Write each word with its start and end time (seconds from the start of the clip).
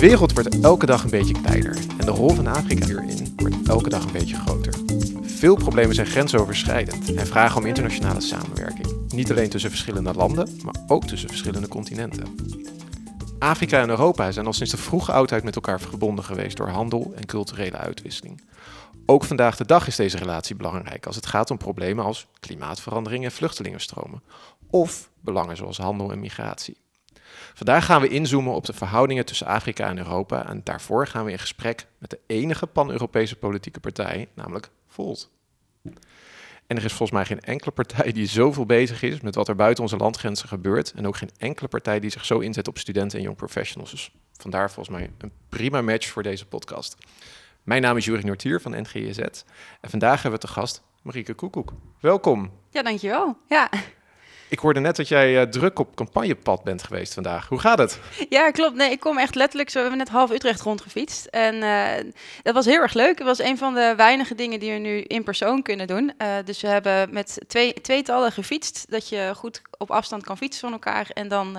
wereld 0.00 0.32
wordt 0.32 0.60
elke 0.60 0.86
dag 0.86 1.04
een 1.04 1.10
beetje 1.10 1.40
kleiner 1.42 1.78
en 1.98 2.06
de 2.06 2.10
rol 2.10 2.28
van 2.28 2.46
Afrika 2.46 2.86
hierin 2.86 3.32
wordt 3.36 3.68
elke 3.68 3.88
dag 3.88 4.04
een 4.04 4.12
beetje 4.12 4.36
groter. 4.36 4.74
Veel 5.22 5.54
problemen 5.54 5.94
zijn 5.94 6.06
grensoverschrijdend 6.06 7.14
en 7.14 7.26
vragen 7.26 7.60
om 7.60 7.66
internationale 7.66 8.20
samenwerking. 8.20 9.12
Niet 9.12 9.30
alleen 9.30 9.50
tussen 9.50 9.70
verschillende 9.70 10.14
landen, 10.14 10.60
maar 10.64 10.74
ook 10.86 11.04
tussen 11.04 11.28
verschillende 11.28 11.68
continenten. 11.68 12.36
Afrika 13.38 13.80
en 13.80 13.88
Europa 13.88 14.32
zijn 14.32 14.46
al 14.46 14.52
sinds 14.52 14.72
de 14.72 14.78
vroege 14.78 15.12
oudheid 15.12 15.44
met 15.44 15.54
elkaar 15.54 15.80
verbonden 15.80 16.24
geweest 16.24 16.56
door 16.56 16.68
handel 16.68 17.12
en 17.16 17.26
culturele 17.26 17.76
uitwisseling. 17.76 18.44
Ook 19.06 19.24
vandaag 19.24 19.56
de 19.56 19.66
dag 19.66 19.86
is 19.86 19.96
deze 19.96 20.16
relatie 20.16 20.56
belangrijk 20.56 21.06
als 21.06 21.16
het 21.16 21.26
gaat 21.26 21.50
om 21.50 21.58
problemen 21.58 22.04
als 22.04 22.26
klimaatverandering 22.40 23.24
en 23.24 23.32
vluchtelingenstromen, 23.32 24.22
of 24.70 25.10
belangen 25.20 25.56
zoals 25.56 25.78
handel 25.78 26.12
en 26.12 26.20
migratie. 26.20 26.76
Vandaag 27.54 27.84
gaan 27.84 28.00
we 28.00 28.08
inzoomen 28.08 28.54
op 28.54 28.66
de 28.66 28.72
verhoudingen 28.72 29.26
tussen 29.26 29.46
Afrika 29.46 29.88
en 29.88 29.98
Europa 29.98 30.48
en 30.48 30.60
daarvoor 30.64 31.06
gaan 31.06 31.24
we 31.24 31.30
in 31.30 31.38
gesprek 31.38 31.86
met 31.98 32.10
de 32.10 32.20
enige 32.26 32.66
pan-Europese 32.66 33.36
politieke 33.36 33.80
partij, 33.80 34.28
namelijk 34.34 34.70
Volt. 34.86 35.30
En 36.66 36.76
er 36.76 36.84
is 36.84 36.92
volgens 36.92 37.10
mij 37.10 37.24
geen 37.24 37.40
enkele 37.40 37.70
partij 37.70 38.12
die 38.12 38.26
zoveel 38.26 38.66
bezig 38.66 39.02
is 39.02 39.20
met 39.20 39.34
wat 39.34 39.48
er 39.48 39.56
buiten 39.56 39.82
onze 39.82 39.96
landgrenzen 39.96 40.48
gebeurt. 40.48 40.92
En 40.92 41.06
ook 41.06 41.16
geen 41.16 41.30
enkele 41.38 41.68
partij 41.68 42.00
die 42.00 42.10
zich 42.10 42.24
zo 42.24 42.38
inzet 42.38 42.68
op 42.68 42.78
studenten 42.78 43.18
en 43.18 43.24
young 43.24 43.36
professionals. 43.36 43.90
Dus 43.90 44.12
vandaar 44.32 44.70
volgens 44.70 44.96
mij 44.96 45.10
een 45.18 45.32
prima 45.48 45.82
match 45.82 46.08
voor 46.08 46.22
deze 46.22 46.46
podcast. 46.46 46.96
Mijn 47.62 47.82
naam 47.82 47.96
is 47.96 48.04
Jurie 48.04 48.26
Nortier 48.26 48.60
van 48.60 48.80
NGZ. 48.80 49.18
En 49.80 49.90
vandaag 49.90 50.22
hebben 50.22 50.40
we 50.40 50.46
te 50.46 50.52
gast 50.52 50.82
Marieke 51.02 51.34
Koekoek. 51.34 51.72
Welkom. 52.00 52.50
Ja, 52.70 52.82
dankjewel. 52.82 53.36
Ja. 53.48 53.70
Ik 54.50 54.58
hoorde 54.58 54.80
net 54.80 54.96
dat 54.96 55.08
jij 55.08 55.40
uh, 55.40 55.42
druk 55.42 55.78
op 55.78 55.94
campagnepad 55.94 56.62
bent 56.62 56.82
geweest 56.82 57.14
vandaag. 57.14 57.48
Hoe 57.48 57.58
gaat 57.58 57.78
het? 57.78 57.98
Ja, 58.28 58.50
klopt. 58.50 58.74
Nee, 58.76 58.90
ik 58.90 59.00
kom 59.00 59.18
echt 59.18 59.34
letterlijk 59.34 59.70
zo. 59.70 59.74
We 59.74 59.80
hebben 59.88 59.98
net 59.98 60.14
half 60.14 60.30
Utrecht 60.30 60.60
rondgefietst. 60.60 61.26
En 61.26 61.54
uh, 61.54 62.12
dat 62.42 62.54
was 62.54 62.64
heel 62.64 62.80
erg 62.80 62.94
leuk. 62.94 63.18
Het 63.18 63.26
was 63.26 63.38
een 63.38 63.58
van 63.58 63.74
de 63.74 63.94
weinige 63.96 64.34
dingen 64.34 64.60
die 64.60 64.72
we 64.72 64.78
nu 64.78 65.00
in 65.00 65.22
persoon 65.22 65.62
kunnen 65.62 65.86
doen. 65.86 66.12
Uh, 66.18 66.28
dus 66.44 66.60
we 66.60 66.68
hebben 66.68 67.12
met 67.12 67.38
twee, 67.46 67.72
tweetallen 67.72 68.32
gefietst. 68.32 68.86
Dat 68.88 69.08
je 69.08 69.32
goed 69.36 69.62
op 69.78 69.90
afstand 69.90 70.24
kan 70.24 70.36
fietsen 70.36 70.60
van 70.60 70.72
elkaar. 70.72 71.10
En 71.14 71.28
dan 71.28 71.58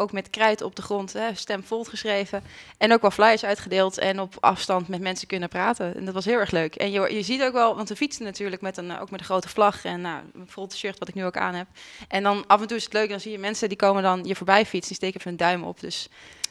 ook 0.00 0.12
met 0.12 0.30
kruid 0.30 0.62
op 0.62 0.76
de 0.76 0.82
grond, 0.82 1.12
hè, 1.12 1.34
stem 1.34 1.64
vol 1.64 1.84
geschreven. 1.84 2.42
En 2.78 2.92
ook 2.92 3.00
wel 3.00 3.10
flyers 3.10 3.44
uitgedeeld 3.44 3.98
en 3.98 4.20
op 4.20 4.36
afstand 4.40 4.88
met 4.88 5.00
mensen 5.00 5.28
kunnen 5.28 5.48
praten. 5.48 5.96
En 5.96 6.04
dat 6.04 6.14
was 6.14 6.24
heel 6.24 6.38
erg 6.38 6.50
leuk. 6.50 6.74
En 6.74 6.90
je, 6.90 7.14
je 7.14 7.22
ziet 7.22 7.42
ook 7.42 7.52
wel, 7.52 7.76
want 7.76 7.88
we 7.88 7.96
fietsen 7.96 8.24
natuurlijk 8.24 8.62
met 8.62 8.76
een, 8.76 8.98
ook 8.98 9.10
met 9.10 9.20
een 9.20 9.26
grote 9.26 9.48
vlag 9.48 9.84
en 9.84 10.00
nou, 10.00 10.22
een 10.34 10.48
vol 10.48 10.70
shirt 10.70 10.98
wat 10.98 11.08
ik 11.08 11.14
nu 11.14 11.24
ook 11.24 11.36
aan 11.36 11.54
heb. 11.54 11.66
En 12.08 12.22
dan 12.22 12.44
af 12.46 12.60
en 12.60 12.66
toe 12.66 12.76
is 12.76 12.84
het 12.84 12.92
leuk, 12.92 13.08
dan 13.08 13.20
zie 13.20 13.32
je 13.32 13.38
mensen 13.38 13.68
die 13.68 13.78
komen 13.78 14.02
dan 14.02 14.24
je 14.24 14.36
voorbij 14.36 14.66
fietsen, 14.66 14.88
die 14.88 14.96
steken 14.96 15.18
even 15.18 15.30
een 15.30 15.36
duim 15.36 15.62
op. 15.62 15.80
Dus 15.80 16.08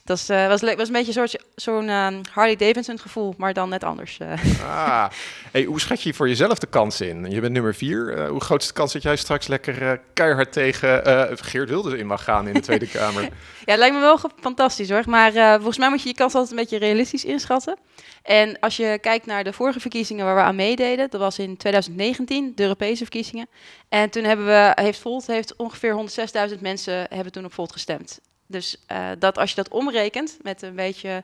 dat 0.10 0.28
uh, 0.32 0.48
was, 0.48 0.62
was 0.62 0.88
een 0.88 0.94
beetje 0.94 1.12
zo'n 1.12 1.28
zo'n 1.56 1.88
uh, 1.88 2.08
Harley 2.32 2.56
Davidson 2.56 3.00
gevoel, 3.00 3.34
maar 3.38 3.54
dan 3.54 3.70
net 3.70 3.84
anders. 3.84 4.18
Uh. 4.22 4.34
Ah, 4.64 5.10
hey, 5.52 5.64
hoe 5.64 5.80
schat 5.80 6.02
je 6.02 6.14
voor 6.14 6.28
jezelf 6.28 6.60
de 6.60 6.68
kans 6.68 7.02
in? 7.02 7.32
Je 7.32 7.42
bent 7.42 7.54
nummer 7.54 7.76
vier. 7.76 8.28
hoe 8.28 8.42
groot 8.42 8.62
is 8.62 8.68
de 8.68 8.74
kans 8.74 8.94
dat 8.94 9.02
jij 9.02 9.16
straks 9.16 9.48
lekker 9.48 10.02
keihard 10.14 10.52
tegen 10.52 11.04
Geert 11.42 11.70
Wilders 11.70 11.96
in 11.96 12.08
mag 12.08 12.24
gaan 12.24 12.48
in 12.48 12.54
de 12.54 12.60
Tweede 12.60 12.88
Kamer? 12.88 13.22
ja, 13.66 13.72
het 13.72 13.78
lijkt 13.78 13.96
me 13.96 14.02
wel 14.02 14.20
fantastisch 14.40 14.90
hoor. 14.90 15.04
Maar 15.06 15.32
volgens 15.56 15.78
mij 15.78 15.90
moet 15.90 16.02
je 16.02 16.08
je 16.08 16.16
kans 16.16 16.34
altijd 16.34 16.52
een 16.52 16.58
beetje 16.58 16.78
realistisch 16.78 17.26
inschatten. 17.26 17.78
En 18.24 18.60
als 18.60 18.78
je 18.78 18.98
kijkt 19.02 19.26
naar 19.26 19.44
de 19.44 19.54
vorige 19.54 19.80
verkiezingen 19.80 20.26
waar 20.26 20.36
we 20.36 20.42
aan 20.42 20.56
meededen, 20.56 21.10
dat 21.10 21.22
was 21.22 21.40
in 21.40 21.58
2019, 21.58 22.52
de 22.56 22.64
Europese 22.64 23.04
verkiezingen. 23.04 23.48
En 23.90 24.10
toen 24.10 24.24
hebben 24.24 24.46
we, 24.46 24.72
heeft 24.76 25.00
Volt 25.00 25.28
heeft 25.28 25.56
ongeveer 25.56 26.10
106.000 26.54 26.60
mensen 26.60 27.08
hebben 27.10 27.32
toen 27.32 27.46
op 27.46 27.54
Volt 27.54 27.72
gestemd. 27.72 28.20
Dus 28.50 28.78
uh, 28.92 29.10
dat 29.20 29.38
als 29.38 29.50
je 29.50 29.56
dat 29.56 29.70
omrekent 29.70 30.38
met 30.42 30.62
een 30.62 30.76
beetje 30.76 31.24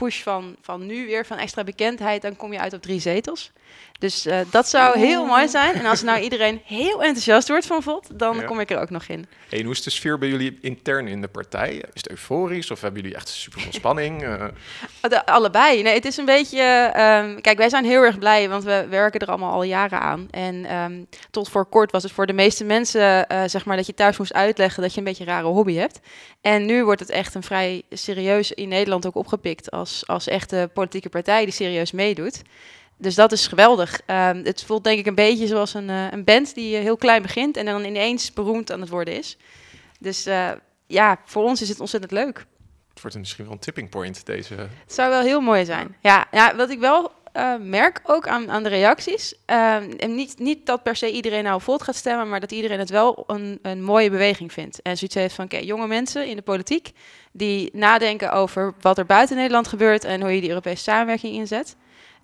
push 0.00 0.22
van, 0.22 0.56
van 0.60 0.86
nu 0.86 1.06
weer, 1.06 1.26
van 1.26 1.38
extra 1.38 1.64
bekendheid, 1.64 2.22
dan 2.22 2.36
kom 2.36 2.52
je 2.52 2.58
uit 2.58 2.72
op 2.72 2.82
drie 2.82 3.00
zetels. 3.00 3.52
Dus 3.98 4.26
uh, 4.26 4.38
dat 4.50 4.68
zou 4.68 4.98
heel 4.98 5.26
mooi 5.26 5.48
zijn. 5.48 5.74
En 5.74 5.86
als 5.86 6.02
nou 6.02 6.20
iedereen 6.20 6.60
heel 6.64 7.02
enthousiast 7.02 7.48
wordt 7.48 7.66
van 7.66 7.82
VOD, 7.82 8.08
dan 8.12 8.36
ja. 8.36 8.42
kom 8.42 8.60
ik 8.60 8.70
er 8.70 8.80
ook 8.80 8.90
nog 8.90 9.04
in. 9.04 9.26
Hey, 9.48 9.62
hoe 9.62 9.72
is 9.72 9.82
de 9.82 9.90
sfeer 9.90 10.18
bij 10.18 10.28
jullie 10.28 10.58
intern 10.60 11.08
in 11.08 11.20
de 11.20 11.28
partij? 11.28 11.74
Is 11.74 11.82
het 11.92 12.10
euforisch 12.10 12.70
of 12.70 12.80
hebben 12.80 13.00
jullie 13.00 13.16
echt 13.16 13.28
super 13.28 13.60
veel 13.60 13.72
spanning? 13.72 14.22
Uh... 14.22 14.44
De, 15.10 15.26
allebei. 15.26 15.82
Nee, 15.82 15.94
het 15.94 16.04
is 16.04 16.16
een 16.16 16.24
beetje... 16.24 16.84
Um, 16.86 17.40
kijk, 17.40 17.58
wij 17.58 17.68
zijn 17.68 17.84
heel 17.84 18.02
erg 18.02 18.18
blij, 18.18 18.48
want 18.48 18.64
we 18.64 18.86
werken 18.90 19.20
er 19.20 19.28
allemaal 19.28 19.52
al 19.52 19.62
jaren 19.62 20.00
aan. 20.00 20.28
En 20.30 20.74
um, 20.76 21.06
tot 21.30 21.48
voor 21.48 21.66
kort 21.66 21.90
was 21.90 22.02
het 22.02 22.12
voor 22.12 22.26
de 22.26 22.32
meeste 22.32 22.64
mensen, 22.64 23.26
uh, 23.32 23.42
zeg 23.46 23.64
maar, 23.64 23.76
dat 23.76 23.86
je 23.86 23.94
thuis 23.94 24.18
moest 24.18 24.32
uitleggen 24.32 24.82
dat 24.82 24.92
je 24.92 24.98
een 24.98 25.04
beetje 25.04 25.24
een 25.24 25.30
rare 25.30 25.46
hobby 25.46 25.74
hebt. 25.74 26.00
En 26.40 26.66
nu 26.66 26.84
wordt 26.84 27.00
het 27.00 27.10
echt 27.10 27.34
een 27.34 27.42
vrij 27.42 27.82
serieus 27.90 28.52
in 28.52 28.68
Nederland 28.68 29.06
ook 29.06 29.14
opgepikt 29.14 29.70
als, 29.70 29.89
als 30.06 30.26
echte 30.26 30.70
politieke 30.74 31.08
partij 31.08 31.44
die 31.44 31.54
serieus 31.54 31.92
meedoet 31.92 32.42
dus 33.00 33.14
dat 33.14 33.32
is 33.32 33.46
geweldig. 33.46 34.00
Um, 34.06 34.44
het 34.44 34.64
voelt 34.64 34.84
denk 34.84 34.98
ik 34.98 35.06
een 35.06 35.14
beetje 35.14 35.46
zoals 35.46 35.74
een, 35.74 35.88
uh, 35.88 36.10
een 36.10 36.24
band 36.24 36.54
die 36.54 36.76
heel 36.76 36.96
klein 36.96 37.22
begint 37.22 37.56
en 37.56 37.64
dan 37.64 37.84
ineens 37.84 38.32
beroemd 38.32 38.72
aan 38.72 38.80
het 38.80 38.88
worden 38.88 39.16
is. 39.16 39.36
Dus 40.00 40.26
uh, 40.26 40.50
ja, 40.86 41.20
voor 41.24 41.44
ons 41.44 41.62
is 41.62 41.68
het 41.68 41.80
ontzettend 41.80 42.12
leuk. 42.12 42.46
Het 42.88 43.00
wordt 43.00 43.18
misschien 43.18 43.44
wel 43.44 43.52
een 43.52 43.58
tipping 43.58 43.90
point, 43.90 44.26
deze... 44.26 44.54
Het 44.54 44.92
zou 44.94 45.10
wel 45.10 45.20
heel 45.20 45.40
mooi 45.40 45.64
zijn. 45.64 45.96
Ja, 46.00 46.26
ja 46.30 46.56
wat 46.56 46.70
ik 46.70 46.78
wel 46.78 47.12
uh, 47.40 47.54
merk 47.60 48.00
ook 48.04 48.28
aan, 48.28 48.50
aan 48.50 48.62
de 48.62 48.68
reacties, 48.68 49.34
ehm, 49.44 49.90
en 49.90 50.14
niet, 50.14 50.38
niet 50.38 50.66
dat 50.66 50.82
per 50.82 50.96
se 50.96 51.10
iedereen 51.10 51.44
nou 51.44 51.60
voort 51.60 51.82
gaat 51.82 51.94
stemmen, 51.96 52.28
maar 52.28 52.40
dat 52.40 52.52
iedereen 52.52 52.78
het 52.78 52.90
wel 52.90 53.24
een, 53.26 53.58
een 53.62 53.82
mooie 53.82 54.10
beweging 54.10 54.52
vindt. 54.52 54.82
En 54.82 54.96
zoiets 54.96 55.16
heeft 55.16 55.34
van, 55.34 55.44
oké, 55.44 55.56
jonge 55.56 55.86
mensen 55.86 56.26
in 56.26 56.36
de 56.36 56.42
politiek 56.42 56.90
die 57.32 57.70
nadenken 57.72 58.32
over 58.32 58.74
wat 58.80 58.98
er 58.98 59.06
buiten 59.06 59.36
Nederland 59.36 59.68
gebeurt 59.68 60.04
en 60.04 60.20
hoe 60.20 60.34
je 60.34 60.40
die 60.40 60.48
Europese 60.48 60.82
samenwerking 60.82 61.34
inzet. 61.34 61.76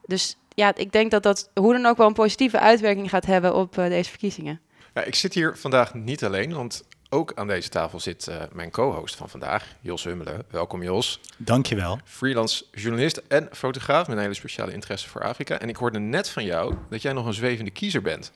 Dus 0.07 0.37
ja, 0.55 0.75
ik 0.75 0.93
denk 0.93 1.11
dat 1.11 1.23
dat 1.23 1.51
hoe 1.55 1.73
dan 1.73 1.87
ook 1.87 1.97
wel 1.97 2.07
een 2.07 2.13
positieve 2.13 2.59
uitwerking 2.59 3.11
gaat 3.11 3.27
hebben 3.27 3.55
op 3.55 3.79
uh, 3.79 3.89
deze 3.89 4.11
verkiezingen. 4.11 4.61
Ja, 4.95 5.03
ik 5.03 5.15
zit 5.15 5.35
hier 5.35 5.57
vandaag 5.57 5.95
niet 5.95 6.25
alleen, 6.25 6.55
want 6.55 6.85
ook 7.11 7.33
aan 7.35 7.47
deze 7.47 7.69
tafel 7.69 8.01
zit 8.01 8.27
uh, 8.29 8.37
mijn 8.53 8.71
co-host 8.71 9.15
van 9.15 9.29
vandaag, 9.29 9.65
Jos 9.81 10.05
Hummelen. 10.05 10.43
Welkom 10.51 10.83
Jos. 10.83 11.21
Dankjewel. 11.37 11.99
Freelance 12.05 12.65
journalist 12.73 13.23
en 13.29 13.49
fotograaf 13.53 14.07
met 14.07 14.17
een 14.17 14.23
hele 14.23 14.35
speciale 14.35 14.73
interesse 14.73 15.09
voor 15.09 15.23
Afrika. 15.23 15.59
En 15.59 15.69
ik 15.69 15.77
hoorde 15.77 15.99
net 15.99 16.29
van 16.29 16.45
jou 16.45 16.75
dat 16.91 17.03
jij 17.03 17.13
nog 17.13 17.27
een 17.27 17.35
zwevende 17.35 17.71
kiezer 17.71 18.03
bent. 18.03 18.33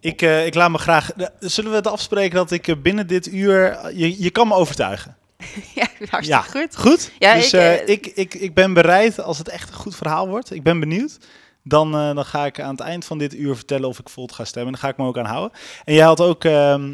Ik, 0.00 0.22
uh, 0.22 0.46
ik 0.46 0.54
laat 0.54 0.70
me 0.70 0.78
graag... 0.78 1.10
Zullen 1.38 1.70
we 1.70 1.76
het 1.76 1.86
afspreken 1.86 2.36
dat 2.36 2.50
ik 2.50 2.82
binnen 2.82 3.06
dit 3.06 3.26
uur... 3.26 3.78
Je, 3.96 4.22
je 4.22 4.30
kan 4.30 4.48
me 4.48 4.54
overtuigen. 4.54 5.16
ja, 5.74 5.86
hartstikke 5.98 6.26
ja, 6.26 6.40
goed. 6.40 6.76
Goed? 6.76 7.10
Ja, 7.18 7.34
dus 7.34 7.52
ik, 7.52 7.60
uh, 7.60 7.88
ik, 7.88 8.06
ik, 8.06 8.34
ik 8.34 8.54
ben 8.54 8.72
bereid 8.72 9.20
als 9.20 9.38
het 9.38 9.48
echt 9.48 9.68
een 9.68 9.74
goed 9.74 9.96
verhaal 9.96 10.28
wordt. 10.28 10.50
Ik 10.50 10.62
ben 10.62 10.80
benieuwd. 10.80 11.18
Dan, 11.62 11.94
uh, 11.94 12.14
dan 12.14 12.24
ga 12.24 12.46
ik 12.46 12.60
aan 12.60 12.70
het 12.70 12.80
eind 12.80 13.04
van 13.04 13.18
dit 13.18 13.34
uur 13.34 13.54
vertellen 13.54 13.88
of 13.88 13.98
ik 13.98 14.08
Volt 14.08 14.32
ga 14.32 14.44
stemmen. 14.44 14.72
Dan 14.72 14.80
ga 14.80 14.88
ik 14.88 14.96
me 14.96 15.06
ook 15.06 15.18
aan 15.18 15.24
houden. 15.24 15.58
En 15.84 15.94
jij 15.94 16.04
had 16.04 16.20
ook 16.20 16.44
uh, 16.44 16.52
uh, 16.52 16.84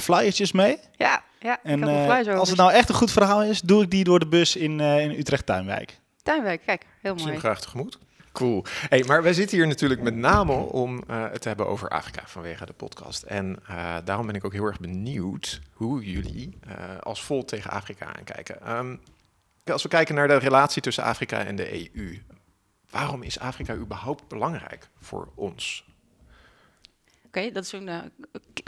flyertjes 0.00 0.52
mee. 0.52 0.78
Ja, 0.96 1.22
ja 1.40 1.58
en 1.62 1.82
als 2.28 2.48
het 2.48 2.58
nou 2.58 2.72
echt 2.72 2.88
een 2.88 2.94
goed 2.94 3.10
verhaal 3.10 3.42
is, 3.42 3.60
doe 3.60 3.82
ik 3.82 3.90
die 3.90 4.04
door 4.04 4.18
de 4.18 4.26
bus 4.26 4.56
in, 4.56 4.80
in 4.80 5.10
Utrecht 5.10 5.46
Tuinwijk. 5.46 6.00
Tuinwijk, 6.22 6.62
kijk, 6.66 6.86
heel 7.00 7.14
mooi. 7.14 7.30
Zie 7.30 7.38
graag 7.38 7.60
tegemoet. 7.60 7.98
Cool. 8.32 8.64
Hey, 8.88 9.04
maar 9.06 9.22
wij 9.22 9.32
zitten 9.32 9.56
hier 9.56 9.66
natuurlijk 9.66 10.00
met 10.00 10.14
name 10.14 10.52
om 10.52 11.02
het 11.06 11.40
te 11.40 11.48
hebben 11.48 11.66
over 11.66 11.88
Afrika 11.88 12.22
vanwege 12.26 12.66
de 12.66 12.72
podcast. 12.72 13.22
En 13.22 13.58
daarom 14.04 14.26
ben 14.26 14.34
ik 14.34 14.44
ook 14.44 14.52
heel 14.52 14.64
erg 14.64 14.80
benieuwd 14.80 15.60
hoe 15.72 16.10
jullie 16.10 16.58
als 17.00 17.22
Volt 17.22 17.48
tegen 17.48 17.70
Afrika 17.70 18.16
aankijken. 18.16 18.76
Um, 18.76 19.00
als 19.72 19.82
we 19.82 19.88
kijken 19.88 20.14
naar 20.14 20.28
de 20.28 20.36
relatie 20.36 20.82
tussen 20.82 21.04
Afrika 21.04 21.44
en 21.44 21.56
de 21.56 21.92
EU, 21.94 22.22
waarom 22.90 23.22
is 23.22 23.38
Afrika 23.38 23.74
überhaupt 23.74 24.28
belangrijk 24.28 24.88
voor 25.00 25.28
ons? 25.34 25.84
Oké, 27.36 27.44
okay, 27.44 27.54
dat 27.54 27.64
is 27.64 27.72
een 27.72 27.88
uh, 27.88 27.98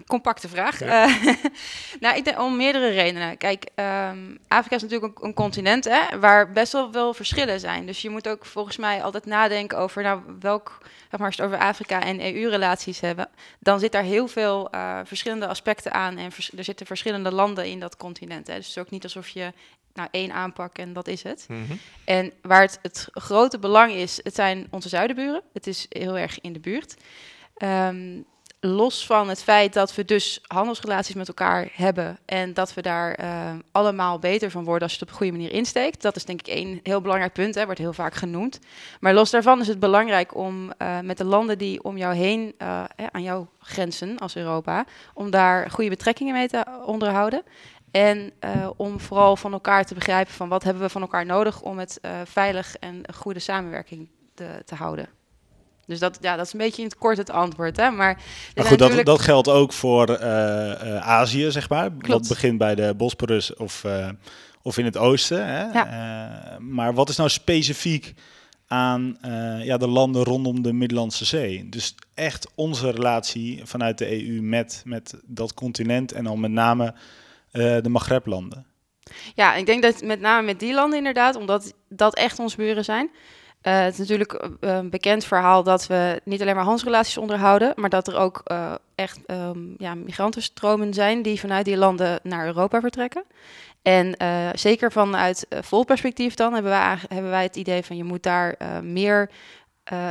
compacte 0.06 0.48
vraag. 0.48 0.78
Ja. 0.78 1.08
Uh, 1.08 1.34
nou, 2.00 2.16
ik 2.16 2.24
denk 2.24 2.40
om 2.40 2.56
meerdere 2.56 2.88
redenen. 2.88 3.36
Kijk, 3.36 3.68
um, 3.74 4.38
Afrika 4.48 4.76
is 4.76 4.82
natuurlijk 4.82 5.18
een, 5.18 5.24
een, 5.26 5.34
continent 5.34 5.84
hè, 5.84 6.18
waar 6.18 6.52
best 6.52 6.72
wel 6.72 6.92
veel 6.92 7.14
verschillen 7.14 7.60
zijn. 7.60 7.86
Dus 7.86 8.02
je 8.02 8.10
moet 8.10 8.28
ook 8.28 8.46
volgens 8.46 8.76
mij 8.76 9.02
altijd 9.02 9.26
nadenken 9.26 9.78
over 9.78 10.02
nou, 10.02 10.22
welk, 10.40 10.78
zeg 11.10 11.18
maar, 11.18 11.26
als 11.26 11.36
het 11.36 11.46
over 11.46 11.58
Afrika 11.58 12.02
en 12.02 12.34
EU-relaties 12.34 13.00
hebben, 13.00 13.28
dan 13.58 13.80
zit 13.80 13.92
daar 13.92 14.02
heel 14.02 14.28
veel 14.28 14.68
uh, 14.74 15.00
verschillende 15.04 15.46
aspecten 15.46 15.92
aan 15.92 16.16
en 16.16 16.32
vers 16.32 16.52
er 16.56 16.64
zitten 16.64 16.86
verschillende 16.86 17.32
landen 17.32 17.66
in 17.66 17.80
dat 17.80 17.96
continent. 17.96 18.46
Hè. 18.46 18.54
Dus 18.54 18.66
het 18.66 18.76
is 18.76 18.82
ook 18.82 18.90
niet 18.90 19.02
alsof 19.02 19.28
je 19.28 19.52
nou, 19.94 20.08
één 20.10 20.32
aanpak 20.32 20.78
en 20.78 20.92
dat 20.92 21.08
is 21.08 21.22
het. 21.22 21.46
Mm 21.48 21.66
-hmm. 21.66 21.78
En 22.04 22.32
waar 22.42 22.60
het, 22.60 22.78
het 22.82 23.08
grote 23.10 23.58
belang 23.58 23.92
is, 23.92 24.20
het 24.22 24.34
zijn 24.34 24.66
onze 24.70 24.88
zuidenburen. 24.88 25.42
Het 25.52 25.66
is 25.66 25.86
heel 25.88 26.18
erg 26.18 26.40
in 26.40 26.52
de 26.52 26.60
buurt. 26.60 26.96
Um, 27.62 28.26
los 28.60 29.06
van 29.06 29.28
het 29.28 29.42
feit 29.42 29.72
dat 29.72 29.94
we 29.94 30.04
dus 30.04 30.40
handelsrelaties 30.46 31.14
met 31.14 31.28
elkaar 31.28 31.68
hebben 31.72 32.18
en 32.24 32.54
dat 32.54 32.74
we 32.74 32.82
daar 32.82 33.20
uh, 33.20 33.50
allemaal 33.72 34.18
beter 34.18 34.50
van 34.50 34.64
worden 34.64 34.82
als 34.82 34.92
je 34.92 34.98
het 34.98 35.08
op 35.08 35.10
een 35.10 35.20
goede 35.20 35.38
manier 35.38 35.52
insteekt. 35.52 36.02
Dat 36.02 36.16
is 36.16 36.24
denk 36.24 36.40
ik 36.40 36.46
één 36.46 36.80
heel 36.82 37.00
belangrijk 37.00 37.32
punt, 37.32 37.54
hè, 37.54 37.64
wordt 37.64 37.80
heel 37.80 37.92
vaak 37.92 38.14
genoemd. 38.14 38.58
Maar 39.00 39.14
los 39.14 39.30
daarvan 39.30 39.60
is 39.60 39.68
het 39.68 39.78
belangrijk 39.78 40.34
om 40.34 40.72
uh, 40.78 41.00
met 41.00 41.18
de 41.18 41.24
landen 41.24 41.58
die 41.58 41.82
om 41.82 41.96
jou 41.96 42.14
heen, 42.14 42.54
uh, 42.62 42.84
aan 43.10 43.22
jouw 43.22 43.48
grenzen 43.58 44.18
als 44.18 44.36
Europa, 44.36 44.84
om 45.14 45.30
daar 45.30 45.70
goede 45.70 45.90
betrekkingen 45.90 46.34
mee 46.34 46.48
te 46.48 46.64
onderhouden. 46.84 47.42
En 47.90 48.32
om 48.76 49.00
vooral 49.00 49.36
van 49.36 49.52
elkaar 49.52 49.84
te 49.84 49.94
begrijpen 49.94 50.34
van 50.34 50.48
wat 50.48 50.62
hebben 50.62 50.82
we 50.82 50.88
van 50.88 51.00
elkaar 51.00 51.26
nodig 51.26 51.60
om 51.60 51.78
het 51.78 52.00
veilig 52.24 52.76
en 52.76 53.02
goede 53.14 53.38
samenwerking 53.38 54.08
te, 54.34 54.62
te 54.64 54.74
houden. 54.74 55.17
Dus 55.88 55.98
dat, 55.98 56.18
ja, 56.20 56.36
dat 56.36 56.46
is 56.46 56.52
een 56.52 56.58
beetje 56.58 56.82
in 56.82 56.88
het 56.88 56.98
kort 56.98 57.16
het 57.16 57.30
antwoord. 57.30 57.76
Hè? 57.76 57.90
Maar, 57.90 58.22
maar 58.54 58.64
goed, 58.64 58.78
dat, 58.78 59.04
dat 59.04 59.20
geldt 59.20 59.48
ook 59.48 59.72
voor 59.72 60.10
uh, 60.10 60.96
Azië, 60.96 61.50
zeg 61.50 61.68
maar. 61.68 61.90
Klopt. 61.90 62.06
Dat 62.08 62.28
begint 62.28 62.58
bij 62.58 62.74
de 62.74 62.94
Bosporus 62.96 63.54
of, 63.54 63.84
uh, 63.84 64.08
of 64.62 64.78
in 64.78 64.84
het 64.84 64.96
oosten. 64.96 65.46
Hè? 65.46 65.62
Ja. 65.62 66.58
maar 66.58 66.94
wat 66.94 67.08
is 67.08 67.16
nou 67.16 67.28
specifiek 67.28 68.14
aan 68.66 69.18
ja, 69.62 69.76
de 69.76 69.86
landen 69.86 70.22
rondom 70.22 70.62
de 70.62 70.72
Middellandse 70.72 71.24
Zee? 71.24 71.68
Dus 71.68 71.94
echt 72.14 72.48
onze 72.54 72.90
relatie 72.90 73.60
vanuit 73.64 73.98
de 73.98 74.26
EU 74.26 74.40
met, 74.42 74.82
met 74.84 75.14
dat 75.24 75.54
continent 75.54 76.12
en 76.12 76.24
dan 76.24 76.40
met 76.40 76.50
name 76.50 76.94
de 77.52 77.88
Maghreb-landen. 77.88 78.66
Ja, 79.34 79.54
ik 79.54 79.66
denk 79.66 79.82
dat 79.82 80.02
met 80.02 80.20
name 80.20 80.46
met 80.46 80.60
die 80.60 80.74
landen 80.74 80.98
inderdaad, 80.98 81.36
omdat 81.36 81.74
dat 81.88 82.16
echt 82.16 82.38
onze 82.38 82.56
buren 82.56 82.84
zijn. 82.84 83.10
Uh, 83.62 83.80
het 83.80 83.92
is 83.92 83.98
natuurlijk 83.98 84.32
eh, 84.32 84.50
een 84.60 84.90
bekend 84.90 85.24
verhaal 85.24 85.62
dat 85.62 85.86
we 85.86 86.20
niet 86.24 86.40
alleen 86.40 86.54
maar 86.54 86.64
handelsrelaties 86.64 87.18
onderhouden, 87.18 87.72
maar 87.76 87.90
dat 87.90 88.08
er 88.08 88.16
ook 88.16 88.42
uh, 88.46 88.74
echt 88.94 89.18
um, 89.26 89.74
ja, 89.78 89.94
migrantenstromen 89.94 90.94
zijn 90.94 91.22
die 91.22 91.40
vanuit 91.40 91.64
die 91.64 91.76
landen 91.76 92.20
naar 92.22 92.46
Europa 92.46 92.80
vertrekken. 92.80 93.24
En 93.82 94.16
zeker 94.58 94.92
vanuit 94.92 95.46
vol 95.50 95.84
perspectief 95.84 96.34
dan 96.34 96.52
hebben 96.52 96.70
wij, 96.70 96.98
hebben 97.08 97.30
wij 97.30 97.42
het 97.42 97.56
idee 97.56 97.84
van 97.84 97.96
je 97.96 98.04
moet 98.04 98.22
daar 98.22 98.56
meer 98.82 99.30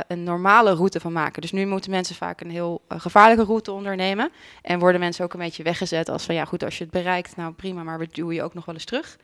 een 0.06 0.22
normale 0.22 0.74
route 0.74 1.00
van 1.00 1.12
maken. 1.12 1.42
Dus 1.42 1.52
nu 1.52 1.66
moeten 1.66 1.90
mensen 1.90 2.16
vaak 2.16 2.40
een 2.40 2.50
heel 2.50 2.82
gevaarlijke 2.88 3.44
route 3.44 3.72
ondernemen. 3.72 4.30
En 4.62 4.78
worden 4.78 5.00
mensen 5.00 5.24
ook 5.24 5.32
een 5.32 5.40
beetje 5.40 5.62
weggezet 5.62 6.08
als 6.08 6.24
van 6.24 6.34
ja 6.34 6.44
goed, 6.44 6.64
als 6.64 6.78
je 6.78 6.84
het 6.84 6.92
bereikt, 6.92 7.36
nou 7.36 7.52
prima, 7.52 7.82
maar 7.82 7.98
we 7.98 8.08
duwen 8.12 8.34
je 8.34 8.42
ook 8.42 8.54
nog 8.54 8.64
wel 8.64 8.74
eens 8.74 8.84
terug. 8.84 9.16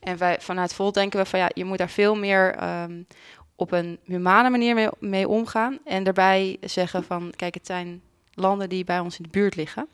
En 0.00 0.18
wij 0.18 0.40
vanuit 0.40 0.74
Volt 0.74 0.94
denken 0.94 1.18
we 1.20 1.26
van 1.26 1.38
ja, 1.38 1.50
je 1.54 1.64
moet 1.64 1.78
daar 1.78 1.90
veel 1.90 2.14
meer 2.14 2.62
um, 2.82 3.06
op 3.60 3.72
een 3.72 3.98
humane 4.04 4.50
manier 4.50 4.92
mee, 4.98 5.28
omgaan. 5.28 5.78
En 5.84 6.04
daarbij 6.04 6.56
zeggen 6.60 7.04
van, 7.04 7.32
kijk, 7.36 7.54
het 7.54 7.66
zijn 7.66 8.02
landen 8.34 8.68
die 8.68 8.84
bij 8.84 8.98
ons 8.98 9.16
in 9.16 9.22
de 9.22 9.28
buurt 9.30 9.56
liggen. 9.56 9.88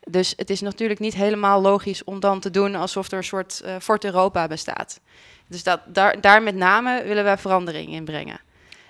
Dus 0.00 0.32
het 0.36 0.50
is 0.50 0.60
natuurlijk 0.60 1.00
niet 1.00 1.14
helemaal 1.14 1.60
logisch 1.60 2.04
om 2.04 2.20
dan 2.20 2.40
te 2.40 2.50
doen 2.50 2.74
alsof 2.74 3.10
er 3.10 3.18
een 3.18 3.24
soort 3.24 3.62
uh, 3.64 3.76
Fort 3.80 4.04
Europa 4.04 4.46
bestaat. 4.46 5.00
Dus 5.46 5.62
dat, 5.62 5.80
daar, 5.86 6.20
daar 6.20 6.42
met 6.42 6.54
name 6.54 7.02
willen 7.04 7.24
wij 7.24 7.38
verandering 7.38 7.92
in 7.92 8.04
brengen. 8.04 8.40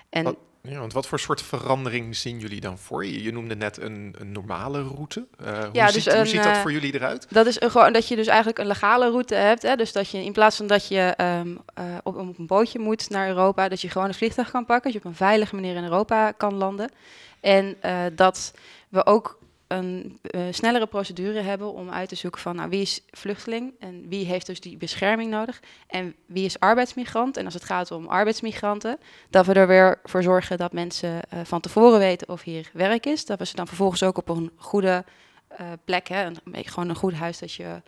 En 0.09 0.37
ja, 0.69 0.79
want 0.79 0.93
wat 0.93 1.07
voor 1.07 1.19
soort 1.19 1.41
verandering 1.41 2.15
zien 2.15 2.39
jullie 2.39 2.61
dan 2.61 2.77
voor 2.77 3.05
je? 3.05 3.23
Je 3.23 3.31
noemde 3.31 3.55
net 3.55 3.81
een, 3.81 4.15
een 4.17 4.31
normale 4.31 4.81
route. 4.81 5.27
Uh, 5.41 5.47
hoe, 5.47 5.69
ja, 5.71 5.87
ziet, 5.87 6.03
dus 6.03 6.13
hoe 6.13 6.25
ziet 6.25 6.43
dat 6.43 6.55
eh, 6.55 6.61
voor 6.61 6.71
jullie 6.71 6.93
eruit? 6.93 7.27
Dat 7.29 7.45
is 7.45 7.61
een, 7.61 7.71
gewoon 7.71 7.93
dat 7.93 8.07
je 8.07 8.15
dus 8.15 8.27
eigenlijk 8.27 8.57
een 8.57 8.67
legale 8.67 9.09
route 9.09 9.35
hebt. 9.35 9.61
Hè? 9.61 9.75
Dus 9.75 9.91
dat 9.91 10.09
je 10.09 10.23
in 10.23 10.31
plaats 10.31 10.57
van 10.57 10.67
dat 10.67 10.87
je 10.87 11.13
um, 11.21 11.59
uh, 11.79 11.85
op, 12.03 12.15
op, 12.15 12.37
een 12.37 12.47
bootje 12.47 12.79
moet 12.79 13.09
naar 13.09 13.27
Europa, 13.27 13.67
dat 13.67 13.81
je 13.81 13.89
gewoon 13.89 14.07
een 14.07 14.13
vliegtuig 14.13 14.51
kan 14.51 14.65
pakken. 14.65 14.91
Dat 14.91 15.01
je 15.01 15.07
op 15.07 15.11
een 15.11 15.17
veilige 15.17 15.55
manier 15.55 15.75
in 15.75 15.83
Europa 15.83 16.31
kan 16.31 16.53
landen. 16.53 16.91
En 17.39 17.77
dat 18.15 18.53
we 18.89 19.05
ook 19.05 19.36
een 19.67 20.19
uh, 20.21 20.41
snellere 20.51 20.85
procedure 20.85 21.41
hebben 21.41 21.73
om 21.73 21.89
uit 21.89 22.09
te 22.09 22.15
zoeken 22.15 22.41
van 22.41 22.55
nou, 22.55 22.69
wie 22.69 22.81
is 22.81 23.01
vluchteling 23.11 23.73
en 23.79 24.09
wie 24.09 24.25
heeft 24.25 24.45
dus 24.45 24.59
die 24.59 24.77
bescherming 24.77 25.29
nodig 25.29 25.61
en 25.87 26.15
wie 26.25 26.45
is 26.45 26.59
arbeidsmigrant. 26.59 27.37
En 27.37 27.45
als 27.45 27.53
het 27.53 27.63
gaat 27.63 27.91
om 27.91 28.07
arbeidsmigranten, 28.07 28.97
dat 29.29 29.45
we 29.45 29.53
er 29.53 29.67
weer 29.67 29.99
voor 30.03 30.23
zorgen 30.23 30.57
dat 30.57 30.73
mensen 30.73 31.09
uh, 31.33 31.39
van 31.43 31.61
tevoren 31.61 31.99
weten 31.99 32.29
of 32.29 32.41
hier 32.41 32.69
werk 32.73 33.05
is. 33.05 33.25
Dat 33.25 33.39
we 33.39 33.45
ze 33.45 33.55
dan 33.55 33.67
vervolgens 33.67 34.03
ook 34.03 34.17
op 34.17 34.29
een 34.29 34.51
goede 34.55 35.05
uh, 35.51 35.67
plek, 35.85 36.07
hè, 36.07 36.25
een, 36.25 36.37
gewoon 36.65 36.89
een 36.89 36.95
goed 36.95 37.13
huis 37.13 37.39
dat 37.39 37.53
je 37.53 37.81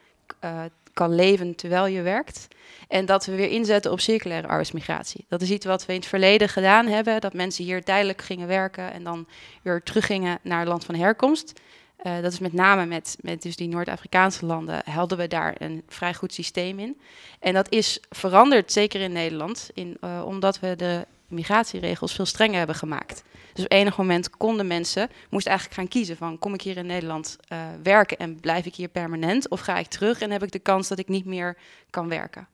kan 0.94 1.16
leven 1.16 1.56
terwijl 1.56 1.86
je 1.86 2.02
werkt. 2.02 2.48
En 2.88 3.06
dat 3.06 3.26
we 3.26 3.36
weer 3.36 3.50
inzetten 3.50 3.92
op 3.92 4.00
circulaire 4.00 4.48
arbeidsmigratie. 4.48 5.26
Dat 5.28 5.42
is 5.42 5.50
iets 5.50 5.66
wat 5.66 5.86
we 5.86 5.94
in 5.94 6.00
het 6.00 6.08
verleden 6.08 6.50
gedaan 6.50 6.88
hebben. 6.88 7.22
Dat 7.22 7.34
mensen 7.34 7.64
hier 7.64 7.84
tijdelijk 7.84 8.22
gingen 8.22 8.48
werken 8.48 8.92
en 8.92 9.04
dan 9.04 9.28
weer 9.62 9.84
teruggingen 9.84 10.40
naar 10.42 10.60
het 10.60 10.68
land 10.68 10.86
van 10.86 10.96
herkomst. 10.96 11.60
Uh, 12.04 12.22
dat 12.22 12.32
is 12.32 12.40
met 12.40 12.54
name 12.54 12.86
met, 12.86 13.18
met 13.22 13.42
dus 13.42 13.56
die 13.56 13.68
Noord-Afrikaanse 13.68 14.46
landen 14.46 14.82
hadden 14.86 15.18
we 15.18 15.28
daar 15.28 15.56
een 15.58 15.84
vrij 15.88 16.14
goed 16.14 16.34
systeem 16.34 16.80
in. 16.80 17.00
En 17.40 17.54
dat 17.54 17.72
is 17.72 18.00
veranderd, 18.10 18.72
zeker 18.72 19.02
in 19.02 19.12
Nederland, 19.12 19.70
in, 19.74 19.98
uh, 20.02 20.24
omdat 20.26 20.60
we 20.60 20.76
de 20.76 21.06
migratieregels 21.30 22.14
veel 22.14 22.26
strenger 22.26 22.58
hebben 22.58 22.76
gemaakt. 22.76 23.24
Dus 23.54 23.64
op 23.64 23.72
enig 23.72 23.98
moment 23.98 24.30
konden 24.30 24.68
mensen, 24.68 25.10
moesten 25.30 25.52
eigenlijk 25.52 25.80
gaan 25.80 25.90
kiezen 25.90 26.18
van 26.18 26.40
kom 26.40 26.54
ik 26.54 26.62
hier 26.62 26.78
in 26.78 26.86
Nederland 26.86 27.38
uh, 27.52 27.60
werken 27.84 28.18
en 28.18 28.40
blijf 28.40 28.66
ik 28.66 28.76
hier 28.76 28.88
permanent 28.88 29.50
of 29.50 29.60
ga 29.60 29.78
ik 29.78 29.88
terug 29.88 30.22
en 30.22 30.32
heb 30.32 30.44
ik 30.44 30.52
de 30.52 30.60
kans 30.60 30.88
dat 30.88 31.00
ik 31.00 31.08
niet 31.08 31.26
meer 31.26 31.58
kan 31.90 32.10
werken. 32.10 32.48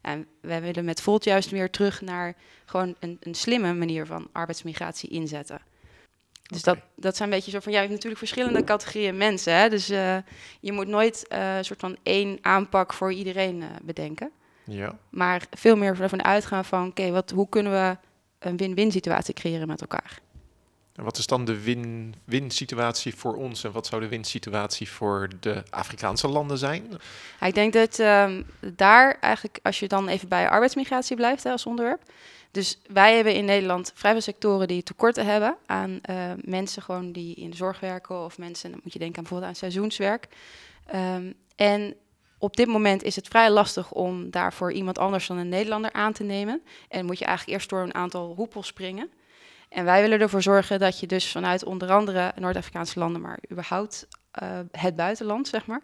En 0.00 0.26
wij 0.40 0.62
willen 0.62 0.84
met 0.84 1.00
Volt 1.00 1.24
juist 1.24 1.50
weer 1.50 1.70
terug 1.70 2.00
naar 2.00 2.34
gewoon 2.64 2.94
een, 3.00 3.16
een 3.20 3.34
slimme 3.34 3.74
manier 3.74 4.06
van 4.06 4.28
arbeidsmigratie 4.32 5.10
inzetten. 5.10 5.60
Dus 6.42 6.62
dat, 6.62 6.78
dat 6.96 7.16
zijn 7.16 7.28
een 7.28 7.34
beetje 7.34 7.50
zo 7.50 7.60
van, 7.60 7.72
ja, 7.72 7.80
je 7.80 7.84
hebt 7.84 7.94
natuurlijk 7.94 8.18
verschillende 8.18 8.64
categorieën 8.64 9.16
mensen. 9.16 9.54
Hè? 9.54 9.68
Dus 9.68 9.90
uh, 9.90 10.16
je 10.60 10.72
moet 10.72 10.86
nooit 10.86 11.26
uh, 11.32 11.56
een 11.56 11.64
soort 11.64 11.80
van 11.80 11.96
één 12.02 12.38
aanpak 12.40 12.92
voor 12.92 13.12
iedereen 13.12 13.64
bedenken. 13.82 14.30
Ja. 14.64 14.98
Maar 15.10 15.46
veel 15.50 15.76
meer 15.76 16.00
ervan 16.00 16.24
uitgaan 16.24 16.64
van, 16.64 16.86
oké, 16.86 17.10
wat 17.10 17.30
hoe 17.30 17.48
kunnen 17.48 17.72
we 17.72 17.96
een 18.42 18.56
win-win 18.56 18.92
situatie 18.92 19.34
creëren 19.34 19.66
met 19.66 19.80
elkaar? 19.80 20.20
En 20.92 21.04
wat 21.04 21.18
is 21.18 21.26
dan 21.26 21.44
de 21.44 21.62
win-win 21.62 22.50
situatie 22.50 23.14
voor 23.14 23.36
ons 23.36 23.64
en 23.64 23.72
wat 23.72 23.86
zou 23.86 24.00
de 24.00 24.08
win-situatie 24.08 24.88
voor 24.88 25.28
de 25.40 25.62
Afrikaanse 25.70 26.28
landen 26.28 26.58
zijn? 26.58 26.86
Ja, 27.40 27.46
ik 27.46 27.54
denk 27.54 27.72
dat 27.72 27.98
um, 27.98 28.46
daar 28.74 29.16
eigenlijk, 29.20 29.58
als 29.62 29.78
je 29.78 29.88
dan 29.88 30.08
even 30.08 30.28
bij 30.28 30.48
arbeidsmigratie 30.48 31.16
blijft 31.16 31.44
hè, 31.44 31.50
als 31.50 31.66
onderwerp. 31.66 32.02
Dus 32.50 32.78
wij 32.86 33.14
hebben 33.14 33.34
in 33.34 33.44
Nederland 33.44 33.92
vrij 33.94 34.12
veel 34.12 34.20
sectoren 34.20 34.68
die 34.68 34.82
tekorten 34.82 35.26
hebben 35.26 35.56
aan 35.66 36.00
uh, 36.10 36.32
mensen 36.44 36.82
gewoon 36.82 37.12
die 37.12 37.34
in 37.34 37.50
de 37.50 37.56
zorg 37.56 37.80
werken 37.80 38.24
of 38.24 38.38
mensen, 38.38 38.70
dan 38.70 38.80
moet 38.82 38.92
je 38.92 38.98
denken 38.98 39.16
aan 39.16 39.22
bijvoorbeeld 39.22 39.50
aan 39.50 39.58
seizoenswerk. 39.58 40.28
Um, 40.94 41.34
en 41.56 41.94
op 42.42 42.56
dit 42.56 42.66
moment 42.66 43.02
is 43.02 43.16
het 43.16 43.28
vrij 43.28 43.50
lastig 43.50 43.92
om 43.92 44.30
daarvoor 44.30 44.72
iemand 44.72 44.98
anders 44.98 45.26
dan 45.26 45.36
een 45.36 45.48
Nederlander 45.48 45.92
aan 45.92 46.12
te 46.12 46.22
nemen. 46.22 46.62
En 46.88 47.06
moet 47.06 47.18
je 47.18 47.24
eigenlijk 47.24 47.58
eerst 47.58 47.70
door 47.70 47.82
een 47.82 47.94
aantal 47.94 48.34
hoepels 48.34 48.66
springen. 48.66 49.10
En 49.68 49.84
wij 49.84 50.02
willen 50.02 50.20
ervoor 50.20 50.42
zorgen 50.42 50.78
dat 50.78 51.00
je 51.00 51.06
dus 51.06 51.32
vanuit 51.32 51.64
onder 51.64 51.90
andere 51.90 52.32
Noord-Afrikaanse 52.36 52.98
landen, 52.98 53.20
maar 53.20 53.38
überhaupt 53.50 54.08
uh, 54.42 54.58
het 54.70 54.96
buitenland, 54.96 55.48
zeg 55.48 55.66
maar, 55.66 55.80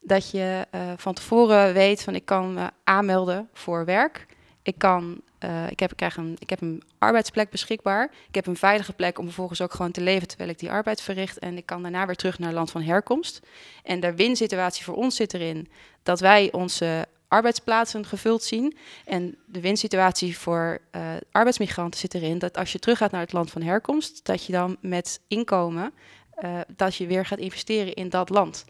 dat 0.00 0.30
je 0.30 0.66
uh, 0.74 0.80
van 0.96 1.14
tevoren 1.14 1.72
weet 1.72 2.02
van 2.02 2.14
ik 2.14 2.24
kan 2.24 2.54
me 2.54 2.70
aanmelden 2.84 3.48
voor 3.52 3.84
werk. 3.84 4.26
Ik, 4.62 4.78
kan, 4.78 5.20
uh, 5.44 5.70
ik, 5.70 5.80
heb, 5.80 5.90
ik, 5.90 5.96
krijg 5.96 6.16
een, 6.16 6.36
ik 6.38 6.50
heb 6.50 6.60
een 6.60 6.82
arbeidsplek 6.98 7.50
beschikbaar. 7.50 8.10
Ik 8.28 8.34
heb 8.34 8.46
een 8.46 8.56
veilige 8.56 8.92
plek 8.92 9.18
om 9.18 9.24
vervolgens 9.24 9.60
ook 9.60 9.74
gewoon 9.74 9.90
te 9.90 10.00
leven 10.00 10.28
terwijl 10.28 10.50
ik 10.50 10.58
die 10.58 10.70
arbeid 10.70 11.00
verricht. 11.00 11.38
En 11.38 11.56
ik 11.56 11.66
kan 11.66 11.82
daarna 11.82 12.06
weer 12.06 12.16
terug 12.16 12.38
naar 12.38 12.48
het 12.48 12.56
land 12.56 12.70
van 12.70 12.82
herkomst. 12.82 13.40
En 13.82 14.00
de 14.00 14.14
winsituatie 14.14 14.84
voor 14.84 14.94
ons 14.94 15.16
zit 15.16 15.34
erin 15.34 15.68
dat 16.02 16.20
wij 16.20 16.52
onze 16.52 17.06
arbeidsplaatsen 17.28 18.06
gevuld 18.06 18.42
zien. 18.42 18.76
En 19.04 19.36
de 19.46 19.60
winsituatie 19.60 20.38
voor 20.38 20.78
uh, 20.96 21.02
arbeidsmigranten 21.30 22.00
zit 22.00 22.14
erin 22.14 22.38
dat 22.38 22.56
als 22.56 22.72
je 22.72 22.78
teruggaat 22.78 23.10
naar 23.10 23.20
het 23.20 23.32
land 23.32 23.50
van 23.50 23.62
herkomst, 23.62 24.24
dat 24.24 24.46
je 24.46 24.52
dan 24.52 24.76
met 24.80 25.20
inkomen, 25.28 25.92
uh, 26.44 26.60
dat 26.76 26.96
je 26.96 27.06
weer 27.06 27.26
gaat 27.26 27.38
investeren 27.38 27.94
in 27.94 28.08
dat 28.08 28.28
land. 28.28 28.64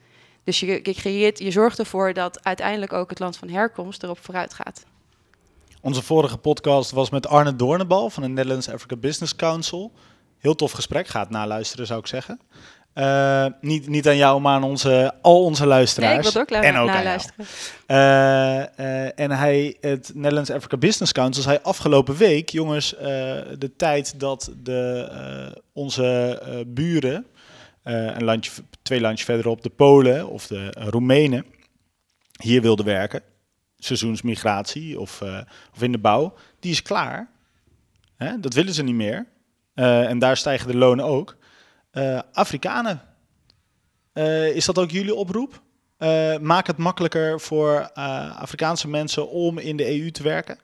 Dus 0.44 0.60
je, 0.60 0.66
je, 0.66 0.94
creëert, 0.94 1.38
je 1.38 1.50
zorgt 1.50 1.78
ervoor 1.78 2.12
dat 2.12 2.44
uiteindelijk 2.44 2.92
ook 2.92 3.10
het 3.10 3.18
land 3.18 3.36
van 3.36 3.48
herkomst 3.48 4.02
erop 4.02 4.18
vooruit 4.18 4.54
gaat. 4.54 4.84
Onze 5.86 6.02
vorige 6.02 6.36
podcast 6.36 6.90
was 6.90 7.10
met 7.10 7.26
Arne 7.26 7.56
Doornenbal 7.56 8.10
van 8.10 8.22
de 8.22 8.28
Netherlands 8.28 8.68
Africa 8.68 8.96
Business 8.96 9.36
Council. 9.36 9.92
Heel 10.38 10.54
tof 10.54 10.72
gesprek, 10.72 11.08
gaat 11.08 11.30
naluisteren 11.30 11.86
zou 11.86 12.00
ik 12.00 12.06
zeggen. 12.06 12.40
Uh, 12.94 13.46
niet, 13.60 13.88
niet 13.88 14.08
aan 14.08 14.16
jou, 14.16 14.40
maar 14.40 14.54
aan 14.54 14.62
onze, 14.62 15.14
al 15.22 15.42
onze 15.44 15.66
luisteraars. 15.66 16.34
Nee, 16.34 16.42
ik 16.42 16.48
wil 16.48 16.58
ook 16.58 16.64
en 16.64 16.76
ook 16.76 16.86
luisteren. 16.88 17.46
Uh, 17.86 17.96
uh, 18.86 19.18
en 19.18 19.30
hij, 19.30 19.76
het 19.80 20.10
Netherlands 20.14 20.50
Africa 20.50 20.76
Business 20.76 21.12
Council, 21.12 21.42
zei 21.42 21.58
afgelopen 21.62 22.16
week, 22.16 22.48
jongens, 22.48 22.90
de 23.58 23.72
tijd 23.76 24.20
dat 24.20 24.52
de, 24.62 25.62
onze 25.72 26.40
buren, 26.66 27.26
een 27.82 28.24
landje, 28.24 28.52
twee 28.82 29.00
landjes 29.00 29.26
verderop, 29.26 29.62
de 29.62 29.70
Polen 29.70 30.28
of 30.28 30.46
de 30.46 30.72
Roemenen, 30.78 31.46
hier 32.42 32.62
wilden 32.62 32.84
werken, 32.84 33.22
seizoensmigratie 33.86 35.00
of, 35.00 35.22
of 35.74 35.82
in 35.82 35.92
de 35.92 35.98
bouw, 35.98 36.34
die 36.60 36.70
is 36.70 36.82
klaar. 36.82 37.30
Hè? 38.16 38.40
Dat 38.40 38.54
willen 38.54 38.74
ze 38.74 38.82
niet 38.82 38.94
meer. 38.94 39.26
en 39.74 40.18
daar 40.18 40.36
stijgen 40.36 40.68
de 40.68 40.76
lonen 40.76 41.04
ook. 41.04 41.36
Uh, 41.92 42.20
Afrikanen. 42.32 43.00
Is 44.54 44.64
dat 44.64 44.78
ook 44.78 44.90
jullie 44.90 45.14
oproep? 45.14 45.62
Maak 46.40 46.66
het 46.66 46.76
makkelijker 46.76 47.40
voor 47.40 47.90
Afrikaanse 48.38 48.88
mensen 48.88 49.30
om 49.30 49.58
in 49.58 49.76
de 49.76 50.00
EU 50.00 50.10
te 50.10 50.22
werken? 50.22 50.58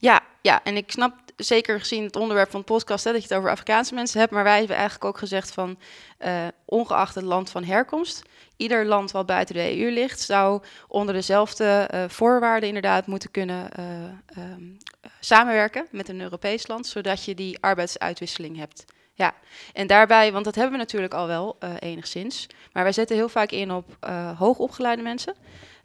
Ja, 0.00 0.20
ja, 0.42 0.60
en 0.64 0.76
ik 0.76 0.90
snap 0.90 1.14
zeker 1.36 1.78
gezien 1.78 2.04
het 2.04 2.16
onderwerp 2.16 2.50
van 2.50 2.60
de 2.60 2.66
podcast 2.66 3.04
hè, 3.04 3.12
dat 3.12 3.22
je 3.22 3.28
het 3.28 3.36
over 3.36 3.50
Afrikaanse 3.50 3.94
mensen 3.94 4.20
hebt, 4.20 4.32
maar 4.32 4.44
wij 4.44 4.58
hebben 4.58 4.76
eigenlijk 4.76 5.04
ook 5.04 5.18
gezegd 5.18 5.52
van 5.52 5.78
uh, 6.24 6.46
ongeacht 6.64 7.14
het 7.14 7.24
land 7.24 7.50
van 7.50 7.64
herkomst, 7.64 8.22
ieder 8.56 8.86
land 8.86 9.10
wat 9.10 9.26
buiten 9.26 9.54
de 9.54 9.78
EU 9.78 9.90
ligt, 9.90 10.20
zou 10.20 10.62
onder 10.88 11.14
dezelfde 11.14 11.90
uh, 11.94 12.04
voorwaarden 12.08 12.68
inderdaad 12.68 13.06
moeten 13.06 13.30
kunnen 13.30 13.68
uh, 13.78 14.44
um, 14.44 14.76
samenwerken 15.20 15.86
met 15.90 16.08
een 16.08 16.20
Europees 16.20 16.66
land, 16.66 16.86
zodat 16.86 17.24
je 17.24 17.34
die 17.34 17.58
arbeidsuitwisseling 17.60 18.56
hebt. 18.56 18.84
Ja, 19.14 19.34
en 19.72 19.86
daarbij, 19.86 20.32
want 20.32 20.44
dat 20.44 20.54
hebben 20.54 20.72
we 20.72 20.78
natuurlijk 20.78 21.14
al 21.14 21.26
wel 21.26 21.58
enigszins, 21.78 22.46
maar 22.72 22.82
wij 22.82 22.92
zetten 22.92 23.16
heel 23.16 23.28
vaak 23.28 23.50
in 23.50 23.72
op 23.72 23.96
hoogopgeleide 24.36 25.02
mensen. 25.02 25.34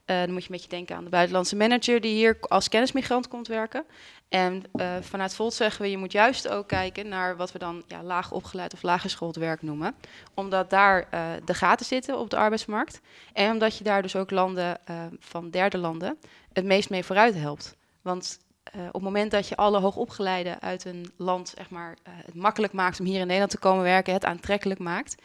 Uh, 0.05 0.17
dan 0.17 0.31
moet 0.31 0.43
je 0.43 0.49
een 0.49 0.55
beetje 0.55 0.69
denken 0.69 0.95
aan 0.95 1.03
de 1.03 1.09
buitenlandse 1.09 1.55
manager 1.55 2.01
die 2.01 2.13
hier 2.13 2.37
als 2.39 2.69
kennismigrant 2.69 3.27
komt 3.27 3.47
werken. 3.47 3.85
En 4.29 4.63
uh, 4.73 4.95
vanuit 5.01 5.35
Volt 5.35 5.53
zeggen 5.53 5.81
we, 5.81 5.91
je 5.91 5.97
moet 5.97 6.11
juist 6.11 6.47
ook 6.47 6.67
kijken 6.67 7.07
naar 7.07 7.35
wat 7.35 7.51
we 7.51 7.59
dan 7.59 7.83
ja, 7.87 8.03
laag 8.03 8.31
opgeleid 8.31 8.73
of 8.73 8.83
laaggeschoold 8.83 9.35
werk 9.35 9.61
noemen. 9.61 9.95
Omdat 10.33 10.69
daar 10.69 11.07
uh, 11.13 11.31
de 11.45 11.53
gaten 11.53 11.85
zitten 11.85 12.19
op 12.19 12.29
de 12.29 12.37
arbeidsmarkt. 12.37 13.01
En 13.33 13.51
omdat 13.51 13.77
je 13.77 13.83
daar 13.83 14.01
dus 14.01 14.15
ook 14.15 14.31
landen 14.31 14.79
van 15.19 15.49
derde 15.49 15.77
landen 15.77 16.17
het 16.53 16.65
meest 16.65 16.89
mee 16.89 17.03
vooruit 17.03 17.35
helpt. 17.35 17.75
Want 18.01 18.39
uh, 18.75 18.85
op 18.87 18.93
het 18.93 19.01
moment 19.01 19.31
dat 19.31 19.47
je 19.47 19.55
alle 19.55 19.79
hoogopgeleiden 19.79 20.61
uit 20.61 20.85
een 20.85 21.11
land 21.17 21.53
zeg 21.57 21.69
maar, 21.69 21.97
uh, 22.07 22.13
het 22.25 22.35
makkelijk 22.35 22.73
maakt 22.73 22.99
om 22.99 23.05
hier 23.05 23.19
in 23.19 23.25
Nederland 23.25 23.51
te 23.51 23.57
komen 23.57 23.83
werken, 23.83 24.13
het 24.13 24.25
aantrekkelijk 24.25 24.79
maakt. 24.79 25.15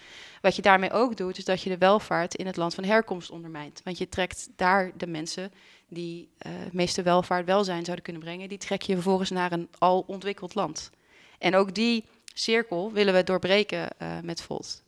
Wat 0.40 0.56
je 0.56 0.62
daarmee 0.62 0.92
ook 0.92 1.16
doet, 1.16 1.38
is 1.38 1.44
dat 1.44 1.62
je 1.62 1.70
de 1.70 1.78
welvaart 1.78 2.34
in 2.34 2.46
het 2.46 2.56
land 2.56 2.74
van 2.74 2.84
herkomst 2.84 3.30
ondermijnt. 3.30 3.80
Want 3.84 3.98
je 3.98 4.08
trekt 4.08 4.48
daar 4.56 4.90
de 4.96 5.06
mensen 5.06 5.52
die 5.88 6.28
uh, 6.46 6.52
het 6.54 6.72
meeste 6.72 7.02
welvaart 7.02 7.46
welzijn 7.46 7.84
zouden 7.84 8.04
kunnen 8.04 8.22
brengen, 8.22 8.48
die 8.48 8.58
trek 8.58 8.82
je 8.82 8.94
vervolgens 8.94 9.30
naar 9.30 9.52
een 9.52 9.68
al 9.78 10.04
ontwikkeld 10.06 10.54
land. 10.54 10.90
En 11.38 11.56
ook 11.56 11.74
die 11.74 12.04
cirkel 12.34 12.92
willen 12.92 13.14
we 13.14 13.24
doorbreken 13.24 13.88
met 14.22 14.42
Volt. 14.42 14.82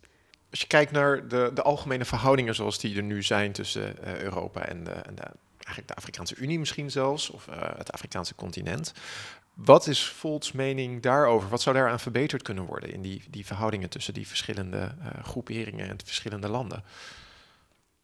Als 0.51 0.61
je 0.61 0.67
kijkt 0.67 0.93
naar 0.93 1.29
de, 1.29 1.51
de 1.55 1.63
algemene 1.63 2.05
verhoudingen 2.05 2.55
zoals 2.55 2.79
die 2.79 2.97
er 2.97 3.03
nu 3.03 3.23
zijn 3.23 3.53
tussen 3.53 3.95
Europa 4.23 4.65
en 4.65 4.85
de, 4.85 4.91
en 4.91 5.15
de 5.15 5.31
eigenlijk 5.65 5.89
de 5.89 5.95
Afrikaanse 5.95 6.37
Unie 6.37 6.59
misschien 6.59 6.91
zelfs, 6.91 7.31
of 7.31 7.47
uh, 7.47 7.55
het 7.77 7.93
Afrikaanse 7.93 8.35
continent. 8.35 8.93
Wat 9.55 9.87
is 9.87 10.05
Volts 10.07 10.53
mening 10.53 11.03
daarover? 11.03 11.49
Wat 11.49 11.63
zou 11.63 11.77
daaraan 11.77 12.01
verbeterd 12.01 12.43
kunnen 12.43 12.65
worden 12.65 12.93
in 12.93 13.03
die, 13.03 13.23
die 13.31 13.47
verhoudingen 13.47 13.91
tussen 13.91 14.15
die 14.15 14.29
verschillende 14.29 14.95
uh, 15.01 15.25
groeperingen 15.25 15.89
en 15.89 15.97
verschillende 16.05 16.49
landen? 16.49 16.85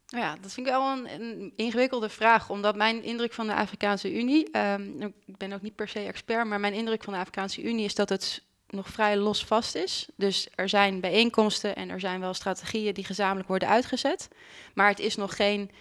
Nou 0.09 0.23
ja, 0.23 0.37
dat 0.41 0.53
vind 0.53 0.67
ik 0.67 0.73
wel 0.73 0.91
een, 0.91 1.21
een, 1.21 1.53
ingewikkelde 1.55 2.09
vraag, 2.09 2.49
omdat 2.49 2.75
mijn 2.75 3.03
indruk 3.03 3.33
van 3.33 3.47
de 3.47 3.53
Afrikaanse 3.53 4.13
Unie, 4.13 4.57
um, 4.57 5.01
ik 5.25 5.37
ben 5.37 5.53
ook 5.53 5.61
niet 5.61 5.75
per 5.75 5.87
se 5.87 5.99
expert, 5.99 6.47
maar 6.47 6.59
mijn 6.59 6.73
indruk 6.73 7.03
van 7.03 7.13
de 7.13 7.19
Afrikaanse 7.19 7.63
Unie 7.63 7.85
is 7.85 7.95
dat 7.95 8.09
het 8.09 8.43
nog 8.69 8.87
vrij 8.87 9.17
losvast 9.17 9.75
is. 9.75 10.09
Dus 10.15 10.47
er 10.55 10.69
zijn 10.69 10.99
bijeenkomsten 10.99 11.75
en 11.75 11.89
er 11.89 11.99
zijn 11.99 12.19
wel 12.19 12.33
strategieën 12.33 12.93
die 12.93 13.03
gezamenlijk 13.03 13.47
worden 13.47 13.67
uitgezet, 13.67 14.27
maar 14.73 14.89
het 14.89 14.99
is 14.99 15.15
nog 15.15 15.35
geen 15.35 15.71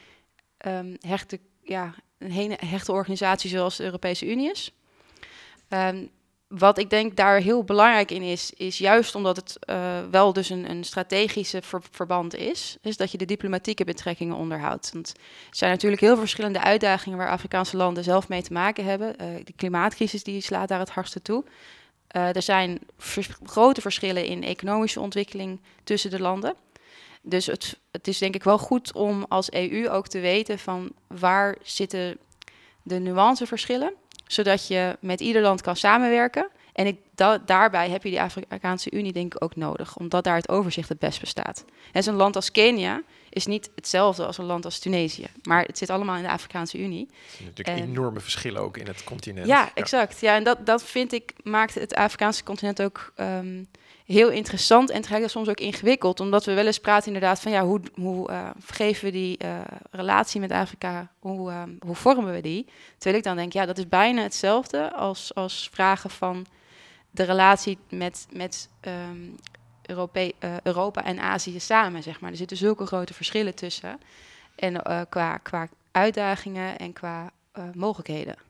um, 0.66 0.96
hechte 1.00 1.40
ja, 1.68 1.94
een 2.18 2.30
hele 2.30 2.58
hechte 2.66 2.92
organisatie 2.92 3.50
zoals 3.50 3.76
de 3.76 3.84
Europese 3.84 4.26
Unie 4.26 4.50
is. 4.50 4.72
Um, 5.68 6.10
wat 6.48 6.78
ik 6.78 6.90
denk 6.90 7.16
daar 7.16 7.40
heel 7.40 7.64
belangrijk 7.64 8.10
in 8.10 8.22
is, 8.22 8.52
is 8.56 8.78
juist 8.78 9.14
omdat 9.14 9.36
het 9.36 9.58
uh, 9.70 9.98
wel 10.10 10.32
dus 10.32 10.50
een, 10.50 10.70
een 10.70 10.84
strategische 10.84 11.62
ver 11.62 11.82
verband 11.90 12.34
is, 12.34 12.76
is 12.82 12.96
dat 12.96 13.12
je 13.12 13.18
de 13.18 13.24
diplomatieke 13.24 13.84
betrekkingen 13.84 14.36
onderhoudt. 14.36 14.90
Want 14.92 15.08
er 15.50 15.56
zijn 15.56 15.70
natuurlijk 15.70 16.02
heel 16.02 16.16
verschillende 16.16 16.60
uitdagingen 16.60 17.18
waar 17.18 17.30
Afrikaanse 17.30 17.76
landen 17.76 18.04
zelf 18.04 18.28
mee 18.28 18.42
te 18.42 18.52
maken 18.52 18.84
hebben. 18.84 19.14
Uh, 19.20 19.26
de 19.44 19.52
klimaatcrisis 19.56 20.22
die 20.22 20.40
slaat 20.40 20.68
daar 20.68 20.78
het 20.78 20.90
hardste 20.90 21.22
toe. 21.22 21.44
Uh, 22.16 22.36
er 22.36 22.42
zijn 22.42 22.78
grote 23.44 23.80
verschillen 23.80 24.24
in 24.24 24.44
economische 24.44 25.00
ontwikkeling 25.00 25.60
tussen 25.84 26.10
de 26.10 26.20
landen. 26.20 26.54
Dus 27.28 27.46
het, 27.46 27.78
het 27.90 28.08
is 28.08 28.18
denk 28.18 28.34
ik 28.34 28.42
wel 28.42 28.58
goed 28.58 28.92
om 28.92 29.24
als 29.28 29.52
EU 29.52 29.88
ook 29.88 30.08
te 30.08 30.20
weten 30.20 30.58
van 30.58 30.92
waar 31.06 31.56
zitten 31.62 32.18
de 32.82 32.98
nuanceverschillen, 32.98 33.92
zodat 34.26 34.66
je 34.66 34.96
met 35.00 35.20
ieder 35.20 35.42
land 35.42 35.60
kan 35.60 35.76
samenwerken. 35.76 36.48
En 36.72 36.86
ik, 36.86 37.00
da, 37.14 37.38
daarbij 37.38 37.90
heb 37.90 38.02
je 38.02 38.10
die 38.10 38.20
Afrikaanse 38.20 38.90
Unie 38.90 39.12
denk 39.12 39.34
ik 39.34 39.42
ook 39.42 39.56
nodig, 39.56 39.96
omdat 39.96 40.24
daar 40.24 40.36
het 40.36 40.48
overzicht 40.48 40.88
het 40.88 40.98
best 40.98 41.20
bestaat. 41.20 41.64
En 41.92 42.02
zo'n 42.02 42.14
land 42.14 42.36
als 42.36 42.50
Kenia 42.50 43.02
is 43.30 43.46
niet 43.46 43.70
hetzelfde 43.74 44.26
als 44.26 44.38
een 44.38 44.44
land 44.44 44.64
als 44.64 44.78
Tunesië, 44.78 45.26
maar 45.42 45.64
het 45.64 45.78
zit 45.78 45.90
allemaal 45.90 46.16
in 46.16 46.22
de 46.22 46.30
Afrikaanse 46.30 46.78
Unie. 46.78 47.06
Er 47.10 47.16
zijn 47.36 47.48
natuurlijk 47.48 47.78
en, 47.78 47.84
enorme 47.84 48.20
verschillen 48.20 48.62
ook 48.62 48.76
in 48.76 48.86
het 48.86 49.04
continent. 49.04 49.46
Ja, 49.46 49.60
ja, 49.60 49.70
exact. 49.74 50.20
Ja, 50.20 50.34
en 50.34 50.44
dat, 50.44 50.66
dat 50.66 50.82
vind 50.82 51.12
ik 51.12 51.32
maakt 51.42 51.74
het 51.74 51.94
Afrikaanse 51.94 52.44
continent 52.44 52.82
ook 52.82 53.12
um, 53.16 53.68
heel 54.08 54.30
interessant 54.30 54.90
en 54.90 55.00
tegelijk 55.00 55.30
soms 55.30 55.48
ook 55.48 55.60
ingewikkeld. 55.60 56.20
Omdat 56.20 56.44
we 56.44 56.54
wel 56.54 56.66
eens 56.66 56.78
praten 56.78 57.06
inderdaad 57.06 57.40
van 57.40 57.52
ja, 57.52 57.64
hoe, 57.64 57.80
hoe 57.94 58.30
uh, 58.30 58.50
geven 58.66 59.04
we 59.04 59.10
die 59.10 59.38
uh, 59.44 59.60
relatie 59.90 60.40
met 60.40 60.52
Afrika, 60.52 61.10
hoe, 61.18 61.50
uh, 61.50 61.62
hoe 61.80 61.94
vormen 61.94 62.32
we 62.32 62.40
die? 62.40 62.66
Terwijl 62.92 63.16
ik 63.16 63.24
dan 63.24 63.36
denk, 63.36 63.52
ja, 63.52 63.66
dat 63.66 63.78
is 63.78 63.88
bijna 63.88 64.22
hetzelfde 64.22 64.92
als, 64.92 65.34
als 65.34 65.68
vragen 65.72 66.10
van 66.10 66.46
de 67.10 67.22
relatie 67.22 67.78
met, 67.90 68.26
met 68.32 68.68
um, 68.80 69.36
Europe 69.82 70.34
Europa 70.62 71.04
en 71.04 71.20
Azië 71.20 71.60
samen, 71.60 72.02
zeg 72.02 72.20
maar. 72.20 72.30
Er 72.30 72.36
zitten 72.36 72.56
zulke 72.56 72.86
grote 72.86 73.14
verschillen 73.14 73.54
tussen. 73.54 74.00
En 74.54 74.82
qua, 75.08 75.36
qua 75.36 75.68
uitdagingen 75.92 76.78
en 76.78 76.92
qua 76.92 77.30
mogelijkheden. 77.74 78.47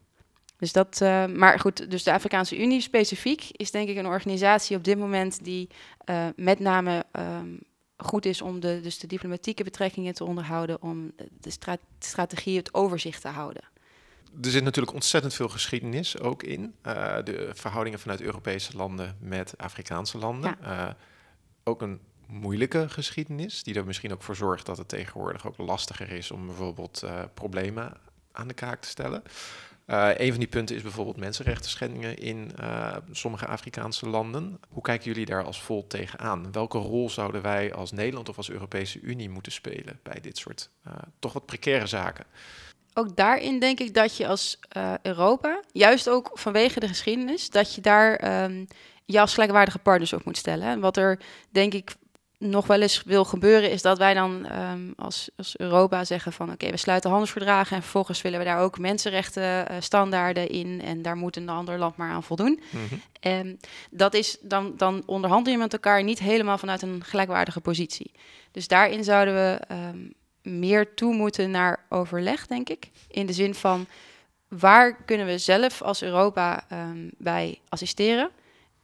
Dus 0.59 0.73
dat, 0.73 1.01
uh, 1.03 1.27
maar 1.27 1.59
goed, 1.59 1.91
dus 1.91 2.03
de 2.03 2.13
Afrikaanse 2.13 2.59
Unie 2.63 2.81
specifiek 2.81 3.49
is 3.51 3.71
denk 3.71 3.89
ik 3.89 3.97
een 3.97 4.07
organisatie 4.07 4.77
op 4.77 4.85
dit 4.85 4.99
moment 4.99 5.45
die 5.45 5.69
uh, 6.11 6.27
met 6.37 6.59
name 6.59 7.05
um, 7.13 7.59
goed 7.97 8.25
is 8.25 8.43
om 8.43 8.61
de, 8.61 8.81
dus 8.83 8.99
de 8.99 9.07
diplomatieke 9.07 9.65
betrekkingen 9.65 10.15
te 10.15 10.25
onderhouden, 10.25 10.83
om 10.83 11.13
de 11.41 11.51
stra 11.51 11.77
strategie, 11.99 12.57
het 12.57 12.75
overzicht 12.75 13.21
te 13.21 13.29
houden. 13.29 13.63
Er 14.43 14.51
zit 14.51 14.63
natuurlijk 14.63 14.95
ontzettend 14.95 15.35
veel 15.35 15.49
geschiedenis 15.49 16.19
ook 16.19 16.43
in. 16.43 16.75
Uh, 16.87 17.17
de 17.25 17.51
verhoudingen 17.53 17.99
vanuit 17.99 18.21
Europese 18.21 18.77
landen 18.77 19.17
met 19.21 19.55
Afrikaanse 19.57 20.19
landen. 20.19 20.57
Ja. 20.63 20.97
ook 21.65 21.83
een 21.83 22.01
moeilijke 22.27 22.89
geschiedenis, 22.89 23.63
die 23.63 23.75
er 23.75 23.85
misschien 23.85 24.13
ook 24.13 24.23
voor 24.23 24.37
zorgt 24.37 24.67
dat 24.67 24.79
het 24.79 24.89
tegenwoordig 24.89 25.47
ook 25.47 25.59
lastiger 25.59 26.11
is 26.11 26.31
om 26.31 26.47
bijvoorbeeld 26.47 27.05
problemen 27.35 27.97
aan 28.33 28.49
de 28.49 28.55
kaak 28.55 28.81
te 28.81 28.89
stellen. 28.89 29.23
Uh, 29.91 30.11
een 30.15 30.31
van 30.31 30.39
die 30.39 30.49
punten 30.49 30.77
is 30.77 30.83
bijvoorbeeld 30.83 31.17
mensenrechten 31.17 31.71
schendingen 31.71 32.17
in 32.17 32.51
uh, 32.61 32.97
sommige 33.11 33.47
Afrikaanse 33.47 34.09
landen. 34.09 34.61
Hoe 34.69 34.83
kijken 34.83 35.07
jullie 35.07 35.27
daar 35.27 35.45
als 35.45 35.63
Volt 35.63 35.91
tegenaan? 35.91 36.53
Welke 36.53 36.79
rol 36.79 37.11
zouden 37.11 37.43
wij 37.43 37.75
als 37.75 37.93
Nederland 37.93 38.29
of 38.29 38.37
als 38.37 38.51
Europese 38.51 39.01
Unie 39.01 39.29
moeten 39.29 39.53
spelen 39.53 40.01
bij 40.03 40.21
dit 40.21 40.39
soort 40.39 40.71
uh, 40.87 40.93
toch 41.19 41.33
wat 41.33 41.47
precaire 41.47 41.87
zaken? 41.87 42.25
Ook 42.95 43.17
daarin 43.17 43.61
denk 43.61 43.81
ik 43.81 43.95
dat 43.95 44.17
je 44.17 44.27
als 44.27 44.59
Europa, 45.03 45.63
juist 45.73 46.09
ook 46.09 46.31
vanwege 46.35 46.81
de 46.81 46.89
geschiedenis, 46.89 47.51
dat 47.51 47.75
je 47.75 47.81
daar 47.81 48.43
um, 48.45 48.67
je 49.05 49.21
als 49.21 49.35
gelijkwaardige 49.35 49.79
partners 49.79 50.13
op 50.13 50.25
moet 50.25 50.37
stellen. 50.37 50.69
En 50.69 50.81
wat 50.81 50.97
er 50.97 51.21
denk 51.51 51.75
ik 51.75 51.95
nog 52.39 52.67
wel 52.67 52.81
eens 52.81 53.03
wil 53.03 53.25
gebeuren, 53.25 53.71
is 53.71 53.83
dat 53.83 53.99
wij 53.99 54.15
dan 54.15 54.47
um, 54.53 54.93
als, 54.97 55.31
als 55.37 55.57
Europa 55.57 56.05
zeggen 56.05 56.33
van 56.33 56.53
oké, 56.53 56.71
we 56.71 56.77
sluiten 56.77 57.11
handelsverdragen 57.11 57.77
en 57.77 57.83
vervolgens 57.83 58.23
willen 58.23 58.39
we 58.39 58.45
daar 58.45 58.61
ook 58.61 58.79
mensenrechten 58.79 59.43
uh, 59.43 59.77
standaarden 59.81 60.49
in 60.49 60.81
en 60.81 61.03
daar 61.03 61.17
moet 61.17 61.37
een 61.37 61.49
ander 61.49 61.79
land 61.79 61.97
maar 61.97 62.11
aan 62.11 62.23
voldoen. 62.23 62.61
Mm 62.71 62.81
-hmm. 62.89 63.03
En 63.21 63.61
dat 63.91 64.15
is 64.15 64.39
dan, 64.41 64.73
dan 64.77 65.03
onderhandel 65.07 65.53
je 65.53 65.59
met 65.59 65.73
elkaar 65.73 66.03
niet 66.03 66.19
helemaal 66.19 66.59
vanuit 66.59 66.83
een 66.83 67.05
gelijkwaardige 67.05 67.61
positie. 67.61 68.13
Dus 68.51 68.69
daarin 68.69 69.05
zouden 69.05 69.35
we 69.35 69.61
um, 69.75 70.15
meer 70.43 70.95
toe 70.95 71.15
moeten 71.15 71.51
naar 71.51 71.85
overleg, 71.89 72.47
denk 72.47 72.69
ik. 72.69 72.91
In 73.09 73.27
de 73.27 73.33
zin 73.33 73.55
van 73.55 73.87
waar 74.49 75.05
kunnen 75.05 75.27
we 75.27 75.39
zelf 75.39 75.83
als 75.83 76.03
Europa 76.03 76.65
bij 77.17 77.59
assisteren? 77.69 78.31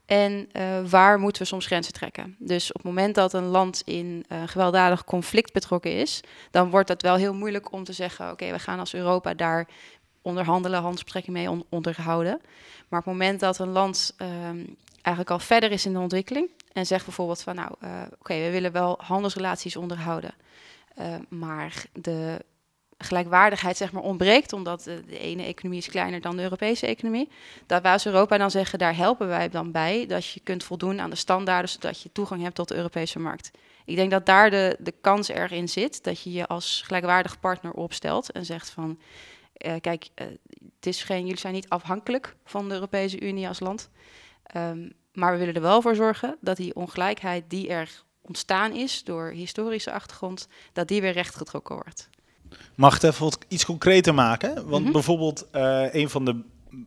En 0.07 0.49
uh, 0.53 0.87
waar 0.87 1.19
moeten 1.19 1.43
we 1.43 1.49
soms 1.49 1.67
grenzen 1.67 1.93
trekken? 1.93 2.37
Dus 2.39 2.69
op 2.69 2.75
het 2.75 2.85
moment 2.85 3.15
dat 3.15 3.33
een 3.33 3.45
land 3.45 3.83
in 3.85 4.25
uh, 4.29 4.43
gewelddadig 4.47 5.05
conflict 5.05 5.53
betrokken 5.53 5.93
is, 5.93 6.21
dan 6.51 6.71
wordt 6.71 6.89
het 6.89 7.03
wel 7.03 7.15
heel 7.17 7.35
moeilijk 7.35 7.73
om 7.73 7.85
te 7.85 7.93
zeggen: 7.93 8.31
oké, 8.31 8.51
we 8.51 8.59
gaan 8.59 8.79
als 8.79 8.95
Europa 8.95 9.35
daar 9.35 9.69
onderhandelen, 10.23 10.81
handelsbetrekkingen 10.81 11.41
mee 11.41 11.51
on 11.51 11.65
onderhouden. 11.69 12.41
Maar 12.89 13.01
op 13.01 13.05
het 13.05 13.15
moment 13.15 13.41
dat 13.41 13.59
een 13.59 13.69
land 13.69 14.15
um, 14.19 14.77
eigenlijk 14.93 15.31
al 15.31 15.39
verder 15.39 15.71
is 15.71 15.87
in 15.87 15.93
de 15.93 15.99
ontwikkeling 15.99 16.49
en 16.73 16.87
zegt 16.87 17.05
bijvoorbeeld 17.05 17.43
van 17.43 17.55
nou, 17.55 17.75
uh, 17.83 18.03
oké, 18.19 18.35
we 18.35 18.51
willen 18.51 18.73
wel 18.73 18.99
handelsrelaties 19.03 19.77
onderhouden, 19.77 20.35
maar 21.29 21.85
de 21.93 22.45
gelijkwaardigheid 22.99 23.77
zeg 23.77 23.93
maar, 23.93 24.03
ontbreekt, 24.03 24.53
omdat 24.53 24.83
de, 24.83 25.05
de, 25.07 25.19
ene 25.19 25.43
economie 25.43 25.79
is 25.79 25.89
kleiner 25.89 26.21
dan 26.21 26.37
de 26.37 26.43
Europese 26.43 26.87
economie. 26.87 27.29
Dat 27.67 27.83
wij 27.83 27.93
als 27.93 28.07
Europa 28.07 28.39
dan 28.39 28.51
zeggen, 28.51 28.79
daar 28.79 28.97
helpen 28.97 29.29
wij 29.29 29.49
dan 29.49 29.71
bij, 29.71 30.07
dat 30.07 30.27
je 30.27 30.41
kunt 30.41 30.65
voldoen 30.65 31.01
aan 31.01 31.11
de 31.11 31.17
standaarden, 31.17 31.71
zodat 31.71 32.01
je 32.01 32.13
toegang 32.13 32.43
hebt 32.43 32.55
tot 32.55 32.69
de 32.69 32.77
Europese 32.77 33.19
markt. 33.19 33.51
Ik 33.85 33.97
denk 33.97 34.11
dat 34.11 34.27
daar 34.27 34.51
de, 34.51 34.77
de 34.81 34.95
kans 35.01 35.31
erg 35.31 35.51
in 35.51 35.69
zit, 35.69 36.05
dat 36.05 36.23
je 36.23 36.33
je 36.33 36.47
als 36.47 36.83
gelijkwaardig 36.85 37.41
partner 37.41 37.73
opstelt 37.73 38.33
en 38.33 38.45
zegt 38.45 38.71
van, 38.71 38.99
eh, 39.53 39.75
kijk, 39.81 40.09
uh, 40.15 40.27
het 40.77 40.87
is 40.87 41.03
geen, 41.03 41.23
jullie 41.23 41.39
zijn 41.39 41.55
niet 41.55 41.69
afhankelijk 41.69 42.37
van 42.45 42.69
de 42.69 42.75
Europese 42.75 43.21
Unie 43.21 43.49
als 43.49 43.61
land. 43.61 43.91
Um, 44.57 44.93
maar 45.13 45.33
we 45.33 45.39
willen 45.39 45.55
er 45.55 45.61
wel 45.61 45.83
voor 45.83 45.95
zorgen 45.95 46.37
dat 46.41 46.57
die 46.57 46.75
ongelijkheid 46.75 47.51
die 47.51 47.69
er 47.69 48.03
ontstaan 48.21 48.73
is 48.73 49.05
door 49.05 49.27
historische 49.27 49.93
achtergrond, 49.93 50.49
dat 50.73 50.89
die 50.89 51.01
weer 51.01 51.13
rechtgetrokken 51.13 51.75
wordt. 51.75 52.09
Mag 52.75 52.97
ik 52.97 53.03
het 53.03 53.13
even 53.13 53.31
iets 53.49 53.65
concreter 53.65 54.15
maken? 54.15 54.69
Want 54.69 54.83
mhm. 54.83 54.93
bijvoorbeeld 54.93 55.47
uh, 55.53 55.95
een 55.95 56.11
van 56.11 56.25
de 56.25 56.43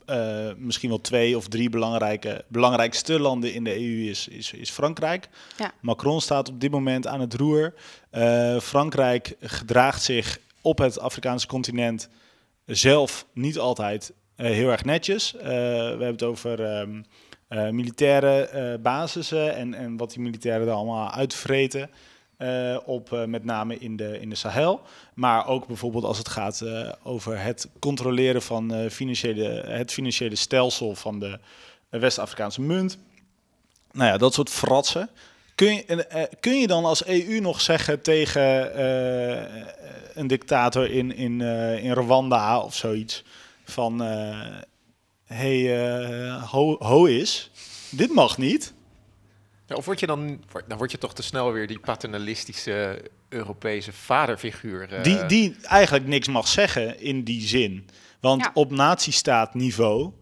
uh, 0.06 0.48
misschien 0.58 0.90
wel 0.90 1.02
twee 1.02 1.38
of 1.38 1.48
drie 1.48 1.70
belangrijke, 1.70 2.46
belangrijkste 2.48 3.20
landen 3.20 3.54
in 3.54 3.64
de 3.64 3.76
EU 3.76 4.10
is, 4.10 4.28
is, 4.28 4.54
is 4.54 4.70
Frankrijk. 4.70 5.30
Ja. 5.58 5.72
Macron 5.82 6.22
staat 6.22 6.50
op 6.50 6.62
dit 6.62 6.72
moment 6.72 7.08
aan 7.08 7.20
het 7.20 7.34
roer. 7.34 7.74
Uh, 8.12 8.60
Frankrijk 8.60 9.36
gedraagt 9.42 10.04
zich 10.04 10.40
op 10.62 10.78
het 10.78 11.00
Afrikaanse 11.00 11.48
continent 11.48 12.10
zelf 12.66 13.26
niet 13.34 13.60
altijd 13.60 14.14
heel 14.36 14.70
erg 14.70 14.86
netjes. 14.86 15.32
we 15.32 15.48
hebben 15.90 16.08
het 16.08 16.24
over 16.24 16.80
um, 16.80 17.06
militaire 17.50 18.80
basissen 18.84 19.56
en, 19.56 19.74
en 19.74 19.98
wat 19.98 20.10
die 20.12 20.20
militairen 20.20 20.66
daar 20.66 20.76
allemaal 20.76 21.12
uitvreten. 21.12 21.90
Uh, 22.38 22.78
op 22.86 23.12
uh, 23.12 23.24
met 23.24 23.44
name 23.44 23.78
in 23.78 23.96
de, 23.96 24.20
in 24.20 24.30
de 24.30 24.36
Sahel. 24.36 24.82
Maar 25.14 25.48
ook 25.48 25.68
bijvoorbeeld 25.68 26.04
als 26.04 26.18
het 26.18 26.28
gaat 26.28 26.62
uh, 26.64 26.92
over 27.04 27.42
het 27.42 27.70
controleren 27.80 28.42
van 28.42 28.90
financiële, 28.90 29.64
het 29.68 29.92
financiële 29.92 30.36
stelsel 30.36 30.96
van 30.96 31.20
de 31.20 31.40
West-Afrikaanse 31.90 32.62
munt. 32.62 32.98
Nou 33.92 34.12
ja, 34.12 34.18
dat 34.18 34.34
soort 34.34 34.50
fratsen. 34.50 35.10
Kun 35.56 35.74
je, 35.74 36.30
kun 36.40 36.60
je 36.60 36.68
dan 36.68 36.86
als 36.86 37.06
EU 37.06 37.40
nog 37.40 37.62
zeggen 37.62 38.02
tegen 38.02 38.80
een 40.20 40.28
dictator 40.28 40.92
in, 40.92 41.16
in, 41.16 41.42
in 41.82 41.92
Rwanda 41.92 42.60
of 42.60 42.76
zoiets 42.76 43.24
van... 43.64 44.02
hey, 45.26 45.80
ho, 46.40 46.76
ho 46.80 47.06
is, 47.06 47.52
dit 47.90 48.14
mag 48.14 48.38
niet 48.38 48.74
of 49.76 49.86
word 49.86 50.00
je 50.00 50.08
dan, 50.08 50.44
dan 50.68 50.78
word 50.78 50.92
je 50.92 50.98
toch 50.98 51.14
te 51.14 51.24
snel 51.24 51.52
weer 51.52 51.68
die 51.68 51.80
paternalistische 51.80 53.02
Europese 53.30 53.94
vaderfiguur. 53.94 54.94
Uh... 54.94 55.04
Die, 55.04 55.26
die 55.26 55.56
eigenlijk 55.62 56.08
niks 56.08 56.28
mag 56.28 56.48
zeggen 56.48 57.00
in 57.00 57.24
die 57.24 57.42
zin. 57.42 57.90
Want 58.20 58.50
op 58.54 58.72
natiestaatniveau 58.72 60.14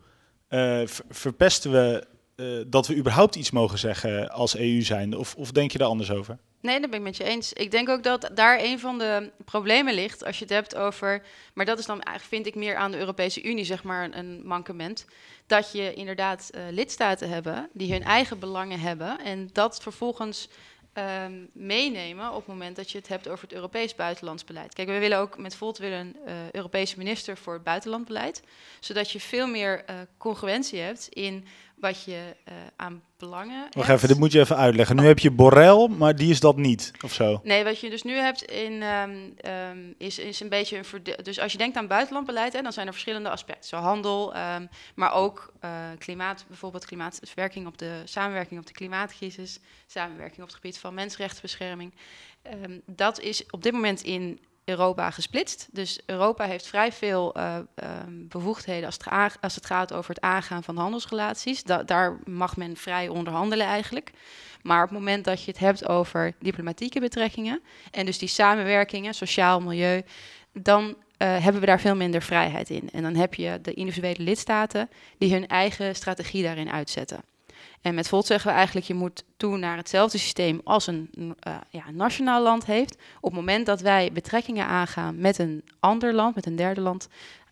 uh, 0.50 0.82
verpesten 1.10 1.72
we 1.72 2.08
uh, 2.36 2.63
dat 2.68 2.88
we 2.88 2.96
überhaupt 2.96 3.36
iets 3.36 3.51
mogen 3.51 3.77
zeggen 3.77 4.30
als 4.30 4.56
EU 4.56 4.82
zijnde. 4.82 5.18
Of, 5.18 5.36
of 5.36 5.51
denk 5.51 5.72
je 5.72 5.77
daar 5.77 5.88
anders 5.88 6.12
over? 6.12 6.38
Nee, 6.65 6.80
dat 6.80 6.89
ben 6.89 7.00
ik 7.00 7.06
met 7.06 7.18
je 7.18 7.24
eens. 7.24 7.54
Ik 7.54 7.72
denk 7.72 7.89
ook 7.89 8.04
dat 8.04 8.30
daar 8.34 8.60
een 8.60 8.80
van 8.80 8.98
de 8.98 9.32
problemen 9.46 9.94
ligt 9.94 10.25
als 10.25 10.38
je 10.38 10.44
het 10.44 10.54
hebt 10.54 10.75
over. 10.75 11.24
Maar 11.54 11.65
dat 11.65 11.80
is 11.80 11.86
dan 11.86 12.01
eigenlijk, 12.01 12.36
vind 12.36 12.56
ik, 12.56 12.62
meer 12.63 12.75
aan 12.75 12.92
de 12.92 12.98
Europese 12.98 13.44
Unie, 13.44 13.65
zeg 13.65 13.84
maar, 13.84 14.10
een 14.13 14.42
mankement. 14.44 15.06
Dat 15.48 15.72
je 15.72 15.94
inderdaad 15.94 16.50
uh, 16.56 16.62
lidstaten 16.72 17.30
hebben 17.30 17.70
die 17.74 17.92
hun 17.92 18.04
eigen 18.04 18.39
belangen 18.39 18.80
hebben. 18.80 19.20
En 19.20 19.50
dat 19.54 19.82
vervolgens 19.82 20.50
um, 20.94 21.50
meenemen 21.54 22.30
op 22.30 22.36
het 22.36 22.48
moment 22.48 22.75
dat 22.75 22.92
je 22.92 22.98
het 22.98 23.08
hebt 23.08 23.27
over 23.27 23.44
het 23.44 23.54
Europees 23.54 23.96
buitenlandsbeleid. 23.96 24.74
Kijk, 24.74 24.88
we 24.88 25.00
willen 25.00 25.18
ook 25.18 25.38
met 25.38 25.56
Volt 25.56 25.77
willen 25.77 26.00
een 26.00 26.15
uh, 26.27 26.51
Europese 26.51 26.98
minister 26.98 27.38
voor 27.38 27.54
het 27.54 27.63
buitenlandbeleid, 27.63 28.42
zodat 28.80 29.12
je 29.12 29.20
veel 29.20 29.48
meer 29.48 29.86
congruentie 30.18 30.80
hebt 30.80 31.08
in 31.10 31.46
wat 31.75 32.03
je 32.03 32.36
uh, 32.50 32.53
aan 32.75 33.03
belangen. 33.17 33.67
Wacht 33.72 33.89
even, 33.89 34.08
dit 34.08 34.17
moet 34.17 34.32
je 34.32 34.39
even 34.39 34.58
uitleggen. 34.58 34.96
Nu 34.96 35.05
heb 35.05 35.20
je 35.20 35.32
Borrell, 35.32 35.88
maar 35.88 36.15
die 36.15 36.29
is 36.29 36.39
dat 36.39 36.58
niet, 36.58 36.91
of 37.03 37.13
zo? 37.13 37.41
Nee, 37.44 37.63
wat 37.63 37.79
je 37.79 37.89
dus 37.89 38.03
nu 38.03 38.13
hebt 38.13 38.44
in, 38.44 38.84
um, 38.84 39.36
um, 39.48 39.96
is, 39.98 40.20
is 40.20 40.39
een 40.39 40.50
beetje 40.50 40.77
een 40.77 40.86
verdeel. 40.86 41.15
Dus 41.24 41.39
als 41.39 41.51
je 41.51 41.58
denkt 41.58 41.77
aan 41.77 41.88
buitenlandbeleid, 41.88 42.53
hè, 42.53 42.62
dan 42.62 42.74
zijn 42.74 42.88
er 42.88 42.94
verschillende 42.94 43.29
aspecten. 43.29 43.70
Zo 43.70 43.77
handel, 43.77 44.36
um, 44.36 44.70
maar 44.96 45.13
ook 45.13 45.53
uh, 45.65 45.72
klimaat, 45.98 46.46
bijvoorbeeld 46.48 46.86
klimaatwerking 46.86 47.67
op 47.67 47.77
de 47.77 48.01
samenwerking 48.05 48.60
op 48.60 48.65
de 48.65 48.74
klimaatcrisis, 48.74 49.60
samenwerking 49.88 50.39
op 50.39 50.48
het 50.48 50.55
gebied 50.55 50.77
van 50.77 50.94
mensenrechtenbescherming. 50.94 51.94
dat 52.86 53.20
is 53.20 53.46
op 53.50 53.63
dit 53.63 53.74
moment 53.74 54.01
in 54.01 54.39
Europa 54.65 55.12
gesplitst. 55.12 55.67
Dus 55.72 56.00
Europa 56.05 56.46
heeft 56.46 56.68
vrij 56.68 56.92
veel 56.92 57.37
uh, 57.37 57.55
bevoegdheden 58.09 58.85
als 58.85 58.98
het, 58.98 59.37
als 59.42 59.55
het, 59.55 59.66
gaat 59.66 59.94
over 59.94 60.09
het 60.09 60.24
aangaan 60.24 60.63
van 60.63 60.77
handelsrelaties. 60.77 61.63
daar 61.63 62.20
mag 62.24 62.57
men 62.57 62.75
vrij 62.75 63.07
onderhandelen 63.07 63.66
eigenlijk. 63.66 64.11
Maar 64.61 64.83
op 64.83 64.90
het 64.90 64.98
moment 64.98 65.25
dat 65.25 65.44
je 65.44 65.51
het 65.51 65.59
hebt 65.59 65.87
over 65.87 66.33
diplomatieke 66.40 67.00
betrekkingen 67.00 67.61
en 67.92 68.05
dus 68.05 68.18
die 68.18 68.29
samenwerkingen, 68.29 69.13
sociaal, 69.13 69.61
milieu, 69.61 70.01
dan 70.53 70.83
uh, 70.85 70.94
hebben 71.18 71.61
we 71.61 71.68
daar 71.68 71.79
veel 71.79 71.96
minder 71.96 72.22
vrijheid 72.22 72.70
in. 72.70 72.90
En 72.92 73.03
dan 73.03 73.16
heb 73.16 73.33
je 73.33 73.59
de 73.61 73.74
individuele 73.74 74.24
lidstaten 74.24 74.90
die 75.18 75.33
hun 75.33 75.48
eigen 75.48 75.96
strategie 75.96 76.44
daarin 76.44 76.72
uitzetten. 76.72 77.34
En 77.81 77.96
met 77.96 78.07
Volt 78.07 78.25
zeggen 78.25 78.50
we 78.50 78.55
eigenlijk, 78.55 78.88
je 78.88 78.94
moet 78.94 79.24
toe 79.38 79.57
naar 79.57 79.77
hetzelfde 79.77 80.18
systeem 80.18 80.61
als 80.64 80.88
een 80.88 81.09
uh, 81.18 81.55
ja, 81.70 81.83
nationaal 81.92 82.44
land 82.44 82.66
heeft. 82.66 82.98
Op 83.20 83.31
het 83.31 83.40
moment 83.40 83.66
dat 83.66 83.81
wij 83.81 84.11
betrekkingen 84.14 84.66
aangaan 84.66 85.20
met 85.20 85.38
een 85.38 85.64
ander 85.79 86.14
land, 86.14 86.35
met 86.35 86.46
een 86.46 86.55
derde 86.55 86.81
land, 86.81 87.07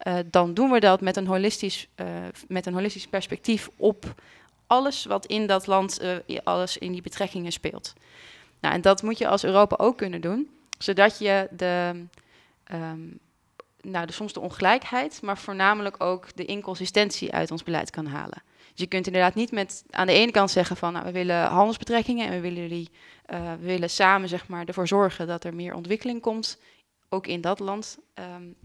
uh, 0.07 0.15
dan 0.25 0.53
doen 0.53 0.71
we 0.71 0.79
dat 0.79 1.01
met 1.01 1.17
een, 1.17 1.27
holistisch, 1.27 1.87
uh, 1.95 2.07
met 2.47 2.65
een 2.65 2.73
holistisch 2.73 3.07
perspectief 3.07 3.69
op 3.75 4.21
alles 4.67 5.05
wat 5.05 5.25
in 5.25 5.47
dat 5.47 5.67
land, 5.67 6.01
alles 6.43 6.77
in 6.77 6.91
die 6.91 7.01
betrekkingen 7.01 7.51
speelt. 7.51 7.93
Nou, 8.59 8.75
en 8.75 8.81
dat 8.81 9.01
moet 9.01 9.17
je 9.17 9.27
als 9.27 9.43
Europa 9.43 9.75
ook 9.79 9.97
kunnen 9.97 10.21
doen, 10.21 10.49
zodat 10.77 11.19
je 11.19 11.47
de, 11.51 12.05
um, 12.71 13.19
nou, 13.81 14.05
de, 14.05 14.13
soms 14.13 14.33
de 14.33 14.39
ongelijkheid, 14.39 15.21
maar 15.21 15.37
voornamelijk 15.37 16.03
ook 16.03 16.35
de 16.35 16.45
inconsistentie 16.45 17.31
uit 17.31 17.51
ons 17.51 17.63
beleid 17.63 17.89
kan 17.89 18.05
halen. 18.05 18.43
Dus 18.73 18.81
je 18.81 18.87
kunt 18.87 19.07
inderdaad 19.07 19.35
niet 19.35 19.51
met 19.51 19.83
aan 19.89 20.07
de 20.07 20.13
ene 20.13 20.31
kant 20.31 20.51
zeggen 20.51 20.77
van 20.77 20.93
nou, 20.93 21.05
we 21.05 21.11
willen 21.11 21.45
handelsbetrekkingen 21.45 22.27
en 22.27 22.33
we 22.33 22.39
willen, 22.39 22.69
die, 22.69 22.89
uh, 23.29 23.51
we 23.51 23.65
willen 23.65 23.89
samen 23.89 24.29
zeg 24.29 24.47
maar, 24.47 24.65
ervoor 24.65 24.87
zorgen 24.87 25.27
dat 25.27 25.43
er 25.43 25.53
meer 25.53 25.73
ontwikkeling 25.73 26.21
komt, 26.21 26.59
ook 27.09 27.27
in 27.27 27.41
dat 27.41 27.59
land. 27.59 27.97
Um, 28.35 28.55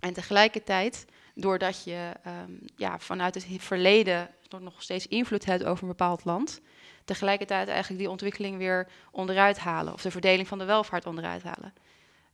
en 0.00 0.12
tegelijkertijd, 0.12 1.06
doordat 1.34 1.84
je 1.84 2.12
um, 2.26 2.60
ja, 2.76 2.98
vanuit 2.98 3.34
het 3.34 3.46
verleden 3.58 4.30
nog 4.58 4.82
steeds 4.82 5.06
invloed 5.06 5.44
hebt 5.44 5.64
over 5.64 5.82
een 5.82 5.88
bepaald 5.88 6.24
land, 6.24 6.60
tegelijkertijd 7.04 7.68
eigenlijk 7.68 8.00
die 8.00 8.10
ontwikkeling 8.10 8.56
weer 8.56 8.88
onderuit 9.10 9.58
halen 9.58 9.92
of 9.92 10.02
de 10.02 10.10
verdeling 10.10 10.48
van 10.48 10.58
de 10.58 10.64
welvaart 10.64 11.06
onderuit 11.06 11.42
halen. 11.42 11.72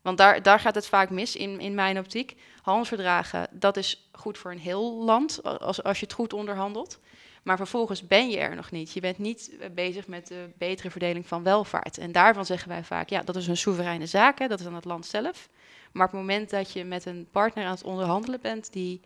Want 0.03 0.19
daar, 0.19 0.43
daar 0.43 0.61
gaat 0.61 0.75
het 0.75 0.87
vaak 0.87 1.11
mis 1.11 1.37
in, 1.37 1.61
in 1.61 1.75
mijn 1.75 1.99
optiek. 1.99 2.37
Handelsverdragen, 2.63 3.49
dat 3.51 3.77
is 3.77 4.09
goed 4.13 4.39
voor 4.39 4.51
een 4.51 4.59
heel 4.59 4.95
land, 4.95 5.43
als, 5.43 5.83
als 5.83 5.99
je 5.99 6.05
het 6.05 6.15
goed 6.15 6.33
onderhandelt. 6.33 7.01
Maar 7.47 7.57
vervolgens 7.57 8.07
ben 8.07 8.31
je 8.31 8.39
er 8.39 8.55
nog 8.55 8.71
niet. 8.71 8.93
Je 8.93 9.01
bent 9.01 9.19
niet 9.19 9.57
eh, 9.61 9.71
bezig 9.71 10.07
met 10.07 10.27
de 10.27 10.51
betere 10.59 10.91
verdeling 10.91 11.27
van 11.27 11.43
welvaart. 11.43 11.99
En 11.99 12.13
daarvan 12.13 12.47
zeggen 12.47 12.69
wij 12.69 12.85
vaak, 12.85 13.09
ja, 13.09 13.23
dat 13.23 13.37
is 13.37 13.47
een 13.47 13.57
soevereine 13.57 14.07
zaak, 14.07 14.39
hè, 14.39 14.49
dat 14.49 14.61
is 14.61 14.67
aan 14.67 14.75
het 14.75 14.85
land 14.85 15.07
zelf. 15.07 15.49
Maar 15.93 16.07
op 16.07 16.13
het 16.13 16.21
moment 16.21 16.51
dat 16.51 16.73
je 16.73 16.85
met 16.85 17.05
een 17.05 17.29
partner 17.31 17.65
aan 17.65 17.71
het 17.71 17.85
onderhandelen 17.85 18.41
bent, 18.41 18.73
die 18.73 19.01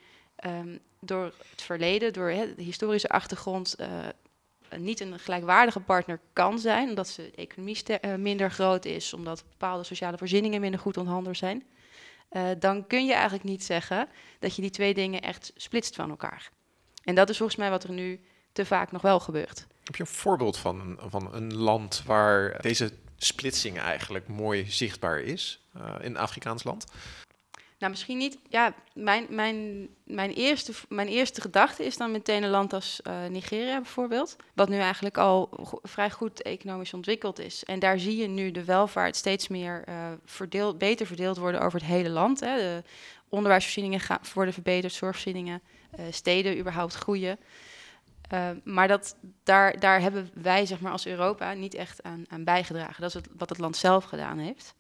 um, 0.46 0.78
door 1.00 1.24
het 1.50 1.62
verleden, 1.62 2.12
door 2.12 2.30
hè, 2.30 2.54
de 2.54 2.62
historische 2.62 3.08
achtergrond, 3.08 3.76
uh, 3.80 3.88
niet 4.76 5.00
een 5.00 5.18
gelijkwaardige 5.18 5.80
partner 5.80 6.20
kan 6.32 6.58
zijn, 6.58 6.88
omdat 6.88 7.12
de 7.16 7.30
economie 7.34 7.82
uh, 7.88 8.14
minder 8.14 8.50
groot 8.50 8.84
is, 8.84 9.12
omdat 9.12 9.44
bepaalde 9.48 9.84
sociale 9.84 10.18
voorzieningen 10.18 10.60
minder 10.60 10.80
goed 10.80 10.96
onthandeld 10.96 11.36
zijn, 11.36 11.64
dan 12.58 12.86
kun 12.86 13.06
je 13.06 13.12
eigenlijk 13.12 13.44
niet 13.44 13.64
zeggen 13.64 14.08
dat 14.38 14.56
je 14.56 14.62
die 14.62 14.70
twee 14.70 14.94
dingen 14.94 15.20
echt 15.20 15.52
splitst 15.56 15.94
van 15.94 16.10
elkaar. 16.10 16.50
En 17.04 17.14
dat 17.14 17.28
is 17.28 17.36
volgens 17.36 17.58
mij 17.58 17.70
wat 17.70 17.84
er 17.84 17.92
nu 17.92 18.20
te 18.52 18.64
vaak 18.64 18.92
nog 18.92 19.02
wel 19.02 19.20
gebeurt. 19.20 19.66
Heb 19.84 19.96
je 19.96 20.02
een 20.02 20.08
voorbeeld 20.08 20.56
van, 20.56 20.98
van 21.06 21.34
een 21.34 21.54
land 21.54 22.02
waar 22.06 22.60
deze 22.60 22.92
splitsing 23.16 23.78
eigenlijk 23.78 24.28
mooi 24.28 24.70
zichtbaar 24.70 25.20
is 25.20 25.60
uh, 25.76 25.94
in 26.00 26.10
een 26.10 26.16
Afrikaans 26.16 26.64
land? 26.64 26.84
Nou, 27.80 27.92
misschien 27.92 28.18
niet. 28.18 28.38
Ja, 28.48 28.74
mijn, 28.94 29.26
mijn, 29.28 29.88
mijn, 30.04 30.30
eerste, 30.30 30.72
mijn 30.88 31.08
eerste 31.08 31.40
gedachte 31.40 31.84
is 31.84 31.96
dan 31.96 32.10
meteen 32.10 32.42
een 32.42 32.50
land 32.50 32.72
als 32.72 33.00
uh, 33.06 33.26
Nigeria 33.26 33.80
bijvoorbeeld. 33.80 34.36
Wat 34.54 34.68
nu 34.68 34.78
eigenlijk 34.78 35.18
al 35.18 35.48
go 35.62 35.78
vrij 35.82 36.10
goed 36.10 36.42
economisch 36.42 36.94
ontwikkeld 36.94 37.38
is. 37.38 37.64
En 37.64 37.78
daar 37.78 37.98
zie 37.98 38.16
je 38.16 38.26
nu 38.26 38.50
de 38.50 38.64
welvaart 38.64 39.16
steeds 39.16 39.48
meer 39.48 39.84
uh, 39.88 39.94
verdeeld, 40.24 40.78
beter 40.78 41.06
verdeeld 41.06 41.36
worden 41.36 41.60
over 41.60 41.78
het 41.78 41.88
hele 41.88 42.08
land. 42.08 42.40
Hè. 42.40 42.56
De 42.56 42.82
onderwijsvoorzieningen 43.28 44.00
gaan, 44.00 44.20
worden 44.34 44.54
verbeterd, 44.54 44.92
zorgvoorzieningen, 44.92 45.62
steden 46.10 46.58
überhaupt 46.58 46.94
groeien. 46.94 47.38
Uh, 48.32 48.48
maar 48.64 48.88
dat, 48.88 49.16
daar, 49.42 49.80
daar 49.80 50.00
hebben 50.00 50.30
wij 50.34 50.66
zeg 50.66 50.80
maar, 50.80 50.92
als 50.92 51.06
Europa 51.06 51.52
niet 51.52 51.74
echt 51.74 52.02
aan, 52.02 52.24
aan 52.28 52.44
bijgedragen. 52.44 53.02
Dat 53.02 53.14
is 53.14 53.22
wat 53.36 53.48
het 53.48 53.58
land 53.58 53.76
zelf 53.76 54.04
gedaan 54.04 54.38
heeft. 54.38 54.74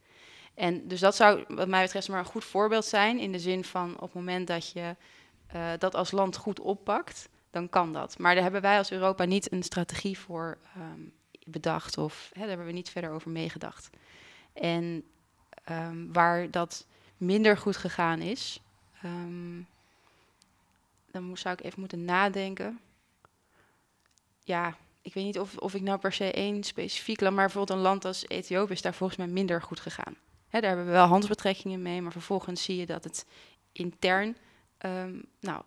En 0.54 0.88
dus 0.88 1.00
dat 1.00 1.16
zou 1.16 1.44
wat 1.48 1.68
mij 1.68 1.82
betreft 1.82 2.08
maar 2.08 2.18
een 2.18 2.24
goed 2.24 2.44
voorbeeld 2.44 2.84
zijn 2.84 3.18
in 3.18 3.32
de 3.32 3.38
zin 3.38 3.64
van 3.64 3.94
op 3.94 4.00
het 4.00 4.14
moment 4.14 4.46
dat 4.46 4.70
je 4.70 4.96
uh, 5.54 5.70
dat 5.78 5.94
als 5.94 6.10
land 6.10 6.36
goed 6.36 6.60
oppakt, 6.60 7.28
dan 7.50 7.68
kan 7.68 7.92
dat. 7.92 8.18
Maar 8.18 8.34
daar 8.34 8.42
hebben 8.42 8.60
wij 8.60 8.78
als 8.78 8.92
Europa 8.92 9.24
niet 9.24 9.52
een 9.52 9.62
strategie 9.62 10.18
voor 10.18 10.58
um, 10.76 11.12
bedacht 11.46 11.98
of 11.98 12.30
hè, 12.32 12.40
daar 12.40 12.48
hebben 12.48 12.66
we 12.66 12.72
niet 12.72 12.90
verder 12.90 13.10
over 13.10 13.30
meegedacht. 13.30 13.90
En 14.52 15.04
um, 15.70 16.12
waar 16.12 16.50
dat 16.50 16.86
minder 17.16 17.56
goed 17.56 17.76
gegaan 17.76 18.20
is, 18.20 18.60
Ehm, 19.02 19.60
dan 21.10 21.36
zou 21.36 21.54
ik 21.58 21.64
even 21.64 21.80
moeten 21.80 22.04
nadenken. 22.04 22.80
Ja, 24.44 24.76
ik 25.02 25.14
weet 25.14 25.24
niet 25.24 25.38
of, 25.38 25.56
of 25.56 25.74
ik 25.74 25.82
nou 25.82 25.98
per 25.98 26.12
se 26.12 26.32
één 26.32 26.64
specifiek 26.64 27.20
land, 27.20 27.34
maar 27.34 27.44
bijvoorbeeld 27.44 27.78
een 27.78 27.84
land 27.84 28.04
als 28.04 28.28
Ethiopië 28.28 28.72
is 28.72 28.82
daar 28.82 28.94
volgens 28.94 29.18
mij 29.18 29.28
minder 29.28 29.62
goed 29.62 29.80
gegaan. 29.80 30.16
Hè, 30.48 30.60
daar 30.60 30.68
hebben 30.68 30.86
we 30.86 30.92
wel 30.92 31.06
handelsbetrekkingen 31.06 31.82
mee, 31.82 32.02
maar 32.02 32.12
vervolgens 32.12 32.62
zie 32.62 32.76
je 32.76 32.86
dat 32.86 33.04
het 33.04 33.26
intern 33.72 34.36
um, 34.78 35.24
nou, 35.40 35.62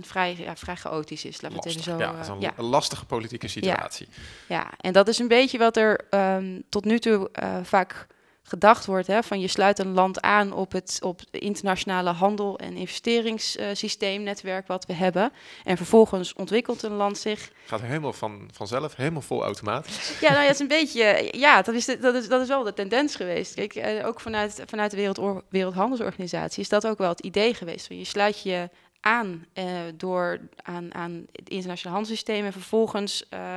vrij, 0.00 0.36
ja, 0.36 0.56
vrij 0.56 0.76
chaotisch 0.76 1.24
is. 1.24 1.40
Laat 1.40 1.52
het 1.52 1.64
even 1.66 1.82
zo. 1.82 1.98
Ja, 1.98 2.20
is 2.20 2.28
een, 2.28 2.64
lastige 2.64 3.06
politieke 3.06 3.48
situatie. 3.48 4.08
Ja. 4.48 4.56
ja. 4.56 4.70
en 4.80 4.92
dat 4.92 5.08
is 5.08 5.18
een 5.18 5.28
beetje 5.28 5.58
wat 5.58 5.76
er 5.76 6.06
um, 6.10 6.62
tot 6.68 6.84
nu 6.84 6.98
toe 6.98 7.30
uh, 7.42 7.58
vaak 7.62 8.06
gedacht 8.48 8.86
wordt. 8.86 9.06
Hè, 9.06 9.22
van 9.22 9.40
je 9.40 9.48
sluit 9.48 9.78
een 9.78 9.92
land 9.92 10.20
aan 10.20 10.52
op 10.52 10.72
het 10.72 10.98
op 11.02 11.20
internationale 11.30 12.10
handel- 12.10 12.58
en 12.58 12.76
investeringssysteemnetwerk 12.76 14.66
wat 14.66 14.86
we 14.86 14.92
hebben. 14.92 15.32
En 15.64 15.76
vervolgens 15.76 16.32
ontwikkelt 16.32 16.82
een 16.82 16.92
land 16.92 17.18
zich. 17.18 17.50
Gaat 17.66 17.80
helemaal 17.80 18.12
van, 18.12 18.48
vanzelf, 18.52 18.96
helemaal 18.96 19.22
vol 19.22 19.42
automatisch. 19.42 20.18
Ja, 20.20 20.30
nou 20.30 20.40
ja, 20.42 20.46
het 20.46 20.54
is 20.54 20.60
een 20.60 20.68
beetje. 20.68 21.28
Ja, 21.30 21.62
dat 21.62 21.74
is, 21.74 21.84
de, 21.84 21.98
dat 21.98 22.14
is, 22.14 22.28
dat 22.28 22.40
is 22.40 22.48
wel 22.48 22.62
de 22.62 22.74
tendens 22.74 23.16
geweest. 23.16 23.54
Kijk, 23.54 23.74
eh, 23.74 24.06
ook 24.06 24.20
vanuit, 24.20 24.62
vanuit 24.66 24.90
de 24.90 24.96
Wereld, 24.96 25.42
Wereldhandelsorganisatie 25.48 26.62
is 26.62 26.68
dat 26.68 26.86
ook 26.86 26.98
wel 26.98 27.08
het 27.08 27.20
idee 27.20 27.54
geweest. 27.54 27.86
Van 27.86 27.98
je 27.98 28.04
sluit 28.04 28.42
je 28.42 28.70
aan 29.00 29.46
uh, 29.54 29.64
door 29.94 30.38
aan, 30.62 30.94
aan 30.94 31.26
het 31.32 31.48
internationale 31.48 31.96
handelssysteem 31.96 32.44
en 32.44 32.52
vervolgens 32.52 33.24
uh, 33.34 33.56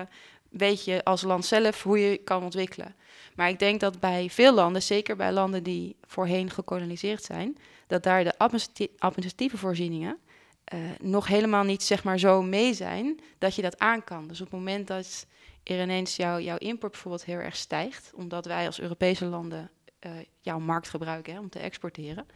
weet 0.50 0.86
je 0.86 1.04
als 1.04 1.22
land 1.22 1.46
zelf 1.46 1.84
hoe 1.84 2.00
je 2.00 2.18
kan 2.18 2.44
ontwikkelen. 2.44 2.96
Maar 3.40 3.50
ik 3.50 3.60
denk 3.60 3.80
dat 3.80 4.00
bij 4.00 4.30
veel 4.30 4.54
landen, 4.54 4.82
zeker 4.82 5.16
bij 5.16 5.32
landen 5.32 5.64
die 5.64 5.96
voorheen 6.02 6.50
gekoloniseerd 6.50 7.24
zijn, 7.24 7.58
dat 7.88 8.04
daar 8.04 8.24
de 8.24 8.38
administratieve 8.98 9.58
voorzieningen 9.58 10.18
uh, 10.74 10.80
nog 11.02 11.28
helemaal 11.28 11.64
niet 11.64 11.84
zeg 11.84 12.04
maar, 12.04 12.20
zo 12.20 12.42
mee 12.42 12.74
zijn 12.74 13.20
dat 13.38 13.56
je 13.56 13.62
dat 13.62 13.80
aan 13.80 14.04
kan. 14.04 14.28
Dus 14.28 14.42
op 14.42 14.52
het 14.52 14.60
moment 14.60 14.88
dat 14.88 15.26
er 15.64 15.82
ineens 15.82 16.16
jou, 16.16 16.42
jouw 16.42 16.58
import 16.58 16.92
bijvoorbeeld 16.92 17.26
heel 17.26 17.38
erg 17.38 17.56
stijgt, 17.56 18.12
omdat 18.16 18.46
wij 18.46 18.66
als 18.66 18.80
Europese 18.80 19.26
landen 19.26 19.72
uh, 20.00 20.12
jouw 20.40 20.60
markt 20.60 20.90
gebruiken 20.90 21.34
hè, 21.34 21.40
om 21.40 21.50
te 21.50 21.60
exporteren, 21.60 22.28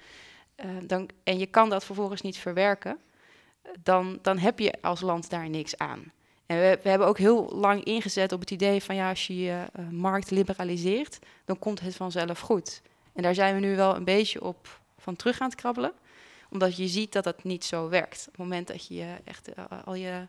uh, 0.65 0.71
dan, 0.83 1.09
en 1.23 1.37
je 1.37 1.45
kan 1.45 1.69
dat 1.69 1.85
vervolgens 1.85 2.21
niet 2.21 2.37
verwerken, 2.37 2.97
dan, 3.79 4.19
dan 4.21 4.37
heb 4.37 4.59
je 4.59 4.73
als 4.81 5.01
land 5.01 5.29
daar 5.29 5.49
niks 5.49 5.77
aan. 5.77 6.11
We, 6.59 6.79
we, 6.83 6.89
hebben 6.89 7.07
ook 7.07 7.17
heel 7.17 7.49
lang 7.53 7.83
ingezet 7.83 8.31
op 8.31 8.39
het 8.39 8.51
idee 8.51 8.83
van 8.83 8.95
ja, 8.95 9.09
als 9.09 9.27
je 9.27 9.39
je 9.39 9.65
uh, 9.79 9.89
markt 9.89 10.31
liberaliseert, 10.31 11.19
dan 11.45 11.59
komt 11.59 11.79
het 11.79 11.95
vanzelf 11.95 12.39
goed. 12.39 12.81
En 13.13 13.23
daar 13.23 13.33
zijn 13.33 13.53
we 13.55 13.59
nu 13.59 13.75
wel 13.75 13.95
een 13.95 14.03
beetje 14.03 14.43
op 14.43 14.79
van 14.97 15.15
terug 15.15 15.39
aan 15.39 15.49
het 15.49 15.57
krabbelen, 15.57 15.91
omdat 16.49 16.77
je 16.77 16.87
ziet 16.87 17.11
dat 17.11 17.23
dat 17.23 17.43
niet 17.43 17.65
zo 17.65 17.89
werkt. 17.89 18.19
Op 18.19 18.25
het 18.25 18.37
moment 18.37 18.67
dat 18.67 18.87
je 18.87 19.05
echt 19.23 19.49
uh, 19.49 19.65
al 19.85 19.95
je 19.95 20.27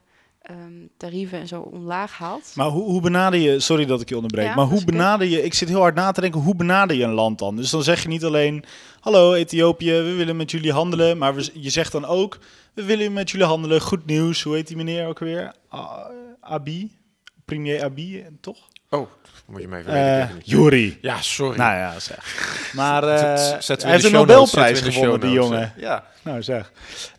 um, 0.50 0.90
tarieven 0.96 1.38
en 1.38 1.48
zo 1.48 1.60
omlaag 1.60 2.18
haalt. 2.18 2.52
Maar 2.54 2.66
hoe, 2.66 2.82
hoe 2.82 3.00
benader 3.00 3.40
je, 3.40 3.60
sorry 3.60 3.84
dat 3.84 4.00
ik 4.00 4.08
je 4.08 4.14
onderbreek, 4.14 4.46
ja, 4.46 4.54
maar 4.54 4.64
hoe 4.64 4.84
benader 4.84 5.26
je, 5.26 5.42
ik 5.42 5.54
zit 5.54 5.68
heel 5.68 5.80
hard 5.80 5.94
na 5.94 6.12
te 6.12 6.20
denken, 6.20 6.40
hoe 6.40 6.56
benader 6.56 6.96
je 6.96 7.04
een 7.04 7.12
land 7.12 7.38
dan? 7.38 7.56
Dus 7.56 7.70
dan 7.70 7.82
zeg 7.82 8.02
je 8.02 8.08
niet 8.08 8.24
alleen, 8.24 8.64
hallo 9.00 9.34
Ethiopië, 9.34 9.92
we 9.92 10.14
willen 10.14 10.36
met 10.36 10.50
jullie 10.50 10.72
handelen, 10.72 11.18
maar 11.18 11.34
we, 11.34 11.50
je 11.52 11.70
zegt 11.70 11.92
dan 11.92 12.04
ook, 12.04 12.38
we 12.74 12.84
willen 12.84 13.12
met 13.12 13.30
jullie 13.30 13.46
handelen, 13.46 13.80
goed 13.80 14.06
nieuws, 14.06 14.42
hoe 14.42 14.54
heet 14.54 14.66
die 14.66 14.76
meneer 14.76 15.06
ook 15.06 15.18
weer? 15.18 15.54
Uh, 15.74 15.96
Abi, 16.40 16.96
premier 17.44 17.84
Abi, 17.84 18.24
toch? 18.40 18.58
Oh, 18.90 19.08
moet 19.46 19.60
je 19.60 19.68
me 19.68 19.78
even 19.78 19.94
uh, 19.94 20.28
Juri. 20.42 20.98
Ja, 21.00 21.20
sorry. 21.20 21.56
Nou 21.56 21.76
ja, 21.76 22.00
zeg. 22.00 22.52
Maar 22.72 23.02
uh, 23.02 23.10
hij 23.10 23.90
heeft 23.90 24.04
een 24.04 24.12
Nobelprijs 24.12 24.80
gewonnen, 24.80 25.20
die 25.20 25.30
jongen. 25.30 25.72
Ja. 25.76 26.04
Nou 26.22 26.42
zeg. 26.42 26.72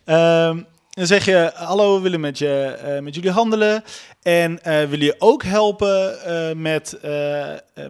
Um, 0.04 0.66
dan 0.96 1.06
zeg 1.06 1.24
je, 1.24 1.50
hallo, 1.54 1.96
we 1.96 2.00
willen 2.00 2.20
met, 2.20 2.38
je, 2.38 2.78
uh, 2.84 2.98
met 2.98 3.14
jullie 3.14 3.30
handelen. 3.30 3.84
En 4.22 4.52
uh, 4.52 4.58
willen 4.62 5.04
je 5.04 5.14
ook 5.18 5.42
helpen 5.42 6.18
uh, 6.26 6.52
met, 6.52 6.98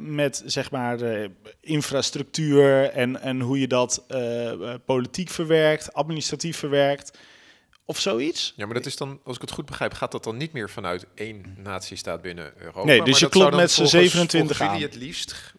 met 0.01 0.43
zeg 0.47 0.71
maar, 0.71 0.99
infrastructuur 1.61 2.91
en, 2.91 3.21
en 3.21 3.41
hoe 3.41 3.61
je 3.61 3.67
dat 3.67 4.07
politiek 4.85 5.31
verwerkt, 5.31 5.93
administratief 5.93 6.57
verwerkt. 6.57 7.19
Of 7.85 8.01
zoiets? 8.01 8.53
Ja, 8.57 8.65
maar 8.65 8.75
dat 8.75 8.87
is 8.87 8.97
dan, 8.97 9.21
als 9.25 9.37
ik 9.37 9.41
het 9.41 9.51
goed 9.51 9.67
begrijp, 9.67 9.95
gaat 9.95 10.13
dat 10.13 10.25
dan 10.25 10.37
niet 10.37 10.53
meer 10.53 10.71
vanuit 10.71 11.07
één 11.15 11.57
natiestaat 11.63 12.23
binnen 12.23 12.53
Europa? 12.57 12.85
Nee, 12.85 13.03
dus 13.03 13.19
je 13.19 13.29
klopt 13.29 13.55
met 13.55 13.71
z'n 13.71 13.85
27 13.85 14.61
aan. 14.61 14.69
jullie 14.71 14.87
het 14.87 14.97
liefst 14.97 15.55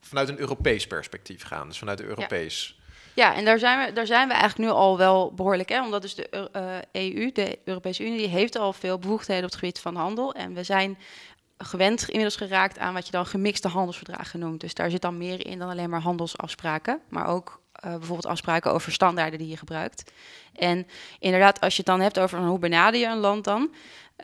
vanuit 0.00 0.28
een 0.28 0.38
Europees 0.38 0.86
perspectief 0.86 1.42
gaan? 1.42 1.68
Dus 1.68 1.78
vanuit 1.78 1.98
de 1.98 2.04
Europees... 2.04 2.74
Ja. 2.76 2.80
Ja, 3.14 3.34
en 3.34 3.44
daar 3.44 3.58
zijn, 3.58 3.86
we, 3.86 3.92
daar 3.92 4.06
zijn 4.06 4.28
we 4.28 4.34
eigenlijk 4.34 4.70
nu 4.70 4.76
al 4.76 4.98
wel 4.98 5.32
behoorlijk. 5.34 5.68
Hè? 5.68 5.82
Omdat 5.82 6.02
dus 6.02 6.14
de 6.14 6.50
uh, 6.56 6.76
eh, 6.76 6.82
EU, 6.92 7.32
de 7.32 7.58
Europese 7.64 8.04
Unie, 8.04 8.18
die 8.18 8.28
heeft 8.28 8.56
al 8.56 8.72
veel 8.72 8.98
bevoegdheden 8.98 9.44
op 9.44 9.50
het 9.50 9.58
gebied 9.58 9.78
van 9.78 9.96
handel. 9.96 10.34
En 10.34 10.54
we 10.54 10.62
zijn 10.62 10.98
gewend 11.58 12.02
inmiddels 12.02 12.36
geraakt 12.36 12.78
aan 12.78 12.94
wat 12.94 13.06
je 13.06 13.12
dan 13.12 13.26
gemixte 13.26 13.68
handelsverdragen 13.68 14.38
noemt. 14.38 14.60
Dus 14.60 14.74
daar 14.74 14.90
zit 14.90 15.02
dan 15.02 15.18
meer 15.18 15.46
in 15.46 15.58
dan 15.58 15.70
alleen 15.70 15.90
maar 15.90 16.00
handelsafspraken, 16.00 17.00
maar 17.08 17.26
ook 17.26 17.60
uh, 17.84 17.90
bijvoorbeeld 17.90 18.26
afspraken 18.26 18.72
over 18.72 18.92
standaarden 18.92 19.38
die 19.38 19.48
je 19.48 19.56
gebruikt. 19.56 20.12
En 20.54 20.86
inderdaad, 21.18 21.60
als 21.60 21.72
je 21.72 21.82
het 21.82 21.86
dan 21.86 22.00
hebt 22.00 22.18
over 22.18 22.38
hoe 22.38 22.58
benader 22.58 23.00
je 23.00 23.06
een 23.06 23.16
land 23.16 23.44
dan. 23.44 23.74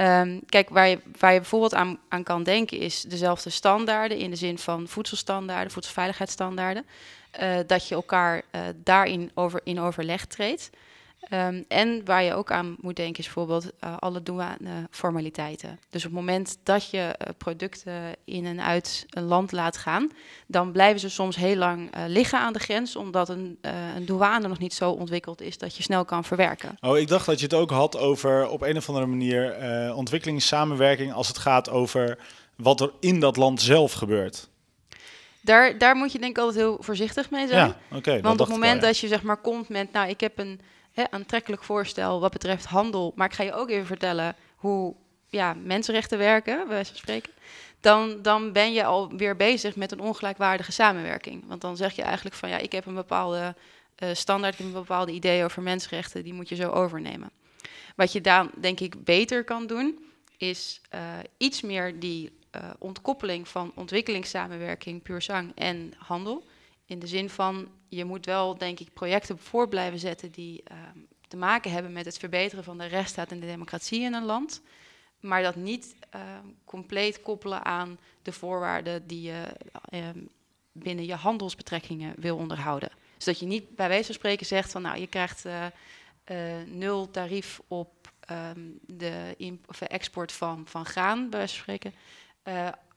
Um, 0.01 0.41
kijk, 0.47 0.69
waar 0.69 0.89
je, 0.89 0.99
waar 1.19 1.33
je 1.33 1.41
bijvoorbeeld 1.41 1.75
aan, 1.75 1.99
aan 2.09 2.23
kan 2.23 2.43
denken 2.43 2.79
is 2.79 3.03
dezelfde 3.03 3.51
standaarden 3.51 4.19
in 4.19 4.31
de 4.31 4.37
zin 4.37 4.59
van 4.59 4.89
voedselstandaarden, 4.89 5.73
voedselveiligheidsstandaarden. 5.73 6.87
Uh, 7.43 7.57
dat 7.67 7.89
je 7.89 7.95
elkaar 7.95 8.43
uh, 8.53 8.61
daarin 8.77 9.31
over, 9.35 9.61
in 9.65 9.81
overleg 9.81 10.27
treedt. 10.27 10.71
Um, 11.33 11.65
en 11.69 12.05
waar 12.05 12.23
je 12.23 12.35
ook 12.35 12.51
aan 12.51 12.77
moet 12.81 12.97
denken 12.97 13.19
is 13.19 13.25
bijvoorbeeld 13.25 13.65
uh, 13.65 13.97
alle 13.99 14.23
douaneformaliteiten. 14.23 15.79
Dus 15.91 16.05
op 16.05 16.11
het 16.11 16.21
moment 16.21 16.59
dat 16.63 16.91
je 16.91 17.15
producten 17.39 18.17
in 18.25 18.47
en 18.47 18.61
uit 18.61 19.07
een 19.11 19.23
land 19.23 19.53
laat 19.53 19.77
gaan, 19.77 20.11
dan 20.47 20.73
blijven 20.73 21.01
ze 21.01 21.11
soms 21.11 21.37
heel 21.37 21.57
lang 21.57 21.91
liggen 22.07 22.39
aan 22.39 22.53
de 22.53 22.59
grens, 22.59 22.97
omdat 22.97 23.29
een, 23.29 23.59
een, 23.97 24.07
douane 24.07 24.49
nog 24.49 24.59
niet 24.59 24.75
zo 24.75 24.91
ontwikkeld 24.91 25.41
is 25.41 25.59
dat 25.59 25.77
je 25.77 25.83
snel 25.83 26.05
kan 26.05 26.25
verwerken. 26.25 26.77
Oh, 26.81 26.99
ik 26.99 27.09
dacht 27.09 27.27
dat 27.27 27.39
je 27.39 27.45
het 27.45 27.55
ook 27.55 27.71
had 27.71 27.99
over 27.99 28.49
op 28.49 28.63
een 28.63 28.77
of 28.77 28.89
andere 28.89 29.07
manier 29.07 29.57
ontwikkelingssamenwerking 29.95 31.13
als 31.13 31.29
het 31.29 31.39
gaat 31.39 31.71
over 31.71 32.19
wat 32.57 32.81
er 32.81 32.93
in 33.01 33.21
dat 33.21 33.37
land 33.37 33.61
zelf 33.61 33.93
gebeurt. 33.93 34.49
Daar, 35.41 35.79
daar 35.79 35.97
moet 35.97 36.13
je 36.13 36.19
denk 36.19 36.37
ik 36.37 36.43
altijd 36.43 36.65
heel 36.65 36.79
voorzichtig 36.81 37.31
mee 37.31 37.47
zijn. 37.47 37.67
Ja, 37.91 37.97
okay, 37.97 38.21
Want 38.21 38.41
op 38.41 38.47
het 38.47 38.55
moment 38.55 38.81
wel, 38.81 38.81
ja. 38.81 38.87
dat 38.87 38.99
je 38.99 39.09
zeg 39.09 39.23
maar 39.23 39.37
komt 39.37 39.69
met, 39.69 39.93
nou 39.93 40.09
ik 40.09 40.21
heb 40.21 40.39
een 40.39 40.61
hè, 40.93 41.11
aantrekkelijk 41.11 41.63
voorstel 41.63 42.21
wat 42.21 42.33
betreft 42.33 42.65
handel. 42.65 43.13
Maar 43.17 43.27
ik 43.27 43.35
ga 43.35 43.43
je 43.43 43.53
ook 43.53 43.71
even 43.71 43.87
vertellen 43.87 44.37
hoe 44.57 44.95
ja, 45.29 45.55
mensenrechten 45.55 46.19
werken, 46.19 46.57
bij 46.57 46.67
wijze 46.67 46.91
van 46.91 47.01
spreken. 47.01 47.33
Dan, 47.81 48.23
dan 48.23 48.53
ben 48.53 48.73
je 48.73 48.85
alweer 48.85 49.37
bezig 49.37 49.77
met 49.77 49.93
een 49.93 50.01
ongelijkwaardige 50.01 50.73
samenwerking. 50.73 51.45
Want 51.47 51.61
dan 51.61 51.77
zeg 51.77 51.97
je 51.97 52.03
eigenlijk 52.03 52.37
van 52.37 52.49
ja, 52.49 52.59
ik 52.59 52.73
heb 52.73 52.87
een 52.87 52.95
bepaalde 52.95 53.55
uh, 53.99 54.09
standaard, 54.13 54.53
ik 54.53 54.59
heb 54.59 54.69
een 54.69 54.73
bepaalde 54.73 55.13
idee 55.13 55.45
over 55.45 55.63
mensenrechten, 55.63 56.25
die 56.25 56.35
moet 56.35 56.49
je 56.49 56.55
zo 56.55 56.71
overnemen. 56.71 57.31
Wat 57.97 58.13
je 58.13 58.21
dan 58.21 58.51
denk 58.61 58.81
ik 58.81 59.05
beter 59.05 59.45
kan 59.45 59.67
doen, 59.67 59.99
is 60.37 60.81
uh, 60.95 61.01
iets 61.37 61.61
meer 61.61 62.01
die 62.01 62.38
ontkoppeling 62.79 63.49
van 63.49 63.73
ontwikkelingssamenwerking, 63.75 65.03
puur 65.03 65.23
zang 65.23 65.53
en 65.55 65.93
handel. 65.97 66.45
In 66.87 66.99
de 66.99 67.07
zin 67.07 67.31
van, 67.31 67.69
je 67.89 68.05
moet 68.05 68.27
wel, 68.27 68.59
denk 68.59 68.81
ik, 68.81 68.93
projecten 68.93 69.39
voor 69.39 69.69
blijven 69.69 69.99
zetten 69.99 70.31
die 70.31 70.63
uh, 70.73 70.77
te 71.29 71.37
maken 71.37 71.71
hebben 71.71 71.93
met 71.93 72.05
het 72.05 72.19
verbeteren 72.19 72.65
van 72.65 72.79
de 72.79 72.87
rechtsstaat 72.87 73.31
en 73.31 73.41
de 73.41 73.47
democratie 73.47 74.01
in 74.01 74.15
een 74.15 74.25
land. 74.25 74.63
Maar 75.21 75.43
dat 75.43 75.57
niet 75.57 75.95
uh, 76.15 76.21
compleet 76.65 77.23
koppelen 77.23 77.65
aan 77.65 77.99
de 78.23 78.33
voorwaarden 78.33 79.07
die 79.07 79.23
je 79.23 79.43
ehm, 79.89 80.19
binnen 80.73 81.07
je 81.07 81.15
handelsbetrekkingen 81.15 82.15
wil 82.17 82.37
onderhouden. 82.37 82.91
Dus 83.17 83.25
dat 83.25 83.39
je 83.39 83.47
niet 83.47 83.77
bij 83.77 83.89
wijze 83.89 84.05
van 84.05 84.15
spreken 84.15 84.47
zegt 84.47 84.73
van, 84.73 84.83
nou, 84.83 85.01
je 85.01 85.07
krijgt 85.07 85.45
uh, 85.45 85.67
nul 86.67 87.11
tarief 87.11 87.61
op 87.69 88.13
um, 88.31 88.79
de 88.87 89.37
export 89.87 90.33
van, 90.33 90.67
van 90.67 90.85
graan, 90.85 91.31
bij 91.31 91.39
wijze 91.39 91.55
van 91.55 91.63
spreken 91.63 91.95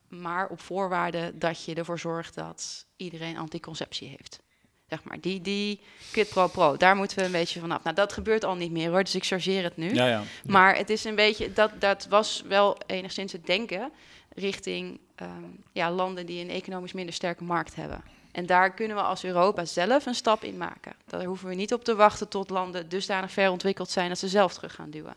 maar 0.08 0.48
op 0.48 0.60
voorwaarde 0.60 1.32
dat 1.34 1.64
je 1.64 1.74
ervoor 1.74 1.98
zorgt 1.98 2.34
dat 2.34 2.86
iedereen 2.96 3.36
anticonceptie 3.36 4.08
heeft. 4.08 4.40
Zeg 4.88 5.04
maar, 5.04 5.20
die, 5.20 5.40
die 5.40 5.80
quid 6.10 6.28
pro 6.28 6.46
pro, 6.46 6.76
daar 6.76 6.96
moeten 6.96 7.18
we 7.18 7.24
een 7.24 7.32
beetje 7.32 7.60
vanaf. 7.60 7.82
Nou, 7.82 7.96
dat 7.96 8.12
gebeurt 8.12 8.44
al 8.44 8.54
niet 8.54 8.70
meer 8.70 8.90
hoor, 8.90 9.04
dus 9.04 9.14
ik 9.14 9.24
chargeer 9.24 9.62
het 9.62 9.76
nu. 9.76 9.94
Ja, 9.94 10.06
ja. 10.06 10.22
Maar 10.46 10.76
het 10.76 10.90
is 10.90 11.04
een 11.04 11.14
beetje, 11.14 11.52
dat, 11.52 11.70
dat 11.78 12.06
was 12.06 12.42
wel 12.48 12.78
enigszins 12.86 13.32
het 13.32 13.46
denken 13.46 13.92
richting 14.34 15.00
um, 15.22 15.62
ja, 15.72 15.90
landen 15.90 16.26
die 16.26 16.44
een 16.44 16.50
economisch 16.50 16.92
minder 16.92 17.14
sterke 17.14 17.44
markt 17.44 17.74
hebben. 17.74 18.04
En 18.32 18.46
daar 18.46 18.74
kunnen 18.74 18.96
we 18.96 19.02
als 19.02 19.24
Europa 19.24 19.64
zelf 19.64 20.06
een 20.06 20.14
stap 20.14 20.44
in 20.44 20.56
maken. 20.56 20.92
Daar 21.06 21.24
hoeven 21.24 21.48
we 21.48 21.54
niet 21.54 21.72
op 21.72 21.84
te 21.84 21.94
wachten 21.94 22.28
tot 22.28 22.50
landen 22.50 22.88
dusdanig 22.88 23.32
ver 23.32 23.50
ontwikkeld 23.50 23.90
zijn 23.90 24.08
dat 24.08 24.18
ze 24.18 24.28
zelf 24.28 24.54
terug 24.54 24.74
gaan 24.74 24.90
duwen. 24.90 25.14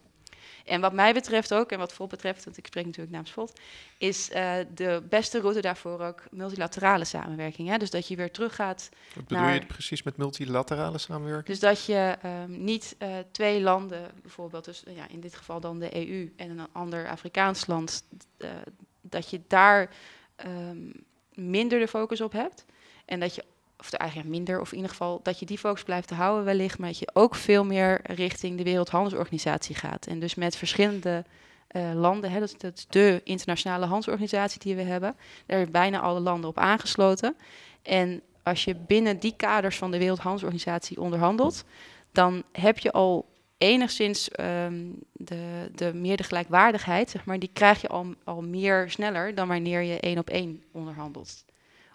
En 0.66 0.82
wat 0.82 0.94
mij 0.94 1.14
betreft 1.14 1.54
ook, 1.54 1.72
en 1.72 1.80
wat 1.80 1.94
Volt 1.94 2.10
betreft, 2.10 2.46
want 2.46 2.58
ik 2.58 2.66
spreek 2.66 2.86
natuurlijk 2.86 3.12
namens 3.12 3.32
Volt, 3.32 3.60
is 3.98 4.30
uh, 4.30 4.54
de 4.74 5.04
beste 5.10 5.40
route 5.40 5.62
daarvoor 5.62 6.00
ook 6.00 6.24
multilaterale 6.32 7.06
samenwerking. 7.06 7.70
Hè? 7.70 7.78
Dus 7.78 7.90
dat 7.90 8.08
je 8.08 8.16
weer 8.16 8.32
teruggaat. 8.32 8.90
Wat 9.16 9.28
bedoel 9.28 9.48
je 9.48 9.66
precies 9.66 10.04
met 10.04 10.18
multilaterale 10.18 10.98
samenwerking? 10.98 11.48
Dus 11.48 11.60
dat 11.60 11.86
je 11.86 12.18
um, 12.26 12.64
niet 12.64 12.96
uh, 13.00 13.10
twee 13.32 13.62
landen, 13.62 14.12
bijvoorbeeld, 14.22 14.66
dus 14.66 14.84
ja, 14.88 15.08
in 15.08 15.20
dit 15.20 15.36
geval 15.36 15.60
dan 15.60 15.80
de 15.80 16.08
EU 16.08 16.34
en 16.36 16.50
een 16.50 16.68
ander 16.72 17.10
Afrikaans 17.10 17.68
land, 17.68 18.04
uh, 18.38 18.50
dat 19.02 19.30
je 19.30 19.42
daar 19.48 19.90
um, 20.46 20.92
minder 21.34 21.80
de 21.80 21.88
focus 21.88 22.22
op 22.22 22.32
hebt. 22.32 22.66
En 23.06 23.20
dat 23.20 23.36
je 23.36 23.44
of 23.80 23.92
eigenlijk 23.92 24.30
minder, 24.30 24.62
of 24.62 24.70
in 24.70 24.76
ieder 24.76 24.92
geval 24.92 25.20
dat 25.24 25.40
je 25.40 25.46
die 25.46 25.58
focus 25.58 25.84
blijft 25.84 26.10
houden 26.10 26.46
wellicht, 26.46 26.80
maar 26.80 26.90
dat 26.90 27.00
je 27.00 27.10
ook 27.14 27.36
veel 27.36 27.66
meer 27.66 28.00
richting 28.04 28.58
de 28.58 28.64
Wereldhandelsorganisatie 28.64 29.76
gaat. 29.76 30.08
En 30.08 30.20
dus 30.20 30.36
met 30.36 30.56
verschillende 30.56 31.24
uh, 31.72 31.94
landen, 31.94 32.32
hè, 32.32 32.40
dat, 32.40 32.74
is, 32.74 32.86
de 32.90 33.22
internationale 33.24 33.86
handelsorganisatie 33.86 34.60
die 34.60 34.76
we 34.76 34.82
hebben, 34.82 35.16
daar 35.46 35.58
zijn 35.58 35.72
bijna 35.72 36.00
alle 36.00 36.20
landen 36.20 36.50
op 36.50 36.58
aangesloten. 36.58 37.36
En 37.82 38.22
als 38.44 38.64
je 38.64 38.76
binnen 38.76 39.20
die 39.20 39.34
kaders 39.38 39.78
van 39.78 39.92
de 39.92 39.98
Wereldhandelsorganisatie 39.98 41.02
onderhandelt, 41.02 41.64
dan 42.12 42.44
heb 42.52 42.78
je 42.78 42.92
al 42.92 43.26
enigszins 43.58 44.30
um, 44.40 45.00
de, 45.12 45.72
de 45.76 45.94
meer 45.94 46.18
de 46.18 46.24
gelijkwaardigheid, 46.24 47.10
zeg 47.10 47.26
maar, 47.26 47.40
die 47.40 47.50
krijg 47.54 47.82
je 47.82 47.88
al, 47.88 48.14
al 48.24 48.42
meer 48.42 48.90
sneller 48.90 49.36
dan 49.36 49.48
wanneer 49.48 49.82
je 49.82 50.00
één 50.00 50.18
op 50.18 50.30
één 50.30 50.64
onderhandelt. 50.72 51.46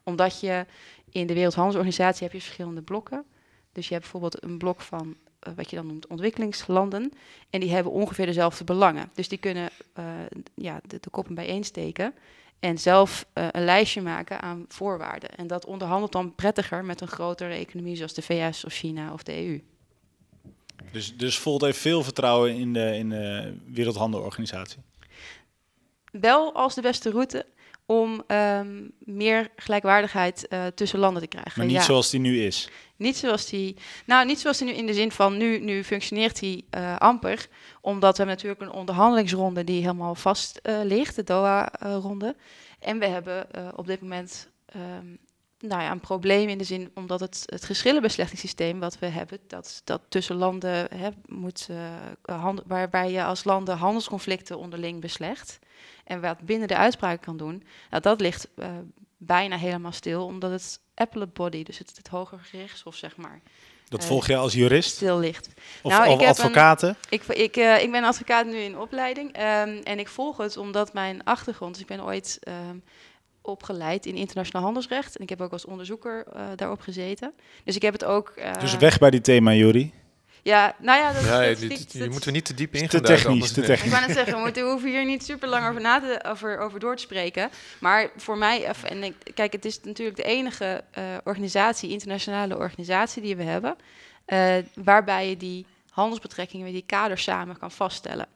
Omdat 0.04 0.40
je 0.40 0.66
in 1.12 1.26
de 1.26 1.34
Wereldhandelsorganisatie 1.34 2.22
heb 2.22 2.32
je 2.32 2.40
verschillende 2.40 2.82
blokken. 2.82 3.24
Dus 3.72 3.86
je 3.86 3.94
hebt 3.94 4.10
bijvoorbeeld 4.10 4.44
een 4.44 4.58
blok 4.58 4.80
van 4.80 5.16
uh, 5.48 5.54
wat 5.56 5.70
je 5.70 5.76
dan 5.76 5.86
noemt 5.86 6.06
ontwikkelingslanden. 6.06 7.12
En 7.50 7.60
die 7.60 7.70
hebben 7.70 7.92
ongeveer 7.92 8.26
dezelfde 8.26 8.64
belangen. 8.64 9.10
Dus 9.14 9.28
die 9.28 9.38
kunnen 9.38 9.70
uh, 9.98 10.04
ja, 10.54 10.80
de, 10.86 10.98
de 11.00 11.10
koppen 11.10 11.34
bijeensteken 11.34 12.14
en 12.60 12.78
zelf 12.78 13.26
uh, 13.34 13.46
een 13.50 13.64
lijstje 13.64 14.00
maken 14.00 14.40
aan 14.40 14.64
voorwaarden. 14.68 15.30
En 15.30 15.46
dat 15.46 15.66
onderhandelt 15.66 16.12
dan 16.12 16.34
prettiger 16.34 16.84
met 16.84 17.00
een 17.00 17.08
grotere 17.08 17.54
economie 17.54 17.96
zoals 17.96 18.14
de 18.14 18.22
VS 18.22 18.64
of 18.64 18.72
China 18.72 19.12
of 19.12 19.22
de 19.22 19.46
EU. 19.46 19.60
Dus, 20.92 21.16
dus 21.16 21.38
Volt 21.38 21.60
heeft 21.60 21.78
veel 21.78 22.02
vertrouwen 22.02 22.54
in 22.54 22.72
de, 22.72 22.96
in 22.96 23.08
de 23.08 23.54
Wereldhandelorganisatie? 23.66 24.78
Wel 26.12 26.54
als 26.54 26.74
de 26.74 26.80
beste 26.80 27.10
route 27.10 27.46
om 27.90 28.22
um, 28.26 28.92
meer 28.98 29.50
gelijkwaardigheid 29.56 30.46
uh, 30.48 30.66
tussen 30.66 30.98
landen 30.98 31.22
te 31.22 31.28
krijgen. 31.28 31.52
Maar 31.56 31.66
niet 31.66 31.76
ja. 31.76 31.82
zoals 31.82 32.10
die 32.10 32.20
nu 32.20 32.42
is? 32.42 32.68
Niet 32.96 33.16
zoals 33.16 33.46
die, 33.46 33.76
nou 34.06 34.26
niet 34.26 34.40
zoals 34.40 34.58
die 34.58 34.66
nu 34.66 34.74
in 34.74 34.86
de 34.86 34.94
zin 34.94 35.12
van 35.12 35.36
nu, 35.36 35.58
nu 35.58 35.84
functioneert 35.84 36.38
die 36.38 36.64
uh, 36.74 36.96
amper, 36.96 37.46
omdat 37.80 38.16
we 38.16 38.22
hebben 38.22 38.34
natuurlijk 38.34 38.60
een 38.60 38.78
onderhandelingsronde 38.78 39.64
die 39.64 39.80
helemaal 39.80 40.14
vast 40.14 40.60
uh, 40.62 40.80
ligt, 40.84 41.16
de 41.16 41.24
Doha-ronde. 41.24 42.36
en 42.78 42.98
we 42.98 43.06
hebben 43.06 43.46
op 43.76 43.86
dit 43.86 44.00
moment 44.00 44.48
um, 44.76 45.18
nou 45.58 45.82
ja, 45.82 45.90
een 45.90 46.00
probleem 46.00 46.48
in 46.48 46.58
de 46.58 46.64
zin, 46.64 46.90
omdat 46.94 47.20
het, 47.20 47.42
het 47.46 47.64
geschillenbeslechtingssysteem 47.64 48.80
wat 48.80 48.98
we 48.98 49.06
hebben, 49.06 49.38
dat, 49.46 49.80
dat 49.84 50.00
tussen 50.08 50.36
landen 50.36 50.86
hè, 50.94 51.08
moet, 51.26 51.68
hand, 52.22 52.62
waarbij 52.66 53.12
je 53.12 53.24
als 53.24 53.44
landen 53.44 53.76
handelsconflicten 53.76 54.58
onderling 54.58 55.00
beslecht 55.00 55.58
en 56.10 56.20
wat 56.20 56.40
binnen 56.40 56.68
de 56.68 56.76
uitspraak 56.76 57.22
kan 57.22 57.36
doen, 57.36 57.62
nou, 57.90 58.02
dat 58.02 58.20
ligt 58.20 58.48
uh, 58.56 58.66
bijna 59.16 59.56
helemaal 59.56 59.92
stil, 59.92 60.24
omdat 60.24 60.50
het 60.50 60.80
appellate 60.94 61.32
body, 61.32 61.62
dus 61.62 61.78
het, 61.78 61.92
het 61.96 62.08
hoger 62.08 62.38
gerechtshof, 62.38 62.94
zeg 62.94 63.16
maar. 63.16 63.40
Dat 63.88 64.02
uh, 64.02 64.08
volg 64.08 64.26
je 64.26 64.36
als 64.36 64.52
jurist? 64.52 64.94
Stil 64.94 65.18
ligt. 65.18 65.48
Of, 65.82 65.92
nou, 65.92 66.10
of 66.10 66.22
advocaten? 66.22 66.88
Een, 66.88 66.96
ik, 67.08 67.22
ik, 67.22 67.56
uh, 67.56 67.82
ik 67.82 67.90
ben 67.90 68.04
advocaat 68.04 68.46
nu 68.46 68.56
in 68.56 68.78
opleiding 68.78 69.36
um, 69.36 69.78
en 69.82 69.98
ik 69.98 70.08
volg 70.08 70.36
het 70.36 70.56
omdat 70.56 70.92
mijn 70.92 71.24
achtergrond, 71.24 71.72
dus 71.72 71.82
ik 71.82 71.88
ben 71.88 72.04
ooit 72.04 72.38
um, 72.70 72.82
opgeleid 73.42 74.06
in 74.06 74.14
internationaal 74.14 74.62
handelsrecht 74.62 75.16
en 75.16 75.22
ik 75.22 75.28
heb 75.28 75.40
ook 75.40 75.52
als 75.52 75.64
onderzoeker 75.64 76.26
daarop 76.56 76.80
gezeten. 76.80 77.32
Dus 77.64 77.76
ik 77.76 77.82
heb 77.82 77.92
het 77.92 78.04
ook... 78.04 78.34
dus 78.60 78.76
weg 78.76 78.98
bij 78.98 79.10
die 79.10 79.20
thema, 79.20 79.52
Jury. 79.52 79.92
Ja, 80.42 80.74
nou 80.78 80.98
ja, 81.00 81.12
dat, 81.12 81.24
ja, 81.24 81.46
dat, 81.46 81.58
die, 81.58 81.68
dat, 81.68 81.90
die, 81.90 82.08
moeten 82.08 82.24
we 82.28 82.30
niet 82.30 82.44
te 82.44 82.54
diep 82.54 82.74
in 82.74 82.88
te 82.88 83.00
technisch, 83.00 83.52
te 83.52 83.60
technisch. 83.60 83.84
Ik 83.84 83.90
wou 83.90 84.06
net 84.06 84.16
zeggen, 84.16 84.34
we, 84.34 84.40
moeten, 84.40 84.64
we 84.64 84.70
hoeven 84.70 84.90
hier 84.90 85.04
niet 85.04 85.24
super 85.24 85.48
lang 85.48 85.68
over, 85.68 85.80
na 85.80 86.00
te, 86.00 86.24
over, 86.26 86.58
over 86.58 86.80
door 86.80 86.96
te 86.96 87.02
spreken. 87.02 87.50
Maar 87.80 88.10
voor 88.16 88.38
mij, 88.38 88.72
en 88.82 89.02
ik, 89.02 89.14
kijk, 89.34 89.52
het 89.52 89.64
is 89.64 89.80
natuurlijk 89.82 90.16
de 90.16 90.22
enige 90.22 90.84
uh, 90.98 91.04
organisatie, 91.24 91.90
internationale 91.90 92.56
organisatie 92.56 93.22
die 93.22 93.36
we 93.36 93.42
hebben, 93.42 93.76
uh, 94.26 94.54
waarbij 94.74 95.28
je 95.28 95.36
die 95.36 95.66
handelsbetrekkingen, 95.90 96.72
die 96.72 96.84
kaders 96.86 97.22
samen 97.22 97.58
kan 97.58 97.70
vaststellen. 97.70 98.26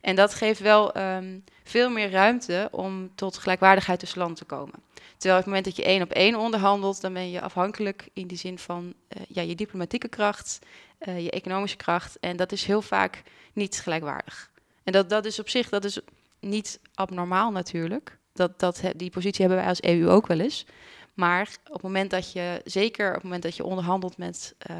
En 0.00 0.16
dat 0.16 0.34
geeft 0.34 0.60
wel 0.60 0.96
um, 0.96 1.44
veel 1.64 1.90
meer 1.90 2.10
ruimte 2.10 2.68
om 2.70 3.10
tot 3.14 3.38
gelijkwaardigheid 3.38 3.98
tussen 3.98 4.18
landen 4.18 4.36
te 4.36 4.44
komen. 4.44 4.82
Terwijl 5.16 5.38
op 5.40 5.44
het 5.44 5.54
moment 5.54 5.64
dat 5.64 5.76
je 5.76 5.92
één 5.92 6.02
op 6.02 6.10
één 6.10 6.34
onderhandelt, 6.34 7.00
dan 7.00 7.12
ben 7.12 7.30
je 7.30 7.40
afhankelijk 7.40 8.08
in 8.12 8.26
die 8.26 8.38
zin 8.38 8.58
van 8.58 8.94
uh, 9.08 9.22
ja, 9.28 9.42
je 9.42 9.54
diplomatieke 9.54 10.08
kracht, 10.08 10.58
uh, 11.00 11.20
je 11.20 11.30
economische 11.30 11.76
kracht. 11.76 12.18
En 12.20 12.36
dat 12.36 12.52
is 12.52 12.64
heel 12.64 12.82
vaak 12.82 13.22
niet 13.52 13.80
gelijkwaardig. 13.80 14.50
En 14.82 14.92
dat, 14.92 15.08
dat 15.08 15.24
is 15.24 15.38
op 15.38 15.48
zich, 15.48 15.68
dat 15.68 15.84
is 15.84 16.00
niet 16.40 16.80
abnormaal 16.94 17.50
natuurlijk. 17.50 18.18
Dat, 18.32 18.58
dat, 18.60 18.82
die 18.96 19.10
positie 19.10 19.40
hebben 19.40 19.58
wij 19.58 19.68
als 19.68 19.82
EU 19.82 20.08
ook 20.08 20.26
wel 20.26 20.40
eens. 20.40 20.66
Maar 21.14 21.56
op 21.66 21.72
het 21.72 21.82
moment 21.82 22.10
dat 22.10 22.32
je, 22.32 22.60
zeker 22.64 23.08
op 23.08 23.14
het 23.14 23.22
moment 23.22 23.42
dat 23.42 23.56
je 23.56 23.64
onderhandelt 23.64 24.16
met 24.16 24.54
uh, 24.70 24.76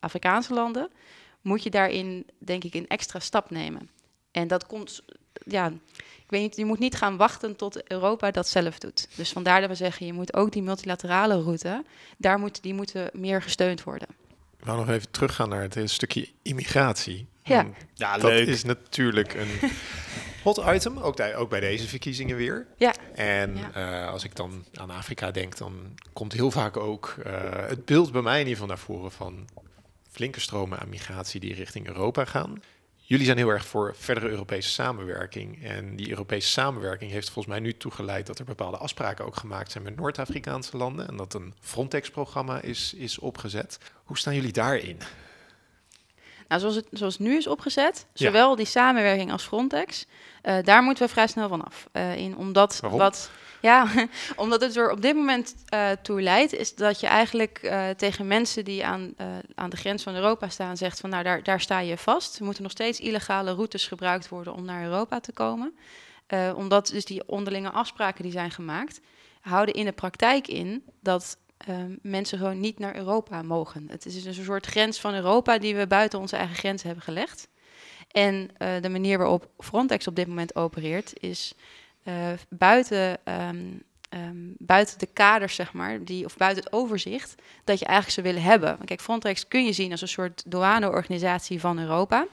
Afrikaanse 0.00 0.54
landen, 0.54 0.90
moet 1.44 1.62
je 1.62 1.70
daarin, 1.70 2.26
denk 2.38 2.64
ik, 2.64 2.74
een 2.74 2.88
extra 2.88 3.18
stap 3.18 3.50
nemen. 3.50 3.88
En 4.30 4.48
dat 4.48 4.66
komt, 4.66 5.02
ja, 5.46 5.66
ik 5.96 6.30
weet 6.30 6.40
niet, 6.42 6.56
je 6.56 6.64
moet 6.64 6.78
niet 6.78 6.94
gaan 6.96 7.16
wachten 7.16 7.56
tot 7.56 7.90
Europa 7.90 8.30
dat 8.30 8.48
zelf 8.48 8.78
doet. 8.78 9.08
Dus 9.14 9.32
vandaar 9.32 9.60
dat 9.60 9.68
we 9.70 9.74
zeggen, 9.76 10.06
je 10.06 10.12
moet 10.12 10.34
ook 10.34 10.52
die 10.52 10.62
multilaterale 10.62 11.42
route, 11.42 11.84
daar 12.18 12.38
moet, 12.38 12.62
die 12.62 12.74
moeten 12.74 13.10
meer 13.12 13.42
gesteund 13.42 13.82
worden. 13.82 14.08
Ik 14.58 14.64
wou 14.64 14.78
nog 14.78 14.88
even 14.88 15.10
teruggaan 15.10 15.48
naar 15.48 15.62
het 15.62 15.90
stukje 15.90 16.28
immigratie. 16.42 17.26
Ja, 17.42 17.66
ja 17.94 18.12
dat 18.18 18.30
leuk. 18.30 18.46
is 18.48 18.64
natuurlijk 18.64 19.34
een 19.34 19.48
hot 20.44 20.62
item, 20.66 20.98
ook, 20.98 21.20
ook 21.36 21.50
bij 21.50 21.60
deze 21.60 21.88
verkiezingen 21.88 22.36
weer. 22.36 22.66
Ja. 22.76 22.94
En 23.14 23.56
Ja. 23.56 23.72
eh, 24.04 24.10
als 24.12 24.24
ik 24.24 24.36
dan 24.36 24.64
aan 24.74 24.90
Afrika 24.90 25.30
denk, 25.30 25.56
dan 25.56 25.74
komt 26.12 26.32
heel 26.32 26.50
vaak 26.50 26.76
ook 26.76 27.16
eh, 27.24 27.32
het 27.68 27.84
beeld 27.84 28.12
bij 28.12 28.22
mij 28.22 28.34
in 28.40 28.46
ieder 28.46 28.52
geval 28.52 28.68
naar 28.68 28.78
voren 28.84 29.12
van 29.12 29.48
flinke 30.14 30.40
stromen 30.40 30.78
aan 30.78 30.88
migratie 30.88 31.40
die 31.40 31.54
richting 31.54 31.86
Europa 31.86 32.24
gaan. 32.24 32.62
Jullie 33.06 33.24
zijn 33.24 33.36
heel 33.38 33.48
erg 33.48 33.66
voor 33.66 33.94
verdere 33.98 34.28
Europese 34.28 34.70
samenwerking. 34.70 35.64
En 35.64 35.96
die 35.96 36.10
Europese 36.10 36.48
samenwerking 36.48 37.10
heeft 37.10 37.30
volgens 37.30 37.54
mij 37.54 37.64
nu 37.64 37.76
toegeleid 37.76 38.26
dat 38.26 38.38
er 38.38 38.44
bepaalde 38.44 38.76
afspraken 38.76 39.24
ook 39.24 39.36
gemaakt 39.36 39.70
zijn 39.72 39.84
met 39.84 39.96
Noord-Afrikaanse 39.96 40.76
landen. 40.76 41.08
En 41.08 41.16
dat 41.16 41.34
een 41.34 41.54
Frontex-programma 41.60 42.60
is, 42.60 42.94
is 42.94 43.18
opgezet. 43.18 43.78
Hoe 44.04 44.18
staan 44.18 44.34
jullie 44.34 44.52
daarin? 44.52 44.98
Nou, 46.48 46.60
zoals 46.60 46.74
het, 46.76 46.86
zoals 46.90 47.12
het 47.18 47.22
nu 47.26 47.36
is 47.36 47.46
opgezet, 47.46 48.06
Ja. 48.12 48.26
zowel 48.26 48.56
die 48.56 48.66
samenwerking 48.66 49.32
als 49.32 49.42
Frontex, 49.42 50.06
eh, 50.42 50.56
daar 50.62 50.82
moeten 50.82 51.06
we 51.06 51.12
vrij 51.12 51.26
snel 51.26 51.48
van 51.48 51.64
af. 51.64 51.88
Eh, 51.92 52.16
in, 52.16 52.36
omdat 52.36 52.78
Waarom? 52.80 53.00
wat. 53.00 53.30
Ja, 53.64 53.88
omdat 54.36 54.60
het 54.60 54.76
er 54.76 54.90
op 54.90 55.02
dit 55.02 55.14
moment 55.14 55.54
eh 55.68 55.90
toe 56.02 56.22
leidt, 56.22 56.52
is 56.52 56.74
dat 56.74 57.00
je 57.00 57.06
eigenlijk 57.06 57.58
eh, 57.58 57.90
tegen 57.90 58.26
mensen 58.26 58.64
die 58.64 58.84
aan, 58.84 59.14
eh, 59.16 59.26
aan 59.54 59.70
de 59.70 59.76
grens 59.76 60.02
van 60.02 60.14
Europa 60.14 60.48
staan, 60.48 60.76
zegt 60.76 61.00
van 61.00 61.10
nou 61.10 61.22
daar, 61.22 61.42
daar 61.42 61.60
sta 61.60 61.78
je 61.78 61.98
vast. 61.98 62.38
Er 62.38 62.44
moeten 62.44 62.62
nog 62.62 62.72
steeds 62.72 63.00
illegale 63.00 63.52
routes 63.52 63.86
gebruikt 63.86 64.28
worden 64.28 64.54
om 64.54 64.64
naar 64.64 64.84
Europa 64.84 65.20
te 65.20 65.32
komen. 65.32 65.74
Omdat 66.56 66.86
dus 66.86 67.04
die 67.04 67.28
onderlinge 67.28 67.70
afspraken 67.70 68.22
die 68.22 68.32
zijn 68.32 68.50
gemaakt, 68.50 69.00
houden 69.40 69.74
in 69.74 69.84
de 69.84 69.92
praktijk 69.92 70.48
in 70.48 70.84
dat 71.00 71.38
eh, 71.56 71.76
mensen 72.02 72.38
gewoon 72.38 72.60
niet 72.60 72.78
naar 72.78 72.96
Europa 72.96 73.42
mogen. 73.42 73.86
Het 73.90 74.06
is 74.06 74.22
dus 74.22 74.36
een 74.36 74.44
soort 74.44 74.66
grens 74.66 75.00
van 75.00 75.14
Europa 75.14 75.58
die 75.58 75.76
we 75.76 75.86
buiten 75.86 76.18
onze 76.18 76.36
eigen 76.36 76.56
grenzen 76.56 76.86
hebben 76.86 77.04
gelegd. 77.04 77.48
En 78.10 78.50
de 78.80 78.88
manier 78.88 79.18
waarop 79.18 79.48
Frontex 79.58 80.06
op 80.06 80.16
dit 80.16 80.26
moment 80.26 80.56
opereert 80.56 81.12
is 81.20 81.54
eh, 82.04 82.32
buiten, 82.48 83.18
ehm, 83.24 83.64
ehm, 84.08 84.36
buiten 84.58 84.98
de 84.98 85.08
kaders, 85.12 85.54
zeg 85.54 85.72
maar, 85.72 86.04
die, 86.04 86.24
of 86.24 86.36
buiten 86.36 86.64
het 86.64 86.72
overzicht, 86.72 87.34
dat 87.64 87.78
je 87.78 87.84
eigenlijk 87.84 88.14
zou 88.14 88.26
willen 88.26 88.50
hebben. 88.50 88.68
Want 88.68 88.84
Kijk, 88.84 89.00
Frontex 89.00 89.48
kun 89.48 89.64
je 89.64 89.72
zien 89.72 89.90
als 89.90 90.00
een 90.00 90.08
soort 90.08 90.42
douaneorganisatie 90.46 91.60
van 91.60 91.78
Europa. 91.78 92.26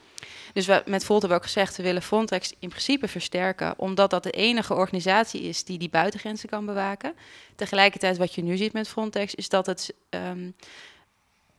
Dus 0.54 0.66
we, 0.66 0.84
met 0.86 1.04
Volt 1.04 1.22
hebben 1.22 1.38
we 1.38 1.44
ook 1.44 1.52
gezegd, 1.52 1.78
we 1.78 1.84
willen 1.84 2.02
Frontex 2.02 2.54
in 2.60 2.70
principe 2.70 3.08
versterken, 3.08 3.74
omdat 3.78 4.10
dat 4.10 4.24
de 4.24 4.32
enige 4.32 4.74
organisatie 4.74 5.42
is 5.42 5.64
die 5.64 5.78
die 5.78 5.90
buitengrenzen 5.90 6.50
kan 6.50 6.66
bewaken. 6.66 7.14
Tegelijkertijd, 7.56 8.18
wat 8.18 8.36
je 8.36 8.44
nu 8.44 8.58
ziet 8.58 8.74
met 8.74 8.88
Frontex, 8.88 9.36
is 9.36 9.50
dat 9.50 9.66
het 9.66 9.94
ehm, 10.10 10.50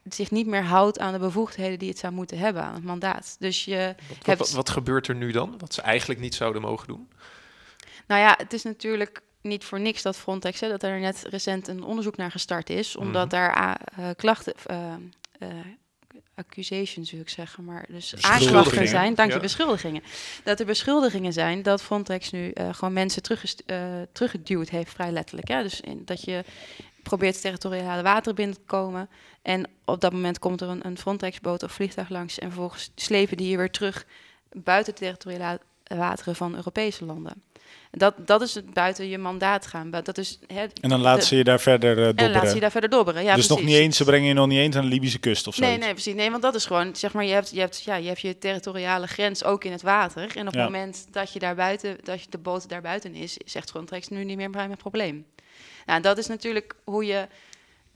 zich 0.08 0.30
niet 0.30 0.46
meer 0.46 0.64
houdt 0.64 0.98
aan 0.98 1.12
de 1.12 1.18
bevoegdheden 1.18 1.78
die 1.78 1.88
het 1.88 1.98
zou 1.98 2.12
moeten 2.12 2.38
hebben, 2.38 2.62
aan 2.62 2.74
het 2.74 2.84
mandaat. 2.84 3.36
Dus 3.38 3.64
je 3.64 3.94
Wat, 4.08 4.26
hebt 4.26 4.38
wat, 4.38 4.50
wat 4.50 4.70
gebeurt 4.70 5.08
er 5.08 5.14
nu 5.14 5.32
dan? 5.32 5.54
Wat 5.58 5.74
ze 5.74 5.82
eigenlijk 5.82 6.20
niet 6.20 6.34
zouden 6.34 6.62
mogen 6.62 6.86
doen? 6.86 7.08
Nou 8.06 8.20
ja, 8.20 8.34
het 8.38 8.52
is 8.52 8.62
natuurlijk 8.62 9.22
niet 9.42 9.64
voor 9.64 9.80
niks 9.80 10.02
dat 10.02 10.16
Frontex, 10.16 10.60
hè, 10.60 10.68
dat 10.68 10.82
er 10.82 11.00
net 11.00 11.24
recent 11.30 11.68
een 11.68 11.82
onderzoek 11.84 12.16
naar 12.16 12.30
gestart 12.30 12.70
is, 12.70 12.96
omdat 12.96 13.26
Mhm. 13.26 13.34
daar 13.34 13.54
ah, 13.54 13.74
eh, 13.96 14.16
klachten, 14.16 14.54
eh, 14.66 14.92
eh, 15.38 15.48
accusations 16.34 17.10
wil 17.10 17.20
ik 17.20 17.28
zeggen, 17.28 17.64
maar 17.64 17.84
dus 17.88 18.14
aanklachten 18.20 18.88
zijn, 18.88 19.14
dank 19.14 19.28
je, 19.28 19.34
Ja. 19.34 19.40
beschuldigingen. 19.42 20.02
Dat 20.44 20.60
er 20.60 20.66
beschuldigingen 20.66 21.32
zijn 21.32 21.62
dat 21.62 21.82
Frontex 21.82 22.30
nu 22.30 22.52
gewoon 22.70 22.92
mensen 22.92 23.22
teruggeduwd 24.12 24.68
heeft, 24.68 24.92
vrij 24.92 25.10
letterlijk. 25.10 25.48
Hè? 25.48 25.62
Dus 25.62 25.80
in, 25.80 26.02
dat 26.04 26.24
je 26.24 26.44
probeert 27.02 27.40
territoriale 27.40 28.02
water 28.02 28.34
binnen 28.34 28.56
te 28.56 28.62
komen 28.66 29.08
en 29.42 29.66
op 29.84 30.00
dat 30.00 30.12
moment 30.12 30.38
komt 30.38 30.60
er 30.60 30.68
een, 30.68 30.86
een 30.86 30.98
Frontex-boot 30.98 31.62
of 31.62 31.72
vliegtuig 31.72 32.08
langs 32.08 32.38
en 32.38 32.48
vervolgens 32.48 32.90
slepen 32.94 33.36
die 33.36 33.48
je 33.50 33.56
weer 33.56 33.70
terug 33.70 34.06
buiten 34.52 34.94
territoriale 34.94 35.60
wateren 35.84 36.36
van 36.36 36.54
Europese 36.54 37.04
landen. 37.04 37.42
Dat, 37.90 38.14
dat 38.26 38.42
is 38.42 38.54
het 38.54 38.72
buiten 38.72 39.08
je 39.08 39.18
mandaat 39.18 39.66
gaan. 39.66 39.90
Dat 39.90 40.18
is, 40.18 40.38
hè, 40.46 40.66
En 40.80 40.88
dan 40.88 41.00
laat 41.00 41.20
de- 41.20 41.26
ze 41.26 41.36
je 41.36 41.44
daar 41.44 41.60
verder 41.60 41.98
eh 41.98 42.06
en 42.08 42.14
dan 42.14 42.30
laat 42.30 42.48
ze 42.48 42.54
je 42.54 42.60
daar 42.60 42.70
verder 42.70 42.90
dobberen. 42.90 43.24
Ja, 43.24 43.34
dus 43.34 43.48
nog 43.48 43.62
niet 43.62 43.76
eens, 43.76 43.96
ze 43.96 44.04
brengen 44.04 44.28
je 44.28 44.34
nog 44.34 44.46
niet 44.46 44.58
eens 44.58 44.76
aan 44.76 44.82
de 44.82 44.88
Libische 44.88 45.18
kust 45.18 45.46
of 45.46 45.54
zo. 45.54 45.62
Nee, 45.64 45.78
nee, 45.78 45.90
precies. 45.92 46.14
Nee, 46.14 46.30
want 46.30 46.42
dat 46.42 46.54
is 46.54 46.64
gewoon, 46.64 46.96
zeg 46.96 47.12
maar, 47.12 47.24
je 47.24 47.32
hebt 47.32 47.50
je, 47.50 47.60
hebt, 47.60 47.82
ja, 47.82 47.94
je, 47.94 48.08
hebt 48.08 48.20
je 48.20 48.38
territoriale 48.38 49.06
grens 49.06 49.44
ook 49.44 49.64
in 49.64 49.72
het 49.72 49.82
water. 49.82 50.36
En 50.36 50.46
op 50.46 50.54
Ja. 50.54 50.60
het 50.60 50.70
moment 50.70 51.06
dat 51.10 51.32
je 51.32 51.38
daar 51.38 51.54
buiten, 51.54 51.98
dat 52.02 52.22
je 52.22 52.30
de 52.30 52.38
boot 52.38 52.68
daar 52.68 52.82
buiten 52.82 53.14
is, 53.14 53.36
zegt 53.44 53.70
Frontex 53.70 54.08
nu 54.08 54.24
niet 54.24 54.36
meer 54.36 54.50
mijn 54.50 54.76
probleem. 54.76 55.26
Nou, 55.86 56.00
dat 56.00 56.18
is 56.18 56.26
natuurlijk 56.26 56.74
hoe 56.84 57.04
je 57.04 57.26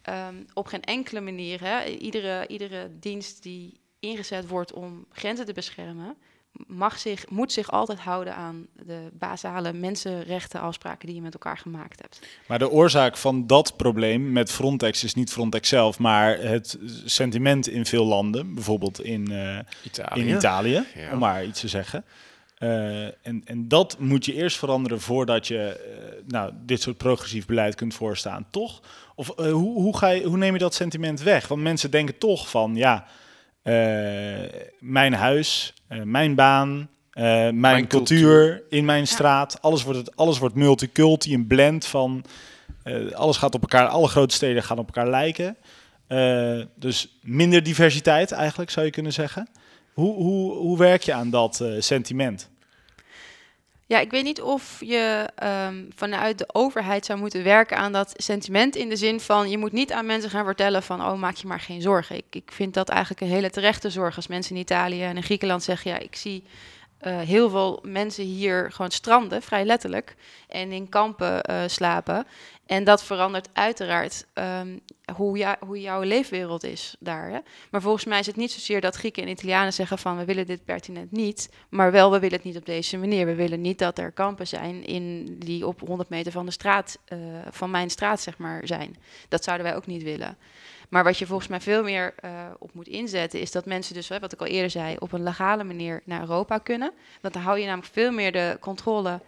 ehm, 0.03 0.35
op 0.55 0.67
geen 0.67 0.83
enkele 0.83 1.21
manier, 1.21 1.61
hè, 1.61 1.85
iedere, 1.85 2.47
iedere 2.47 2.91
dienst 3.01 3.43
die 3.43 3.81
ingezet 4.01 4.49
wordt 4.49 4.73
om 4.73 5.07
grenzen 5.13 5.47
te 5.47 5.53
beschermen, 5.53 6.17
mag 6.67 6.99
zich, 6.99 7.29
moet 7.29 7.53
zich 7.53 7.71
altijd 7.71 7.99
houden 7.99 8.35
aan 8.35 8.67
de 8.87 9.09
basale 9.13 9.73
mensenrechtenafspraken 9.73 11.07
die 11.07 11.17
je 11.17 11.23
met 11.23 11.33
elkaar 11.33 11.59
gemaakt 11.59 12.01
hebt. 12.01 12.21
Maar 12.47 12.59
de 12.59 12.71
oorzaak 12.71 13.17
van 13.17 13.47
dat 13.47 13.77
probleem 13.77 14.33
met 14.33 14.51
Frontex 14.53 15.05
is 15.05 15.15
niet 15.15 15.33
Frontex 15.33 15.69
zelf, 15.69 15.99
maar 15.99 16.39
het 16.39 16.79
sentiment 17.05 17.69
in 17.69 17.87
veel 17.87 18.05
landen, 18.05 18.55
bijvoorbeeld 18.55 19.01
in, 19.03 19.33
eh, 19.33 19.59
Italië. 19.85 20.21
in 20.21 20.37
Italië, 20.37 20.85
Ja. 20.95 21.13
om 21.13 21.19
maar 21.19 21.45
iets 21.45 21.61
te 21.61 21.69
zeggen. 21.69 22.05
Eh, 22.59 23.05
en, 23.05 23.43
en 23.45 23.69
dat 23.69 23.97
moet 23.99 24.25
je 24.25 24.33
eerst 24.35 24.59
veranderen 24.59 25.01
voordat 25.01 25.47
je 25.47 25.59
eh, 25.59 26.23
nou, 26.27 26.53
dit 26.63 26.83
soort 26.83 26.97
progressief 26.97 27.47
beleid 27.47 27.75
kunt 27.75 27.95
voorstaan, 27.95 28.47
toch? 28.51 28.81
Of 29.15 29.33
hoe, 29.37 29.53
hoe, 29.53 29.97
ga 29.97 30.09
je, 30.09 30.23
hoe 30.25 30.37
neem 30.37 30.53
je 30.53 30.59
dat 30.59 30.75
sentiment 30.75 31.23
weg? 31.23 31.49
Want 31.49 31.63
mensen 31.63 31.91
denken 31.91 32.19
toch 32.19 32.51
van, 32.51 32.77
ja, 32.77 33.07
mijn 34.79 35.13
huis, 35.15 35.75
eh, 35.89 36.03
mijn 36.03 36.35
baan, 36.35 36.89
eh, 37.11 37.23
mijn, 37.25 37.61
Mijn 37.61 37.87
cultuur, 37.87 38.63
in 38.69 38.85
mijn 38.85 39.07
straat, 39.07 39.63
alles 39.63 39.83
wordt, 39.83 40.17
alles 40.17 40.39
wordt 40.39 40.55
multiculti, 40.55 41.35
een 41.35 41.47
blend 41.47 41.87
van, 41.87 42.25
eh, 42.83 43.13
alles 43.13 43.37
gaat 43.37 43.55
op 43.55 43.61
elkaar, 43.61 43.87
alle 43.87 44.09
grote 44.09 44.35
steden 44.35 44.63
gaan 44.63 44.79
op 44.79 44.87
elkaar 44.87 45.11
lijken. 45.11 45.57
Eh, 46.07 46.61
dus 46.75 47.19
minder 47.23 47.63
diversiteit 47.63 48.33
eigenlijk, 48.33 48.71
zou 48.71 48.87
je 48.87 48.93
kunnen 48.93 49.13
zeggen. 49.13 49.49
Hoe, 49.93 50.15
hoe, 50.15 50.53
hoe 50.53 50.79
werk 50.79 51.03
je 51.03 51.13
aan 51.13 51.31
dat 51.31 51.61
eh, 51.61 51.69
sentiment? 51.79 52.51
Ja, 53.89 53.99
ik 53.99 54.11
weet 54.11 54.25
niet 54.25 54.41
of 54.41 54.81
je 54.81 55.29
ehm, 55.35 55.85
vanuit 55.95 56.39
de 56.39 56.49
overheid 56.53 57.07
zou 57.07 57.19
moeten 57.19 57.45
werken 57.45 57.77
aan 57.77 57.93
dat 57.93 58.13
sentiment. 58.17 58.77
In 58.77 58.89
de 58.89 58.97
zin 58.97 59.21
van, 59.21 59.51
je 59.51 59.59
moet 59.59 59.73
niet 59.73 59.93
aan 59.93 60.07
mensen 60.07 60.31
gaan 60.31 60.45
vertellen 60.45 60.83
van, 60.83 61.01
oh, 61.01 61.19
maak 61.19 61.35
je 61.37 61.47
maar 61.47 61.61
geen 61.61 61.83
zorgen. 61.83 62.17
Ik, 62.17 62.25
ik 62.31 62.53
vind 62.53 62.75
dat 62.75 62.89
eigenlijk 62.89 63.21
een 63.21 63.29
hele 63.29 63.51
terechte 63.51 63.91
zorg 63.91 64.17
als 64.17 64.27
mensen 64.27 64.55
in 64.55 64.61
Italië 64.61 65.03
en 65.03 65.17
in 65.17 65.23
Griekenland 65.23 65.63
zeggen, 65.63 65.91
ja, 65.91 65.99
ik 65.99 66.17
zie 66.17 66.43
eh, 66.99 67.19
heel 67.19 67.51
veel 67.51 67.79
mensen 67.83 68.25
hier 68.25 68.73
gewoon 68.73 68.91
stranden, 68.91 69.43
vrij 69.43 69.65
letterlijk, 69.65 70.15
en 70.49 70.73
in 70.73 70.89
kampen 70.89 71.43
eh, 71.43 71.63
slapen. 71.67 72.27
En 72.67 72.85
dat 72.85 73.03
verandert 73.03 73.49
uiteraard 73.53 74.27
ehm, 74.33 74.79
hoe, 75.15 75.39
ja, 75.39 75.57
hoe 75.67 75.81
jouw 75.81 76.03
leefwereld 76.03 76.65
is 76.65 76.97
daar. 76.99 77.31
Hè? 77.31 77.39
Maar 77.71 77.83
volgens 77.83 78.05
mij 78.05 78.19
is 78.19 78.27
het 78.27 78.37
niet 78.37 78.53
zozeer 78.53 78.81
dat 78.81 78.97
Grieken 78.97 79.23
en 79.23 79.29
Italianen 79.29 79.73
zeggen 79.73 79.99
van 79.99 80.17
we 80.17 80.25
willen 80.25 80.47
dit 80.47 80.65
pertinent 80.65 81.13
niet, 81.13 81.51
maar 81.69 81.93
wel 81.93 82.11
we 82.11 82.19
willen 82.19 82.37
het 82.37 82.45
niet 82.45 82.57
op 82.57 82.67
deze 82.67 82.99
manier. 82.99 83.27
We 83.27 83.35
willen 83.35 83.61
niet 83.61 83.79
dat 83.79 83.99
er 83.99 84.13
kampen 84.13 84.47
zijn 84.47 84.85
in, 84.85 85.37
die 85.39 85.67
op 85.67 85.81
100 85.81 86.09
meter 86.09 86.33
van 86.33 86.47
de 86.47 86.53
straat, 86.53 86.99
eh, 87.05 87.19
van 87.51 87.71
mijn 87.71 87.91
straat 87.91 88.21
zeg 88.21 88.39
maar, 88.39 88.67
zijn. 88.67 88.97
Dat 89.29 89.45
zouden 89.45 89.67
wij 89.67 89.77
ook 89.77 89.87
niet 89.87 90.03
willen. 90.03 90.37
Maar 90.89 91.05
wat 91.05 91.19
je 91.19 91.27
volgens 91.27 91.49
mij 91.49 91.61
veel 91.61 91.83
meer 91.83 92.15
eh, 92.17 92.31
op 92.59 92.75
moet 92.75 92.89
inzetten, 92.89 93.41
is 93.41 93.53
dat 93.53 93.67
mensen 93.67 93.95
dus, 93.95 94.09
wat 94.09 94.33
ik 94.33 94.41
al 94.41 94.47
eerder 94.47 94.71
zei, 94.71 94.97
op 94.99 95.13
een 95.13 95.23
legale 95.23 95.65
manier 95.65 96.03
naar 96.05 96.21
Europa 96.21 96.59
kunnen. 96.59 96.93
Want 97.21 97.35
dan 97.35 97.43
hou 97.43 97.59
je 97.59 97.67
namelijk 97.67 97.93
veel 97.93 98.13
meer 98.13 98.33
de 98.33 98.57
controle 98.61 99.21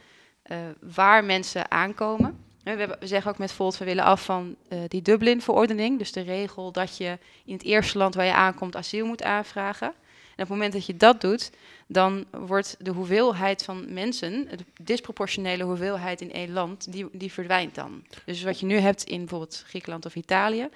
eh, 0.43 0.57
waar 0.81 1.25
mensen 1.25 1.71
aankomen. 1.71 2.39
We, 2.63 2.97
we 3.01 3.07
zeggen 3.07 3.31
ook 3.31 3.39
met 3.39 3.53
Volt, 3.53 3.79
we 3.79 3.85
willen 3.85 4.05
af 4.05 4.25
van 4.25 4.57
eh, 4.69 4.79
die 4.89 5.03
Dublin-verordening. 5.03 5.99
Dus 5.99 6.13
de 6.13 6.21
regel 6.21 6.73
dat 6.73 6.97
je 6.97 7.19
in 7.45 7.53
het 7.53 7.65
eerste 7.65 7.99
land 7.99 8.15
waar 8.15 8.25
je 8.25 8.35
aankomt 8.35 8.77
asiel 8.77 9.07
moet 9.07 9.23
aanvragen. 9.23 9.87
En 9.87 10.45
op 10.45 10.51
het 10.51 10.59
moment 10.59 10.73
dat 10.73 10.87
je 10.87 10.97
dat 10.97 11.21
doet, 11.21 11.51
dan 11.87 12.25
wordt 12.31 12.77
de 12.79 12.91
hoeveelheid 12.91 13.65
van 13.65 13.93
mensen, 13.93 14.49
de 14.49 14.65
disproportionele 14.81 15.65
hoeveelheid 15.65 16.21
in 16.21 16.33
één 16.33 16.53
land, 16.53 16.93
die, 16.93 17.07
die 17.13 17.33
verdwijnt 17.33 17.75
dan. 17.75 18.05
Dus 18.25 18.43
wat 18.43 18.61
je 18.61 18.67
nu 18.67 18.77
hebt 18.77 19.03
in 19.03 19.19
bijvoorbeeld 19.19 19.65
Griekenland 19.67 20.07
of 20.07 20.15
Italië, 20.15 20.69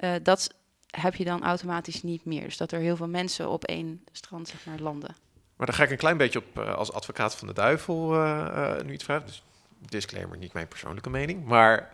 eh, 0.00 0.14
dat 0.22 0.54
heb 0.86 1.14
je 1.14 1.24
dan 1.24 1.42
automatisch 1.42 2.02
niet 2.02 2.24
meer. 2.24 2.42
Dus 2.42 2.56
dat 2.56 2.72
er 2.72 2.80
heel 2.80 2.96
veel 2.96 3.08
mensen 3.08 3.48
op 3.48 3.64
één 3.64 4.04
strand 4.12 4.48
zeg 4.48 4.66
maar, 4.66 4.78
landen. 4.78 5.16
Maar 5.56 5.66
daar 5.66 5.76
ga 5.76 5.82
ik 5.82 5.90
een 5.90 5.96
klein 5.96 6.16
beetje 6.16 6.38
op 6.38 6.58
eh, 6.58 6.74
als 6.74 6.92
advocaat 6.92 7.36
van 7.36 7.48
de 7.48 7.54
duivel 7.54 8.14
eh, 8.14 8.82
nu 8.84 8.92
iets 8.92 9.04
vragen. 9.04 9.26
Dus 9.26 9.42
disclaimer, 9.78 10.38
niet 10.38 10.52
mijn 10.52 10.68
persoonlijke 10.68 11.10
mening. 11.10 11.44
Maar 11.44 11.92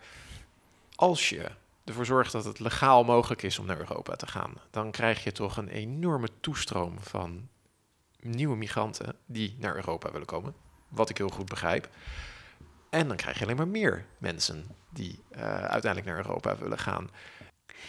als 0.95 1.29
je 1.29 1.51
ervoor 1.85 2.07
zorgt 2.07 2.33
dat 2.33 2.45
het 2.45 2.59
legaal 2.59 3.05
mogelijk 3.05 3.43
is 3.43 3.59
om 3.59 3.67
naar 3.67 3.79
Europa 3.79 4.17
te 4.17 4.27
gaan, 4.27 4.53
dan 4.71 4.91
krijg 4.91 5.25
je 5.25 5.33
toch 5.33 5.57
een 5.57 5.69
enorme 5.69 6.29
toestroom 6.41 7.01
van 7.01 7.49
nieuwe 8.21 8.57
migranten 8.57 9.17
die 9.25 9.57
naar 9.59 9.77
Europa 9.77 10.11
willen 10.13 10.27
komen. 10.27 10.55
Wat 10.89 11.11
ik 11.11 11.17
heel 11.17 11.29
goed 11.29 11.49
begrijp. 11.49 11.89
En 12.91 13.09
dan 13.09 13.17
krijg 13.17 13.39
je 13.39 13.45
alleen 13.45 13.57
maar 13.57 13.69
meer 13.69 14.05
mensen 14.19 14.67
die 14.91 15.21
uiteindelijk 15.31 16.05
naar 16.05 16.17
Europa 16.17 16.57
willen 16.57 16.79
gaan. 16.79 17.11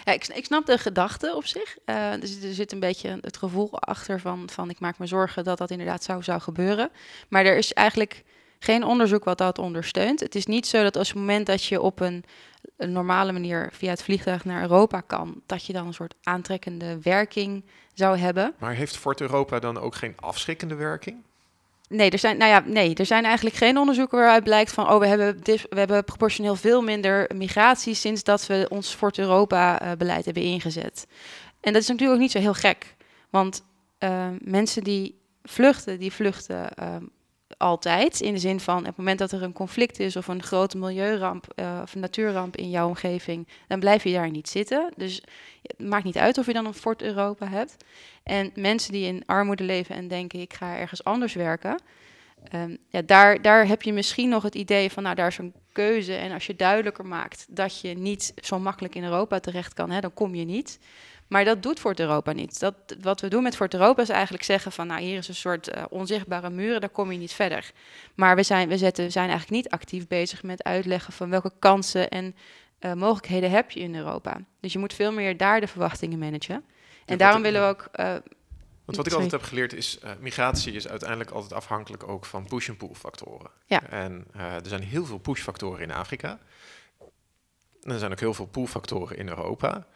Ik, 0.03 0.27
ik 0.27 0.45
snap 0.45 0.65
de 0.65 0.77
gedachte 0.77 1.35
op 1.35 1.45
zich. 1.45 1.77
Eh, 1.85 2.11
er, 2.11 2.27
zit, 2.27 2.43
er 2.43 2.53
zit 2.53 2.71
een 2.71 2.79
beetje 2.79 3.17
het 3.21 3.37
gevoel 3.37 3.79
achter 3.79 4.19
van, 4.19 4.49
van 4.49 4.69
ik 4.69 4.79
maak 4.79 4.97
me 4.97 5.05
zorgen 5.05 5.43
dat 5.43 5.57
dat 5.57 5.71
inderdaad 5.71 6.03
zou, 6.03 6.23
zou 6.23 6.41
gebeuren. 6.41 6.89
Maar 7.27 7.45
er 7.45 7.57
is 7.57 7.73
eigenlijk 7.73 8.23
geen 8.59 8.83
onderzoek 8.83 9.23
wat 9.23 9.37
dat 9.37 9.59
ondersteunt. 9.59 10.19
Het 10.19 10.35
is 10.35 10.45
niet 10.45 10.67
zo 10.67 10.83
dat 10.83 10.97
als 10.97 11.07
het 11.07 11.17
moment 11.17 11.45
dat 11.45 11.63
je 11.63 11.81
op 11.81 11.99
een, 11.99 12.23
een 12.77 12.91
normale 12.91 13.31
manier 13.31 13.69
via 13.71 13.89
het 13.89 14.03
vliegtuig 14.03 14.45
naar 14.45 14.61
Europa 14.61 15.01
kan, 15.01 15.41
dat 15.45 15.65
je 15.65 15.73
dan 15.73 15.87
een 15.87 15.93
soort 15.93 16.15
aantrekkende 16.23 17.01
werking 17.01 17.63
zou 17.93 18.17
hebben. 18.17 18.53
Maar 18.57 18.73
heeft 18.73 18.97
Fort 18.97 19.21
Europa 19.21 19.59
dan 19.59 19.79
ook 19.79 19.95
geen 19.95 20.13
afschrikkende 20.19 20.75
werking? 20.75 21.23
Nee, 21.89 22.09
er 22.09 22.19
zijn, 22.19 22.37
nou 22.37 22.51
ja, 22.51 22.63
nee, 22.65 22.95
er 22.95 23.05
zijn 23.05 23.23
eigenlijk 23.23 23.55
geen 23.55 23.77
onderzoeken 23.77 24.17
waaruit 24.17 24.43
blijkt 24.43 24.71
van, 24.71 24.89
oh, 24.89 24.99
we 24.99 25.07
hebben, 25.07 25.39
we 25.43 25.59
hebben 25.69 26.03
proportioneel 26.03 26.55
veel 26.55 26.81
minder 26.81 27.29
migratie 27.35 27.93
sinds 27.93 28.23
dat 28.23 28.47
we 28.47 28.65
ons 28.69 28.93
Fort 28.93 29.17
Europa-beleid 29.17 30.25
hebben 30.25 30.43
ingezet. 30.43 31.07
En 31.61 31.73
dat 31.73 31.81
is 31.81 31.87
natuurlijk 31.87 32.15
ook 32.15 32.21
niet 32.21 32.31
zo 32.31 32.39
heel 32.39 32.53
gek, 32.53 32.95
want 33.29 33.63
eh, 33.97 34.27
mensen 34.39 34.83
die 34.83 35.19
vluchten, 35.43 35.99
die 35.99 36.13
vluchten 36.13 36.73
ehm, 36.73 37.03
altijd. 37.57 38.21
In 38.21 38.33
de 38.33 38.39
zin 38.39 38.59
van, 38.59 38.79
op 38.79 38.85
het 38.85 38.97
moment 38.97 39.19
dat 39.19 39.31
er 39.31 39.43
een 39.43 39.53
conflict 39.53 39.99
is 39.99 40.15
of 40.15 40.27
een 40.27 40.43
grote 40.43 40.77
milieuramp 40.77 41.45
eh, 41.55 41.79
of 41.83 41.95
natuurramp 41.95 42.55
in 42.55 42.69
jouw 42.69 42.87
omgeving, 42.87 43.47
dan 43.67 43.79
blijf 43.79 44.03
je 44.03 44.11
daar 44.11 44.29
niet 44.29 44.49
zitten. 44.49 44.91
Dus 44.95 45.21
het 45.61 45.87
maakt 45.87 46.03
niet 46.03 46.17
uit 46.17 46.37
of 46.37 46.45
je 46.45 46.53
dan 46.53 46.65
een 46.65 46.73
Fort 46.73 47.01
Europa 47.01 47.47
hebt. 47.47 47.75
En 48.23 48.51
mensen 48.55 48.91
die 48.91 49.07
in 49.07 49.23
armoede 49.25 49.63
leven 49.63 49.95
en 49.95 50.07
denken, 50.07 50.39
ik 50.39 50.53
ga 50.53 50.77
ergens 50.77 51.03
anders 51.03 51.33
werken. 51.33 51.81
ehm, 52.43 52.75
ja, 52.89 53.01
daar, 53.01 53.41
daar 53.41 53.67
heb 53.67 53.81
je 53.81 53.93
misschien 53.93 54.29
nog 54.29 54.43
het 54.43 54.55
idee 54.55 54.91
van, 54.91 55.03
nou, 55.03 55.15
daar 55.15 55.27
is 55.27 55.37
een 55.37 55.53
keuze. 55.71 56.15
En 56.15 56.31
als 56.31 56.45
je 56.45 56.55
duidelijker 56.55 57.05
maakt 57.05 57.45
dat 57.49 57.81
je 57.81 57.93
niet 57.93 58.33
zo 58.41 58.59
makkelijk 58.59 58.95
in 58.95 59.03
Europa 59.03 59.39
terecht 59.39 59.73
kan, 59.73 59.89
hè, 59.89 59.99
dan 59.99 60.13
kom 60.13 60.35
je 60.35 60.45
niet. 60.45 60.79
Maar 61.27 61.45
dat 61.45 61.63
doet 61.63 61.79
Fort 61.79 61.99
Europa 61.99 62.31
niet. 62.31 62.59
Dat, 62.59 62.75
wat 63.01 63.21
we 63.21 63.27
doen 63.27 63.43
met 63.43 63.55
Fort 63.55 63.73
Europa 63.73 64.01
is 64.01 64.09
eigenlijk 64.09 64.43
zeggen 64.43 64.71
van, 64.71 64.87
nou, 64.87 65.01
hier 65.01 65.17
is 65.17 65.27
een 65.27 65.35
soort 65.35 65.67
eh, 65.67 65.83
onzichtbare 65.89 66.49
muren, 66.49 66.81
daar 66.81 66.89
kom 66.89 67.11
je 67.11 67.17
niet 67.17 67.33
verder. 67.33 67.71
Maar 68.15 68.35
we 68.35 68.43
zijn, 68.43 68.67
we 68.67 68.77
zetten, 68.77 69.11
zijn 69.11 69.29
eigenlijk 69.29 69.63
niet 69.63 69.69
actief 69.73 70.07
bezig 70.07 70.43
met 70.43 70.63
uitleggen 70.63 71.13
van 71.13 71.29
welke 71.29 71.51
kansen 71.59 72.09
en 72.09 72.35
eh, 72.79 72.93
mogelijkheden 72.93 73.51
heb 73.51 73.71
je 73.71 73.79
in 73.79 73.95
Europa. 73.95 74.37
Dus 74.59 74.73
je 74.73 74.79
moet 74.79 74.93
veel 74.93 75.11
meer 75.11 75.37
daar 75.37 75.59
de 75.59 75.67
verwachtingen 75.67 76.19
managen. 76.19 76.63
En 77.05 77.17
daarom 77.17 77.41
willen 77.41 77.61
we 77.61 77.67
ook. 77.67 77.87
eh, 77.91 78.05
Want 78.85 78.97
wat 78.97 79.07
ik 79.07 79.13
altijd 79.13 79.31
heb 79.31 79.41
geleerd 79.43 79.73
is, 79.73 79.99
migratie 80.19 80.73
is 80.73 80.87
uiteindelijk 80.87 81.29
altijd 81.29 81.53
afhankelijk 81.53 82.07
ook 82.07 82.25
van 82.25 82.45
push- 82.47 82.67
en 82.69 82.77
pull-factoren. 82.77 83.49
Ja. 83.65 83.83
En 83.89 84.25
er 84.37 84.61
zijn 84.67 84.83
heel 84.83 85.05
veel 85.05 85.17
push-factoren 85.17 85.81
in 85.81 85.91
Afrika. 85.91 86.39
En 87.81 87.91
er 87.93 87.99
zijn 87.99 88.11
ook 88.11 88.19
heel 88.19 88.33
veel 88.33 88.45
pull-factoren 88.45 89.17
in 89.17 89.27
Europa. 89.27 89.87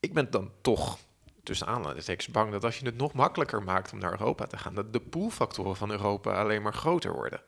Ik 0.00 0.14
ben 0.14 0.30
dan 0.30 0.50
toch, 0.60 0.98
tussen 1.42 1.66
aanhalingstekens, 1.66 2.28
bang 2.28 2.52
dat 2.52 2.64
als 2.64 2.78
je 2.78 2.84
het 2.86 2.96
nog 2.96 3.12
makkelijker 3.12 3.62
maakt 3.62 3.92
om 3.92 3.98
naar 3.98 4.10
Europa 4.10 4.46
te 4.46 4.56
gaan, 4.58 4.74
dat 4.74 4.92
de 4.92 5.00
pull-factoren 5.00 5.76
van 5.76 5.90
Europa 5.90 6.40
alleen 6.40 6.62
maar 6.62 6.74
groter 6.74 7.12
worden. 7.12 7.40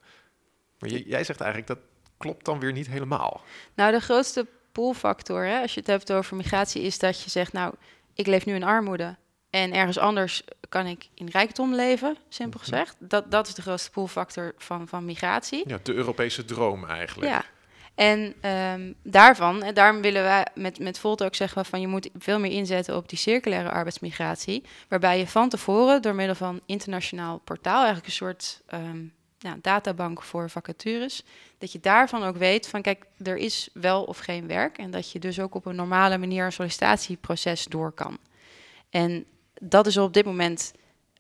Maar 0.79 0.91
j- 0.91 1.03
jij 1.09 1.25
zegt 1.25 1.41
eigenlijk 1.41 1.71
dat 1.73 1.79
klopt 2.19 2.45
dan 2.45 2.61
weer 2.61 2.73
niet 2.73 2.87
helemaal. 2.87 3.41
Nou, 3.75 3.93
de 3.93 4.01
grootste 4.01 4.47
pullfactor, 4.73 5.45
hè, 5.45 5.61
als 5.61 5.75
je 5.75 5.81
het 5.81 5.89
hebt 5.89 6.13
over 6.13 6.37
migratie, 6.37 6.83
is 6.83 6.99
dat 6.99 7.23
je 7.23 7.31
zegt, 7.31 7.53
nou, 7.53 7.75
ik 8.15 8.27
leef 8.27 8.47
nu 8.47 8.55
in 8.55 8.63
armoede 8.65 9.17
en 9.51 9.73
ergens 9.75 9.99
anders 9.99 10.43
kan 10.69 10.87
ik 10.87 11.09
in 11.15 11.29
rijkdom 11.29 11.75
leven, 11.75 12.17
simpel 12.29 12.61
Mhm. 12.63 12.69
gezegd. 12.71 12.97
Dat, 12.99 13.31
dat 13.31 13.47
is 13.47 13.55
de 13.55 13.63
grootste 13.63 13.91
poolfactor 13.91 14.55
van, 14.57 14.89
van 14.89 15.05
migratie. 15.05 15.69
Ja, 15.69 15.79
de 15.83 15.93
Europese 15.95 16.45
droom 16.45 16.85
eigenlijk. 16.87 17.31
Ja. 17.31 17.45
En 18.01 18.35
ehm, 18.41 18.93
daarvan, 19.03 19.63
en 19.63 19.75
daarom 19.75 20.01
willen 20.01 20.23
wij 20.23 20.47
met, 20.55 20.79
met 20.79 20.99
Volt 20.99 21.23
ook 21.23 21.35
zeggen 21.35 21.65
van 21.65 21.81
je 21.81 21.87
moet 21.87 22.09
veel 22.19 22.39
meer 22.39 22.51
inzetten 22.51 22.97
op 22.97 23.09
die 23.09 23.19
circulaire 23.19 23.71
arbeidsmigratie. 23.71 24.63
Waarbij 24.89 25.19
je 25.19 25.27
van 25.27 25.49
tevoren 25.49 26.03
door 26.03 26.15
middel 26.15 26.35
van 26.35 26.61
internationaal 26.67 27.39
portaal, 27.39 27.77
eigenlijk 27.77 28.07
een 28.07 28.13
soort 28.13 28.61
ehm, 28.67 28.99
ja, 29.39 29.57
databank 29.63 30.23
voor 30.23 30.51
vacatures, 30.51 31.23
dat 31.59 31.73
je 31.73 31.81
daarvan 31.81 32.25
ook 32.25 32.37
weet 32.37 32.69
van 32.69 32.83
kijk, 32.83 33.05
er 33.23 33.37
is 33.37 33.69
wel 33.73 34.05
of 34.05 34.19
geen 34.19 34.47
werk. 34.47 34.79
En 34.79 34.91
dat 34.91 35.11
je 35.11 35.19
dus 35.19 35.41
ook 35.41 35.55
op 35.55 35.67
een 35.67 35.77
normale 35.77 36.19
manier 36.19 36.45
een 36.45 36.53
sollicitatieproces 36.53 37.65
door 37.65 37.93
kan. 37.93 38.19
En 38.91 39.25
dat 39.61 39.87
is 39.87 39.97
op 39.97 40.13
dit 40.13 40.25
moment. 40.25 40.73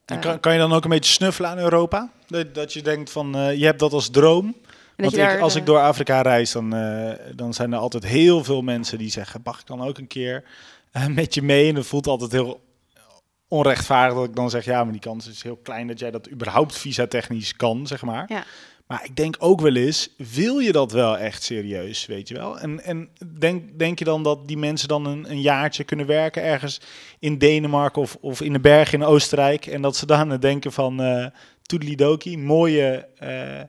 En 0.04 0.16
eh, 0.16 0.22
kan, 0.22 0.40
kan 0.40 0.52
je 0.52 0.58
dan 0.58 0.72
ook 0.72 0.84
een 0.84 0.90
beetje 0.90 1.12
snuffelen 1.12 1.50
aan 1.50 1.58
Europa? 1.58 2.10
Dat, 2.26 2.54
dat 2.54 2.72
je 2.72 2.82
denkt 2.82 3.10
van, 3.10 3.36
eh, 3.36 3.58
je 3.58 3.64
hebt 3.64 3.80
dat 3.80 3.92
als 3.92 4.10
droom. 4.10 4.54
Want 5.00 5.12
ik, 5.12 5.18
daar, 5.18 5.40
als 5.40 5.54
eh, 5.54 5.60
ik 5.60 5.66
door 5.66 5.78
Afrika 5.78 6.22
reis, 6.22 6.52
dan, 6.52 6.74
eh, 6.74 7.12
dan 7.34 7.54
zijn 7.54 7.72
er 7.72 7.78
altijd 7.78 8.06
heel 8.06 8.44
veel 8.44 8.62
mensen 8.62 8.98
die 8.98 9.10
zeggen, 9.10 9.40
mag 9.44 9.60
ik 9.60 9.66
dan 9.66 9.82
ook 9.82 9.98
een 9.98 10.06
keer 10.06 10.44
eh, 10.90 11.06
met 11.06 11.34
je 11.34 11.42
mee? 11.42 11.68
En 11.68 11.74
dat 11.74 11.86
voelt 11.86 12.06
altijd 12.06 12.32
heel 12.32 12.60
onrechtvaardig 13.48 14.16
dat 14.16 14.28
ik 14.28 14.36
dan 14.36 14.50
zeg, 14.50 14.64
ja, 14.64 14.84
maar 14.84 14.92
die 14.92 15.00
kans 15.00 15.28
is 15.28 15.42
heel 15.42 15.56
klein 15.56 15.86
dat 15.86 15.98
jij 15.98 16.10
dat 16.10 16.30
überhaupt 16.30 16.76
visa-technisch 16.76 17.56
kan, 17.56 17.86
zeg 17.86 18.02
maar. 18.02 18.24
Ja. 18.28 18.44
Maar 18.86 19.04
ik 19.04 19.16
denk 19.16 19.36
ook 19.38 19.60
wel 19.60 19.74
eens, 19.74 20.08
wil 20.16 20.58
je 20.58 20.72
dat 20.72 20.92
wel 20.92 21.18
echt 21.18 21.42
serieus, 21.42 22.06
weet 22.06 22.28
je 22.28 22.34
wel? 22.34 22.58
En, 22.58 22.84
en 22.84 23.08
denk, 23.38 23.78
denk 23.78 23.98
je 23.98 24.04
dan 24.04 24.22
dat 24.22 24.48
die 24.48 24.58
mensen 24.58 24.88
dan 24.88 25.06
een, 25.06 25.30
een 25.30 25.40
jaartje 25.40 25.84
kunnen 25.84 26.06
werken 26.06 26.42
ergens 26.42 26.80
in 27.18 27.38
Denemarken 27.38 28.02
of, 28.02 28.16
of 28.20 28.40
in 28.40 28.52
de 28.52 28.60
bergen 28.60 29.00
in 29.00 29.06
Oostenrijk 29.06 29.66
en 29.66 29.82
dat 29.82 29.96
ze 29.96 30.06
dan 30.06 30.36
denken 30.36 30.72
van, 30.72 31.02
eh 31.02 31.26
toedelidoki, 31.70 32.38
mooie... 32.38 33.08
eh, 33.18 33.60
eh, 33.60 33.66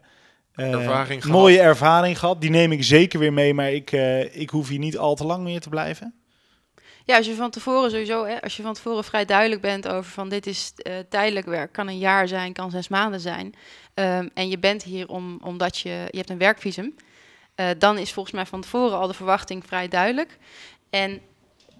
Ervaring 0.63 1.21
gehad. 1.23 1.37
mooie 1.37 1.59
ervaring 1.59 2.19
gehad. 2.19 2.41
Die 2.41 2.49
neem 2.49 2.71
ik 2.71 2.83
zeker 2.83 3.19
weer 3.19 3.33
mee, 3.33 3.53
maar 3.53 3.71
ik, 3.71 3.91
eh, 3.91 4.35
ik 4.41 4.49
hoef 4.49 4.67
hier 4.67 4.79
niet 4.79 4.97
al 4.97 5.15
te 5.15 5.25
lang 5.25 5.43
meer 5.43 5.59
te 5.59 5.69
blijven. 5.69 6.15
Ja, 7.05 7.17
als 7.17 7.25
je 7.25 7.35
van 7.35 7.49
tevoren 7.49 7.89
sowieso, 7.91 8.25
hè, 8.25 8.41
als 8.41 8.57
je 8.57 8.63
van 8.63 8.73
tevoren 8.73 9.03
vrij 9.03 9.25
duidelijk 9.25 9.61
bent 9.61 9.87
over 9.87 10.11
van 10.11 10.29
dit 10.29 10.47
is 10.47 10.73
eh, 10.75 10.93
tijdelijk 11.09 11.45
werk, 11.45 11.71
kan 11.71 11.87
een 11.87 11.97
jaar 11.97 12.27
zijn, 12.27 12.53
kan 12.53 12.71
zes 12.71 12.87
maanden 12.87 13.19
zijn. 13.19 13.53
ehm, 13.93 14.27
en 14.33 14.49
je 14.49 14.59
bent 14.59 14.83
hier 14.83 15.07
om, 15.09 15.39
omdat 15.43 15.77
je, 15.77 15.89
je 15.89 16.17
hebt 16.17 16.29
een 16.29 16.37
werkvisum. 16.37 16.95
eh, 17.55 17.67
dan 17.77 17.97
is 17.97 18.13
volgens 18.13 18.35
mij 18.35 18.45
van 18.45 18.61
tevoren 18.61 18.97
al 18.97 19.07
de 19.07 19.13
verwachting 19.13 19.65
vrij 19.65 19.87
duidelijk. 19.87 20.37
En 20.89 21.21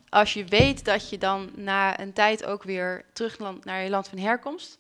als 0.09 0.33
je 0.33 0.45
weet 0.45 0.85
dat 0.85 1.09
je 1.09 1.17
dan 1.17 1.49
na 1.55 1.99
een 1.99 2.13
tijd 2.13 2.45
ook 2.45 2.63
weer 2.63 3.05
teruglandt 3.13 3.65
naar 3.65 3.83
je 3.83 3.89
land 3.89 4.07
van 4.07 4.17
herkomst. 4.17 4.79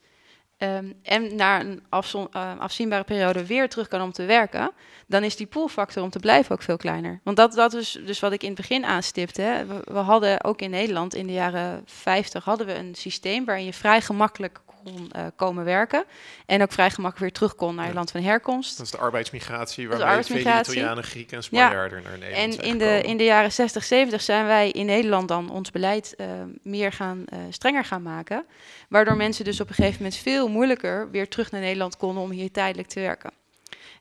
Ehm, 0.61 0.91
en 1.03 1.35
na 1.35 1.59
een 1.59 1.83
afzon- 1.89 2.27
eh, 2.31 2.59
afzienbare 2.59 3.03
periode 3.03 3.45
weer 3.45 3.69
terug 3.69 3.87
kan 3.87 4.01
om 4.01 4.11
te 4.11 4.25
werken, 4.25 4.71
dan 5.07 5.23
is 5.23 5.35
die 5.35 5.47
poolfactor 5.47 6.03
om 6.03 6.09
te 6.09 6.19
blijven 6.19 6.51
ook 6.51 6.61
veel 6.61 6.77
kleiner. 6.77 7.19
Want 7.23 7.37
dat, 7.37 7.53
dat 7.53 7.73
is 7.73 7.99
dus 8.05 8.19
wat 8.19 8.31
ik 8.31 8.41
in 8.41 8.47
het 8.47 8.57
begin 8.57 8.85
aanstipte. 8.85 9.65
We, 9.67 9.93
we 9.93 9.99
hadden 9.99 10.43
ook 10.43 10.61
in 10.61 10.69
Nederland 10.69 11.15
in 11.15 11.27
de 11.27 11.33
jaren 11.33 11.81
50 11.85 12.43
hadden 12.43 12.67
we 12.67 12.75
een 12.75 12.95
systeem 12.95 13.45
waarin 13.45 13.65
je 13.65 13.73
vrij 13.73 14.01
gemakkelijk 14.01 14.59
kon 14.83 15.11
eh, 15.11 15.25
komen 15.35 15.65
werken. 15.65 16.03
En 16.45 16.61
ook 16.61 16.71
vrij 16.71 16.89
gemakkelijk 16.89 17.19
weer 17.19 17.31
terug 17.31 17.55
kon 17.55 17.75
naar 17.75 17.87
Ja. 17.87 17.93
land 17.93 18.11
van 18.11 18.21
herkomst. 18.21 18.77
Dat 18.77 18.85
is 18.85 18.91
de 18.91 18.97
arbeidsmigratie, 18.97 19.87
waarmee 19.87 20.07
arbeidsmigratie. 20.07 20.73
Italianen, 20.73 21.03
Grieken 21.03 21.37
en 21.37 21.43
Spanjaarden 21.43 22.03
naar 22.03 22.17
Nederland 22.17 22.57
En 22.57 22.65
in 22.65 22.77
de, 22.77 23.01
in 23.01 23.17
de 23.17 23.23
jaren 23.23 23.51
60, 23.51 23.83
70 23.83 24.21
zijn 24.21 24.45
wij 24.45 24.69
in 24.71 24.85
Nederland 24.85 25.27
dan 25.27 25.49
ons 25.49 25.71
beleid 25.71 26.15
eh, 26.15 26.27
meer 26.63 26.91
gaan, 26.91 27.25
eh, 27.25 27.39
strenger 27.49 27.85
gaan 27.85 28.01
maken. 28.01 28.45
Waardoor 28.89 29.15
mensen 29.15 29.45
dus 29.45 29.61
op 29.61 29.69
een 29.69 29.75
gegeven 29.75 29.97
moment 30.03 30.15
veel 30.19 30.47
moeilijker 30.47 31.11
weer 31.11 31.27
terug 31.27 31.51
naar 31.51 31.61
Nederland 31.61 31.97
konden 31.97 32.23
om 32.23 32.31
hier 32.31 32.51
tijdelijk 32.51 32.87
te 32.87 32.99
werken. 32.99 33.31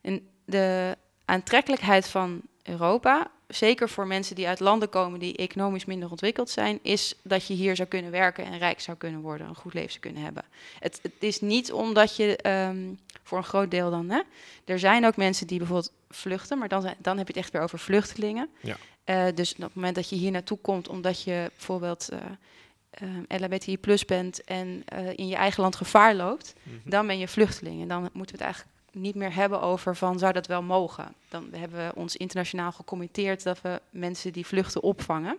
En 0.03 0.29
de 0.45 0.97
aantrekkelijkheid 1.25 2.09
van 2.09 2.41
Europa, 2.63 3.31
zeker 3.51 3.89
voor 3.89 4.07
mensen 4.07 4.35
die 4.37 4.49
uit 4.49 4.61
landen 4.61 4.89
komen 4.89 5.19
die 5.21 5.37
economisch 5.37 5.85
minder 5.85 6.11
ontwikkeld 6.11 6.51
zijn, 6.51 6.79
is 6.83 7.15
dat 7.23 7.47
je 7.47 7.55
hier 7.55 7.77
zou 7.77 7.89
kunnen 7.89 8.11
werken 8.11 8.45
en 8.45 8.59
rijk 8.59 8.81
zou 8.81 8.97
kunnen 8.97 9.21
worden, 9.21 9.49
een 9.49 9.55
goed 9.55 9.75
leven 9.75 9.91
zou 9.91 10.03
kunnen 10.03 10.23
hebben. 10.23 10.45
Het, 10.79 10.99
het 11.03 11.13
is 11.19 11.41
niet 11.41 11.73
omdat 11.73 12.17
je, 12.17 12.37
ehm, 12.37 12.89
voor 13.23 13.39
een 13.39 13.45
groot 13.45 13.71
deel 13.71 13.91
dan, 13.91 14.11
hè, 14.11 14.21
er 14.65 14.79
zijn 14.79 15.07
ook 15.07 15.17
mensen 15.17 15.47
die 15.47 15.59
bijvoorbeeld 15.59 15.93
vluchten, 16.11 16.59
maar 16.59 16.69
dan, 16.69 16.95
dan 16.99 17.19
heb 17.19 17.27
je 17.27 17.33
het 17.33 17.43
echt 17.43 17.53
weer 17.53 17.63
over 17.63 17.79
vluchtelingen. 17.79 18.49
Ja. 18.61 18.77
Eh, 19.05 19.27
dus 19.35 19.53
op 19.53 19.59
het 19.63 19.75
moment 19.75 19.95
dat 19.95 20.09
je 20.09 20.17
hier 20.17 20.31
naartoe 20.31 20.59
komt 20.59 20.89
omdat 20.89 21.23
je 21.23 21.51
bijvoorbeeld 21.57 22.09
eh 22.09 22.19
eh, 22.91 23.41
LHBTI 23.41 23.79
plus 23.79 24.05
bent 24.05 24.45
en 24.45 24.83
eh, 24.85 25.07
in 25.15 25.29
je 25.29 25.35
eigen 25.37 25.63
land 25.63 25.77
gevaar 25.77 26.15
loopt, 26.15 26.55
Mhm. 26.63 26.91
dan 26.91 27.07
ben 27.07 27.19
je 27.19 27.29
vluchteling. 27.29 27.83
En 27.83 27.89
dan 27.89 28.01
moeten 28.01 28.21
we 28.21 28.31
het 28.31 28.41
eigenlijk 28.41 28.75
niet 28.93 29.15
meer 29.15 29.35
hebben 29.35 29.61
over 29.61 29.97
van 29.97 30.19
zou 30.19 30.33
dat 30.33 30.47
wel 30.47 30.63
mogen. 30.63 31.15
Dan 31.29 31.49
hebben 31.53 31.87
we 31.87 31.95
ons 31.95 32.17
internationaal 32.17 32.73
gecommitteerd 32.73 33.43
dat 33.43 33.61
we 33.61 33.81
mensen 33.91 34.33
die 34.33 34.47
vluchten 34.47 34.83
opvangen. 34.83 35.39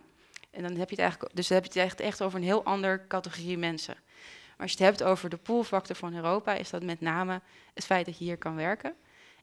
En 0.50 0.62
dan 0.62 0.76
heb 0.76 0.88
je 0.88 0.94
het 0.94 1.04
eigenlijk, 1.04 1.34
dus 1.34 1.48
dan 1.48 1.56
heb 1.62 1.72
je 1.72 1.80
het 1.80 2.00
echt, 2.00 2.22
over 2.22 2.38
een 2.38 2.44
heel 2.44 2.64
ander 2.64 3.06
categorie 3.08 3.58
mensen. 3.58 3.94
Maar 4.56 4.66
als 4.66 4.72
je 4.72 4.84
het 4.84 4.86
hebt 4.86 5.10
over 5.10 5.28
de 5.28 5.36
poolfactor 5.36 5.96
van 5.96 6.14
Europa, 6.14 6.54
is 6.54 6.70
dat 6.70 6.82
met 6.82 7.00
name 7.00 7.40
het 7.74 7.84
feit 7.84 8.06
dat 8.06 8.18
je 8.18 8.24
hier 8.24 8.36
kan 8.36 8.56
werken. 8.56 8.90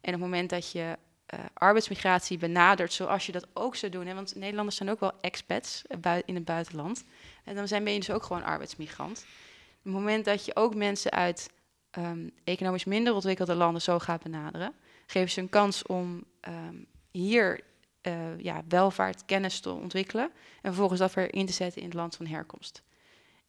En 0.01 0.13
op 0.13 0.19
het 0.19 0.29
moment 0.29 0.49
dat 0.49 0.71
je 0.71 0.97
eh, 1.25 1.39
arbeidsmigratie 1.53 2.37
benadert, 2.37 2.93
zoals 2.93 3.25
je 3.25 3.31
dat 3.31 3.47
ook 3.53 3.75
zou 3.75 3.91
doen, 3.91 4.05
hè, 4.05 4.13
want 4.13 4.35
Nederlanders 4.35 4.77
zijn 4.77 4.89
ook 4.89 4.99
wel 4.99 5.13
expats 5.21 5.83
eh, 6.01 6.15
in 6.25 6.35
het 6.35 6.45
buitenland, 6.45 7.03
en 7.43 7.55
dan 7.55 7.67
zijn, 7.67 7.83
ben 7.83 7.93
je 7.93 7.99
dus 7.99 8.11
ook 8.11 8.23
gewoon 8.23 8.43
arbeidsmigrant. 8.43 9.19
Op 9.19 9.83
het 9.83 9.93
moment 9.93 10.25
dat 10.25 10.45
je 10.45 10.55
ook 10.55 10.75
mensen 10.75 11.11
uit 11.11 11.49
ehm, 11.91 12.29
economisch 12.43 12.85
minder 12.85 13.13
ontwikkelde 13.13 13.55
landen 13.55 13.81
zo 13.81 13.99
gaat 13.99 14.23
benaderen, 14.23 14.73
geven 15.05 15.29
ze 15.29 15.41
een 15.41 15.49
kans 15.49 15.83
om 15.83 16.23
ehm, 16.39 16.75
hier 17.11 17.63
eh, 18.01 18.39
ja, 18.39 18.63
welvaart, 18.67 19.25
kennis 19.25 19.59
te 19.59 19.71
ontwikkelen 19.71 20.31
en 20.61 20.61
vervolgens 20.61 20.99
dat 20.99 21.13
weer 21.13 21.33
in 21.33 21.45
te 21.45 21.53
zetten 21.53 21.81
in 21.81 21.87
het 21.87 21.97
land 21.97 22.15
van 22.15 22.25
herkomst. 22.25 22.83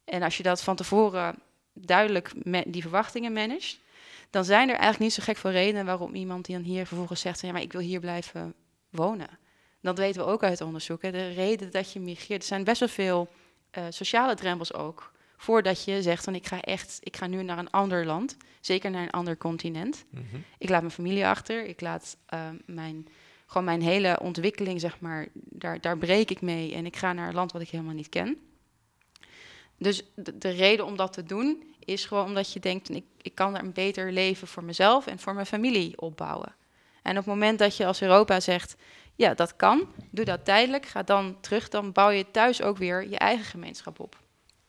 En 0.03 0.23
als 0.23 0.37
je 0.37 0.43
dat 0.43 0.61
van 0.61 0.75
tevoren 0.75 1.35
duidelijk 1.73 2.31
die 2.65 2.81
verwachtingen 2.81 3.33
managt, 3.33 3.79
dan 4.29 4.45
zijn 4.45 4.69
er 4.69 4.75
eigenlijk 4.75 4.99
niet 4.99 5.13
zo 5.13 5.23
gek 5.23 5.37
veel 5.37 5.51
redenen 5.51 5.85
waarom 5.85 6.15
iemand 6.15 6.45
die 6.45 6.55
dan 6.55 6.63
hier 6.63 6.85
vervolgens 6.85 7.21
zegt, 7.21 7.41
ja, 7.41 7.51
maar 7.51 7.61
ik 7.61 7.71
wil 7.71 7.81
hier 7.81 7.99
blijven 7.99 8.53
wonen. 8.89 9.39
Dat 9.81 9.97
weten 9.97 10.25
we 10.25 10.31
ook 10.31 10.43
uit 10.43 10.61
onderzoek. 10.61 11.01
Hè. 11.01 11.11
De 11.11 11.27
reden 11.27 11.71
dat 11.71 11.93
je 11.93 11.99
migreert, 11.99 12.41
er 12.41 12.47
zijn 12.47 12.63
best 12.63 12.79
wel 12.79 12.89
veel 12.89 13.29
eh, 13.71 13.83
sociale 13.89 14.35
drempels 14.35 14.73
ook, 14.73 15.11
voordat 15.41 15.83
je 15.83 16.01
zegt 16.01 16.23
van 16.23 16.35
ik 16.35 16.47
ga 16.47 16.61
echt, 16.61 16.97
ik 16.99 17.17
ga 17.17 17.27
nu 17.27 17.43
naar 17.43 17.57
een 17.57 17.69
ander 17.69 18.05
land, 18.05 18.37
zeker 18.59 18.91
naar 18.91 19.03
een 19.03 19.11
ander 19.11 19.37
continent. 19.37 20.05
Mhm. 20.09 20.23
Ik 20.57 20.69
laat 20.69 20.81
mijn 20.81 20.93
familie 20.93 21.25
achter. 21.25 21.65
Ik 21.65 21.81
laat 21.81 22.17
eh, 22.25 22.49
mijn, 22.65 23.07
gewoon 23.45 23.63
mijn 23.63 23.81
hele 23.81 24.19
ontwikkeling, 24.19 24.79
zeg 24.79 24.99
maar, 24.99 25.27
daar, 25.33 25.81
daar 25.81 25.97
breek 25.97 26.31
ik 26.31 26.41
mee. 26.41 26.73
En 26.73 26.85
ik 26.85 26.95
ga 26.95 27.13
naar 27.13 27.27
een 27.27 27.33
land 27.33 27.51
wat 27.51 27.61
ik 27.61 27.69
helemaal 27.69 27.93
niet 27.93 28.09
ken. 28.09 28.37
Dus 29.77 30.03
de, 30.15 30.37
de 30.37 30.49
reden 30.49 30.85
om 30.85 30.95
dat 30.95 31.13
te 31.13 31.23
doen 31.23 31.63
is 31.79 32.05
gewoon 32.05 32.25
omdat 32.25 32.53
je 32.53 32.59
denkt, 32.59 32.89
ik, 32.89 33.05
ik 33.21 33.35
kan 33.35 33.53
daar 33.53 33.63
een 33.63 33.73
beter 33.73 34.11
leven 34.11 34.47
voor 34.47 34.63
mezelf 34.63 35.07
en 35.07 35.19
voor 35.19 35.33
mijn 35.33 35.45
familie 35.45 36.01
opbouwen. 36.01 36.55
En 37.01 37.11
op 37.11 37.25
het 37.25 37.33
moment 37.33 37.59
dat 37.59 37.77
je 37.77 37.85
als 37.85 38.01
Europa 38.01 38.39
zegt, 38.39 38.75
ja, 39.15 39.33
dat 39.33 39.55
kan, 39.55 39.87
doe 40.09 40.25
dat 40.25 40.45
tijdelijk, 40.45 40.85
ga 40.85 41.03
dan 41.03 41.37
terug, 41.39 41.69
dan 41.69 41.91
bouw 41.91 42.09
je 42.09 42.31
thuis 42.31 42.61
ook 42.61 42.77
weer 42.77 43.09
je 43.09 43.17
eigen 43.17 43.45
gemeenschap 43.45 43.99
op. 43.99 44.19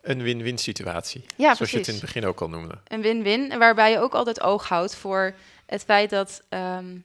Een 0.02 0.22
win-win 0.22 0.58
situatie. 0.58 1.24
Ja, 1.36 1.54
zoals 1.54 1.70
je 1.70 1.78
het 1.78 1.86
in 1.86 1.92
het 1.92 2.02
begin 2.02 2.24
ook 2.24 2.40
al 2.40 2.48
noemde. 2.48 2.78
een 2.88 3.02
win-win. 3.02 3.58
Waarbij 3.58 3.90
je 3.90 3.98
ook 3.98 4.14
altijd 4.14 4.40
oog 4.40 4.68
houdt 4.68 4.94
voor 4.94 5.34
het 5.66 5.82
feit 5.82 6.10
dat 6.10 6.42
ehm, 6.48 6.96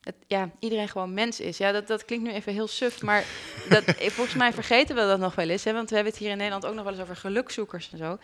het, 0.00 0.14
ja, 0.26 0.50
iedereen 0.58 0.88
gewoon 0.88 1.14
mens 1.14 1.40
is. 1.40 1.58
Ja, 1.58 1.72
dat, 1.72 1.86
dat 1.86 2.04
klinkt 2.04 2.24
nu 2.24 2.32
even 2.32 2.52
heel 2.52 2.66
suf, 2.66 3.02
maar 3.02 3.24
dat, 3.68 3.84
volgens 3.98 4.34
mij 4.34 4.52
vergeten 4.52 4.94
we 4.94 5.00
dat 5.00 5.18
nog 5.18 5.34
wel 5.34 5.48
eens. 5.48 5.64
Hè, 5.64 5.72
want 5.72 5.88
we 5.88 5.94
hebben 5.94 6.12
het 6.12 6.22
hier 6.22 6.30
in 6.30 6.36
Nederland 6.36 6.66
ook 6.66 6.74
nog 6.74 6.84
wel 6.84 6.92
eens 6.92 7.02
over 7.02 7.16
gelukzoekers 7.16 7.88
en 7.92 7.98
zo. 7.98 8.18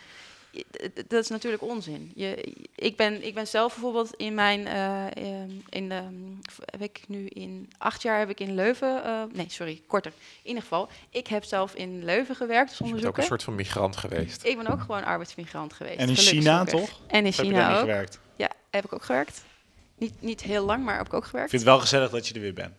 Dat 1.08 1.22
is 1.22 1.28
natuurlijk 1.28 1.62
onzin. 1.62 2.12
Je, 2.14 2.54
ik, 2.74 2.96
ben, 2.96 3.26
ik 3.26 3.34
ben 3.34 3.46
zelf 3.46 3.72
bijvoorbeeld 3.72 4.14
in 4.16 4.34
mijn. 4.34 4.66
eh, 4.66 5.06
ehm, 5.06 5.50
in 5.68 5.88
de, 5.88 6.02
heb 6.64 6.80
ik 6.82 7.00
nu 7.06 7.26
in 7.26 7.70
acht 7.78 8.02
jaar 8.02 8.18
heb 8.18 8.28
ik 8.30 8.40
in 8.40 8.54
Leuven. 8.54 9.04
eh, 9.04 9.22
nee, 9.32 9.46
sorry, 9.48 9.82
korter. 9.86 10.12
In 10.42 10.48
ieder 10.48 10.62
geval, 10.62 10.88
ik 11.10 11.26
heb 11.26 11.44
zelf 11.44 11.74
in 11.74 12.04
Leuven 12.04 12.34
gewerkt 12.36 12.68
als 12.70 12.78
Dus 12.78 12.88
je 12.88 12.94
bent 12.94 13.06
ook 13.06 13.16
een 13.18 13.22
soort 13.24 13.42
van 13.42 13.54
migrant 13.54 13.96
geweest. 13.96 14.44
Ik 14.44 14.56
ben 14.56 14.66
ook 14.66 14.80
gewoon 14.80 15.04
arbeidsmigrant 15.04 15.72
geweest. 15.72 15.98
En 15.98 16.08
in 16.08 16.16
China 16.16 16.64
toch? 16.64 17.00
En 17.06 17.18
in 17.18 17.24
heb 17.24 17.34
je 17.34 17.42
China 17.42 17.66
niet 17.68 17.74
ook. 17.76 17.80
gewerkt? 17.80 18.20
Ja, 18.36 18.50
heb 18.70 18.84
ik 18.84 18.92
ook 18.92 19.04
gewerkt. 19.04 19.42
Niet, 19.98 20.22
niet 20.22 20.40
heel 20.42 20.64
lang, 20.64 20.84
maar 20.84 20.96
heb 20.96 21.06
ik 21.06 21.14
ook 21.14 21.22
Ik 21.22 21.28
gewerkt. 21.28 21.50
vind 21.50 21.62
het 21.62 21.70
wel 21.70 21.80
gezellig 21.80 22.10
dat 22.10 22.28
je 22.28 22.34
er 22.34 22.40
weer 22.40 22.54
bent. 22.54 22.74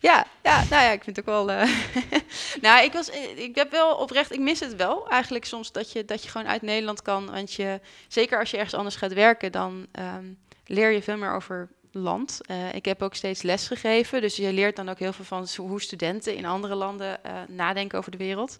Ja, 0.00 0.26
ja, 0.42 0.64
nou 0.70 0.82
ja, 0.82 0.90
ik 0.90 1.04
vind 1.04 1.16
het 1.16 1.28
ook 1.28 1.34
wel. 1.34 1.50
eh, 1.50 1.70
nou, 2.60 2.84
ik 2.84 2.92
was, 2.92 3.10
eh, 3.10 3.38
ik 3.38 3.54
heb 3.54 3.70
wel 3.70 3.96
oprecht, 3.96 4.32
ik 4.32 4.40
mis 4.40 4.60
het 4.60 4.76
wel 4.76 5.08
eigenlijk 5.08 5.44
soms 5.44 5.72
dat 5.72 5.92
je, 5.92 6.04
dat 6.04 6.22
je 6.22 6.28
gewoon 6.28 6.46
uit 6.46 6.62
Nederland 6.62 7.02
kan. 7.02 7.30
Want 7.30 7.52
je, 7.52 7.80
zeker 8.08 8.38
als 8.38 8.50
je 8.50 8.56
ergens 8.56 8.74
anders 8.74 8.96
gaat 8.96 9.12
werken, 9.12 9.52
dan 9.52 9.86
ehm, 9.92 10.24
leer 10.66 10.90
je 10.90 11.02
veel 11.02 11.16
meer 11.16 11.32
over 11.32 11.68
land. 11.92 12.40
Eh, 12.46 12.74
ik 12.74 12.84
heb 12.84 13.02
ook 13.02 13.14
steeds 13.14 13.42
les 13.42 13.66
gegeven, 13.66 14.20
dus 14.20 14.36
je 14.36 14.52
leert 14.52 14.76
dan 14.76 14.88
ook 14.88 14.98
heel 14.98 15.12
veel 15.12 15.24
van 15.24 15.46
hoe 15.56 15.80
studenten 15.80 16.36
in 16.36 16.44
andere 16.44 16.74
landen 16.74 17.20
nadenken 17.48 17.98
over 17.98 18.10
de 18.10 18.16
wereld. 18.16 18.58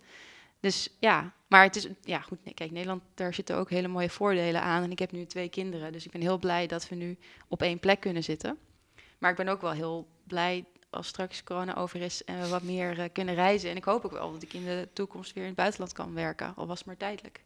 Dus 0.61 0.89
ja, 0.99 1.32
maar 1.47 1.62
het 1.62 1.76
is, 1.76 1.86
ja 2.03 2.20
goed, 2.20 2.45
nee, 2.45 2.55
kijk, 2.55 2.70
Nederland, 2.70 3.03
daar 3.14 3.34
zitten 3.34 3.57
ook 3.57 3.70
hele 3.70 3.89
mooie 3.89 4.11
voordelen 4.11 4.62
aan. 4.62 4.82
En 4.82 4.91
ik 4.91 4.99
heb 4.99 5.12
nu 5.12 5.26
twee 5.26 5.49
kinderen, 5.49 5.93
dus 5.93 6.05
ik 6.05 6.11
ben 6.11 6.20
heel 6.20 6.39
blij 6.39 6.66
dat 6.66 6.89
we 6.89 6.95
nu 6.95 7.16
op 7.49 7.62
één 7.62 7.78
plek 7.78 8.01
kunnen 8.01 8.24
zitten. 8.24 8.59
Maar 9.18 9.30
ik 9.30 9.36
ben 9.36 9.49
ook 9.49 9.61
wel 9.61 9.70
heel 9.70 10.09
blij 10.24 10.64
als 10.91 11.07
straks 11.07 11.45
corona 11.45 11.74
over 11.74 12.01
is 12.01 12.24
en 12.24 12.41
we 12.41 12.49
wat 12.49 12.62
meer 12.62 12.99
uh, 12.99 13.05
kunnen 13.12 13.34
reizen. 13.34 13.70
En 13.70 13.76
ik 13.76 13.84
hoop 13.84 14.05
ook 14.05 14.12
wel 14.12 14.32
dat 14.32 14.43
ik 14.43 14.53
in 14.53 14.64
de 14.64 14.89
toekomst 14.93 15.32
weer 15.32 15.43
in 15.43 15.49
het 15.49 15.59
buitenland 15.59 15.93
kan 15.93 16.14
werken, 16.14 16.53
al 16.57 16.66
was 16.66 16.78
het 16.78 16.86
maar 16.86 16.97
tijdelijk. 16.97 17.43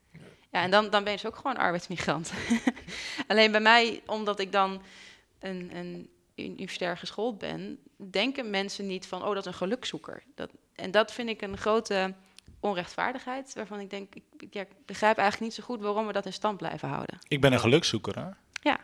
Ja, 0.51 0.63
en 0.63 0.71
dan, 0.71 0.91
dan 0.91 1.03
ben 1.05 1.13
je 1.13 1.19
dus 1.19 1.27
ook 1.27 1.37
gewoon 1.37 1.57
arbeidsmigrant. 1.57 2.33
Alleen 3.29 3.51
bij 3.53 3.61
mij, 3.61 4.03
omdat 4.07 4.41
ik 4.41 4.53
dan 4.53 4.83
een, 5.39 5.77
een 5.77 6.11
universitair 6.37 6.99
geschoold 6.99 7.39
ben, 7.39 7.79
denken 8.11 8.51
mensen 8.51 8.87
niet 8.87 9.07
van, 9.07 9.23
oh, 9.23 9.29
dat 9.29 9.39
is 9.39 9.45
een 9.47 9.55
gelukzoeker. 9.55 10.23
Dat, 10.35 10.51
en 10.75 10.91
dat 10.91 11.13
vind 11.13 11.29
ik 11.29 11.43
een 11.43 11.59
grote 11.59 12.15
onrechtvaardigheid, 12.61 13.55
waarvan 13.55 13.81
ik 13.81 13.91
denk, 13.91 14.15
ik, 14.15 14.25
ja, 14.51 14.61
ik 14.61 14.87
begrijp 14.87 15.17
eigenlijk 15.19 15.51
niet 15.51 15.61
zo 15.61 15.73
goed 15.73 15.81
waarom 15.81 16.07
we 16.07 16.13
dat 16.13 16.27
in 16.27 16.33
stand 16.33 16.57
blijven 16.57 16.89
houden. 16.89 17.19
Ik 17.29 17.41
ben 17.41 17.53
een 17.53 17.61
gelukzoeker, 17.61 18.19
hè? 18.19 18.29
Ja. 18.63 18.81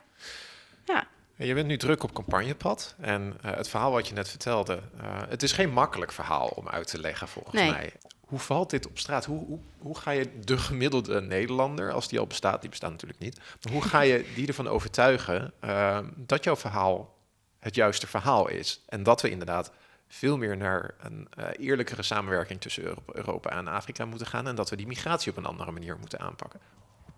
Ja. 0.84 1.06
Je 1.47 1.55
bent 1.55 1.66
nu 1.66 1.76
druk 1.76 2.03
op 2.03 2.12
campagnepad 2.12 2.95
en 3.01 3.36
uh, 3.45 3.55
het 3.55 3.68
verhaal 3.68 3.91
wat 3.91 4.09
je 4.09 4.14
net 4.14 4.28
vertelde, 4.28 4.80
uh, 5.01 5.22
het 5.28 5.43
is 5.43 5.53
geen 5.53 5.70
makkelijk 5.70 6.12
verhaal 6.12 6.49
om 6.49 6.68
uit 6.68 6.86
te 6.86 7.01
leggen 7.01 7.28
volgens 7.28 7.55
nee. 7.55 7.70
mij. 7.70 7.93
Hoe 8.20 8.39
valt 8.39 8.70
dit 8.70 8.86
op 8.86 8.99
straat? 8.99 9.24
Hoe, 9.24 9.45
hoe, 9.47 9.59
hoe 9.78 9.99
ga 9.99 10.11
je 10.11 10.39
de 10.41 10.59
gemiddelde 10.59 11.20
Nederlander, 11.20 11.93
als 11.93 12.09
die 12.09 12.18
al 12.18 12.26
bestaat, 12.26 12.61
die 12.61 12.70
bestaat 12.70 12.91
natuurlijk 12.91 13.20
niet, 13.20 13.41
maar 13.62 13.72
hoe 13.72 13.82
ga 13.82 14.01
je 14.01 14.32
die 14.34 14.47
ervan 14.47 14.68
overtuigen 14.68 15.53
uh, 15.64 15.99
dat 16.16 16.45
jouw 16.45 16.57
verhaal 16.57 17.16
het 17.59 17.74
juiste 17.74 18.07
verhaal 18.07 18.49
is 18.49 18.80
en 18.89 19.03
dat 19.03 19.22
we 19.22 19.30
inderdaad 19.30 19.72
veel 20.09 20.36
meer 20.36 20.57
naar 20.57 20.95
een 21.01 21.28
eerlijkere 21.59 22.03
samenwerking 22.03 22.61
tussen 22.61 22.95
Europa 23.12 23.51
en 23.51 23.68
Afrika 23.68 24.05
moeten 24.05 24.26
gaan 24.26 24.47
en 24.47 24.55
dat 24.55 24.70
we 24.70 24.76
die 24.76 24.86
migratie 24.86 25.30
op 25.30 25.36
een 25.36 25.47
andere 25.47 25.70
manier 25.70 25.97
moeten 25.99 26.20
aanpakken. 26.20 26.61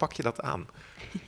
Pak 0.01 0.13
je 0.13 0.23
dat 0.23 0.41
aan? 0.41 0.69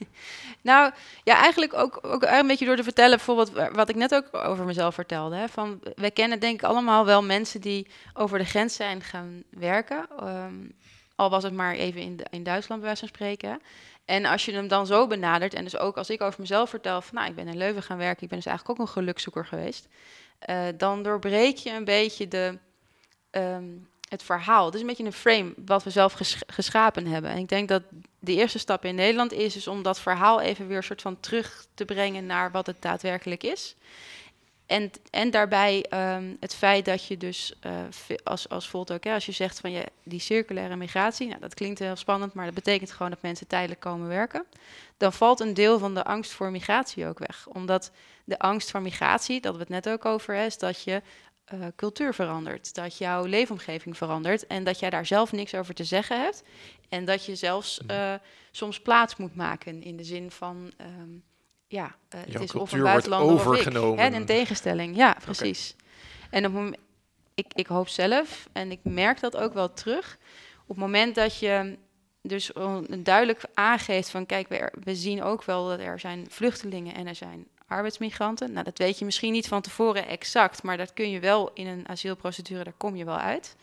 nou, 0.71 0.93
ja, 1.25 1.37
eigenlijk 1.37 1.75
ook, 1.75 1.99
ook 2.03 2.23
een 2.23 2.47
beetje 2.47 2.67
door 2.67 2.77
te 2.77 2.83
vertellen, 2.83 3.17
bijvoorbeeld 3.17 3.53
wat 3.73 3.89
ik 3.89 3.97
net 3.97 4.15
ook 4.15 4.35
over 4.35 4.65
mezelf 4.65 4.95
vertelde. 4.95 5.37
Hè, 5.37 5.49
van, 5.49 5.81
wij 5.95 6.11
kennen 6.11 6.41
denk 6.41 6.55
ik 6.55 6.63
allemaal 6.63 7.05
wel 7.05 7.23
mensen 7.23 7.61
die 7.61 7.87
over 8.15 8.39
de 8.39 8.45
grens 8.45 8.75
zijn 8.75 9.01
gaan 9.01 9.43
werken. 9.51 10.07
Um, 10.23 10.75
al 11.15 11.31
was 11.31 11.43
het 11.43 11.53
maar 11.53 11.75
even 11.75 12.01
in, 12.01 12.21
in 12.31 12.43
Duitsland 12.43 12.81
bij 12.81 12.91
wijze 12.91 13.07
spreken. 13.07 13.63
En 14.05 14.25
als 14.25 14.45
je 14.45 14.53
hem 14.53 14.69
dan 14.69 14.87
zo 14.87 15.07
benadert, 15.07 15.55
en 15.55 15.65
dus 15.65 15.77
ook 15.79 15.97
als 15.97 16.11
ik 16.11 16.21
over 16.21 16.41
mezelf 16.41 16.71
vertel 16.71 17.01
van 17.01 17.15
nou, 17.15 17.29
ik 17.29 17.37
ben 17.37 17.49
in 17.49 17.57
Leuven 17.57 17.83
gaan 17.83 17.99
werken, 17.99 18.23
ik 18.23 18.29
ben 18.29 18.39
dus 18.39 18.47
eigenlijk 18.47 18.81
ook 18.81 18.87
een 18.87 18.93
gelukzoeker 18.93 19.47
geweest. 19.47 19.89
Uh, 20.51 20.63
dan 20.77 21.03
doorbreek 21.03 21.57
je 21.57 21.71
een 21.71 21.85
beetje 21.85 22.29
de, 22.29 22.59
um, 23.31 23.89
het 24.09 24.23
verhaal. 24.23 24.75
Is 24.75 24.81
een 24.81 24.87
beetje 24.87 25.05
een 25.05 25.13
frame 25.13 25.55
wat 25.57 25.83
we 25.83 25.91
zelf 25.91 26.13
ges 26.13 26.43
geschapen 26.47 27.07
hebben. 27.07 27.31
En 27.31 27.39
ik 27.39 27.49
denk 27.49 27.69
dat 27.69 27.83
de 28.25 28.35
eerste 28.35 28.59
stap 28.59 28.85
in 28.85 28.95
Nederland 28.95 29.33
is, 29.33 29.57
is 29.57 29.67
om 29.67 29.83
dat 29.83 30.01
verhaal 30.01 30.41
even 30.41 30.67
weer 30.69 30.83
soort 30.83 31.03
van 31.03 31.21
terug 31.21 31.67
te 31.75 31.85
brengen 31.85 32.27
naar 32.27 32.51
wat 32.51 32.67
het 32.67 32.83
daadwerkelijk 32.83 33.43
is. 33.43 33.77
En, 34.67 34.91
en 35.11 35.31
daarbij 35.31 35.87
um, 35.91 36.37
het 36.41 36.55
feit 36.55 36.85
dat 36.85 37.07
je 37.07 37.17
dus, 37.17 37.55
uh, 37.67 37.73
als, 38.25 38.49
als 38.49 38.69
voelt 38.69 38.93
ook, 38.93 39.07
als 39.07 39.27
je 39.27 39.33
zegt 39.33 39.61
van 39.61 39.71
je, 39.71 39.85
die 40.03 40.21
circulaire 40.21 40.77
migratie, 40.77 41.29
nou, 41.29 41.41
dat 41.41 41.55
klinkt 41.55 41.79
heel 41.79 41.97
spannend, 41.97 42.35
maar 42.35 42.45
dat 42.45 42.55
betekent 42.55 42.93
gewoon 42.93 43.11
dat 43.11 43.23
mensen 43.23 43.47
tijdelijk 43.47 43.81
komen 43.81 44.09
werken. 44.09 44.45
Dan 44.97 45.13
valt 45.13 45.41
een 45.41 45.55
deel 45.55 45.79
van 45.79 45.95
de 45.95 46.05
angst 46.05 46.33
voor 46.33 46.51
migratie 46.51 47.07
ook 47.07 47.19
weg. 47.19 47.47
Omdat 47.49 47.91
de 48.25 48.39
angst 48.39 48.71
voor 48.71 48.83
migratie, 48.83 49.41
dat 49.41 49.55
we 49.55 49.61
het 49.61 49.69
net 49.69 49.89
ook 49.89 50.05
over 50.05 50.35
is, 50.35 50.59
dat 50.59 50.83
je 50.83 51.03
uh, 51.55 51.67
cultuur 51.77 52.15
verandert, 52.15 52.75
dat 52.75 52.99
jouw 52.99 53.25
leefomgeving 53.25 53.97
verandert 53.97 54.47
en 54.47 54.65
dat 54.65 54.79
jij 54.79 54.91
daar 54.91 55.07
zelf 55.07 55.33
niks 55.33 55.55
over 55.55 55.75
te 55.75 55.85
zeggen 55.85 56.21
hebt. 56.21 56.43
En 56.89 57.05
dat 57.05 57.25
je 57.25 57.37
zelfs 57.37 57.81
uh, 57.91 58.15
soms 58.51 58.81
plaats 58.81 59.17
moet 59.17 59.35
maken 59.35 59.83
in 59.83 59.97
de 59.97 60.05
zin 60.05 60.31
van. 60.31 60.73
Um, 61.01 61.23
ja, 61.67 61.97
uh, 62.15 62.21
het 62.21 62.41
is 62.41 62.55
of 62.55 62.73
een 62.73 62.83
buitenlander 62.83 63.33
overgenomen. 63.33 63.91
of 63.91 64.07
ik. 64.07 64.13
Hè, 64.13 64.17
een 64.17 64.27
tegenstelling, 64.27 64.97
ja, 64.97 65.17
precies. 65.25 65.75
Okay. 66.27 66.43
En 66.43 66.57
op 66.57 66.77
ik, 67.35 67.47
ik 67.55 67.67
hoop 67.67 67.89
zelf, 67.89 68.49
en 68.53 68.71
ik 68.71 68.81
merk 68.83 69.21
dat 69.21 69.37
ook 69.37 69.53
wel 69.53 69.73
terug, 69.73 70.19
op 70.63 70.69
het 70.69 70.77
moment 70.77 71.15
dat 71.15 71.39
je 71.39 71.79
dus 72.23 72.51
duidelijk 72.99 73.45
aangeeft 73.55 74.11
van, 74.11 74.27
kijk, 74.27 74.49
we, 74.49 74.73
we 74.85 74.95
zien 74.95 75.23
ook 75.23 75.45
wel 75.45 75.69
dat 75.69 75.79
er 75.79 76.01
zijn 76.01 76.27
vluchtelingen 76.29 76.95
en 76.95 77.07
er 77.07 77.15
zijn 77.15 77.47
arbeidsmigranten. 77.73 78.53
Nou, 78.53 78.65
dat 78.65 78.79
weet 78.79 78.99
je 78.99 79.05
misschien 79.05 79.33
niet 79.33 79.49
van 79.49 79.61
tevoren 79.61 80.07
exact, 80.07 80.63
maar 80.63 80.77
dat 80.77 80.93
kun 80.93 81.11
je 81.11 81.21
wel 81.21 81.51
in 81.55 81.67
een 81.67 81.89
asielprocedure, 81.89 82.65
daar 82.65 82.73
kom 82.77 82.97
je 82.97 83.05
wel 83.05 83.19
uit. 83.19 83.57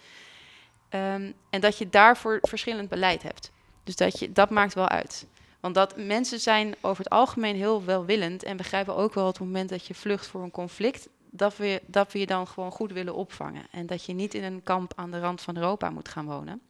Um, 0.90 1.34
en 1.50 1.62
dat 1.62 1.78
je 1.78 1.90
daarvoor 1.90 2.38
verschillend 2.42 2.90
beleid 2.90 3.24
hebt. 3.24 3.52
Dus 3.84 3.96
dat, 3.96 4.20
je, 4.20 4.32
dat 4.32 4.50
maakt 4.50 4.74
wel 4.74 4.88
uit. 4.88 5.28
Want 5.60 5.76
dat 5.76 5.98
mensen 5.98 6.40
zijn 6.40 6.76
over 6.82 7.04
het 7.04 7.14
algemeen 7.14 7.56
heel 7.56 7.84
welwillend 7.84 8.44
en 8.44 8.58
begrijpen 8.58 8.96
ook 8.96 9.14
wel 9.14 9.26
het 9.26 9.40
moment 9.40 9.70
dat 9.70 9.86
je 9.86 9.94
vlucht 9.94 10.28
voor 10.28 10.44
een 10.44 10.52
conflict, 10.52 11.10
dat 11.30 11.58
we, 11.58 11.82
dat 11.86 12.12
we 12.12 12.20
je 12.20 12.26
dan 12.26 12.48
gewoon 12.48 12.72
goed 12.72 12.92
willen 12.92 13.16
opvangen. 13.16 13.66
En 13.72 13.86
dat 13.86 14.06
je 14.06 14.14
niet 14.14 14.34
in 14.34 14.44
een 14.44 14.64
kamp 14.64 14.94
aan 14.96 15.12
de 15.12 15.20
rand 15.20 15.42
van 15.42 15.56
Europa 15.56 15.90
moet 15.90 16.10
gaan 16.10 16.26
wonen. 16.26 16.62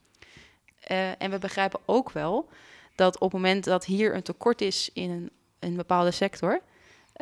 Uh, 0.92 1.22
en 1.22 1.32
we 1.32 1.40
begrijpen 1.40 1.80
ook 1.86 2.12
wel 2.12 2.50
dat 2.96 3.16
op 3.16 3.32
het 3.32 3.42
moment 3.42 3.64
dat 3.64 3.86
hier 3.86 4.16
een 4.16 4.24
tekort 4.24 4.62
is 4.62 4.90
in 4.94 5.10
een, 5.10 5.30
een 5.60 5.76
bepaalde 5.76 6.12
sector, 6.12 6.62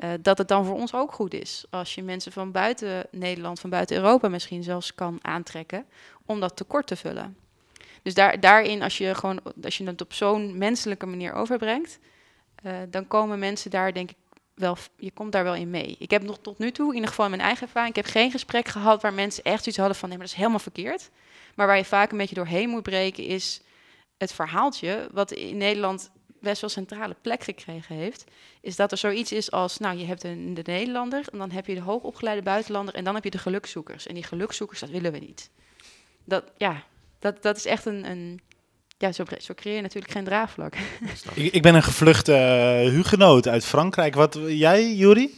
uh, 0.04 0.10
dat 0.22 0.38
het 0.38 0.48
dan 0.48 0.66
voor 0.66 0.76
ons 0.76 0.94
ook 0.94 1.12
goed 1.12 1.34
is. 1.34 1.66
Als 1.70 1.96
je 1.96 2.04
mensen 2.04 2.32
van 2.32 2.52
buiten 2.52 3.08
Nederland, 3.12 3.60
van 3.60 3.70
buiten 3.70 3.96
Europa 3.96 4.28
misschien 4.28 4.64
zelfs 4.64 4.96
kan 4.96 5.20
aantrekken 5.22 5.86
om 6.26 6.40
dat 6.40 6.56
tekort 6.56 6.88
te 6.88 6.96
vullen. 6.96 7.38
Dus 8.02 8.14
daar, 8.14 8.40
daarin, 8.40 8.84
als 8.84 8.98
je, 8.98 9.16
gewoon, 9.16 9.40
als 9.64 9.78
je 9.78 9.84
het 9.84 10.02
op 10.02 10.14
zo'n 10.14 10.58
menselijke 10.58 11.06
manier 11.06 11.34
overbrengt, 11.34 12.00
uh, 12.66 12.74
dan 12.90 13.08
komen 13.08 13.40
mensen 13.40 13.72
daar 13.72 13.94
denk 13.94 14.10
ik 14.10 14.18
wel, 14.54 14.78
je 14.98 15.12
komt 15.12 15.32
daar 15.32 15.44
wel 15.44 15.56
in 15.56 15.70
mee. 15.70 15.96
Ik 16.00 16.12
heb 16.12 16.24
nog 16.24 16.38
tot 16.42 16.58
nu 16.58 16.72
toe, 16.72 16.88
in 16.88 16.94
ieder 16.94 17.10
geval 17.10 17.26
in 17.26 17.32
mijn 17.32 17.44
eigen 17.44 17.66
ervaring, 17.66 17.96
ik 17.96 18.04
heb 18.04 18.14
geen 18.14 18.32
gesprek 18.32 18.68
gehad 18.68 19.02
waar 19.02 19.14
mensen 19.14 19.44
echt 19.44 19.60
zoiets 19.64 19.78
hadden 19.78 19.98
van 19.98 20.10
nee, 20.10 20.18
maar 20.18 20.28
dat 20.28 20.36
is 20.36 20.42
helemaal 20.42 20.64
verkeerd. 20.64 21.10
Maar 21.56 21.68
waar 21.68 21.78
je 21.78 21.86
vaak 21.86 22.12
een 22.12 22.18
beetje 22.18 22.36
doorheen 22.36 22.70
moet 22.70 22.84
breken 22.84 23.24
is 23.24 23.62
het 24.18 24.34
verhaaltje, 24.34 25.10
wat 25.12 25.32
in 25.32 25.58
Nederland 25.58 26.12
best 26.48 26.62
wel 26.62 26.70
centrale 26.70 27.16
plek 27.22 27.44
gekregen 27.44 27.96
heeft, 27.96 28.24
is 28.62 28.76
dat 28.76 28.92
er 28.92 28.98
zoiets 28.98 29.32
is 29.32 29.52
als, 29.52 29.78
nou, 29.78 29.98
je 29.98 30.06
hebt 30.06 30.24
een, 30.24 30.54
de 30.54 30.62
Nederlander, 30.66 31.26
en 31.32 31.38
dan 31.38 31.52
heb 31.52 31.66
je 31.68 31.74
de 31.74 31.82
hoogopgeleide 31.82 32.42
buitenlander, 32.42 32.94
en 32.96 33.04
dan 33.04 33.16
heb 33.16 33.24
je 33.24 33.30
de 33.32 33.38
gelukzoekers. 33.38 34.08
En 34.08 34.14
die 34.14 34.24
gelukzoekers, 34.24 34.80
dat 34.80 34.90
willen 34.90 35.12
we 35.12 35.20
niet. 35.20 35.50
Dat, 36.24 36.44
ja, 36.58 36.84
dat, 37.20 37.42
dat 37.42 37.58
is 37.58 37.66
echt 37.66 37.86
een, 37.86 38.10
een 38.10 38.42
ja, 38.98 39.12
zo, 39.12 39.24
zo 39.38 39.54
creëer 39.54 39.76
je 39.76 39.82
natuurlijk 39.82 40.14
geen 40.14 40.24
draagvlak. 40.24 40.74
ik, 41.34 41.54
ik 41.54 41.62
ben 41.62 41.76
een 41.76 41.84
gevluchte 41.84 42.32
uh, 42.32 42.92
hugenoot 42.92 43.48
uit 43.48 43.66
Frankrijk. 43.66 44.16
Wat 44.16 44.40
jij, 44.48 44.94
Juri? 44.94 45.34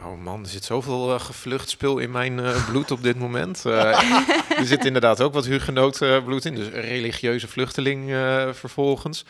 Oh 0.00 0.22
man, 0.22 0.42
er 0.42 0.48
zit 0.48 0.64
zoveel 0.64 1.14
uh, 1.14 1.20
gevlucht 1.20 1.68
spul 1.68 1.98
in 1.98 2.10
mijn 2.10 2.38
uh, 2.38 2.68
bloed 2.68 2.90
op 2.90 3.02
dit 3.02 3.18
moment. 3.18 3.62
Uh, 3.66 4.18
er 4.60 4.66
zit 4.66 4.84
inderdaad 4.84 5.20
ook 5.20 5.32
wat 5.32 5.46
hugenoot 5.46 5.98
bloed 6.24 6.44
in, 6.44 6.54
dus 6.54 6.68
religieuze 6.68 7.48
vluchteling 7.48 8.10
vervolgens. 8.52 9.24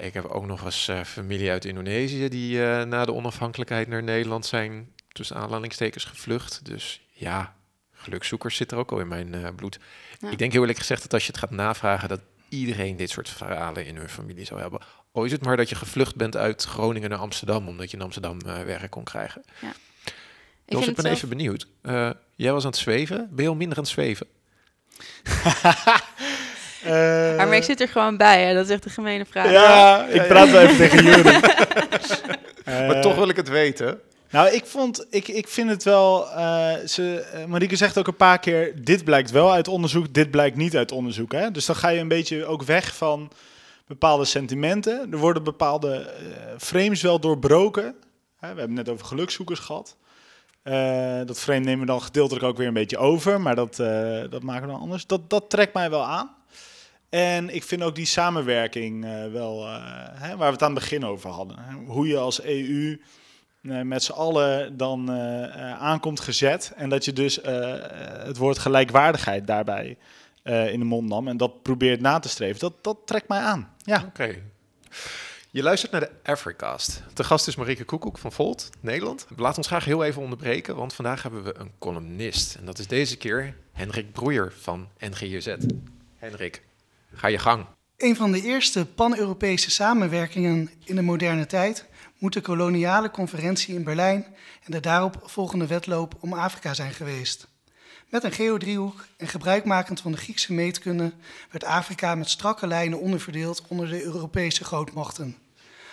ik 0.00 0.14
heb 0.14 0.24
ook 0.24 0.46
nog 0.46 0.64
eens 0.64 0.90
familie 1.04 1.50
uit 1.50 1.64
Indonesië 1.64 2.28
die 2.28 2.58
na 2.84 3.04
de 3.04 3.14
onafhankelijkheid 3.14 3.88
naar 3.88 4.02
Nederland 4.02 4.46
zijn 4.46 4.92
tussen 5.12 5.36
aanhalingstekens 5.36 6.04
gevlucht. 6.04 6.60
Dus 6.64 7.00
ja, 7.10 7.54
gelukzoekers 7.92 8.56
zit 8.56 8.72
er 8.72 8.78
ook 8.78 8.92
al 8.92 9.00
in 9.00 9.08
mijn 9.08 9.54
bloed. 9.54 9.78
Ja. 10.20 10.30
Ik 10.30 10.38
denk 10.38 10.52
heel 10.52 10.60
eerlijk 10.60 10.78
gezegd 10.78 11.02
dat 11.02 11.12
als 11.12 11.26
je 11.26 11.30
het 11.30 11.40
gaat 11.40 11.50
navragen, 11.50 12.08
dat 12.08 12.20
iedereen 12.48 12.96
dit 12.96 13.10
soort 13.10 13.28
verhalen 13.28 13.86
in 13.86 13.96
hun 13.96 14.08
familie 14.08 14.44
zou 14.44 14.60
hebben. 14.60 14.80
Al 15.18 15.24
is 15.24 15.32
het 15.32 15.44
maar 15.44 15.56
dat 15.56 15.68
je 15.68 15.74
gevlucht 15.74 16.16
bent 16.16 16.36
uit 16.36 16.64
Groningen 16.64 17.10
naar 17.10 17.18
Amsterdam, 17.18 17.68
omdat 17.68 17.90
je 17.90 17.96
in 17.96 18.02
Amsterdam 18.02 18.38
uh, 18.46 18.60
werk 18.60 18.90
kon 18.90 19.04
krijgen. 19.04 19.42
Ja. 19.60 19.68
Ik, 20.64 20.74
Jos, 20.74 20.86
ik 20.86 20.94
ben 20.94 21.04
zelf... 21.04 21.16
even 21.16 21.28
benieuwd. 21.28 21.66
Uh, 21.82 22.10
jij 22.36 22.52
was 22.52 22.64
aan 22.64 22.70
het 22.70 22.78
zweven. 22.78 23.28
Ben 23.30 23.44
je 23.44 23.50
al 23.50 23.56
minder 23.56 23.76
aan 23.76 23.82
het 23.82 23.92
zweven? 23.92 24.26
Uh, 26.84 27.36
maar 27.36 27.56
ik 27.56 27.62
zit 27.62 27.80
er 27.80 27.88
gewoon 27.88 28.16
bij, 28.16 28.44
hè? 28.44 28.54
dat 28.54 28.64
is 28.64 28.70
echt 28.70 28.84
een 28.84 28.90
gemene 28.90 29.24
vraag. 29.24 29.50
Ja, 29.50 30.06
ik 30.06 30.26
praat 30.26 30.50
wel 30.50 30.60
even 30.60 30.76
tegen 30.88 31.04
jullie. 31.04 31.40
maar 32.86 33.00
toch 33.00 33.14
wil 33.14 33.28
ik 33.28 33.36
het 33.36 33.48
weten. 33.48 34.00
Nou, 34.30 34.48
ik, 34.48 34.66
vond, 34.66 35.06
ik, 35.10 35.28
ik 35.28 35.48
vind 35.48 35.70
het 35.70 35.82
wel. 35.82 36.26
Uh, 36.26 36.72
ze, 36.86 37.24
Marieke 37.46 37.76
zegt 37.76 37.98
ook 37.98 38.06
een 38.06 38.16
paar 38.16 38.38
keer: 38.38 38.72
dit 38.84 39.04
blijkt 39.04 39.30
wel 39.30 39.52
uit 39.52 39.68
onderzoek, 39.68 40.14
dit 40.14 40.30
blijkt 40.30 40.56
niet 40.56 40.76
uit 40.76 40.92
onderzoek. 40.92 41.32
Hè? 41.32 41.50
Dus 41.50 41.66
dan 41.66 41.76
ga 41.76 41.88
je 41.88 42.00
een 42.00 42.08
beetje 42.08 42.46
ook 42.46 42.62
weg 42.62 42.96
van 42.96 43.30
bepaalde 43.88 44.24
sentimenten. 44.24 45.12
Er 45.12 45.18
worden 45.18 45.42
bepaalde 45.44 46.14
uh, 46.22 46.58
frames 46.58 47.02
wel 47.02 47.20
doorbroken. 47.20 47.94
We 48.40 48.46
hebben 48.46 48.64
het 48.64 48.74
net 48.74 48.88
over 48.88 49.06
gelukzoekers 49.06 49.60
gehad. 49.60 49.96
dat 51.26 51.40
frame 51.40 51.64
nemen 51.64 51.80
we 51.80 51.86
dan 51.86 52.02
gedeeltelijk 52.02 52.44
ook 52.44 52.56
weer 52.56 52.66
een 52.66 52.72
beetje 52.72 52.98
over, 52.98 53.40
maar 53.40 53.54
dat, 53.54 53.76
dat 54.30 54.42
maken 54.42 54.66
we 54.66 54.72
dan 54.72 54.80
anders. 54.80 55.06
Dat, 55.06 55.30
dat 55.30 55.50
trekt 55.50 55.74
mij 55.74 55.90
wel 55.90 56.04
aan. 56.04 56.36
En 57.08 57.54
ik 57.54 57.62
vind 57.62 57.82
ook 57.82 57.94
die 57.94 58.06
samenwerking 58.06 59.04
wel, 59.32 59.66
hè, 60.12 60.36
waar 60.36 60.48
we 60.48 60.52
het 60.52 60.62
aan 60.62 60.74
het 60.74 60.80
begin 60.80 61.04
over 61.04 61.30
hadden. 61.30 61.56
Hoe 61.86 62.06
je 62.06 62.16
als 62.16 62.42
EU 62.42 63.00
met 63.62 64.02
z'n 64.02 64.12
allen 64.12 64.76
dan 64.76 65.10
aankomt 65.78 66.20
gezet. 66.20 66.72
En 66.76 66.88
dat 66.88 67.04
je 67.04 67.12
dus 67.12 67.38
het 68.24 68.36
woord 68.36 68.58
gelijkwaardigheid 68.58 69.46
daarbij 69.46 69.96
in 70.48 70.78
de 70.78 70.84
mond 70.84 71.08
nam 71.08 71.28
en 71.28 71.36
dat 71.36 71.62
probeert 71.62 72.00
na 72.00 72.18
te 72.18 72.28
streven, 72.28 72.60
dat, 72.60 72.72
dat 72.80 72.98
trekt 73.04 73.28
mij 73.28 73.40
aan. 73.40 73.74
Ja. 73.78 74.04
Oké. 74.06 74.42
Je 75.50 75.62
luistert 75.62 75.92
naar 75.92 76.00
de 76.00 76.10
Africast. 76.22 77.02
De 77.14 77.24
gast 77.24 77.46
is 77.46 77.56
Marieke 77.56 77.84
Koekoek 77.84 78.18
van 78.18 78.32
Volt, 78.32 78.70
Nederland. 78.80 79.26
Laat 79.36 79.56
ons 79.56 79.66
graag 79.66 79.84
heel 79.84 80.04
even 80.04 80.22
onderbreken, 80.22 80.76
want 80.76 80.94
vandaag 80.94 81.22
hebben 81.22 81.44
we 81.44 81.58
een 81.58 81.70
columnist. 81.78 82.54
En 82.54 82.64
dat 82.64 82.78
is 82.78 82.86
deze 82.86 83.16
keer 83.16 83.56
Henrik 83.72 84.12
Broeier 84.12 84.52
van 84.58 84.88
NGJZ. 84.98 85.56
Henrik, 86.16 86.62
ga 87.12 87.28
je 87.28 87.38
gang. 87.38 87.66
Een 87.96 88.16
van 88.16 88.32
de 88.32 88.42
eerste 88.42 88.86
pan-Europese 88.86 89.70
samenwerkingen 89.70 90.70
in 90.84 90.94
de 90.94 91.02
moderne 91.02 91.46
tijd 91.46 91.86
moet 92.18 92.32
de 92.32 92.40
koloniale 92.40 93.10
conferentie 93.10 93.74
in 93.74 93.84
Berlijn 93.84 94.26
en 94.64 94.72
de 94.72 94.80
daarop 94.80 95.20
volgende 95.24 95.66
wedloop 95.66 96.14
om 96.20 96.32
Afrika 96.32 96.74
zijn 96.74 96.92
geweest. 96.92 97.48
Met 98.08 98.24
een 98.24 98.32
geodriehoek 98.32 99.06
en 99.16 99.28
gebruikmakend 99.28 100.00
van 100.00 100.12
de 100.12 100.18
Griekse 100.18 100.52
meetkunde 100.52 101.12
werd 101.50 101.64
Afrika 101.64 102.14
met 102.14 102.28
strakke 102.28 102.66
lijnen 102.66 103.00
onderverdeeld 103.00 103.62
onder 103.68 103.88
de 103.88 104.02
Europese 104.02 104.64
grootmachten. 104.64 105.36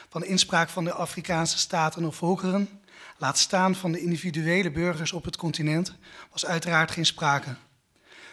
Van 0.09 0.26
inspraak 0.26 0.70
van 0.70 0.84
de 0.84 0.93
Afrikaanse 0.93 1.57
staten 1.57 2.05
of 2.05 2.16
volkeren, 2.16 2.82
laat 3.18 3.38
staan 3.38 3.76
van 3.76 3.91
de 3.91 3.99
individuele 3.99 4.72
burgers 4.72 5.13
op 5.13 5.24
het 5.24 5.36
continent, 5.36 5.93
was 6.32 6.45
uiteraard 6.45 6.91
geen 6.91 7.05
sprake. 7.05 7.55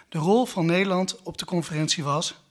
De 0.09 0.19
rol 0.19 0.47
van 0.47 0.67
Nederland 0.67 1.23
op 1.23 1.39
de 1.39 1.45
conferentie 1.45 2.05
was, 2.05 2.45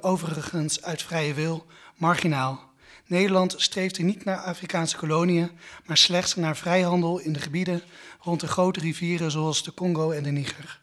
overigens 0.00 0.82
uit 0.82 1.02
vrije 1.02 1.34
wil, 1.34 1.66
marginaal. 1.96 2.71
Nederland 3.12 3.54
streefde 3.56 4.02
niet 4.02 4.24
naar 4.24 4.36
Afrikaanse 4.36 4.96
koloniën, 4.96 5.50
maar 5.86 5.96
slechts 5.96 6.34
naar 6.34 6.56
vrijhandel 6.56 7.18
in 7.18 7.32
de 7.32 7.40
gebieden 7.40 7.82
rond 8.20 8.40
de 8.40 8.46
grote 8.46 8.80
rivieren 8.80 9.30
zoals 9.30 9.62
de 9.64 9.74
Congo 9.74 10.10
en 10.10 10.22
de 10.22 10.30
Niger. 10.30 10.80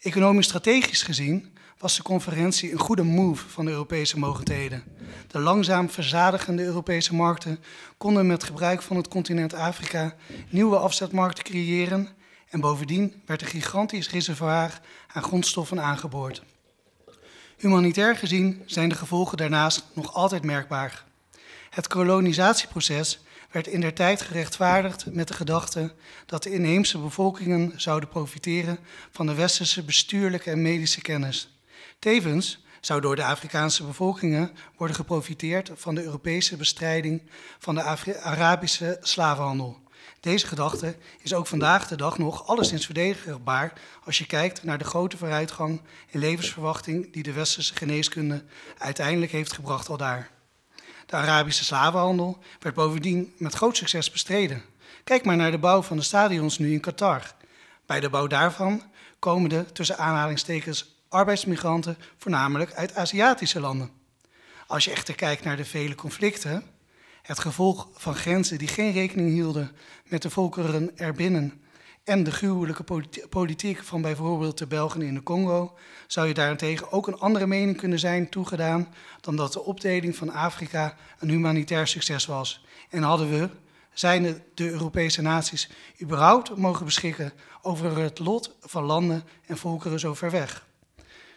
Economisch 0.00 0.46
strategisch 0.46 1.02
gezien 1.02 1.56
was 1.78 1.96
de 1.96 2.02
conferentie 2.02 2.72
een 2.72 2.78
goede 2.78 3.02
move 3.02 3.48
van 3.48 3.64
de 3.64 3.70
Europese 3.70 4.18
mogendheden. 4.18 4.84
De 5.26 5.38
langzaam 5.38 5.90
verzadigende 5.90 6.62
Europese 6.62 7.14
markten 7.14 7.58
konden 7.96 8.26
met 8.26 8.44
gebruik 8.44 8.82
van 8.82 8.96
het 8.96 9.08
continent 9.08 9.54
Afrika 9.54 10.14
nieuwe 10.48 10.78
afzetmarkten 10.78 11.44
creëren 11.44 12.08
en 12.48 12.60
bovendien 12.60 13.22
werd 13.26 13.42
een 13.42 13.48
gigantisch 13.48 14.10
reservoir 14.10 14.80
aan 15.12 15.22
grondstoffen 15.22 15.80
aangeboord. 15.80 16.42
Humanitair 17.56 18.16
gezien 18.16 18.62
zijn 18.66 18.88
de 18.88 18.94
gevolgen 18.94 19.36
daarnaast 19.36 19.84
nog 19.94 20.14
altijd 20.14 20.44
merkbaar. 20.44 21.06
Het 21.78 21.86
kolonisatieproces 21.86 23.20
werd 23.50 23.66
in 23.66 23.80
der 23.80 23.94
tijd 23.94 24.20
gerechtvaardigd 24.20 25.06
met 25.06 25.28
de 25.28 25.34
gedachte 25.34 25.94
dat 26.26 26.42
de 26.42 26.50
inheemse 26.50 26.98
bevolkingen 26.98 27.72
zouden 27.76 28.08
profiteren 28.08 28.78
van 29.10 29.26
de 29.26 29.34
westerse 29.34 29.84
bestuurlijke 29.84 30.50
en 30.50 30.62
medische 30.62 31.00
kennis. 31.00 31.60
Tevens 31.98 32.64
zou 32.80 33.00
door 33.00 33.16
de 33.16 33.24
Afrikaanse 33.24 33.84
bevolkingen 33.84 34.50
worden 34.76 34.96
geprofiteerd 34.96 35.70
van 35.74 35.94
de 35.94 36.02
Europese 36.02 36.56
bestrijding 36.56 37.22
van 37.58 37.74
de 37.74 37.82
Arabische 38.22 38.98
slavenhandel. 39.00 39.78
Deze 40.20 40.46
gedachte 40.46 40.96
is 41.22 41.34
ook 41.34 41.46
vandaag 41.46 41.88
de 41.88 41.96
dag 41.96 42.18
nog 42.18 42.46
alleszins 42.46 42.84
verdedigbaar 42.84 43.72
als 44.04 44.18
je 44.18 44.26
kijkt 44.26 44.62
naar 44.62 44.78
de 44.78 44.84
grote 44.84 45.16
vooruitgang 45.16 45.82
in 46.10 46.20
levensverwachting 46.20 47.12
die 47.12 47.22
de 47.22 47.32
westerse 47.32 47.74
geneeskunde 47.74 48.44
uiteindelijk 48.78 49.32
heeft 49.32 49.52
gebracht 49.52 49.88
al 49.88 49.96
daar. 49.96 50.36
De 51.08 51.16
Arabische 51.16 51.64
slavenhandel 51.64 52.38
werd 52.60 52.74
bovendien 52.74 53.34
met 53.38 53.54
groot 53.54 53.76
succes 53.76 54.10
bestreden. 54.10 54.62
Kijk 55.04 55.24
maar 55.24 55.36
naar 55.36 55.50
de 55.50 55.58
bouw 55.58 55.82
van 55.82 55.96
de 55.96 56.02
stadions 56.02 56.58
nu 56.58 56.72
in 56.72 56.80
Qatar. 56.80 57.34
Bij 57.86 58.00
de 58.00 58.10
bouw 58.10 58.26
daarvan 58.26 58.82
komen 59.18 59.48
de 59.48 59.72
tussen 59.72 59.98
aanhalingstekens 59.98 60.94
arbeidsmigranten 61.08 61.98
voornamelijk 62.16 62.72
uit 62.72 62.94
Aziatische 62.94 63.60
landen. 63.60 63.90
Als 64.66 64.84
je 64.84 64.90
echter 64.90 65.14
kijkt 65.14 65.44
naar 65.44 65.56
de 65.56 65.64
vele 65.64 65.94
conflicten, 65.94 66.62
het 67.22 67.38
gevolg 67.38 67.88
van 67.94 68.14
grenzen 68.14 68.58
die 68.58 68.68
geen 68.68 68.92
rekening 68.92 69.30
hielden 69.30 69.76
met 70.04 70.22
de 70.22 70.30
volkeren 70.30 70.98
erbinnen 70.98 71.62
en 72.08 72.24
de 72.24 72.30
gruwelijke 72.30 72.84
politiek 73.28 73.82
van 73.82 74.02
bijvoorbeeld 74.02 74.58
de 74.58 74.66
Belgen 74.66 75.02
in 75.02 75.14
de 75.14 75.22
Congo, 75.22 75.76
zou 76.06 76.28
je 76.28 76.34
daarentegen 76.34 76.92
ook 76.92 77.06
een 77.06 77.18
andere 77.18 77.46
mening 77.46 77.76
kunnen 77.76 77.98
zijn 77.98 78.28
toegedaan 78.28 78.94
dan 79.20 79.36
dat 79.36 79.52
de 79.52 79.64
opdeling 79.64 80.16
van 80.16 80.32
Afrika 80.32 80.96
een 81.18 81.28
humanitair 81.28 81.86
succes 81.86 82.26
was. 82.26 82.64
En 82.90 83.02
hadden 83.02 83.30
we, 83.30 83.48
zijn 83.92 84.42
de 84.54 84.70
Europese 84.70 85.22
naties, 85.22 85.70
überhaupt 86.02 86.56
mogen 86.56 86.84
beschikken 86.84 87.32
over 87.62 87.98
het 87.98 88.18
lot 88.18 88.56
van 88.60 88.84
landen 88.84 89.24
en 89.46 89.56
volkeren 89.56 90.00
zo 90.00 90.14
ver 90.14 90.30
weg. 90.30 90.66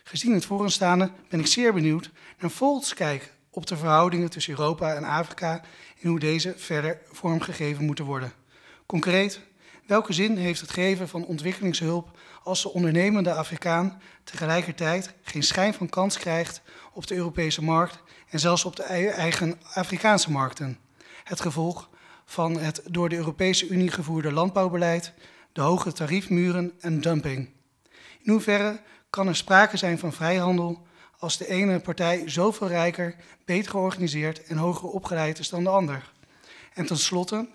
Gezien 0.04 0.34
het 0.34 0.46
vooraanstaande 0.46 1.12
ben 1.30 1.40
ik 1.40 1.48
zeer 1.48 1.74
benieuwd 1.74 2.12
naar 2.40 2.52
Volts 2.52 2.94
kijk 2.94 3.34
op 3.50 3.68
de 3.68 3.78
verhoudingen 3.78 4.30
tussen 4.30 4.54
Europa 4.54 4.94
en 4.94 5.04
Afrika 5.04 5.62
en 6.02 6.10
hoe 6.10 6.20
deze 6.20 6.54
verder 6.58 7.02
vormgegeven 7.12 7.86
moeten 7.86 8.06
worden. 8.06 8.34
Concreet, 8.86 9.42
welke 9.92 10.14
zin 10.14 10.38
heeft 10.38 10.62
het 10.62 10.72
geven 10.72 11.08
van 11.08 11.26
ontwikkelingshulp 11.26 12.18
als 12.44 12.62
de 12.62 12.74
ondernemende 12.74 13.34
Afrikaan 13.34 14.02
tegelijkertijd 14.24 15.14
geen 15.22 15.44
schijn 15.44 15.74
van 15.74 15.90
kans 15.90 16.18
krijgt 16.18 16.62
op 16.94 17.08
de 17.08 17.16
Europese 17.16 17.64
markt 17.64 18.00
en 18.30 18.40
zelfs 18.40 18.66
op 18.66 18.76
de 18.76 18.84
eigen 18.84 19.60
Afrikaanse 19.74 20.32
markten? 20.32 20.80
Het 21.24 21.42
gevolg 21.42 21.90
van 22.26 22.60
het 22.60 22.82
door 22.86 23.10
de 23.10 23.16
Europese 23.16 23.68
Unie 23.68 23.92
gevoerde 23.92 24.32
landbouwbeleid, 24.32 25.14
de 25.52 25.62
hoge 25.62 25.92
tariefmuren 25.92 26.74
en 26.80 27.02
dumping. 27.02 27.50
In 28.22 28.32
hoeverre 28.32 28.82
kan 29.10 29.28
er 29.28 29.36
sprake 29.36 29.78
zijn 29.78 30.00
van 30.00 30.14
vrijhandel 30.14 30.88
als 31.18 31.38
de 31.38 31.48
ene 31.48 31.80
partij 31.80 32.24
zoveel 32.26 32.68
rijker, 32.68 33.16
beter 33.46 33.72
georganiseerd 33.72 34.44
en 34.44 34.58
hoger 34.58 34.90
opgeleid 34.90 35.40
is 35.40 35.50
dan 35.50 35.64
de 35.64 35.70
ander? 35.70 36.12
En 36.74 36.86
tenslotte, 36.86 37.48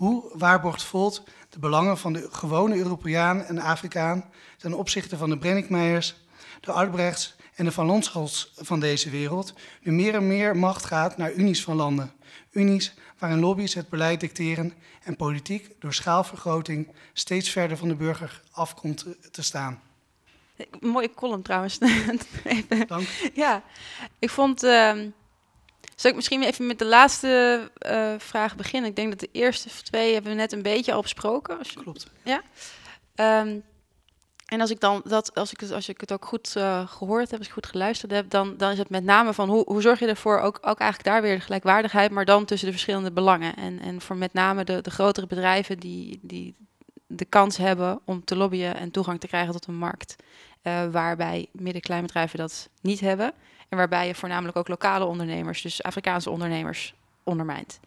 hoe 0.00 0.30
waarborgt 0.34 0.82
Volt 0.82 1.22
de 1.50 1.58
belangen 1.58 1.98
van 1.98 2.12
de 2.12 2.28
gewone 2.30 2.76
Europeaan 2.76 3.42
en 3.42 3.58
Afrikaan 3.58 4.24
ten 4.58 4.72
opzichte 4.72 5.16
van 5.16 5.30
de 5.30 5.38
Brenninkmeijers, 5.38 6.14
de 6.60 6.72
Albrechts 6.72 7.36
en 7.54 7.64
de 7.64 7.72
Van 7.72 7.86
Lonschals 7.86 8.52
van 8.56 8.80
deze 8.80 9.10
wereld, 9.10 9.54
nu 9.82 9.92
meer 9.92 10.14
en 10.14 10.26
meer 10.26 10.56
macht 10.56 10.84
gaat 10.84 11.16
naar 11.16 11.32
unies 11.32 11.62
van 11.64 11.76
landen? 11.76 12.12
Unies 12.50 12.94
waarin 13.18 13.38
lobby's 13.38 13.74
het 13.74 13.88
beleid 13.88 14.20
dicteren 14.20 14.72
en 15.02 15.16
politiek 15.16 15.74
door 15.78 15.94
schaalvergroting 15.94 16.92
steeds 17.12 17.50
verder 17.50 17.76
van 17.76 17.88
de 17.88 17.94
burger 17.94 18.42
afkomt 18.50 19.06
te 19.30 19.42
staan. 19.42 19.80
Mooie 20.80 21.14
column 21.14 21.42
trouwens. 21.42 21.78
Dank. 22.86 23.08
Ja, 23.34 23.62
ik 24.18 24.30
vond. 24.30 24.64
Uh, 24.64 24.92
zal 25.94 26.10
ik 26.10 26.16
misschien 26.16 26.42
even 26.42 26.66
met 26.66 26.78
de 26.78 26.84
laatste 26.84 27.70
uh, 27.86 28.14
vraag 28.18 28.56
beginnen? 28.56 28.90
Ik 28.90 28.96
denk 28.96 29.10
dat 29.10 29.20
de 29.20 29.28
eerste 29.32 29.68
twee 29.82 30.12
hebben 30.12 30.30
we 30.30 30.36
net 30.36 30.52
een 30.52 30.62
beetje 30.62 30.92
al 30.92 31.02
besproken. 31.02 31.58
Als 31.58 31.70
je, 31.70 31.80
Klopt. 31.80 32.06
Ja. 32.22 32.42
Um, 33.40 33.62
en 34.50 34.60
als 34.60 34.70
ik 34.70 34.80
dan 34.80 35.00
dat, 35.04 35.34
als 35.34 35.52
ik, 35.52 35.70
als 35.70 35.88
ik 35.88 36.00
het 36.00 36.12
ook 36.12 36.24
goed 36.24 36.54
uh, 36.56 36.88
gehoord 36.88 37.30
heb, 37.30 37.38
als 37.38 37.48
ik 37.48 37.54
goed 37.54 37.66
geluisterd 37.66 38.12
heb, 38.12 38.30
dan, 38.30 38.56
dan 38.56 38.70
is 38.70 38.78
het 38.78 38.90
met 38.90 39.04
name 39.04 39.34
van 39.34 39.48
hoe, 39.48 39.64
hoe 39.66 39.80
zorg 39.80 39.98
je 39.98 40.06
ervoor 40.06 40.38
ook, 40.38 40.58
ook 40.60 40.78
eigenlijk 40.78 41.10
daar 41.10 41.22
weer 41.22 41.34
de 41.34 41.40
gelijkwaardigheid, 41.40 42.10
maar 42.10 42.24
dan 42.24 42.44
tussen 42.44 42.66
de 42.66 42.74
verschillende 42.74 43.12
belangen. 43.12 43.56
En, 43.56 43.80
en 43.80 44.00
voor 44.00 44.16
met 44.16 44.32
name 44.32 44.64
de, 44.64 44.80
de 44.80 44.90
grotere 44.90 45.26
bedrijven 45.26 45.78
die, 45.78 46.18
die 46.22 46.54
de 47.06 47.24
kans 47.24 47.56
hebben 47.56 48.00
om 48.04 48.24
te 48.24 48.36
lobbyen 48.36 48.76
en 48.76 48.90
toegang 48.90 49.20
te 49.20 49.26
krijgen 49.26 49.52
tot 49.52 49.66
een 49.66 49.78
markt. 49.78 50.16
Uh, 50.62 50.86
waarbij 50.90 51.48
midden-kleinbedrijven 51.52 52.38
dat 52.38 52.68
niet 52.80 53.00
hebben. 53.00 53.32
En 53.70 53.76
waarbij 53.76 54.06
je 54.06 54.14
voornamelijk 54.14 54.56
ook 54.56 54.68
lokale 54.68 55.04
ondernemers, 55.04 55.62
dus 55.62 55.82
Afrikaanse 55.82 56.30
ondernemers, 56.30 56.94
ondermijnt. 57.24 57.80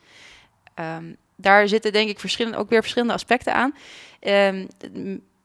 Um, 0.79 1.17
daar 1.35 1.67
zitten 1.67 1.91
denk 1.91 2.09
ik 2.09 2.19
verschillende, 2.19 2.57
ook 2.57 2.69
weer 2.69 2.81
verschillende 2.81 3.13
aspecten 3.13 3.53
aan. 3.53 3.75
Um, 4.19 4.67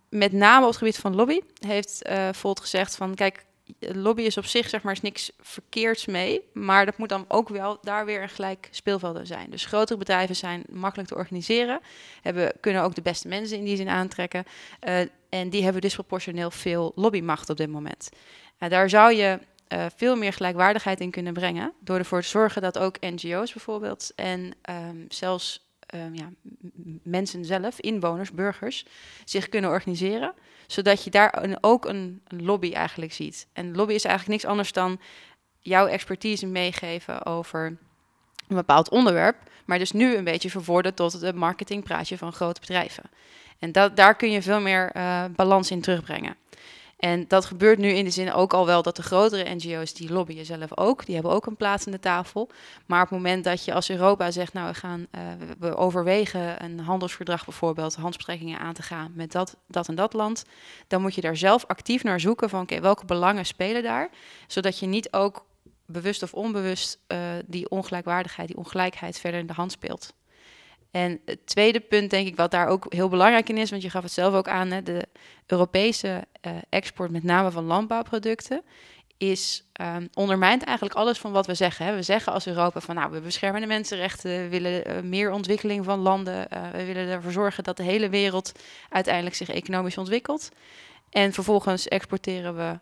met 0.08 0.32
name 0.32 0.62
op 0.62 0.68
het 0.68 0.78
gebied 0.78 0.98
van 0.98 1.14
lobby 1.14 1.40
heeft 1.66 2.02
uh, 2.10 2.28
Volt 2.32 2.60
gezegd 2.60 2.96
van 2.96 3.14
kijk, 3.14 3.44
lobby 3.78 4.22
is 4.22 4.36
op 4.36 4.44
zich 4.44 4.68
zeg 4.68 4.82
maar 4.82 4.92
is 4.92 5.00
niks 5.00 5.32
verkeerds 5.40 6.06
mee, 6.06 6.40
maar 6.52 6.84
dat 6.84 6.98
moet 6.98 7.08
dan 7.08 7.24
ook 7.28 7.48
wel 7.48 7.78
daar 7.82 8.04
weer 8.04 8.22
een 8.22 8.28
gelijk 8.28 8.68
speelveld 8.70 9.18
zijn. 9.22 9.50
Dus 9.50 9.64
grotere 9.64 9.98
bedrijven 9.98 10.36
zijn 10.36 10.64
makkelijk 10.70 11.08
te 11.08 11.14
organiseren, 11.14 11.80
hebben, 12.22 12.52
kunnen 12.60 12.82
ook 12.82 12.94
de 12.94 13.02
beste 13.02 13.28
mensen 13.28 13.58
in 13.58 13.64
die 13.64 13.76
zin 13.76 13.88
aantrekken 13.88 14.44
uh, 14.88 15.00
en 15.28 15.50
die 15.50 15.62
hebben 15.62 15.80
disproportioneel 15.80 16.50
veel 16.50 16.92
lobbymacht 16.94 17.50
op 17.50 17.56
dit 17.56 17.70
moment. 17.70 18.08
Uh, 18.58 18.68
daar 18.68 18.88
zou 18.88 19.14
je 19.14 19.38
uh, 19.68 19.86
veel 19.96 20.16
meer 20.16 20.32
gelijkwaardigheid 20.32 21.00
in 21.00 21.10
kunnen 21.10 21.32
brengen 21.32 21.72
door 21.80 21.98
ervoor 21.98 22.22
te 22.22 22.28
zorgen 22.28 22.62
dat 22.62 22.78
ook 22.78 23.00
NGO's 23.00 23.52
bijvoorbeeld 23.52 24.12
en 24.14 24.54
um, 24.70 25.04
zelfs 25.08 25.68
um, 25.94 26.14
ja, 26.14 26.30
mensen 27.02 27.44
zelf, 27.44 27.80
inwoners, 27.80 28.32
burgers, 28.32 28.84
zich 29.24 29.48
kunnen 29.48 29.70
organiseren. 29.70 30.34
Zodat 30.66 31.04
je 31.04 31.10
daar 31.10 31.56
ook 31.60 31.84
een, 31.84 32.22
lobby 32.28 32.72
eigenlijk 32.72 33.12
ziet. 33.12 33.46
En 33.52 33.76
lobby 33.76 33.94
is 33.94 34.04
eigenlijk 34.04 34.40
niks 34.40 34.50
anders 34.50 34.72
dan 34.72 35.00
jouw 35.60 35.86
expertise 35.86 36.46
meegeven 36.46 37.26
over 37.26 37.78
een 38.48 38.56
bepaald 38.56 38.90
onderwerp. 38.90 39.36
Maar 39.64 39.78
dus 39.78 39.92
nu 39.92 40.16
een 40.16 40.24
beetje 40.24 40.50
verwoorden 40.50 40.94
tot 40.94 41.12
het 41.12 41.34
marketingpraatje 41.34 42.18
van 42.18 42.32
grote 42.32 42.60
bedrijven. 42.60 43.04
En 43.58 43.72
dat, 43.72 43.96
daar 43.96 44.16
kun 44.16 44.30
je 44.30 44.42
veel 44.42 44.60
meer 44.60 44.96
uh, 44.96 45.24
balans 45.36 45.70
in 45.70 45.80
terugbrengen. 45.80 46.36
En 46.98 47.24
dat 47.28 47.44
gebeurt 47.44 47.78
nu 47.78 47.88
in 47.88 48.04
de 48.04 48.10
zin 48.10 48.32
ook 48.32 48.52
al 48.52 48.66
wel 48.66 48.82
dat 48.82 48.96
de 48.96 49.02
grotere 49.02 49.54
NGO's 49.54 49.94
die 49.94 50.12
lobbyen 50.12 50.44
zelf 50.44 50.78
ook, 50.78 51.06
die 51.06 51.14
hebben 51.14 51.32
ook 51.32 51.46
een 51.46 51.56
plaats 51.56 51.86
aan 51.86 51.92
de 51.92 52.00
tafel. 52.00 52.50
Maar 52.86 53.02
op 53.02 53.08
het 53.08 53.18
moment 53.18 53.44
dat 53.44 53.64
je 53.64 53.74
als 53.74 53.90
Europa 53.90 54.30
zegt, 54.30 54.52
nou 54.52 54.68
we 54.68 54.74
gaan, 54.74 55.06
uh, 55.14 55.20
we 55.58 55.76
overwegen 55.76 56.64
een 56.64 56.80
handelsverdrag 56.80 57.44
bijvoorbeeld, 57.44 57.94
handelsbetrekkingen 57.94 58.58
aan 58.58 58.74
te 58.74 58.82
gaan 58.82 59.12
met 59.14 59.32
dat, 59.32 59.56
dat 59.66 59.88
en 59.88 59.94
dat 59.94 60.12
land, 60.12 60.44
dan 60.86 61.00
moet 61.00 61.14
je 61.14 61.20
daar 61.20 61.36
zelf 61.36 61.64
actief 61.66 62.02
naar 62.02 62.20
zoeken 62.20 62.48
van 62.48 62.62
oké, 62.62 62.80
welke 62.80 63.04
belangen 63.04 63.46
spelen 63.46 63.82
daar, 63.82 64.08
zodat 64.46 64.78
je 64.78 64.86
niet 64.86 65.12
ook 65.12 65.46
bewust 65.86 66.22
of 66.22 66.34
onbewust 66.34 66.98
uh, 67.08 67.18
die 67.46 67.68
ongelijkwaardigheid, 67.68 68.48
die 68.48 68.56
ongelijkheid 68.56 69.18
verder 69.18 69.40
in 69.40 69.46
de 69.46 69.52
hand 69.52 69.72
speelt. 69.72 70.12
En 70.90 71.20
het 71.24 71.46
tweede 71.46 71.80
punt, 71.80 72.10
denk 72.10 72.26
ik, 72.26 72.36
wat 72.36 72.50
daar 72.50 72.66
ook 72.66 72.92
heel 72.92 73.08
belangrijk 73.08 73.48
in 73.48 73.56
is, 73.56 73.70
want 73.70 73.82
je 73.82 73.90
gaf 73.90 74.02
het 74.02 74.12
zelf 74.12 74.34
ook 74.34 74.48
aan, 74.48 74.70
hè, 74.70 74.82
de 74.82 75.08
Europese 75.46 76.24
uh, 76.46 76.52
export, 76.68 77.10
met 77.10 77.22
name 77.22 77.50
van 77.50 77.64
landbouwproducten, 77.64 78.62
is 79.18 79.64
um, 79.80 80.08
ondermijnt 80.14 80.64
eigenlijk 80.64 80.96
alles 80.96 81.18
van 81.18 81.32
wat 81.32 81.46
we 81.46 81.54
zeggen. 81.54 81.86
Hè. 81.86 81.94
We 81.94 82.02
zeggen 82.02 82.32
als 82.32 82.46
Europa 82.46 82.80
van 82.80 82.94
nou, 82.94 83.10
we 83.10 83.20
beschermen 83.20 83.60
de 83.60 83.66
mensenrechten, 83.66 84.30
we 84.30 84.48
willen 84.48 84.90
uh, 84.90 85.02
meer 85.02 85.30
ontwikkeling 85.30 85.84
van 85.84 85.98
landen, 85.98 86.46
uh, 86.52 86.70
we 86.70 86.84
willen 86.84 87.08
ervoor 87.08 87.32
zorgen 87.32 87.64
dat 87.64 87.76
de 87.76 87.82
hele 87.82 88.08
wereld 88.08 88.52
uiteindelijk 88.88 89.34
zich 89.34 89.48
economisch 89.48 89.98
ontwikkelt. 89.98 90.48
En 91.10 91.32
vervolgens 91.32 91.88
exporteren 91.88 92.56
we 92.56 92.78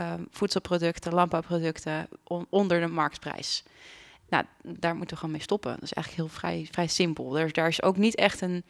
um, 0.00 0.26
voedselproducten, 0.30 1.14
landbouwproducten 1.14 2.08
on 2.24 2.46
onder 2.50 2.80
de 2.80 2.86
marktprijs. 2.86 3.62
Nou, 4.30 4.44
daar 4.62 4.96
moeten 4.96 5.10
we 5.10 5.16
gewoon 5.16 5.34
mee 5.34 5.42
stoppen. 5.42 5.70
Dat 5.72 5.82
is 5.82 5.92
eigenlijk 5.92 6.28
heel 6.28 6.38
vrij, 6.38 6.68
vrij 6.70 6.86
simpel. 6.86 7.38
Er, 7.38 7.52
daar 7.52 7.68
is 7.68 7.82
ook 7.82 7.96
niet 7.96 8.14
echt 8.14 8.40
een, 8.40 8.64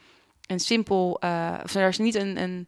een 0.47 0.59
simpel, 0.59 1.17
uh, 1.23 1.59
of 1.63 1.75
er 1.75 1.87
is 1.87 1.97
niet 1.97 2.15
een, 2.15 2.37
een 2.37 2.67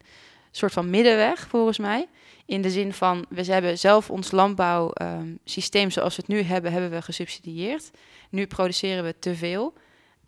soort 0.50 0.72
van 0.72 0.90
middenweg 0.90 1.46
volgens 1.48 1.78
mij. 1.78 2.08
In 2.46 2.62
de 2.62 2.70
zin 2.70 2.92
van, 2.92 3.26
we 3.28 3.44
hebben 3.44 3.78
zelf 3.78 4.10
ons 4.10 4.30
landbouwsysteem 4.30 5.84
um, 5.84 5.90
zoals 5.90 6.16
we 6.16 6.22
het 6.26 6.30
nu 6.30 6.42
hebben, 6.42 6.72
hebben 6.72 6.90
we 6.90 7.02
gesubsidieerd. 7.02 7.90
Nu 8.30 8.46
produceren 8.46 9.04
we 9.04 9.18
te 9.18 9.34
veel. 9.34 9.72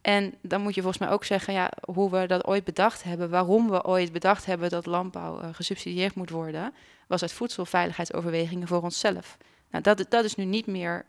En 0.00 0.34
dan 0.42 0.62
moet 0.62 0.74
je 0.74 0.80
volgens 0.80 1.02
mij 1.02 1.12
ook 1.12 1.24
zeggen, 1.24 1.54
ja, 1.54 1.70
hoe 1.84 2.10
we 2.10 2.26
dat 2.26 2.46
ooit 2.46 2.64
bedacht 2.64 3.02
hebben, 3.02 3.30
waarom 3.30 3.70
we 3.70 3.84
ooit 3.84 4.12
bedacht 4.12 4.44
hebben 4.44 4.70
dat 4.70 4.86
landbouw 4.86 5.40
uh, 5.40 5.48
gesubsidieerd 5.52 6.14
moet 6.14 6.30
worden, 6.30 6.74
was 7.06 7.22
uit 7.22 7.32
voedselveiligheidsoverwegingen 7.32 8.68
voor 8.68 8.82
onszelf. 8.82 9.36
Nou, 9.70 9.82
dat, 9.82 10.06
dat 10.08 10.24
is 10.24 10.34
nu 10.34 10.44
niet 10.44 10.66
meer 10.66 11.04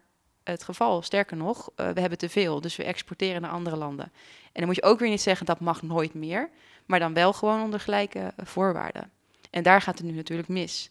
het 0.52 0.64
geval. 0.64 1.02
Sterker 1.02 1.38
nog, 1.38 1.70
uh, 1.76 1.90
we 1.90 2.00
hebben 2.00 2.18
te 2.18 2.30
veel, 2.30 2.62
dus 2.62 2.76
we 2.76 2.84
exporteren 2.84 3.42
naar 3.42 3.52
andere 3.52 3.76
landen. 3.76 4.06
En 4.44 4.54
dan 4.54 4.66
moet 4.66 4.76
je 4.76 4.84
ook 4.84 5.00
weer 5.00 5.10
niet 5.10 5.22
zeggen 5.22 5.46
dat 5.46 5.60
mag 5.60 5.82
nooit 5.82 6.14
meer, 6.14 6.50
maar 6.86 7.00
dan 7.00 7.14
wel 7.14 7.34
gewoon 7.34 7.62
onder 7.62 7.80
gelijke 7.80 8.20
uh, 8.20 8.46
voorwaarden. 8.46 9.12
En 9.50 9.64
daar 9.64 9.82
gaat 9.82 9.98
het 9.98 10.08
nu 10.08 10.14
natuurlijk 10.14 10.48
mis. 10.48 10.90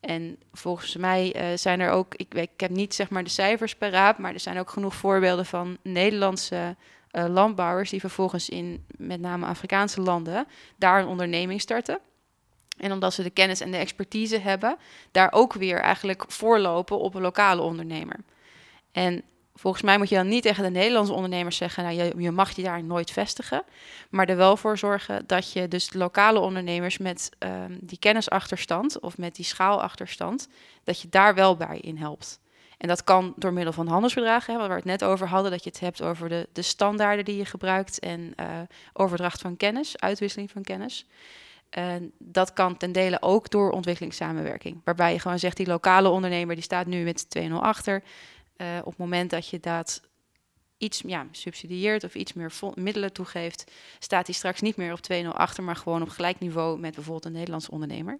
En 0.00 0.38
volgens 0.52 0.96
mij 0.96 1.50
uh, 1.50 1.56
zijn 1.56 1.80
er 1.80 1.90
ook, 1.90 2.14
ik, 2.14 2.34
ik 2.34 2.50
heb 2.60 2.70
niet 2.70 2.94
zeg 2.94 3.10
maar 3.10 3.24
de 3.24 3.30
cijfers 3.30 3.76
paraat, 3.76 4.18
maar 4.18 4.32
er 4.32 4.40
zijn 4.40 4.58
ook 4.58 4.70
genoeg 4.70 4.94
voorbeelden 4.94 5.46
van 5.46 5.78
Nederlandse 5.82 6.76
landbouwers 7.10 7.90
die 7.90 8.00
vervolgens 8.00 8.48
in 8.48 8.86
met 8.96 9.20
name 9.20 9.46
Afrikaanse 9.46 10.00
landen 10.00 10.46
daar 10.76 11.00
een 11.00 11.06
onderneming 11.06 11.60
starten. 11.60 12.00
En 12.76 12.92
omdat 12.92 13.14
ze 13.14 13.22
de 13.22 13.30
kennis 13.30 13.60
en 13.60 13.70
de 13.70 13.76
expertise 13.76 14.38
hebben, 14.38 14.76
daar 15.10 15.32
ook 15.32 15.52
weer 15.52 15.80
eigenlijk 15.80 16.24
voorlopen 16.28 16.98
op 16.98 17.14
een 17.14 17.22
lokale 17.22 17.62
ondernemer. 17.62 18.16
En 18.96 19.22
volgens 19.54 19.82
mij 19.82 19.98
moet 19.98 20.08
je 20.08 20.14
dan 20.14 20.28
niet 20.28 20.42
tegen 20.42 20.64
de 20.64 20.70
Nederlandse 20.70 21.12
ondernemers 21.12 21.56
zeggen, 21.56 21.84
nou, 21.84 22.20
je, 22.22 22.30
mag 22.30 22.50
je 22.50 22.62
daar 22.62 22.84
nooit 22.84 23.10
vestigen, 23.10 23.62
maar 24.10 24.28
er 24.28 24.36
wel 24.36 24.56
voor 24.56 24.78
zorgen 24.78 25.26
dat 25.26 25.52
je 25.52 25.68
dus 25.68 25.92
lokale 25.92 26.38
ondernemers 26.38 26.98
met 26.98 27.30
um, 27.38 27.78
die 27.80 27.98
kennisachterstand 27.98 29.00
of 29.00 29.18
met 29.18 29.34
die 29.34 29.44
schaalachterstand, 29.44 30.48
dat 30.84 31.00
je 31.00 31.08
daar 31.08 31.34
wel 31.34 31.56
bij 31.56 31.78
in 31.80 31.96
helpt. 31.96 32.40
En 32.78 32.88
dat 32.88 33.04
kan 33.04 33.32
door 33.36 33.52
middel 33.52 33.72
van 33.72 33.86
handelsverdragen, 33.86 34.52
hè, 34.52 34.58
waar 34.58 34.68
we 34.68 34.74
het 34.74 34.84
net 34.84 35.04
over 35.04 35.26
hadden, 35.26 35.50
dat 35.50 35.64
je 35.64 35.70
het 35.70 35.80
hebt 35.80 36.02
over 36.02 36.28
de, 36.28 36.48
de 36.52 36.62
standaarden 36.62 37.24
die 37.24 37.36
je 37.36 37.44
gebruikt 37.44 37.98
en 37.98 38.32
uh, 38.40 38.46
overdracht 38.92 39.40
van 39.40 39.56
kennis, 39.56 39.98
uitwisseling 39.98 40.50
van 40.50 40.62
kennis. 40.62 41.06
En 41.70 42.12
dat 42.18 42.52
kan 42.52 42.76
ten 42.76 42.92
dele 42.92 43.22
ook 43.22 43.50
door 43.50 43.70
ontwikkelingssamenwerking. 43.70 44.80
Waarbij 44.84 45.12
je 45.12 45.18
gewoon 45.18 45.38
zegt, 45.38 45.56
die 45.56 45.66
lokale 45.66 46.08
ondernemer 46.08 46.54
die 46.54 46.64
staat 46.64 46.86
nu 46.86 47.04
met 47.04 47.26
2-0 47.38 47.52
achter. 47.52 48.02
Uh, 48.56 48.78
op 48.80 48.86
het 48.86 48.98
moment 48.98 49.30
dat 49.30 49.48
je 49.48 49.60
dat 49.60 50.00
iets 50.78 51.02
ja, 51.06 51.26
subsidieert 51.30 52.04
of 52.04 52.14
iets 52.14 52.32
meer 52.32 52.52
middelen 52.74 53.12
toegeeft, 53.12 53.70
staat 53.98 54.26
hij 54.26 54.34
straks 54.34 54.60
niet 54.60 54.76
meer 54.76 54.92
op 54.92 55.00
2-0 55.12 55.26
achter, 55.28 55.62
maar 55.62 55.76
gewoon 55.76 56.02
op 56.02 56.08
gelijk 56.08 56.38
niveau 56.38 56.78
met 56.78 56.94
bijvoorbeeld 56.94 57.24
een 57.24 57.32
Nederlandse 57.32 57.70
ondernemer. 57.70 58.18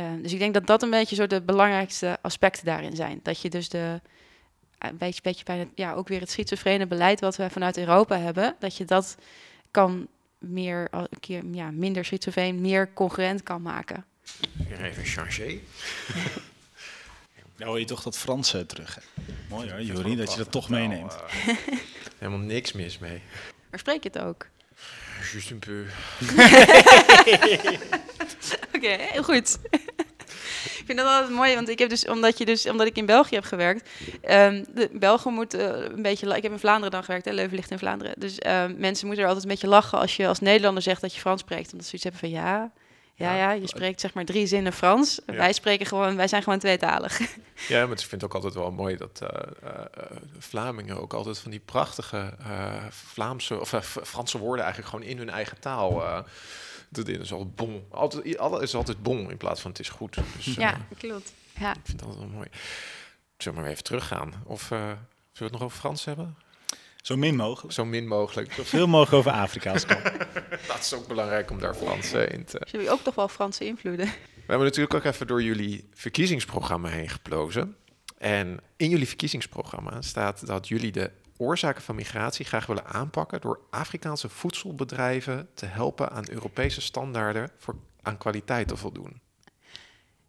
Uh, 0.00 0.12
dus 0.22 0.32
ik 0.32 0.38
denk 0.38 0.54
dat 0.54 0.66
dat 0.66 0.82
een 0.82 0.90
beetje 0.90 1.14
zo 1.14 1.26
de 1.26 1.42
belangrijkste 1.42 2.18
aspecten 2.22 2.64
daarin 2.64 2.96
zijn. 2.96 3.20
Dat 3.22 3.40
je 3.40 3.50
dus 3.50 3.68
de, 3.68 4.00
een 4.78 4.96
beetje, 4.96 5.22
beetje 5.22 5.44
bij 5.44 5.58
het, 5.58 5.68
ja, 5.74 5.92
ook 5.92 6.08
weer 6.08 6.20
het 6.20 6.30
schizofrene 6.30 6.86
beleid 6.86 7.20
wat 7.20 7.36
we 7.36 7.50
vanuit 7.50 7.76
Europa 7.78 8.18
hebben, 8.18 8.56
dat 8.58 8.76
je 8.76 8.84
dat 8.84 9.16
kan 9.70 10.08
meer, 10.38 10.88
een 10.90 11.20
keer, 11.20 11.44
ja, 11.50 11.70
minder 11.70 12.04
schizofreen, 12.04 12.60
meer 12.60 12.92
congruent 12.92 13.42
kan 13.42 13.62
maken. 13.62 14.04
Even 14.80 15.04
changer. 15.04 15.58
Nou 17.62 17.74
hoor 17.74 17.82
je 17.82 17.88
toch 17.88 18.02
dat 18.02 18.18
Franse 18.18 18.66
terug. 18.66 18.94
Hè? 18.94 19.00
Mooi 19.48 19.70
hoor, 19.70 19.82
Jori, 19.82 20.16
dat 20.16 20.32
je 20.32 20.38
dat 20.38 20.50
toch 20.50 20.68
meeneemt. 20.68 21.16
Uh, 21.46 21.56
helemaal 22.18 22.38
niks 22.38 22.72
mis 22.72 22.98
mee. 22.98 23.22
Maar 23.70 23.78
spreek 23.78 24.02
je 24.02 24.10
het 24.12 24.22
ook? 24.22 24.46
Just 25.32 25.50
een 25.50 25.58
peu. 25.58 25.86
Oké, 28.66 28.76
okay, 28.76 29.08
heel 29.10 29.22
goed. 29.22 29.58
ik 30.78 30.82
vind 30.86 30.98
dat 30.98 31.06
altijd 31.06 31.30
mooi, 31.30 31.54
want 31.54 31.68
ik 31.68 31.78
heb 31.78 31.88
dus, 31.88 32.06
omdat, 32.06 32.38
je 32.38 32.44
dus, 32.44 32.66
omdat 32.66 32.86
ik 32.86 32.96
in 32.96 33.06
België 33.06 33.34
heb 33.34 33.44
gewerkt, 33.44 33.88
um, 34.30 34.64
de 34.74 34.88
Belgen 34.92 35.32
moeten 35.32 35.78
uh, 35.78 35.84
een 35.96 36.02
beetje, 36.02 36.36
ik 36.36 36.42
heb 36.42 36.52
in 36.52 36.58
Vlaanderen 36.58 36.90
dan 36.90 37.04
gewerkt, 37.04 37.24
hè, 37.24 37.32
Leuven 37.32 37.56
ligt 37.56 37.70
in 37.70 37.78
Vlaanderen, 37.78 38.14
dus 38.16 38.36
um, 38.46 38.74
mensen 38.78 39.06
moeten 39.06 39.24
er 39.24 39.30
altijd 39.30 39.44
een 39.44 39.50
beetje 39.50 39.68
lachen 39.68 39.98
als 39.98 40.16
je 40.16 40.26
als 40.26 40.40
Nederlander 40.40 40.82
zegt 40.82 41.00
dat 41.00 41.14
je 41.14 41.20
Frans 41.20 41.40
spreekt, 41.40 41.72
omdat 41.72 41.86
ze 41.86 41.96
zoiets 41.96 42.02
hebben 42.02 42.20
van 42.20 42.30
ja, 42.30 42.72
ja, 43.22 43.34
ja, 43.34 43.52
je 43.52 43.66
spreekt 43.66 44.00
zeg 44.00 44.14
maar 44.14 44.24
drie 44.24 44.46
zinnen 44.46 44.72
Frans. 44.72 45.20
Ja. 45.26 45.34
Wij 45.34 45.52
spreken 45.52 45.86
gewoon, 45.86 46.16
wij 46.16 46.28
zijn 46.28 46.42
gewoon 46.42 46.58
tweetalig. 46.58 47.20
Ja, 47.68 47.86
maar 47.86 47.92
ik 47.92 47.98
vind 47.98 48.10
het 48.10 48.24
ook 48.24 48.34
altijd 48.34 48.54
wel 48.54 48.70
mooi 48.70 48.96
dat 48.96 49.20
uh, 49.22 49.28
uh, 49.64 49.70
Vlamingen 50.38 51.00
ook 51.00 51.12
altijd 51.12 51.38
van 51.38 51.50
die 51.50 51.60
prachtige 51.60 52.34
uh, 52.40 52.84
Vlaamse 52.90 53.60
of 53.60 53.74
Franse 54.02 54.38
woorden 54.38 54.64
eigenlijk 54.64 54.94
gewoon 54.94 55.10
in 55.10 55.18
hun 55.18 55.30
eigen 55.30 55.60
taal. 55.60 56.24
dat 56.88 57.08
is 57.08 57.32
altijd 57.32 57.54
bon. 57.54 57.84
Altijd, 57.90 58.38
alles 58.38 58.62
is 58.62 58.74
altijd 58.74 59.02
bon 59.02 59.30
in 59.30 59.36
plaats 59.36 59.60
van 59.60 59.70
het 59.70 59.80
is 59.80 59.88
goed. 59.88 60.18
Dus, 60.36 60.54
ja, 60.54 60.76
klopt. 60.98 61.32
Ja. 61.58 61.70
Ik 61.70 61.80
vind 61.84 61.98
dat 61.98 62.08
altijd 62.08 62.26
wel 62.26 62.36
mooi. 62.36 62.48
Zullen 63.36 63.58
we 63.58 63.64
maar 63.64 63.72
even 63.72 63.84
teruggaan? 63.84 64.42
Of 64.44 64.62
zullen 64.62 64.98
we 65.32 65.44
het 65.44 65.52
nog 65.52 65.62
over 65.62 65.78
Frans 65.78 66.04
hebben? 66.04 66.36
Zo 67.02 67.16
min 67.16 67.36
mogelijk. 67.36 67.74
Zo 67.74 67.84
min 67.84 68.06
mogelijk. 68.06 68.52
Zoveel 68.52 68.86
mogelijk 68.86 69.12
over 69.12 69.30
Afrika 69.30 69.72
als 69.72 69.86
kan. 69.86 70.02
dat 70.68 70.78
is 70.78 70.94
ook 70.94 71.06
belangrijk 71.06 71.50
om 71.50 71.58
daar 71.58 71.74
Frans 71.74 72.12
in 72.12 72.44
te... 72.44 72.66
Jullie 72.70 72.90
ook 72.90 73.00
toch 73.00 73.14
wel 73.14 73.28
Franse 73.28 73.64
invloeden? 73.64 74.06
We 74.06 74.48
hebben 74.48 74.66
natuurlijk 74.66 74.94
ook 74.94 75.04
even 75.04 75.26
door 75.26 75.42
jullie 75.42 75.88
verkiezingsprogramma 75.94 76.88
heen 76.88 77.08
geplozen. 77.08 77.76
En 78.18 78.60
in 78.76 78.88
jullie 78.88 79.08
verkiezingsprogramma 79.08 80.02
staat 80.02 80.46
dat 80.46 80.68
jullie 80.68 80.92
de 80.92 81.10
oorzaken 81.36 81.82
van 81.82 81.94
migratie 81.94 82.44
graag 82.44 82.66
willen 82.66 82.86
aanpakken 82.86 83.40
door 83.40 83.60
Afrikaanse 83.70 84.28
voedselbedrijven 84.28 85.48
te 85.54 85.66
helpen 85.66 86.10
aan 86.10 86.30
Europese 86.30 86.80
standaarden 86.80 87.50
voor 87.58 87.76
aan 88.02 88.18
kwaliteit 88.18 88.68
te 88.68 88.76
voldoen. 88.76 89.20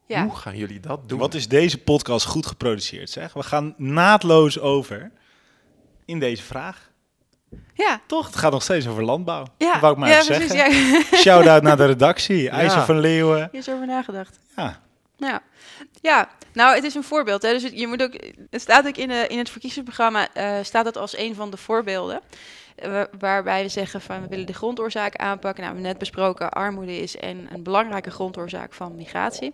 Ja. 0.08 0.24
Hoe 0.24 0.36
gaan 0.36 0.58
jullie 0.58 0.80
dat 0.80 1.10
doen? 1.10 1.20
Wat 1.20 1.34
is 1.34 1.48
deze 1.48 1.78
podcast 1.78 2.26
goed 2.26 2.46
geproduceerd, 2.46 3.10
zeg? 3.10 3.34
We 3.34 3.44
gaan 3.44 3.74
naadloos 3.78 4.60
over 4.60 5.12
in 6.06 6.20
deze 6.20 6.44
vraag. 6.44 6.92
Ja. 7.74 8.02
Toch? 8.08 8.26
Het 8.26 8.36
gaat 8.36 8.52
nog 8.52 8.64
steeds 8.64 8.88
over 8.88 9.04
landbouw. 9.04 9.46
Ja, 9.58 9.72
dat 9.72 9.82
wou 9.82 9.94
ik 9.94 10.00
maar 10.00 10.10
ja, 10.10 10.20
even 10.22 10.36
precies, 10.36 10.52
zeggen. 10.52 10.90
Ja. 10.90 11.18
Shout-out 11.24 11.62
naar 11.64 11.78
de 11.78 11.86
redactie. 11.86 12.50
IJzer 12.50 12.82
van 12.82 13.00
Leeuwen. 13.00 13.48
Hier 13.52 13.60
is 13.60 13.70
over 13.70 13.86
nagedacht. 13.88 14.40
Ja. 14.56 14.82
Ja. 15.18 15.42
ja, 16.02 16.30
nou, 16.54 16.76
het 16.76 16.84
is 16.84 16.96
een 16.96 17.04
voorbeeld. 17.04 17.42
Hè. 17.42 17.52
Dus 17.52 17.64
het, 17.64 17.80
je 17.80 17.88
moet 17.88 18.02
ook, 18.04 18.14
het 18.50 18.62
staat 18.62 18.88
ook 18.88 18.98
in, 18.98 19.08
de, 19.08 19.26
in 19.28 19.38
het 19.38 19.50
verkiezingsprogramma, 19.50 20.28
eh, 20.34 20.56
staat 20.64 20.86
het 20.86 20.98
als 20.98 21.18
een 21.18 21.36
van 21.36 21.52
de 21.52 21.58
voorbeelden. 21.58 22.22
eh, 22.76 22.92
wa- 22.92 23.08
waarbij 23.20 23.64
we 23.64 23.70
zeggen 23.70 24.02
van 24.02 24.22
we 24.22 24.28
willen 24.28 24.46
de 24.46 24.54
grondoorzaken 24.54 25.20
aanpakken. 25.20 25.64
Nou, 25.64 25.76
we 25.76 25.82
hebben 25.82 25.84
net 25.84 25.98
besproken, 25.98 26.50
armoede 26.52 26.98
is 26.98 27.16
een, 27.22 27.48
een 27.54 27.64
belangrijke 27.64 28.12
grondoorzaak 28.12 28.74
van 28.74 28.96
migratie. 28.96 29.52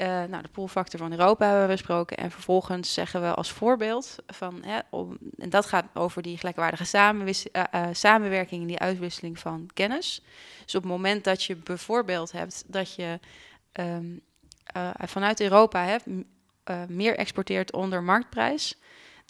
Eh, 0.00 0.06
nou, 0.06 0.42
de 0.42 0.48
poolfactor 0.48 0.98
van 0.98 1.10
Europa 1.10 1.44
hebben 1.44 1.62
we 1.62 1.72
besproken. 1.72 2.16
En 2.16 2.30
vervolgens 2.30 2.94
zeggen 2.94 3.20
we 3.20 3.34
als 3.34 3.52
voorbeeld 3.52 4.16
van, 4.26 4.62
hè, 4.64 4.78
en 5.38 5.50
dat 5.50 5.66
gaat 5.66 5.84
over 5.94 6.22
die 6.22 6.38
gelijkwaardige 6.38 6.98
eh, 6.98 7.62
eh, 7.70 7.88
samenwerking 7.92 8.60
en 8.60 8.66
die 8.66 8.78
uitwisseling 8.78 9.38
van 9.38 9.70
kennis. 9.74 10.22
Dus 10.64 10.74
op 10.74 10.82
het 10.82 10.90
moment 10.90 11.24
dat 11.24 11.44
je 11.44 11.56
bijvoorbeeld 11.56 12.32
hebt 12.32 12.64
dat 12.66 12.94
je 12.94 13.18
ehm, 13.72 14.06
eh, 14.64 14.90
vanuit 14.96 15.40
Europa 15.40 15.84
hè, 15.84 15.96
meer 16.88 17.16
exporteert 17.16 17.72
onder 17.72 18.02
marktprijs, 18.02 18.78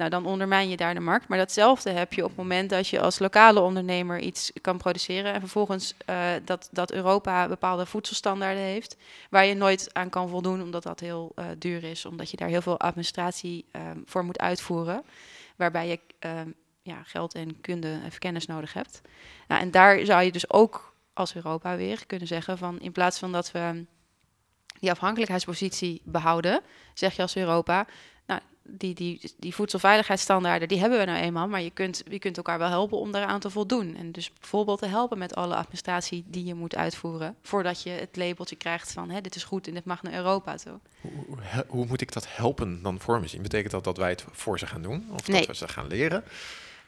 Nou, 0.00 0.12
dan 0.12 0.26
ondermijn 0.26 0.68
je 0.68 0.76
daar 0.76 0.94
de 0.94 1.00
markt. 1.00 1.28
Maar 1.28 1.38
datzelfde 1.38 1.90
heb 1.90 2.12
je 2.12 2.22
op 2.22 2.28
het 2.28 2.38
moment 2.38 2.70
dat 2.70 2.88
je 2.88 3.00
als 3.00 3.18
lokale 3.18 3.60
ondernemer 3.60 4.18
iets 4.18 4.52
kan 4.60 4.78
produceren 4.78 5.32
en 5.32 5.40
vervolgens 5.40 5.94
uh, 6.10 6.26
dat, 6.44 6.68
dat 6.72 6.92
Europa 6.92 7.48
bepaalde 7.48 7.86
voedselstandaarden 7.86 8.62
heeft, 8.62 8.96
waar 9.30 9.46
je 9.46 9.54
nooit 9.54 9.88
aan 9.92 10.08
kan 10.08 10.28
voldoen, 10.28 10.62
omdat 10.62 10.82
dat 10.82 11.00
heel 11.00 11.32
uh, 11.38 11.44
duur 11.58 11.84
is, 11.84 12.04
omdat 12.04 12.30
je 12.30 12.36
daar 12.36 12.48
heel 12.48 12.62
veel 12.62 12.80
administratie 12.80 13.64
uh, 13.72 13.82
voor 14.04 14.24
moet 14.24 14.38
uitvoeren, 14.38 15.04
waarbij 15.56 15.88
je 15.88 16.00
ja, 16.82 17.02
geld 17.02 17.34
en 17.34 17.60
kunde 17.60 17.88
en 17.88 18.18
kennis 18.18 18.46
nodig 18.46 18.72
hebt. 18.72 19.00
Nou, 19.48 19.60
en 19.60 19.70
daar 19.70 20.04
zou 20.04 20.22
je 20.22 20.32
dus 20.32 20.50
ook 20.50 20.94
als 21.12 21.34
Europa 21.34 21.76
weer 21.76 22.06
kunnen 22.06 22.26
zeggen 22.26 22.58
van 22.58 22.80
in 22.80 22.92
plaats 22.92 23.18
van 23.18 23.32
dat 23.32 23.50
we 23.52 23.84
die 24.78 24.90
afhankelijkheidspositie 24.90 26.02
behouden, 26.04 26.60
zeg 26.94 27.16
je 27.16 27.22
als 27.22 27.36
Europa, 27.36 27.86
die, 28.70 28.94
die, 28.94 29.20
die 29.38 29.54
voedselveiligheidsstandaarden, 29.54 30.68
die 30.68 30.78
hebben 30.78 30.98
we 30.98 31.04
nou 31.04 31.18
eenmaal, 31.18 31.48
maar 31.48 31.62
je 31.62 31.70
kunt, 31.70 32.02
je 32.08 32.18
kunt 32.18 32.36
elkaar 32.36 32.58
wel 32.58 32.68
helpen 32.68 32.98
om 32.98 33.12
daaraan 33.12 33.40
te 33.40 33.50
voldoen. 33.50 33.96
En 33.96 34.12
dus 34.12 34.32
bijvoorbeeld 34.40 34.78
te 34.78 34.86
helpen 34.86 35.18
met 35.18 35.34
alle 35.34 35.54
administratie 35.54 36.24
die 36.26 36.44
je 36.44 36.54
moet 36.54 36.76
uitvoeren, 36.76 37.36
voordat 37.42 37.82
je 37.82 37.90
het 37.90 38.16
labeltje 38.16 38.56
krijgt 38.56 38.92
van 38.92 39.10
hè, 39.10 39.20
dit 39.20 39.34
is 39.34 39.44
goed 39.44 39.66
en 39.66 39.74
dit 39.74 39.84
mag 39.84 40.02
naar 40.02 40.14
Europa 40.14 40.54
toe. 40.54 40.78
Hoe, 41.00 41.64
hoe, 41.66 41.86
moet 41.86 42.00
ik 42.00 42.12
dat 42.12 42.26
helpen 42.28 42.82
dan 42.82 43.00
voor 43.00 43.20
me 43.20 43.26
zien? 43.26 43.42
Betekent 43.42 43.72
dat 43.72 43.84
dat 43.84 43.96
wij 43.96 44.10
het 44.10 44.24
voor 44.30 44.58
ze 44.58 44.66
gaan 44.66 44.82
doen? 44.82 45.06
Of 45.12 45.28
nee. 45.28 45.38
dat 45.38 45.46
we 45.46 45.54
ze 45.54 45.68
gaan 45.68 45.86
leren? 45.86 46.24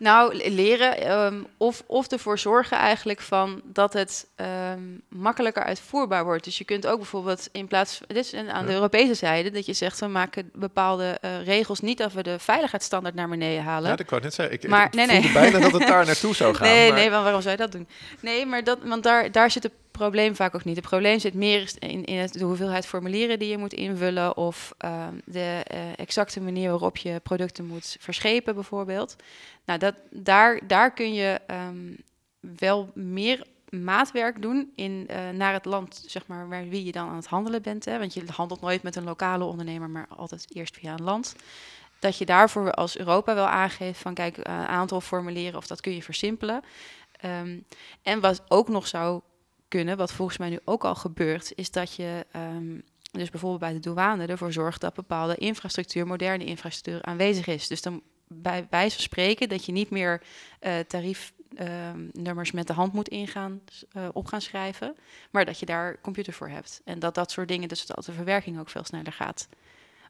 Nou, 0.03 0.51
leren 0.51 1.13
um, 1.13 1.47
of, 1.57 1.83
of 1.87 2.07
ervoor 2.09 2.39
zorgen 2.39 2.77
eigenlijk 2.77 3.21
van 3.21 3.61
dat 3.65 3.93
het 3.93 4.27
um, 4.73 5.03
makkelijker 5.09 5.63
uitvoerbaar 5.63 6.25
wordt. 6.25 6.45
Dus 6.45 6.59
je 6.59 6.65
kunt 6.65 6.87
ook 6.87 6.97
bijvoorbeeld 6.97 7.49
in 7.53 7.67
plaats 7.67 8.01
dit 8.07 8.17
is 8.17 8.35
aan 8.35 8.67
de 8.67 8.73
Europese 8.73 9.15
zijde, 9.15 9.51
dat 9.51 9.67
je 9.67 9.73
zegt 9.73 10.01
we 10.01 10.07
maken 10.07 10.51
bepaalde 10.55 11.19
uh, 11.25 11.45
regels 11.45 11.81
niet 11.81 11.99
dat 11.99 12.13
we 12.13 12.23
de 12.23 12.39
veiligheidsstandaard 12.39 13.15
naar 13.15 13.29
beneden 13.29 13.63
halen. 13.63 13.91
Ja, 13.91 13.97
dat 13.97 14.07
kan 14.07 14.21
net 14.23 14.35
zeggen. 14.35 14.55
Ik, 14.55 14.69
maar, 14.69 14.87
ik 14.87 14.93
nee, 14.93 15.07
nee. 15.07 15.33
bijna 15.33 15.59
dat 15.59 15.73
het 15.73 15.87
daar 15.87 16.07
naartoe 16.13 16.35
zou 16.35 16.55
gaan. 16.55 16.69
Nee, 16.69 16.89
maar... 16.89 16.99
nee, 16.99 17.11
want 17.11 17.23
waarom 17.23 17.43
zou 17.43 17.53
je 17.57 17.61
dat 17.61 17.73
doen? 17.73 17.89
Nee, 18.21 18.47
maar 18.47 18.65
dat, 18.65 18.79
want 18.83 19.03
daar, 19.03 19.33
daar 19.33 19.51
zit 19.51 19.63
het 19.63 19.73
probleem 19.93 20.37
vaak 20.37 20.55
ook 20.55 20.65
niet. 20.65 20.77
Het 20.77 20.87
probleem 20.89 21.19
zit 21.19 21.35
meer 21.35 21.73
in, 21.79 22.05
in 22.05 22.19
het, 22.19 22.33
de 22.33 22.45
hoeveelheid 22.45 22.87
formulieren 22.87 23.39
die 23.39 23.49
je 23.49 23.59
moet 23.59 23.73
invullen 23.73 24.37
of 24.37 24.75
um, 24.85 25.21
de 25.25 25.65
uh, 25.75 25.99
exacte 25.99 26.41
manier 26.41 26.71
waarop 26.71 26.97
je 26.97 27.21
producten 27.23 27.67
moet 27.67 27.97
verschepen, 28.01 28.55
bijvoorbeeld. 28.55 29.17
Nou, 29.65 29.79
dat, 29.79 29.95
daar, 30.11 30.61
daar 30.67 30.93
kun 30.93 31.15
je 31.15 31.41
um, 31.47 31.97
wel 32.59 32.91
meer 32.95 33.47
maatwerk 33.69 34.43
doen 34.43 34.73
in, 34.75 35.07
uh, 35.11 35.31
naar 35.31 35.53
het 35.53 35.65
land, 35.65 36.05
zeg 36.07 36.27
maar, 36.27 36.49
waar 36.49 36.69
wie 36.69 36.85
je 36.85 36.93
dan 36.93 37.09
aan 37.09 37.17
het 37.17 37.27
handelen 37.27 37.63
bent. 37.63 37.85
Hè? 37.85 37.99
Want 37.99 38.15
je 38.15 38.23
handelt 38.35 38.61
nooit 38.61 38.83
met 38.83 38.97
een 38.97 39.05
lokale 39.05 39.45
ondernemer, 39.45 39.91
maar 39.91 40.07
altijd 40.09 40.47
eerst 40.49 40.77
via 40.77 40.93
een 40.93 41.03
land. 41.03 41.37
Dat 41.99 42.19
je 42.19 42.25
daarvoor 42.25 42.73
als 42.73 42.99
Europa 42.99 43.35
wel 43.35 43.47
aangeeft 43.47 44.01
van 44.01 44.15
kijk, 44.15 44.37
een 44.37 44.45
uh, 44.47 44.65
aantal 44.65 45.01
formulieren 45.01 45.59
of 45.59 45.67
dat 45.67 45.81
kun 45.81 45.95
je 45.95 46.03
versimpelen. 46.03 46.63
Um, 47.25 47.65
en 48.03 48.21
wat 48.21 48.43
ook 48.49 48.69
nog 48.69 48.87
zou 48.87 49.21
kunnen, 49.73 49.97
wat 49.97 50.13
volgens 50.13 50.39
mij 50.39 50.49
nu 50.49 50.59
ook 50.65 50.85
al 50.85 50.95
gebeurt, 50.95 51.53
is 51.55 51.71
dat 51.71 51.95
je 51.95 52.27
um, 52.37 52.83
dus 53.11 53.31
bijvoorbeeld 53.31 53.61
bij 53.61 53.73
de 53.73 53.79
douane 53.79 54.27
ervoor 54.27 54.53
zorgt 54.53 54.81
dat 54.81 54.95
bepaalde 54.95 55.35
infrastructuur, 55.35 56.07
moderne 56.07 56.45
infrastructuur 56.45 57.03
aanwezig 57.03 57.47
is. 57.47 57.69
Dus 57.69 57.83
dan 57.83 58.03
bij 58.29 58.67
wijze 58.71 58.95
van 58.95 59.05
spreken 59.05 59.49
dat 59.49 59.65
je 59.65 59.73
niet 59.73 59.91
meer 59.91 60.23
uh, 60.61 60.79
tariefnummers 60.79 62.49
uh, 62.49 62.55
met 62.55 62.67
de 62.67 62.73
hand 62.73 62.93
moet 62.93 63.09
ingaan, 63.09 63.61
uh, 63.97 64.09
op 64.13 64.27
gaan 64.27 64.41
schrijven, 64.41 64.97
maar 65.31 65.45
dat 65.45 65.59
je 65.59 65.67
daar 65.67 66.01
computer 66.01 66.33
voor 66.33 66.49
hebt. 66.49 66.81
En 66.85 66.99
dat 66.99 67.15
dat 67.15 67.31
soort 67.31 67.49
dingen, 67.49 67.69
dus 67.69 67.87
dat 67.87 68.05
de 68.05 68.13
verwerking 68.13 68.59
ook 68.59 68.69
veel 68.69 68.85
sneller 68.85 69.13
gaat. 69.13 69.49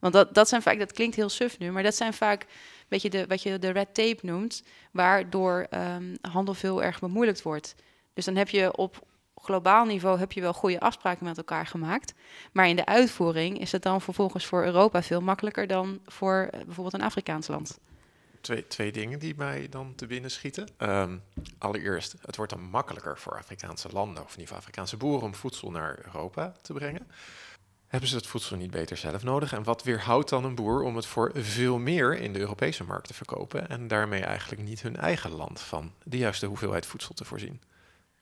Want 0.00 0.14
dat, 0.14 0.34
dat 0.34 0.48
zijn 0.48 0.62
vaak, 0.62 0.78
dat 0.78 0.92
klinkt 0.92 1.16
heel 1.16 1.28
suf 1.28 1.58
nu, 1.58 1.70
maar 1.70 1.82
dat 1.82 1.94
zijn 1.94 2.12
vaak 2.12 2.46
beetje 2.88 3.10
de, 3.10 3.26
wat 3.26 3.42
je 3.42 3.58
de 3.58 3.70
red 3.70 3.94
tape 3.94 4.26
noemt, 4.26 4.62
waardoor 4.90 5.66
um, 5.70 6.16
handel 6.20 6.54
veel 6.54 6.82
erg 6.82 7.00
bemoeilijkt 7.00 7.42
wordt. 7.42 7.74
Dus 8.14 8.24
dan 8.24 8.36
heb 8.36 8.48
je 8.48 8.76
op 8.76 9.02
globaal 9.42 9.84
niveau 9.84 10.18
heb 10.18 10.32
je 10.32 10.40
wel 10.40 10.52
goede 10.52 10.80
afspraken 10.80 11.24
met 11.24 11.36
elkaar 11.36 11.66
gemaakt. 11.66 12.14
Maar 12.52 12.68
in 12.68 12.76
de 12.76 12.86
uitvoering 12.86 13.60
is 13.60 13.72
het 13.72 13.82
dan 13.82 14.00
vervolgens 14.00 14.46
voor 14.46 14.64
Europa 14.64 15.02
veel 15.02 15.20
makkelijker 15.20 15.66
dan 15.66 16.00
voor 16.06 16.50
uh, 16.54 16.60
bijvoorbeeld 16.64 16.94
een 16.94 17.02
Afrikaans 17.02 17.46
land. 17.46 17.78
Twee, 18.40 18.66
twee 18.66 18.92
dingen 18.92 19.18
die 19.18 19.34
mij 19.36 19.66
dan 19.70 19.94
te 19.94 20.06
binnen 20.06 20.30
schieten. 20.30 20.68
Um, 20.78 21.22
allereerst, 21.58 22.14
het 22.20 22.36
wordt 22.36 22.52
dan 22.52 22.62
makkelijker 22.62 23.18
voor 23.18 23.38
Afrikaanse 23.38 23.88
landen, 23.92 24.24
of 24.24 24.34
in 24.34 24.40
ieder 24.40 24.56
Afrikaanse 24.56 24.96
boeren, 24.96 25.22
om 25.22 25.34
voedsel 25.34 25.70
naar 25.70 25.98
Europa 26.04 26.52
te 26.62 26.72
brengen. 26.72 27.06
Hebben 27.86 28.10
ze 28.10 28.16
het 28.16 28.26
voedsel 28.26 28.56
niet 28.56 28.70
beter 28.70 28.96
zelf 28.96 29.22
nodig? 29.22 29.52
En 29.52 29.62
wat 29.62 29.82
weerhoudt 29.82 30.28
dan 30.28 30.44
een 30.44 30.54
boer 30.54 30.82
om 30.82 30.96
het 30.96 31.06
voor 31.06 31.30
veel 31.34 31.78
meer 31.78 32.18
in 32.18 32.32
de 32.32 32.38
Europese 32.38 32.84
markt 32.84 33.06
te 33.06 33.14
verkopen 33.14 33.68
en 33.68 33.88
daarmee 33.88 34.22
eigenlijk 34.22 34.62
niet 34.62 34.82
hun 34.82 34.96
eigen 34.96 35.30
land 35.30 35.60
van 35.60 35.92
de 36.04 36.18
juiste 36.18 36.46
hoeveelheid 36.46 36.86
voedsel 36.86 37.14
te 37.14 37.24
voorzien? 37.24 37.60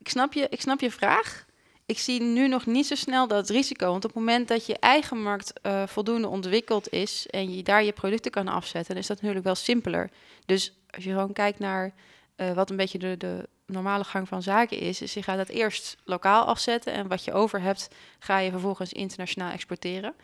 Ik 0.01 0.09
snap 0.09 0.32
je, 0.32 0.46
ik 0.51 0.61
snap 0.61 0.80
je 0.80 0.90
vraag. 0.90 1.46
Ik 1.86 1.98
zie 1.98 2.22
nu 2.22 2.48
nog 2.48 2.66
niet 2.66 2.86
zo 2.86 2.94
snel 2.94 3.28
dat 3.28 3.48
risico. 3.48 3.90
Want 3.90 4.05
op 4.05 4.11
het 4.11 4.18
moment 4.18 4.48
dat 4.48 4.66
je 4.66 4.78
eigen 4.78 5.22
markt 5.22 5.53
uh, 5.62 5.86
voldoende 5.86 6.28
ontwikkeld 6.28 6.92
is 6.92 7.26
en 7.26 7.55
je 7.55 7.62
daar 7.62 7.84
je 7.84 7.92
producten 7.92 8.30
kan 8.30 8.48
afzetten, 8.48 8.96
is 8.96 9.07
dat 9.07 9.16
natuurlijk 9.16 9.44
wel 9.44 9.55
simpeler. 9.55 10.11
Dus 10.46 10.74
als 10.90 11.05
je 11.05 11.11
gewoon 11.11 11.32
kijkt 11.32 11.59
naar 11.59 11.94
uh, 12.36 12.53
wat 12.53 12.70
een 12.70 12.76
beetje 12.76 12.98
de, 12.98 13.16
de 13.16 13.48
normale 13.66 14.05
gang 14.05 14.28
van 14.28 14.42
zaken 14.42 14.78
is, 14.78 15.03
is 15.03 15.14
je 15.14 15.22
gaat 15.22 15.36
dat 15.36 15.48
eerst 15.48 15.96
lokaal 16.05 16.44
afzetten 16.44 16.92
en 16.92 17.09
wat 17.09 17.24
je 17.24 17.32
over 17.32 17.61
hebt, 17.61 17.88
ga 18.18 18.38
je 18.38 18.51
vervolgens 18.51 18.92
internationaal 18.92 19.53
exporteren. 19.53 20.14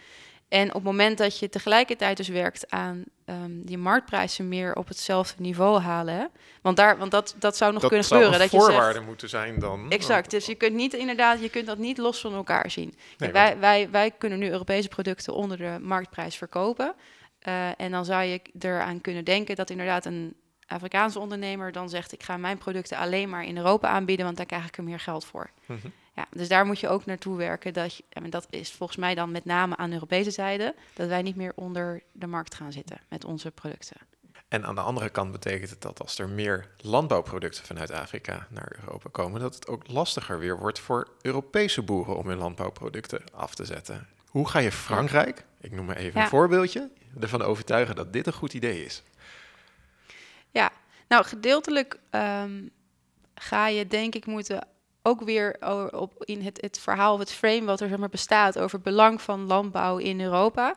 En 0.49 0.69
op 0.69 0.75
het 0.75 0.83
moment 0.83 1.19
dat 1.19 1.39
je 1.39 1.49
tegelijkertijd 1.49 2.17
dus 2.17 2.29
werkt 2.29 2.71
aan 2.71 3.05
um, 3.27 3.65
die 3.65 3.79
marktprijzen 3.79 4.49
meer 4.49 4.75
op 4.75 4.89
hetzelfde 4.89 5.43
niveau 5.43 5.81
halen. 5.81 6.15
Hè? 6.15 6.25
Want, 6.63 6.77
daar, 6.77 6.99
want 6.99 7.11
dat, 7.11 7.35
dat 7.39 7.57
zou 7.57 7.73
nog 7.73 7.81
dat 7.81 7.91
kunnen 7.91 8.07
zou 8.09 8.23
gebeuren. 8.23 8.49
Dat 8.49 8.61
je 8.61 8.67
voorwaarde 8.67 8.93
zegt, 8.95 9.07
moeten 9.07 9.29
zijn 9.29 9.59
dan. 9.59 9.91
Exact. 9.91 10.31
Dus 10.31 10.47
je 10.47 10.55
kunt 10.55 10.75
niet 10.75 10.95
inderdaad, 10.95 11.41
je 11.41 11.51
kunt 11.51 11.67
dat 11.67 11.79
niet 11.79 11.99
los 11.99 12.21
van 12.21 12.35
elkaar 12.35 12.71
zien. 12.71 12.95
Nee, 13.19 13.33
wij, 13.33 13.49
want- 13.49 13.61
wij, 13.61 13.91
wij 13.91 14.11
kunnen 14.11 14.39
nu 14.39 14.51
Europese 14.51 14.89
producten 14.89 15.35
onder 15.35 15.57
de 15.57 15.79
marktprijs 15.81 16.37
verkopen. 16.37 16.95
Uh, 17.49 17.81
en 17.81 17.91
dan 17.91 18.05
zou 18.05 18.23
je 18.25 18.41
eraan 18.59 19.01
kunnen 19.01 19.25
denken 19.25 19.57
dat 19.57 19.71
inderdaad 19.71 20.05
een 20.05 20.37
Afrikaanse 20.67 21.19
ondernemer 21.19 21.73
dan 21.73 21.89
zegt: 21.89 22.13
Ik 22.13 22.23
ga 22.23 22.37
mijn 22.37 22.59
producten 22.59 22.99
alleen 22.99 23.29
maar 23.29 23.45
in 23.45 23.57
Europa 23.57 23.89
aanbieden, 23.89 24.25
want 24.25 24.37
daar 24.37 24.47
krijg 24.47 24.67
ik 24.67 24.77
er 24.77 24.85
meer 24.85 25.01
geld 25.01 25.25
voor. 25.25 25.51
Mhm. 25.67 25.89
Ja, 26.17 26.27
dus 26.31 26.49
daar 26.49 26.67
moet 26.67 26.81
je 26.81 26.89
ook 26.89 27.07
naartoe 27.07 27.37
werken. 27.37 27.73
Dat 27.73 27.97
je, 27.97 28.05
en 28.09 28.31
dat 28.31 28.47
is 28.51 28.73
volgens 28.73 28.99
mij 28.99 29.15
dan 29.15 29.31
met 29.31 29.45
name 29.45 29.77
aan 29.77 29.89
de 29.89 29.95
Europese 29.95 30.31
zijde, 30.31 30.75
dat 30.95 31.09
wij 31.09 31.23
niet 31.23 31.37
meer 31.37 31.53
onder 31.55 32.03
de 32.13 32.27
markt 32.27 32.55
gaan 32.55 32.73
zitten 32.73 33.01
met 33.09 33.25
onze 33.25 33.51
producten. 33.51 33.97
En 34.49 34.65
aan 34.65 34.75
de 34.75 34.81
andere 34.81 35.09
kant 35.09 35.33
betekent 35.33 35.71
het 35.71 35.81
dat 35.83 36.01
als 36.01 36.19
er 36.19 36.29
meer 36.29 36.69
landbouwproducten 36.81 37.65
vanuit 37.65 37.91
Afrika 37.91 38.47
naar 38.51 38.77
Europa 38.81 39.09
komen, 39.13 39.41
dat 39.41 39.55
het 39.55 39.69
ook 39.69 39.89
lastiger 39.89 40.39
weer 40.39 40.59
wordt 40.59 40.79
voor 40.79 41.09
Europese 41.23 41.83
boeren 41.83 42.17
om 42.17 42.29
hun 42.29 42.39
landbouwproducten 42.39 43.23
af 43.33 43.55
te 43.55 43.65
zetten. 43.65 44.09
Hoe 44.27 44.49
ga 44.49 44.59
je 44.59 44.73
Frankrijk, 44.73 45.45
ik 45.61 45.73
noem 45.73 45.87
maar 45.87 45.97
even 45.97 46.19
Ja. 46.19 46.23
een 46.25 46.31
voorbeeldje, 46.31 46.91
ervan 47.21 47.43
overtuigen 47.43 47.97
dat 47.97 48.13
dit 48.13 48.27
een 48.27 48.33
goed 48.33 48.55
idee 48.55 48.85
is? 48.85 49.03
Ja, 50.51 50.71
nou 51.09 51.25
gedeeltelijk 51.25 51.99
ehm, 52.11 52.63
ga 53.35 53.69
je 53.69 53.87
denk 53.87 54.15
ik 54.15 54.27
moeten 54.27 54.67
ook 55.07 55.23
weer 55.23 55.57
op 55.91 56.25
in 56.25 56.43
het, 56.43 56.61
het 56.61 56.79
verhaal 56.79 57.19
het 57.19 57.33
frame 57.33 57.65
wat 57.65 57.81
er 57.81 57.89
zeg 57.89 57.99
maar, 57.99 58.09
bestaat 58.09 58.59
over 58.59 58.75
het 58.75 58.83
belang 58.83 59.23
van 59.23 59.47
landbouw 59.47 59.97
in 59.97 60.21
Europa. 60.21 60.75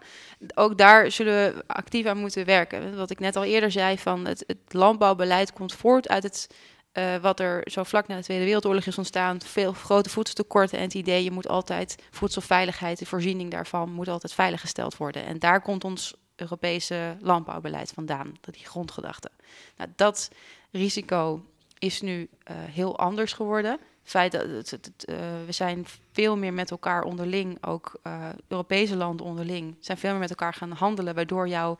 Ook 0.55 0.77
daar 0.77 1.11
zullen 1.11 1.33
we 1.33 1.63
actief 1.67 2.05
aan 2.05 2.17
moeten 2.17 2.45
werken. 2.45 2.97
Wat 2.97 3.09
ik 3.09 3.19
net 3.19 3.35
al 3.35 3.43
eerder 3.43 3.71
zei, 3.71 3.97
van 3.97 4.25
het, 4.25 4.43
het 4.47 4.73
landbouwbeleid 4.73 5.53
komt 5.53 5.73
voort 5.73 6.09
uit 6.09 6.23
het 6.23 6.47
eh, 6.91 7.15
wat 7.15 7.39
er 7.39 7.61
zo 7.71 7.83
vlak 7.83 8.07
na 8.07 8.15
de 8.15 8.23
Tweede 8.23 8.43
Wereldoorlog 8.43 8.85
is 8.85 8.97
ontstaan. 8.97 9.41
Veel 9.41 9.73
grote 9.73 10.09
voedseltekorten 10.09 10.77
en 10.77 10.83
het 10.83 10.93
idee, 10.93 11.23
je 11.23 11.31
moet 11.31 11.47
altijd 11.47 12.03
voedselveiligheid, 12.11 12.99
de 12.99 13.05
voorziening 13.05 13.51
daarvan 13.51 13.91
moet 13.91 14.07
altijd 14.07 14.33
veiliggesteld 14.33 14.97
worden. 14.97 15.25
En 15.25 15.39
daar 15.39 15.61
komt 15.61 15.83
ons 15.83 16.13
Europese 16.35 17.17
landbouwbeleid 17.19 17.91
vandaan, 17.91 18.33
dat 18.41 18.53
die 18.53 18.65
grondgedachte. 18.65 19.29
Nou, 19.77 19.89
dat 19.95 20.29
risico 20.71 21.45
is 21.79 22.01
nu 22.01 22.19
uh, 22.19 22.55
heel 22.57 22.97
anders 22.97 23.33
geworden. 23.33 23.79
Feit 24.09 24.31
dat 24.31 24.73
uh, 24.73 25.15
we 25.45 25.51
zijn 25.51 25.85
veel 26.11 26.37
meer 26.37 26.53
met 26.53 26.71
elkaar 26.71 27.03
onderling, 27.03 27.65
ook 27.65 27.99
uh, 28.03 28.29
Europese 28.47 28.95
landen 28.95 29.25
onderling, 29.25 29.75
zijn 29.79 29.97
veel 29.97 30.11
meer 30.11 30.19
met 30.19 30.29
elkaar 30.29 30.53
gaan 30.53 30.71
handelen, 30.71 31.15
waardoor 31.15 31.47
jouw 31.47 31.77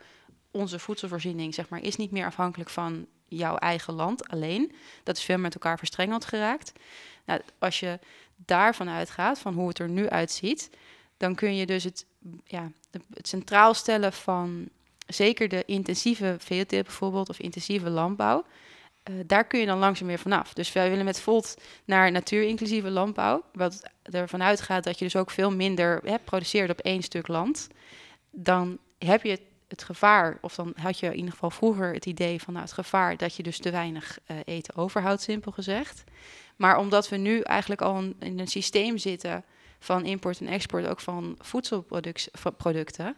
onze 0.50 0.78
voedselvoorziening 0.78 1.54
zeg 1.54 1.68
maar, 1.68 1.82
is 1.82 1.96
niet 1.96 2.10
meer 2.10 2.26
afhankelijk 2.26 2.70
van 2.70 3.06
jouw 3.28 3.56
eigen 3.56 3.94
land 3.94 4.28
alleen. 4.28 4.72
Dat 5.02 5.16
is 5.16 5.22
veel 5.22 5.38
met 5.38 5.54
elkaar 5.54 5.78
verstrengeld 5.78 6.24
geraakt. 6.24 6.72
Nou, 7.24 7.40
als 7.58 7.80
je 7.80 7.98
daarvan 8.36 8.88
uitgaat, 8.88 9.38
van 9.38 9.54
hoe 9.54 9.68
het 9.68 9.78
er 9.78 9.88
nu 9.88 10.08
uitziet, 10.08 10.70
dan 11.16 11.34
kun 11.34 11.56
je 11.56 11.66
dus 11.66 11.84
het, 11.84 12.06
ja, 12.44 12.70
het 12.90 13.28
centraal 13.28 13.74
stellen 13.74 14.12
van 14.12 14.68
zeker 15.06 15.48
de 15.48 15.64
intensieve 15.64 16.36
veeteelt 16.38 16.84
bijvoorbeeld, 16.84 17.28
of 17.28 17.38
intensieve 17.38 17.90
landbouw. 17.90 18.44
Uh, 19.10 19.16
daar 19.26 19.44
kun 19.44 19.60
je 19.60 19.66
dan 19.66 19.78
langzaam 19.78 20.06
weer 20.06 20.18
vanaf. 20.18 20.52
Dus 20.52 20.72
wij 20.72 20.90
willen 20.90 21.04
met 21.04 21.20
Volt 21.20 21.56
naar 21.84 22.10
natuurinclusieve 22.10 22.90
landbouw. 22.90 23.44
Wat 23.52 23.82
ervan 24.02 24.42
uitgaat 24.42 24.84
dat 24.84 24.98
je 24.98 25.04
dus 25.04 25.16
ook 25.16 25.30
veel 25.30 25.50
minder 25.50 26.00
hè, 26.04 26.18
produceert 26.18 26.70
op 26.70 26.80
één 26.80 27.02
stuk 27.02 27.28
land. 27.28 27.68
Dan 28.30 28.78
heb 28.98 29.22
je 29.22 29.40
het 29.68 29.84
gevaar, 29.84 30.38
of 30.40 30.54
dan 30.54 30.72
had 30.76 30.98
je 30.98 31.06
in 31.06 31.16
ieder 31.16 31.32
geval 31.32 31.50
vroeger 31.50 31.92
het 31.92 32.06
idee 32.06 32.40
van 32.42 32.52
nou, 32.52 32.64
het 32.64 32.74
gevaar 32.74 33.16
dat 33.16 33.34
je 33.36 33.42
dus 33.42 33.58
te 33.58 33.70
weinig 33.70 34.18
uh, 34.26 34.36
eten 34.44 34.76
overhoudt, 34.76 35.22
simpel 35.22 35.52
gezegd. 35.52 36.04
Maar 36.56 36.78
omdat 36.78 37.08
we 37.08 37.16
nu 37.16 37.40
eigenlijk 37.40 37.82
al 37.82 37.98
in 38.18 38.38
een 38.38 38.46
systeem 38.46 38.98
zitten 38.98 39.44
van 39.78 40.04
import 40.04 40.40
en 40.40 40.46
export, 40.46 40.86
ook 40.86 41.00
van 41.00 41.36
voedselproducten, 41.38 43.16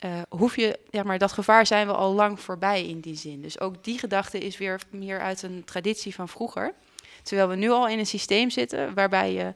uh, 0.00 0.22
hoef 0.28 0.56
je, 0.56 0.78
ja, 0.90 1.02
maar 1.02 1.18
dat 1.18 1.32
gevaar 1.32 1.66
zijn 1.66 1.86
we 1.86 1.92
al 1.92 2.12
lang 2.12 2.40
voorbij 2.40 2.86
in 2.86 3.00
die 3.00 3.16
zin. 3.16 3.42
Dus 3.42 3.60
ook 3.60 3.84
die 3.84 3.98
gedachte 3.98 4.38
is 4.38 4.58
weer 4.58 4.80
meer 4.90 5.20
uit 5.20 5.42
een 5.42 5.64
traditie 5.64 6.14
van 6.14 6.28
vroeger. 6.28 6.74
Terwijl 7.22 7.48
we 7.48 7.56
nu 7.56 7.70
al 7.70 7.88
in 7.88 7.98
een 7.98 8.06
systeem 8.06 8.50
zitten 8.50 8.94
waarbij 8.94 9.32
je 9.32 9.54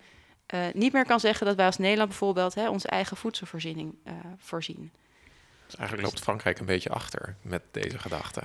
uh, 0.55 0.61
niet 0.73 0.93
meer 0.93 1.07
kan 1.07 1.21
zeggen 1.21 1.47
dat 1.47 1.57
wij 1.57 1.67
als 1.67 1.79
Nederland 1.79 2.09
bijvoorbeeld 2.09 2.55
hè, 2.55 2.69
onze 2.69 2.89
eigen 2.89 3.17
voedselvoorziening 3.17 3.95
uh, 4.07 4.13
voorzien. 4.39 4.93
Dus 5.67 5.77
eigenlijk 5.77 6.09
loopt 6.09 6.23
Frankrijk 6.23 6.59
een 6.59 6.67
beetje 6.67 6.91
achter 6.91 7.37
met 7.43 7.63
deze 7.71 7.99
gedachte. 7.99 8.43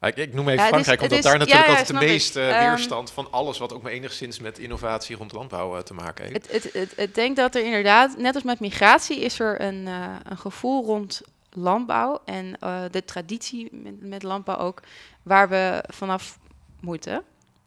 Ik, 0.00 0.16
ik 0.16 0.34
noem 0.34 0.48
even 0.48 0.62
ja, 0.62 0.68
Frankrijk, 0.68 0.98
is, 0.98 1.02
omdat 1.02 1.18
is, 1.18 1.24
daar 1.24 1.38
natuurlijk 1.38 1.66
ja, 1.66 1.70
altijd 1.70 2.00
de 2.00 2.06
meeste 2.06 2.40
uh, 2.40 2.58
weerstand 2.58 3.10
van 3.10 3.28
alles 3.30 3.58
wat 3.58 3.72
ook 3.72 3.82
maar 3.82 3.92
enigszins 3.92 4.38
met 4.38 4.58
innovatie 4.58 5.16
rond 5.16 5.32
landbouw 5.32 5.76
uh, 5.76 5.82
te 5.82 5.94
maken 5.94 6.24
heeft. 6.24 6.52
Het, 6.52 6.72
het, 6.72 6.92
het, 6.96 7.14
denk 7.14 7.36
dat 7.36 7.54
er 7.54 7.64
inderdaad, 7.64 8.16
net 8.16 8.34
als 8.34 8.44
met 8.44 8.60
migratie, 8.60 9.20
is 9.20 9.40
er 9.40 9.60
een, 9.60 9.86
uh, 9.86 10.16
een 10.22 10.38
gevoel 10.38 10.84
rond 10.84 11.22
landbouw 11.56 12.20
en 12.24 12.56
de 12.90 13.04
traditie 13.04 13.68
met, 14.00 14.22
landbouw 14.22 14.56
ook, 14.56 14.82
waar 15.22 15.48
we 15.48 15.84
vanaf 15.86 16.38
moeten. 16.80 17.22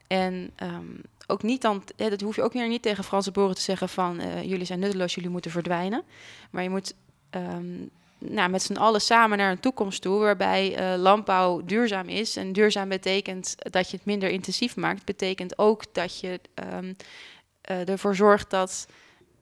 En 0.07 0.51
um, 0.63 1.01
ook 1.27 1.43
niet 1.43 1.61
dan, 1.61 1.83
dat 1.95 2.21
hoef 2.21 2.35
je 2.35 2.43
ook 2.43 2.53
weer 2.53 2.67
niet 2.67 2.81
tegen 2.81 3.03
Franse 3.03 3.31
boeren 3.31 3.55
te 3.55 3.61
zeggen 3.61 3.89
van 3.89 4.21
jullie 4.47 4.65
zijn 4.65 4.79
nutteloos, 4.79 5.15
jullie 5.15 5.29
moeten 5.29 5.51
verdwijnen. 5.51 6.03
Maar 6.51 6.63
je 6.63 6.69
moet 6.69 6.93
um, 7.31 7.89
nou, 8.17 8.49
met 8.49 8.61
z'n 8.61 8.75
allen 8.75 9.01
samen 9.01 9.37
naar 9.37 9.51
een 9.51 9.59
toekomst 9.59 10.01
toe 10.01 10.19
waarbij 10.19 10.93
uh, 10.93 11.01
landbouw 11.01 11.61
duurzaam 11.65 12.07
is. 12.07 12.35
En 12.35 12.53
duurzaam 12.53 12.89
betekent 12.89 13.55
dat 13.57 13.89
je 13.89 13.97
het 13.97 14.05
minder 14.05 14.29
intensief 14.29 14.75
maakt. 14.75 15.05
Betekent 15.05 15.57
ook 15.57 15.93
dat 15.93 16.19
je 16.19 16.39
uh, 16.59 17.89
ervoor 17.89 18.15
zorgt 18.15 18.49
dat, 18.49 18.87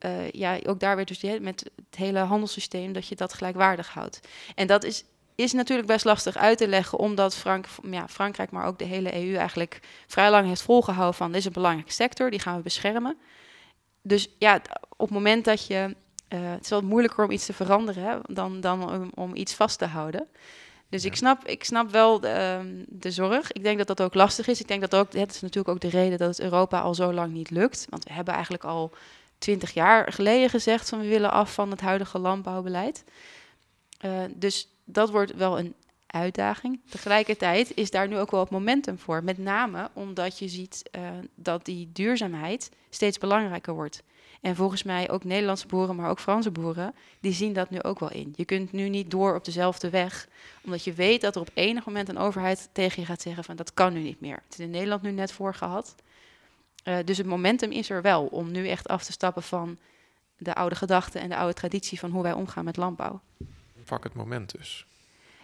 uh, 0.05 0.29
ja, 0.31 0.59
ook 0.65 0.79
daar 0.79 0.95
weer 0.95 1.05
dus 1.05 1.19
die, 1.19 1.39
met 1.39 1.71
het 1.75 1.95
hele 1.95 2.19
handelssysteem, 2.19 2.93
dat 2.93 3.07
je 3.07 3.15
dat 3.15 3.33
gelijkwaardig 3.33 3.89
houdt. 3.89 4.19
En 4.55 4.67
dat 4.67 4.83
is, 4.83 5.03
is 5.35 5.53
natuurlijk 5.53 5.87
best 5.87 6.05
lastig 6.05 6.37
uit 6.37 6.57
te 6.57 6.67
leggen, 6.67 6.99
omdat 6.99 7.35
Frank, 7.35 7.65
ja, 7.91 8.07
Frankrijk, 8.07 8.51
maar 8.51 8.65
ook 8.65 8.79
de 8.79 8.85
hele 8.85 9.15
EU 9.15 9.35
eigenlijk 9.35 9.79
vrij 10.07 10.29
lang 10.29 10.47
heeft 10.47 10.61
volgehouden 10.61 11.15
van, 11.15 11.27
dit 11.27 11.39
is 11.39 11.45
een 11.45 11.51
belangrijke 11.51 11.91
sector, 11.91 12.29
die 12.29 12.39
gaan 12.39 12.57
we 12.57 12.63
beschermen. 12.63 13.17
Dus 14.01 14.29
ja, 14.39 14.61
op 14.89 15.07
het 15.07 15.09
moment 15.09 15.45
dat 15.45 15.67
je 15.67 15.95
uh, 16.29 16.51
het 16.51 16.63
is 16.63 16.69
wel 16.69 16.81
moeilijker 16.81 17.23
om 17.23 17.31
iets 17.31 17.45
te 17.45 17.53
veranderen 17.53 18.03
hè, 18.03 18.17
dan, 18.21 18.61
dan 18.61 18.91
om, 18.91 19.11
om, 19.13 19.35
iets 19.35 19.53
vast 19.53 19.77
te 19.77 19.85
houden. 19.85 20.27
Dus 20.89 21.05
ik, 21.05 21.15
snap, 21.15 21.47
ik 21.47 21.63
snap 21.63 21.91
wel 21.91 22.19
de, 22.19 22.57
um, 22.59 22.85
de, 22.87 23.11
zorg. 23.11 23.51
Ik 23.51 23.63
denk 23.63 23.77
dat 23.77 23.87
dat 23.87 24.01
ook 24.01 24.13
lastig 24.13 24.47
is. 24.47 24.59
Ik 24.59 24.67
denk 24.67 24.81
dat 24.81 24.95
ook, 24.95 25.13
het 25.13 25.33
is 25.33 25.41
natuurlijk 25.41 25.75
ook 25.75 25.81
de 25.81 25.97
reden 25.97 26.17
dat 26.17 26.27
het 26.27 26.39
Europa 26.39 26.79
al 26.79 26.93
zo 26.93 27.13
lang 27.13 27.33
niet 27.33 27.49
lukt. 27.49 27.87
Want 27.89 28.03
we 28.03 28.13
hebben 28.13 28.33
eigenlijk 28.33 28.63
al 28.63 28.91
twintig 29.45 29.73
jaar 29.73 30.13
geleden 30.13 30.49
gezegd 30.49 30.89
van 30.89 30.99
we 30.99 31.07
willen 31.07 31.31
af 31.31 31.53
van 31.53 31.71
het 31.71 31.81
huidige 31.81 32.19
landbouwbeleid. 32.19 33.03
Uh, 34.05 34.21
dus 34.35 34.67
dat 34.83 35.09
wordt 35.09 35.35
wel 35.35 35.59
een 35.59 35.73
uitdaging. 36.07 36.79
Tegelijkertijd 36.89 37.75
is 37.75 37.91
daar 37.91 38.07
nu 38.07 38.17
ook 38.17 38.31
wel 38.31 38.39
het 38.39 38.49
momentum 38.49 38.99
voor. 38.99 39.23
Met 39.23 39.37
name 39.37 39.89
omdat 39.93 40.39
je 40.39 40.47
ziet 40.47 40.89
uh, 40.91 41.01
dat 41.35 41.65
die 41.65 41.89
duurzaamheid 41.93 42.71
steeds 42.89 43.17
belangrijker 43.17 43.73
wordt. 43.73 44.03
En 44.41 44.55
volgens 44.55 44.83
mij 44.83 45.09
ook 45.09 45.23
Nederlandse 45.23 45.67
boeren, 45.67 45.95
maar 45.95 46.09
ook 46.09 46.19
Franse 46.19 46.51
boeren, 46.51 46.95
die 47.19 47.33
zien 47.33 47.53
dat 47.53 47.69
nu 47.69 47.81
ook 47.81 47.99
wel 47.99 48.11
in. 48.11 48.33
Je 48.35 48.45
kunt 48.45 48.71
nu 48.71 48.89
niet 48.89 49.11
door 49.11 49.35
op 49.35 49.45
dezelfde 49.45 49.89
weg, 49.89 50.27
omdat 50.63 50.83
je 50.83 50.93
weet 50.93 51.21
dat 51.21 51.35
er 51.35 51.41
op 51.41 51.51
enig 51.53 51.85
moment 51.85 52.09
een 52.09 52.17
overheid 52.17 52.69
tegen 52.71 53.01
je 53.01 53.07
gaat 53.07 53.21
zeggen 53.21 53.43
van 53.43 53.55
dat 53.55 53.73
kan 53.73 53.93
nu 53.93 53.99
niet 53.99 54.21
meer. 54.21 54.39
Het 54.43 54.53
is 54.53 54.65
in 54.65 54.69
Nederland 54.69 55.01
nu 55.01 55.11
net 55.11 55.31
voor 55.31 55.53
gehad. 55.53 55.95
Uh, 56.85 56.97
dus 57.05 57.17
het 57.17 57.27
momentum 57.27 57.71
is 57.71 57.89
er 57.89 58.01
wel 58.01 58.25
om 58.25 58.51
nu 58.51 58.67
echt 58.67 58.87
af 58.87 59.03
te 59.03 59.11
stappen 59.11 59.43
van 59.43 59.77
de 60.37 60.53
oude 60.53 60.75
gedachten 60.75 61.21
en 61.21 61.29
de 61.29 61.35
oude 61.35 61.53
traditie 61.53 61.99
van 61.99 62.11
hoe 62.11 62.23
wij 62.23 62.33
omgaan 62.33 62.65
met 62.65 62.77
landbouw. 62.77 63.21
Pak 63.85 64.03
het 64.03 64.13
moment 64.13 64.51
dus. 64.57 64.85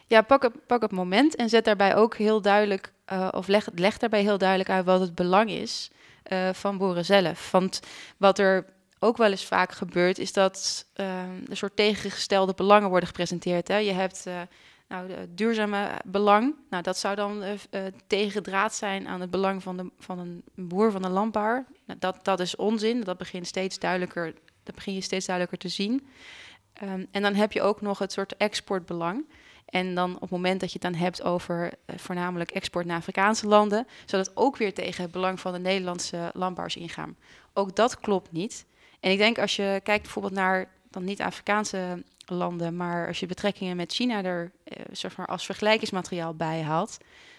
Ja, 0.07 0.21
pak 0.21 0.41
het, 0.41 0.65
pak 0.65 0.81
het 0.81 0.91
moment 0.91 1.35
en 1.35 1.49
zet 1.49 1.65
daarbij 1.65 1.95
ook 1.95 2.17
heel 2.17 2.41
duidelijk, 2.41 2.91
uh, 3.13 3.27
of 3.31 3.47
leg, 3.47 3.67
leg 3.75 3.97
daarbij 3.97 4.21
heel 4.21 4.37
duidelijk 4.37 4.69
uit 4.69 4.85
wat 4.85 4.99
het 4.99 5.15
belang 5.15 5.49
is 5.49 5.91
uh, 6.31 6.49
van 6.53 6.77
boeren 6.77 7.05
zelf. 7.05 7.51
Want 7.51 7.79
wat 8.17 8.39
er 8.39 8.65
ook 8.99 9.17
wel 9.17 9.31
eens 9.31 9.45
vaak 9.45 9.71
gebeurt, 9.71 10.17
is 10.17 10.33
dat 10.33 10.85
uh, 10.95 11.23
een 11.45 11.57
soort 11.57 11.75
tegengestelde 11.75 12.53
belangen 12.53 12.89
worden 12.89 13.07
gepresenteerd. 13.07 13.67
Hè. 13.67 13.77
Je 13.77 13.91
hebt 13.91 14.25
nou, 14.91 15.07
de 15.07 15.27
duurzame 15.29 15.91
belang. 16.05 16.55
Nou, 16.69 16.83
dat 16.83 16.97
zou 16.97 17.15
dan 17.15 17.43
uh, 17.43 17.85
tegendraad 18.07 18.73
zijn 18.73 19.07
aan 19.07 19.21
het 19.21 19.29
belang 19.29 19.63
van, 19.63 19.77
de, 19.77 19.91
van 19.99 20.19
een 20.19 20.43
boer, 20.55 20.91
van 20.91 21.03
een 21.03 21.11
landbouwer. 21.11 21.65
Nou, 21.85 21.99
dat, 21.99 22.19
dat 22.23 22.39
is 22.39 22.55
onzin. 22.55 23.01
Dat 23.01 23.17
begint 23.17 23.47
steeds 23.47 23.79
duidelijker, 23.79 24.33
dat 24.63 24.75
begin 24.75 24.93
je 24.93 25.01
steeds 25.01 25.25
duidelijker 25.25 25.69
te 25.69 25.75
zien. 25.75 26.07
Um, 26.83 27.07
en 27.11 27.21
dan 27.21 27.33
heb 27.33 27.51
je 27.51 27.61
ook 27.61 27.81
nog 27.81 27.99
het 27.99 28.11
soort 28.11 28.37
exportbelang. 28.37 29.25
En 29.65 29.95
dan 29.95 30.15
op 30.15 30.21
het 30.21 30.29
moment 30.29 30.59
dat 30.59 30.71
je 30.71 30.79
het 30.81 30.91
dan 30.91 31.01
hebt 31.01 31.23
over 31.23 31.65
uh, 31.65 31.97
voornamelijk 31.97 32.51
export 32.51 32.85
naar 32.85 32.97
Afrikaanse 32.97 33.47
landen, 33.47 33.87
zou 34.05 34.23
dat 34.23 34.35
ook 34.35 34.57
weer 34.57 34.73
tegen 34.73 35.03
het 35.03 35.11
belang 35.11 35.39
van 35.39 35.53
de 35.53 35.59
Nederlandse 35.59 36.29
landbouwers 36.33 36.75
ingaan. 36.75 37.17
Ook 37.53 37.75
dat 37.75 37.99
klopt 37.99 38.31
niet. 38.31 38.65
En 38.99 39.11
ik 39.11 39.17
denk 39.17 39.39
als 39.39 39.55
je 39.55 39.79
kijkt 39.83 40.03
bijvoorbeeld 40.03 40.33
naar 40.33 40.69
dan 40.89 41.03
niet 41.03 41.21
Landen, 42.35 42.75
maar 42.75 43.07
als 43.07 43.19
je 43.19 43.25
betrekkingen 43.25 43.75
met 43.75 43.93
China 43.93 44.23
er 44.23 44.51
eh, 44.63 44.83
zeg 44.91 45.17
maar 45.17 45.27
als 45.27 45.45
vergelijkingsmateriaal 45.45 46.35
bij 46.35 46.61
haalt, 46.61 46.97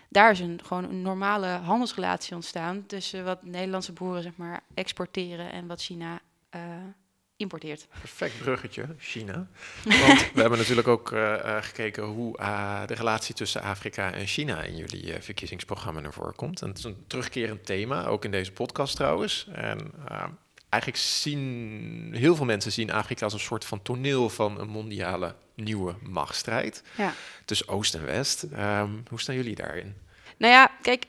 daar 0.08 0.30
is 0.30 0.40
een, 0.40 0.60
gewoon 0.64 0.84
een 0.84 1.02
normale 1.02 1.46
handelsrelatie 1.46 2.34
ontstaan 2.34 2.86
tussen 2.86 3.24
wat 3.24 3.44
Nederlandse 3.44 3.92
boeren 3.92 4.22
zeg 4.22 4.36
maar, 4.36 4.60
exporteren 4.74 5.52
en 5.52 5.66
wat 5.66 5.82
China 5.82 6.20
uh, 6.54 6.60
importeert. 7.36 7.86
Perfect 8.00 8.38
bruggetje, 8.38 8.86
China. 8.98 9.34
Want 10.06 10.32
we 10.32 10.40
hebben 10.40 10.58
natuurlijk 10.58 10.88
ook 10.88 11.10
uh, 11.10 11.56
gekeken 11.60 12.04
hoe 12.04 12.38
uh, 12.38 12.86
de 12.86 12.94
relatie 12.94 13.34
tussen 13.34 13.62
Afrika 13.62 14.12
en 14.12 14.26
China 14.26 14.62
in 14.62 14.76
jullie 14.76 15.12
verkiezingsprogramma 15.20 16.00
naar 16.00 16.12
voren 16.12 16.34
komt. 16.34 16.62
En 16.62 16.68
het 16.68 16.78
is 16.78 16.84
een 16.84 17.04
terugkerend 17.06 17.66
thema, 17.66 18.06
ook 18.06 18.24
in 18.24 18.30
deze 18.30 18.52
podcast 18.52 18.96
trouwens. 18.96 19.48
En 19.52 19.92
eigenlijk 20.72 21.02
zien 21.02 22.14
heel 22.14 22.36
veel 22.36 22.44
mensen 22.44 22.72
zien 22.72 22.92
Afrika 22.92 23.24
als 23.24 23.32
een 23.32 23.40
soort 23.40 23.64
van 23.64 23.82
toneel 23.82 24.28
van 24.28 24.60
een 24.60 24.68
mondiale 24.68 25.34
nieuwe 25.54 25.94
machtsstrijd 26.02 26.82
ja. 26.96 27.14
tussen 27.44 27.68
Oost 27.68 27.94
en 27.94 28.04
West. 28.04 28.42
Um, 28.42 29.02
hoe 29.08 29.20
staan 29.20 29.34
jullie 29.34 29.54
daarin? 29.54 29.94
Nou 30.36 30.52
ja, 30.52 30.70
kijk, 30.82 31.04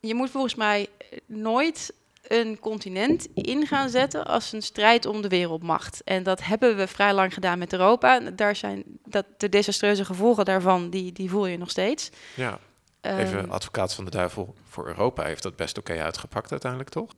je 0.00 0.14
moet 0.14 0.30
volgens 0.30 0.54
mij 0.54 0.88
nooit 1.26 1.92
een 2.22 2.58
continent 2.58 3.28
in 3.34 3.66
gaan 3.66 3.88
zetten 3.88 4.26
als 4.26 4.52
een 4.52 4.62
strijd 4.62 5.06
om 5.06 5.22
de 5.22 5.28
wereldmacht. 5.28 6.02
En 6.04 6.22
dat 6.22 6.44
hebben 6.44 6.76
we 6.76 6.86
vrij 6.86 7.14
lang 7.14 7.34
gedaan 7.34 7.58
met 7.58 7.72
Europa. 7.72 8.20
Daar 8.20 8.56
zijn 8.56 8.82
dat 9.04 9.24
de 9.36 9.48
desastreuze 9.48 10.04
gevolgen 10.04 10.44
daarvan, 10.44 10.90
die, 10.90 11.12
die 11.12 11.30
voel 11.30 11.46
je 11.46 11.58
nog 11.58 11.70
steeds. 11.70 12.10
Ja. 12.34 12.58
Even 13.00 13.38
um, 13.38 13.50
advocaat 13.50 13.94
van 13.94 14.04
de 14.04 14.10
duivel 14.10 14.54
voor 14.68 14.86
Europa 14.86 15.24
heeft 15.24 15.42
dat 15.42 15.56
best 15.56 15.78
oké 15.78 15.90
okay 15.92 16.04
uitgepakt 16.04 16.50
uiteindelijk, 16.50 16.90
toch? 16.90 17.10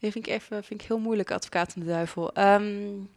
Die 0.00 0.12
vind 0.12 0.26
ik 0.26 0.32
even 0.32 0.64
vind 0.64 0.82
ik 0.82 0.88
heel 0.88 0.98
moeilijk, 0.98 1.30
advocaat 1.30 1.72
van 1.72 1.82
de 1.82 1.88
duivel. 1.88 2.30
Um, 2.38 3.08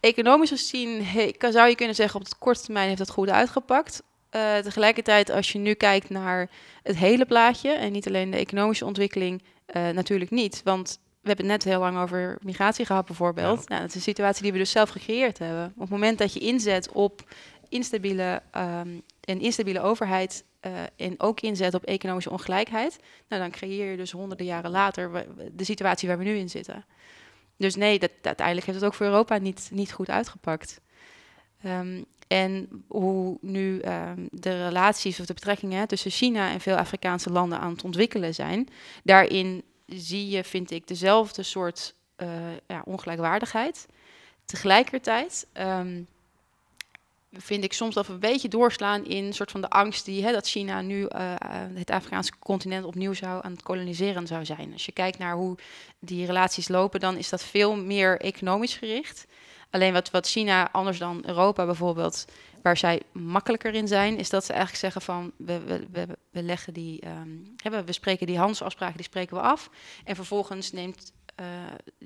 economisch 0.00 0.50
gezien 0.50 1.04
zou 1.40 1.68
je 1.68 1.74
kunnen 1.74 1.94
zeggen 1.94 2.20
op 2.20 2.24
het 2.24 2.38
korte 2.38 2.62
termijn 2.62 2.86
heeft 2.86 2.98
dat 2.98 3.10
goed 3.10 3.30
uitgepakt. 3.30 4.02
Uh, 4.36 4.56
tegelijkertijd, 4.56 5.30
als 5.30 5.52
je 5.52 5.58
nu 5.58 5.74
kijkt 5.74 6.10
naar 6.10 6.50
het 6.82 6.96
hele 6.96 7.26
plaatje 7.26 7.70
en 7.70 7.92
niet 7.92 8.06
alleen 8.06 8.30
de 8.30 8.36
economische 8.36 8.84
ontwikkeling, 8.84 9.42
uh, 9.76 9.88
natuurlijk 9.88 10.30
niet. 10.30 10.60
Want 10.64 10.98
we 11.20 11.28
hebben 11.28 11.46
het 11.46 11.64
net 11.64 11.72
heel 11.72 11.80
lang 11.80 11.98
over 11.98 12.38
migratie 12.42 12.84
gehad, 12.84 13.06
bijvoorbeeld. 13.06 13.58
Ja. 13.58 13.64
Nou, 13.66 13.80
dat 13.80 13.88
is 13.88 13.94
een 13.94 14.00
situatie 14.00 14.42
die 14.42 14.52
we 14.52 14.58
dus 14.58 14.70
zelf 14.70 14.88
gecreëerd 14.90 15.38
hebben. 15.38 15.72
Op 15.74 15.80
het 15.80 15.90
moment 15.90 16.18
dat 16.18 16.32
je 16.32 16.40
inzet 16.40 16.92
op 16.92 17.34
instabiele, 17.68 18.42
um, 18.56 19.02
een 19.28 19.40
instabiele 19.40 19.80
overheid 19.80 20.44
uh, 20.66 20.72
en 20.96 21.20
ook 21.20 21.40
inzet 21.40 21.74
op 21.74 21.84
economische 21.84 22.30
ongelijkheid, 22.30 22.98
nou, 23.28 23.42
dan 23.42 23.50
creëer 23.50 23.90
je 23.90 23.96
dus 23.96 24.10
honderden 24.10 24.46
jaren 24.46 24.70
later 24.70 25.26
de 25.52 25.64
situatie 25.64 26.08
waar 26.08 26.18
we 26.18 26.24
nu 26.24 26.36
in 26.36 26.50
zitten. 26.50 26.84
Dus 27.56 27.74
nee, 27.76 27.98
dat, 27.98 28.10
uiteindelijk 28.22 28.66
heeft 28.66 28.78
het 28.78 28.86
ook 28.86 28.94
voor 28.94 29.06
Europa 29.06 29.38
niet, 29.38 29.68
niet 29.72 29.92
goed 29.92 30.10
uitgepakt. 30.10 30.80
Um, 31.64 32.04
en 32.28 32.84
hoe 32.88 33.38
nu 33.40 33.82
um, 33.82 34.28
de 34.30 34.64
relaties 34.64 35.20
of 35.20 35.26
de 35.26 35.34
betrekkingen 35.34 35.88
tussen 35.88 36.10
China 36.10 36.50
en 36.50 36.60
veel 36.60 36.76
Afrikaanse 36.76 37.30
landen 37.30 37.60
aan 37.60 37.72
het 37.72 37.84
ontwikkelen 37.84 38.34
zijn, 38.34 38.68
daarin 39.04 39.62
zie 39.86 40.28
je, 40.28 40.44
vind 40.44 40.70
ik, 40.70 40.86
dezelfde 40.86 41.42
soort 41.42 41.94
uh, 42.16 42.28
ja, 42.66 42.82
ongelijkwaardigheid. 42.84 43.86
Tegelijkertijd 44.44 45.46
um, 45.54 46.06
vind 47.32 47.64
ik 47.64 47.72
soms 47.72 47.94
dat 47.94 48.06
we 48.06 48.12
een 48.12 48.20
beetje 48.20 48.48
doorslaan 48.48 49.04
in 49.04 49.24
een 49.24 49.32
soort 49.32 49.50
van 49.50 49.60
de 49.60 49.70
angst 49.70 50.04
die 50.04 50.24
hè, 50.24 50.32
dat 50.32 50.48
China 50.48 50.80
nu 50.80 51.00
uh, 51.00 51.34
het 51.74 51.90
Afrikaanse 51.90 52.32
continent 52.38 52.84
opnieuw 52.84 53.12
zou 53.12 53.44
aan 53.44 53.52
het 53.52 53.62
koloniseren 53.62 54.26
zou 54.26 54.44
zijn. 54.44 54.72
Als 54.72 54.86
je 54.86 54.92
kijkt 54.92 55.18
naar 55.18 55.34
hoe 55.34 55.56
die 55.98 56.26
relaties 56.26 56.68
lopen, 56.68 57.00
dan 57.00 57.16
is 57.16 57.28
dat 57.28 57.44
veel 57.44 57.76
meer 57.76 58.20
economisch 58.20 58.76
gericht. 58.76 59.26
Alleen 59.70 59.92
wat, 59.92 60.10
wat 60.10 60.28
China, 60.28 60.70
anders 60.72 60.98
dan 60.98 61.22
Europa 61.26 61.64
bijvoorbeeld, 61.64 62.24
waar 62.62 62.76
zij 62.76 63.02
makkelijker 63.12 63.74
in 63.74 63.88
zijn, 63.88 64.18
is 64.18 64.30
dat 64.30 64.44
ze 64.44 64.52
eigenlijk 64.52 64.80
zeggen 64.80 65.02
van 65.02 65.32
we, 65.36 65.58
we, 65.58 65.86
we, 65.92 66.06
we 66.30 66.42
leggen 66.42 66.72
die, 66.72 67.02
um, 67.06 67.54
we 67.84 67.92
spreken 67.92 68.26
die 68.26 68.38
handelsafspraken, 68.38 68.96
die 68.96 69.04
spreken 69.04 69.36
we 69.36 69.42
af. 69.42 69.70
En 70.04 70.16
vervolgens 70.16 70.72
neemt 70.72 71.12
uh, 71.40 71.46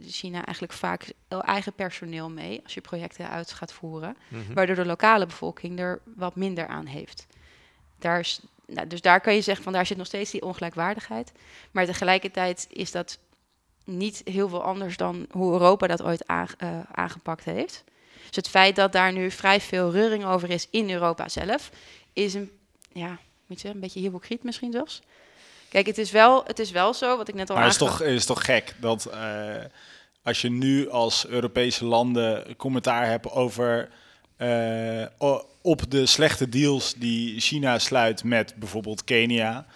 China 0.06 0.44
eigenlijk 0.44 0.72
vaak 0.72 1.12
eigen 1.28 1.72
personeel 1.72 2.30
mee 2.30 2.60
als 2.62 2.74
je 2.74 2.80
projecten 2.80 3.28
uit 3.28 3.52
gaat 3.52 3.72
voeren, 3.72 4.16
mhm. 4.28 4.52
waardoor 4.54 4.76
de 4.76 4.86
lokale 4.86 5.26
bevolking 5.26 5.78
er 5.78 6.00
wat 6.16 6.36
minder 6.36 6.66
aan 6.66 6.86
heeft. 6.86 7.26
Daar 7.98 8.18
is, 8.18 8.40
nou, 8.66 8.86
dus 8.86 9.00
daar 9.00 9.20
kan 9.20 9.34
je 9.34 9.40
zeggen 9.40 9.64
van 9.64 9.72
daar 9.72 9.86
zit 9.86 9.96
nog 9.96 10.06
steeds 10.06 10.30
die 10.30 10.42
ongelijkwaardigheid. 10.42 11.32
Maar 11.70 11.86
tegelijkertijd 11.86 12.66
is 12.70 12.90
dat 12.90 13.18
niet 13.84 14.22
heel 14.24 14.48
veel 14.48 14.62
anders 14.62 14.96
dan 14.96 15.26
hoe 15.30 15.52
Europa 15.52 15.86
dat 15.86 16.02
ooit 16.02 16.24
uh, 16.28 16.46
aangepakt 16.92 17.44
heeft. 17.44 17.84
Dus 18.26 18.36
het 18.36 18.48
feit 18.48 18.76
dat 18.76 18.92
daar 18.92 19.12
nu 19.12 19.30
vrij 19.30 19.60
veel 19.60 19.90
reuring 19.90 20.24
over 20.24 20.50
is 20.50 20.68
in 20.70 20.90
Europa 20.90 21.28
zelf, 21.28 21.70
is 22.12 22.34
een, 22.34 22.50
ja, 22.92 23.18
moet 23.46 23.60
je 23.60 23.68
een 23.68 23.80
beetje 23.80 24.00
hypocriet 24.00 24.42
misschien 24.42 24.72
zelfs. 24.72 25.02
Kijk, 25.72 25.86
het 25.86 25.98
is 25.98 26.10
wel, 26.10 26.44
het 26.46 26.58
is 26.58 26.70
wel 26.70 26.94
zo, 26.94 27.16
wat 27.16 27.28
ik 27.28 27.34
net 27.34 27.50
al 27.50 27.54
Maar 27.56 27.64
het 27.64 27.72
is 27.72 27.78
toch, 27.78 28.02
is 28.02 28.24
toch 28.24 28.44
gek 28.44 28.74
dat 28.80 29.10
uh, 29.14 29.54
als 30.22 30.40
je 30.40 30.50
nu 30.50 30.90
als 30.90 31.26
Europese 31.26 31.84
landen 31.84 32.56
commentaar 32.56 33.06
hebt 33.06 33.30
over 33.30 33.88
uh, 34.38 35.38
op 35.62 35.90
de 35.90 36.06
slechte 36.06 36.48
deals 36.48 36.94
die 36.94 37.40
China 37.40 37.78
sluit 37.78 38.24
met 38.24 38.54
bijvoorbeeld 38.56 39.04
Kenia. 39.04 39.66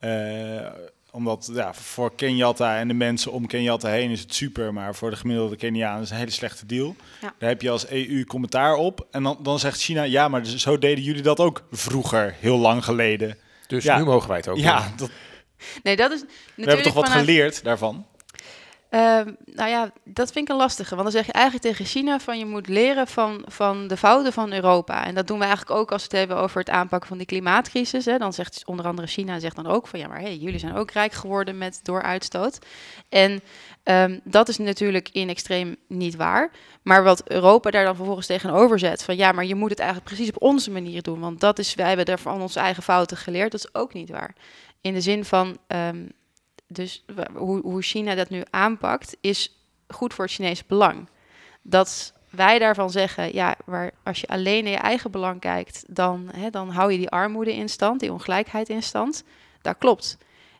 Uh, 0.00 0.66
omdat 1.10 1.50
ja, 1.52 1.74
voor 1.74 2.14
Kenyatta 2.14 2.78
en 2.78 2.88
de 2.88 2.94
mensen 2.94 3.32
om 3.32 3.46
Kenyatta 3.46 3.88
heen 3.88 4.10
is 4.10 4.20
het 4.20 4.34
super, 4.34 4.72
maar 4.72 4.94
voor 4.94 5.10
de 5.10 5.16
gemiddelde 5.16 5.56
Keniaan 5.56 5.96
is 5.96 6.00
het 6.00 6.10
een 6.10 6.16
hele 6.16 6.30
slechte 6.30 6.66
deal. 6.66 6.96
Ja. 7.20 7.34
Daar 7.38 7.48
heb 7.48 7.62
je 7.62 7.70
als 7.70 7.88
EU 7.88 8.24
commentaar 8.24 8.74
op. 8.74 9.06
En 9.10 9.22
dan, 9.22 9.38
dan 9.42 9.58
zegt 9.58 9.80
China, 9.80 10.02
ja, 10.02 10.28
maar 10.28 10.46
zo 10.46 10.78
deden 10.78 11.04
jullie 11.04 11.22
dat 11.22 11.40
ook 11.40 11.62
vroeger, 11.70 12.36
heel 12.40 12.58
lang 12.58 12.84
geleden. 12.84 13.36
Dus 13.66 13.84
nu 13.84 14.04
mogen 14.04 14.28
wij 14.28 14.36
het 14.36 14.48
ook 14.48 14.56
Ja, 14.56 14.92
dat, 14.96 15.10
nee, 15.82 15.96
dat 15.96 16.10
is 16.10 16.20
We 16.54 16.64
hebben 16.64 16.82
toch 16.82 16.94
wat 16.94 17.08
geleerd 17.08 17.64
daarvan? 17.64 18.06
Ehm, 18.94 19.32
nou 19.44 19.70
ja, 19.70 19.92
dat 20.04 20.32
vind 20.32 20.48
ik 20.48 20.54
een 20.54 20.60
lastige. 20.60 20.94
Want 20.94 21.02
dan 21.02 21.12
zeg 21.12 21.26
je 21.26 21.32
eigenlijk 21.32 21.64
tegen 21.64 21.84
China 21.84 22.20
van 22.20 22.38
je 22.38 22.46
moet 22.46 22.68
leren 22.68 23.06
van, 23.06 23.42
van 23.46 23.88
de 23.88 23.96
fouten 23.96 24.32
van 24.32 24.52
Europa. 24.52 25.06
En 25.06 25.14
dat 25.14 25.26
doen 25.26 25.38
we 25.38 25.44
eigenlijk 25.44 25.78
ook 25.78 25.92
als 25.92 26.02
we 26.02 26.08
het 26.08 26.18
hebben 26.18 26.44
over 26.44 26.58
het 26.58 26.70
aanpakken 26.70 27.08
van 27.08 27.16
die 27.18 27.26
klimaatcrisis. 27.26 28.04
Hè. 28.04 28.18
Dan 28.18 28.32
zegt 28.32 28.62
onder 28.66 28.86
andere 28.86 29.08
China 29.08 29.38
zegt 29.38 29.56
dan 29.56 29.66
ook 29.66 29.86
van 29.86 29.98
ja, 29.98 30.08
maar 30.08 30.20
hey, 30.20 30.36
jullie 30.36 30.58
zijn 30.58 30.74
ook 30.74 30.90
rijk 30.90 31.12
geworden 31.12 31.58
met 31.58 31.80
door 31.82 32.02
uitstoot. 32.02 32.58
En 33.08 33.40
ehm, 33.82 34.18
dat 34.24 34.48
is 34.48 34.58
natuurlijk 34.58 35.08
in 35.12 35.28
extreem 35.28 35.76
niet 35.88 36.16
waar. 36.16 36.50
Maar 36.82 37.04
wat 37.04 37.28
Europa 37.28 37.70
daar 37.70 37.84
dan 37.84 37.96
vervolgens 37.96 38.26
tegenover 38.26 38.78
zet 38.78 39.02
van 39.02 39.16
ja, 39.16 39.32
maar 39.32 39.44
je 39.44 39.54
moet 39.54 39.70
het 39.70 39.78
eigenlijk 39.78 40.08
precies 40.08 40.28
op 40.28 40.42
onze 40.42 40.70
manier 40.70 41.02
doen. 41.02 41.20
Want 41.20 41.40
dat 41.40 41.58
is, 41.58 41.74
wij 41.74 41.86
hebben 41.86 42.06
daarvan 42.06 42.40
onze 42.40 42.60
eigen 42.60 42.82
fouten 42.82 43.16
geleerd. 43.16 43.52
Dat 43.52 43.60
is 43.60 43.74
ook 43.74 43.94
niet 43.94 44.10
waar. 44.10 44.34
In 44.84 44.94
de 44.94 45.00
zin 45.00 45.24
van. 45.24 45.58
Ehm, 45.66 46.06
dus 46.66 47.04
hoe, 47.34 47.60
hoe 47.60 47.82
China 47.82 48.14
dat 48.14 48.28
nu 48.28 48.42
aanpakt, 48.50 49.16
is 49.20 49.58
goed 49.88 50.14
voor 50.14 50.24
het 50.24 50.34
Chinese 50.34 50.64
belang. 50.66 51.08
Dat 51.62 52.12
wij 52.30 52.58
daarvan 52.58 52.90
zeggen, 52.90 53.34
ja, 53.34 53.56
waar, 53.64 53.90
als 54.02 54.20
je 54.20 54.26
alleen 54.26 54.64
naar 54.64 54.72
je 54.72 54.78
eigen 54.78 55.10
belang 55.10 55.40
kijkt, 55.40 55.84
dan, 55.88 56.28
hè, 56.36 56.50
dan 56.50 56.70
hou 56.70 56.92
je 56.92 56.98
die 56.98 57.10
armoede 57.10 57.54
in 57.54 57.68
stand, 57.68 58.00
die 58.00 58.12
ongelijkheid 58.12 58.68
in 58.68 58.82
stand. 58.82 59.24
Dat 59.62 59.78
klopt. 59.78 60.18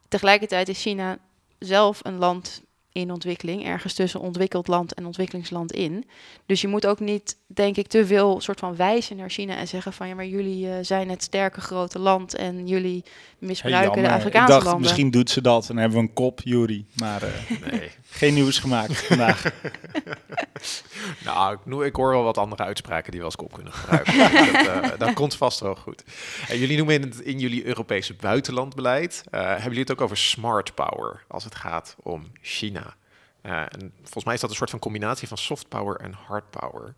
Tegelijkertijd 0.09 0.68
is 0.68 0.83
China 0.83 1.18
zelf 1.59 2.01
een 2.03 2.18
land 2.18 2.62
in 2.95 3.11
ontwikkeling, 3.11 3.65
ergens 3.65 3.95
tussen 3.95 4.21
ontwikkeld 4.21 4.69
land 4.69 4.95
en 4.95 5.07
ontwikkelingsland 5.07 5.73
in. 5.73 6.05
Dus 6.47 6.61
je 6.61 6.69
moet 6.69 6.87
ook 6.87 7.01
niet, 7.01 7.37
denk 7.47 7.77
ik, 7.77 7.87
te 7.87 8.07
veel 8.07 8.41
soort 8.41 8.59
van 8.59 8.77
wijzen 8.77 9.17
naar 9.17 9.31
China 9.31 9.57
en 9.57 9.69
zeggen 9.69 9.93
van 9.93 10.09
ja, 10.09 10.15
maar 10.15 10.27
jullie 10.27 10.67
uh, 10.67 10.75
zijn 10.83 11.11
het 11.11 11.23
sterke 11.23 11.61
grote 11.61 11.99
land 11.99 12.35
en 12.35 12.67
jullie 12.67 13.05
misbruiken 13.39 14.03
de 14.03 14.11
Afrikaanse 14.11 14.45
ik 14.45 14.49
dacht, 14.49 14.65
landen. 14.65 14.83
Misschien 14.83 15.11
doet 15.11 15.31
ze 15.31 15.41
dat 15.41 15.63
en 15.63 15.69
dan 15.69 15.77
hebben 15.77 15.99
we 15.99 16.07
een 16.07 16.13
kop, 16.13 16.41
Jury. 16.45 16.85
Maar 16.95 17.23
uh, 17.23 17.29
nee. 17.71 17.91
Geen 18.15 18.35
nieuws 18.35 18.59
gemaakt 18.59 19.07
vandaag. 19.07 19.45
nou, 21.25 21.59
ik, 21.65 21.85
ik, 21.87 21.97
hoor 21.97 22.11
wel 22.11 22.23
wat 22.23 22.39
andere 22.39 22.62
uitspraken 22.62 23.11
die 23.11 23.21
we 23.21 23.27
als 23.27 23.37
kop 23.37 23.53
kunnen 23.53 23.73
gebruiken. 23.73 24.19
dat, 24.19 24.67
uh, 24.67 24.99
dat, 24.99 25.12
komt 25.12 25.37
vast 25.37 25.61
wel 25.61 25.75
goed. 25.75 26.05
En 26.49 26.59
jullie 26.59 26.77
noemen 26.77 26.95
in, 26.95 27.03
het, 27.03 27.21
in 27.21 27.39
jullie 27.39 27.67
Europese 27.67 28.15
buitenlandbeleid, 28.15 29.25
hebben 29.31 29.62
jullie 29.62 29.79
het 29.79 29.93
ook 29.93 30.01
over 30.01 30.17
smart 30.17 30.75
power 30.75 31.25
als 31.29 31.45
het 31.45 31.55
gaat 31.55 31.97
om 32.03 32.33
China? 32.41 32.95
En 33.43 33.93
volgens 34.03 34.25
mij 34.25 34.35
is 34.35 34.41
dat 34.41 34.51
een 34.51 34.57
soort 34.57 34.71
van 34.71 34.79
combinatie 34.79 35.29
van 35.29 35.37
soft 35.39 35.69
power 35.69 35.97
en 35.97 36.12
hard 36.12 36.51
power. 36.51 36.95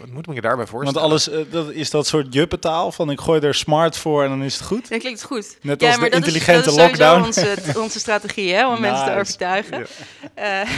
Wat, 0.00 0.26
moet 0.26 0.34
je 0.34 0.40
daarbij 0.40 0.66
voorstellen? 0.66 1.10
Want 1.10 1.26
alles, 1.26 1.46
uh, 1.46 1.52
dat 1.52 1.70
is 1.70 1.90
dat 1.90 2.06
soort 2.06 2.34
juppetaal 2.34 2.92
van 2.92 3.10
ik 3.10 3.20
gooi 3.20 3.40
er 3.40 3.54
smart 3.54 3.96
voor 3.96 4.22
en 4.22 4.28
dan 4.28 4.42
is 4.42 4.54
het 4.54 4.64
goed? 4.64 4.88
Dat 4.88 4.98
klinkt 4.98 5.22
goed. 5.22 5.58
Net 5.62 5.82
als 5.82 5.98
de 5.98 6.08
intelligente 6.08 6.70
is, 6.70 6.76
dat 6.76 6.86
lockdown. 6.86 7.28
Is 7.28 7.36
onze, 7.36 7.80
onze 7.84 7.98
strategie 7.98 8.54
hè, 8.54 8.68
om 8.68 8.80
mensen 8.80 9.04
te 9.04 9.12
overtuigen. 9.12 9.86
Ja. 10.36 10.62
Uh. 10.62 10.70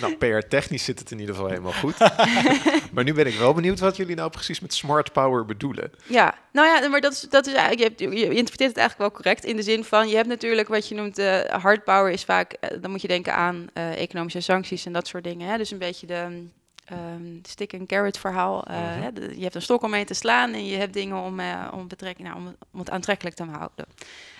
nou, 0.00 0.14
PR-technisch 0.14 0.84
zit 0.84 0.98
het 0.98 1.10
in 1.10 1.20
ieder 1.20 1.34
geval 1.34 1.50
helemaal 1.50 1.72
goed. 1.72 1.98
maar 2.92 3.04
nu 3.04 3.14
ben 3.14 3.26
ik 3.26 3.38
wel 3.38 3.54
benieuwd 3.54 3.78
wat 3.78 3.96
jullie 3.96 4.16
nou 4.16 4.30
precies 4.30 4.60
met 4.60 4.74
smart 4.74 5.12
power 5.12 5.44
bedoelen. 5.44 5.92
Ja, 6.06 6.34
nou 6.52 6.66
ja, 6.66 6.88
maar 6.88 7.00
dat 7.00 7.12
is, 7.12 7.20
dat 7.20 7.46
is 7.46 7.54
eigenlijk, 7.54 8.00
je, 8.00 8.04
hebt, 8.06 8.18
je 8.18 8.24
interpreteert 8.24 8.70
het 8.70 8.78
eigenlijk 8.78 8.98
wel 8.98 9.10
correct 9.10 9.44
in 9.44 9.56
de 9.56 9.62
zin 9.62 9.84
van, 9.84 10.08
je 10.08 10.16
hebt 10.16 10.28
natuurlijk 10.28 10.68
wat 10.68 10.88
je 10.88 10.94
noemt 10.94 11.18
uh, 11.18 11.40
hard 11.40 11.84
power 11.84 12.10
is 12.10 12.24
vaak, 12.24 12.56
uh, 12.60 12.70
dan 12.80 12.90
moet 12.90 13.02
je 13.02 13.08
denken 13.08 13.34
aan 13.34 13.66
uh, 13.74 14.00
economische 14.00 14.40
sancties 14.40 14.86
en 14.86 14.92
dat 14.92 15.06
soort 15.06 15.24
dingen. 15.24 15.48
Hè? 15.48 15.56
Dus 15.56 15.70
een 15.70 15.78
beetje 15.78 16.06
de 16.06 16.46
um, 16.92 17.40
stick 17.42 17.74
and 17.74 17.88
carrot 17.88 18.18
verhaal. 18.18 18.64
Uh, 18.70 18.76
-huh. 18.76 19.02
hè? 19.02 19.10
je 19.34 19.42
hebt 19.42 19.54
een 19.54 19.62
stok 19.62 19.82
om 19.82 19.90
mee 19.90 20.04
te 20.04 20.14
slaan 20.14 20.52
en 20.52 20.66
je 20.66 20.76
hebt 20.76 20.92
dingen 20.92 21.16
om, 21.16 21.40
om, 21.72 21.88
betrekking, 21.88 22.28
nou, 22.28 22.40
om, 22.40 22.56
om, 22.72 22.78
het 22.78 22.90
aantrekkelijk 22.90 23.36
te 23.36 23.44
houden. 23.44 23.86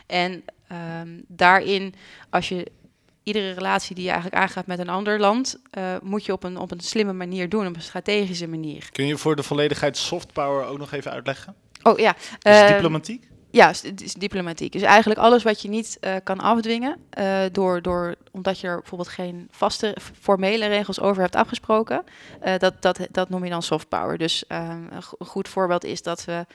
En 0.06 0.44
um, 1.02 1.24
daarin, 1.26 1.94
als 2.30 2.48
je 2.48 2.70
iedere 3.22 3.52
relatie 3.52 3.94
die 3.94 4.04
je 4.04 4.10
eigenlijk 4.10 4.42
aangaat 4.42 4.66
met 4.66 4.78
een 4.78 4.88
ander 4.88 5.20
land, 5.20 5.58
uh, 5.78 5.96
moet 6.02 6.24
je 6.24 6.32
op 6.32 6.44
een, 6.44 6.56
op 6.56 6.70
een 6.70 6.80
slimme 6.80 7.12
manier 7.12 7.48
doen, 7.48 7.66
op 7.66 7.76
een 7.76 7.82
strategische 7.82 8.48
manier. 8.48 8.88
Kun 8.92 9.06
je 9.06 9.16
voor 9.16 9.36
de 9.36 9.42
volledigheid 9.42 9.96
soft 9.96 10.32
power 10.32 10.66
ook 10.66 10.78
nog 10.78 10.92
even 10.92 11.10
uitleggen? 11.10 11.54
Oh 11.82 11.98
ja. 11.98 12.16
Is 12.42 12.60
uh, 12.60 12.68
diplomatiek? 12.68 13.28
Ja, 13.50 13.72
diplomatiek. 14.18 14.72
Dus 14.72 14.82
eigenlijk 14.82 15.20
alles 15.20 15.42
wat 15.42 15.62
je 15.62 15.68
niet 15.68 15.98
uh, 16.00 16.14
kan 16.24 16.40
afdwingen, 16.40 16.96
uh, 17.18 17.40
door, 17.52 17.82
door, 17.82 18.14
omdat 18.32 18.60
je 18.60 18.66
er 18.66 18.78
bijvoorbeeld 18.78 19.08
geen 19.10 19.48
vaste 19.50 19.96
formele 20.20 20.66
regels 20.66 21.00
over 21.00 21.22
hebt 21.22 21.36
afgesproken, 21.36 22.04
uh, 22.44 22.58
dat, 22.58 22.82
dat, 22.82 23.06
dat 23.10 23.28
noem 23.28 23.44
je 23.44 23.50
dan 23.50 23.62
soft 23.62 23.88
power. 23.88 24.18
Dus 24.18 24.44
een 24.48 25.02
goed 25.18 25.48
voorbeeld 25.48 25.84
is 25.84 26.02
dat 26.02 26.24
we 26.24 26.46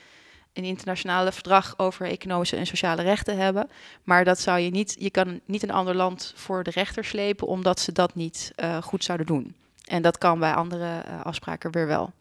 een 0.52 0.64
internationale 0.64 1.32
verdrag 1.32 1.74
over 1.78 2.06
economische 2.06 2.56
en 2.56 2.66
sociale 2.66 3.02
rechten 3.02 3.36
hebben. 3.36 3.70
Maar 4.02 4.24
dat 4.24 4.40
zou 4.40 4.58
je 4.58 4.70
niet, 4.70 4.96
je 4.98 5.10
kan 5.10 5.40
niet 5.44 5.62
een 5.62 5.70
ander 5.70 5.94
land 5.94 6.32
voor 6.36 6.62
de 6.62 6.70
rechter 6.70 7.04
slepen 7.04 7.46
omdat 7.46 7.80
ze 7.80 7.92
dat 7.92 8.14
niet 8.14 8.52
goed 8.80 9.04
zouden 9.04 9.26
doen. 9.26 9.54
En 9.84 10.02
dat 10.02 10.18
kan 10.18 10.38
bij 10.38 10.54
andere 10.54 11.04
afspraken 11.22 11.72
weer 11.72 11.86
wel. 11.86 12.12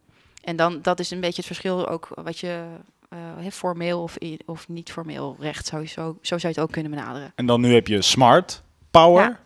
En 0.44 0.56
dan, 0.56 0.82
dat 0.82 1.00
is 1.00 1.12
een 1.12 1.20
beetje 1.20 1.38
het 1.38 1.46
verschil 1.46 1.88
ook 1.88 2.08
wat 2.16 2.40
je 2.40 2.66
uh, 3.14 3.52
formeel 3.52 4.02
of, 4.02 4.18
of 4.46 4.68
niet 4.68 4.92
formeel 4.92 5.36
recht 5.40 5.66
sowieso, 5.66 6.18
zo 6.22 6.38
zou 6.38 6.42
je 6.42 6.48
het 6.48 6.60
ook 6.60 6.72
kunnen 6.72 6.92
benaderen. 6.92 7.32
En 7.36 7.46
dan 7.46 7.62
nu 7.62 7.74
heb 7.74 7.88
je 7.88 8.02
smart 8.02 8.64
power. 8.92 9.24
Ja, 9.24 9.40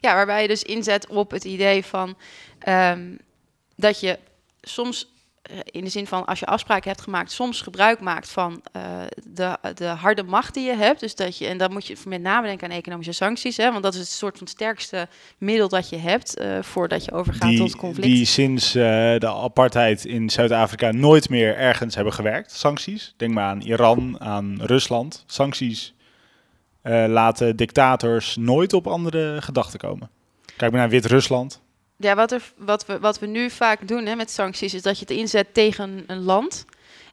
ja 0.00 0.14
waarbij 0.14 0.42
je 0.42 0.48
dus 0.48 0.62
inzet 0.62 1.06
op 1.06 1.30
het 1.30 1.44
idee 1.44 1.84
van 1.84 2.16
um, 2.68 3.18
dat 3.76 4.00
je 4.00 4.18
soms 4.60 5.12
in 5.64 5.84
de 5.84 5.90
zin 5.90 6.06
van 6.06 6.24
als 6.24 6.38
je 6.38 6.46
afspraken 6.46 6.90
hebt 6.90 7.02
gemaakt, 7.02 7.32
soms 7.32 7.60
gebruik 7.60 8.00
maakt 8.00 8.30
van 8.30 8.62
uh, 8.76 8.82
de, 9.24 9.56
de 9.74 9.84
harde 9.84 10.22
macht 10.22 10.54
die 10.54 10.66
je 10.66 10.76
hebt. 10.76 11.00
Dus 11.00 11.14
dat 11.14 11.38
je, 11.38 11.46
en 11.46 11.58
dan 11.58 11.72
moet 11.72 11.86
je 11.86 11.96
met 12.06 12.22
name 12.22 12.46
denken 12.46 12.70
aan 12.70 12.76
economische 12.76 13.12
sancties, 13.12 13.56
hè, 13.56 13.70
want 13.70 13.82
dat 13.82 13.94
is 13.94 14.00
het 14.00 14.08
soort 14.08 14.38
van 14.38 14.46
sterkste 14.46 15.08
middel 15.38 15.68
dat 15.68 15.88
je 15.88 15.96
hebt 15.96 16.40
uh, 16.40 16.62
voordat 16.62 17.04
je 17.04 17.12
overgaat 17.12 17.48
die, 17.48 17.58
tot 17.58 17.76
conflict. 17.76 18.06
Die 18.06 18.24
sinds 18.24 18.76
uh, 18.76 18.82
de 19.18 19.28
apartheid 19.28 20.04
in 20.04 20.30
Zuid-Afrika 20.30 20.90
nooit 20.90 21.28
meer 21.28 21.56
ergens 21.56 21.94
hebben 21.94 22.12
gewerkt, 22.12 22.52
sancties. 22.52 23.14
Denk 23.16 23.34
maar 23.34 23.44
aan 23.44 23.60
Iran, 23.60 24.20
aan 24.20 24.58
Rusland. 24.62 25.24
Sancties 25.26 25.94
laten 27.06 27.56
dictators 27.56 28.36
nooit 28.36 28.72
op 28.72 28.86
andere 28.86 29.42
gedachten 29.42 29.78
komen. 29.78 30.10
Kijk 30.56 30.70
maar 30.70 30.80
naar 30.80 30.90
Wit-Rusland. 30.90 31.60
Ja, 32.00 32.14
wat, 32.14 32.32
er, 32.32 32.52
wat, 32.56 32.86
we, 32.86 32.98
wat 32.98 33.18
we 33.18 33.26
nu 33.26 33.50
vaak 33.50 33.88
doen 33.88 34.06
hè, 34.06 34.14
met 34.14 34.30
sancties 34.30 34.74
is 34.74 34.82
dat 34.82 34.98
je 34.98 35.04
het 35.08 35.16
inzet 35.16 35.54
tegen 35.54 36.04
een 36.06 36.22
land. 36.22 36.64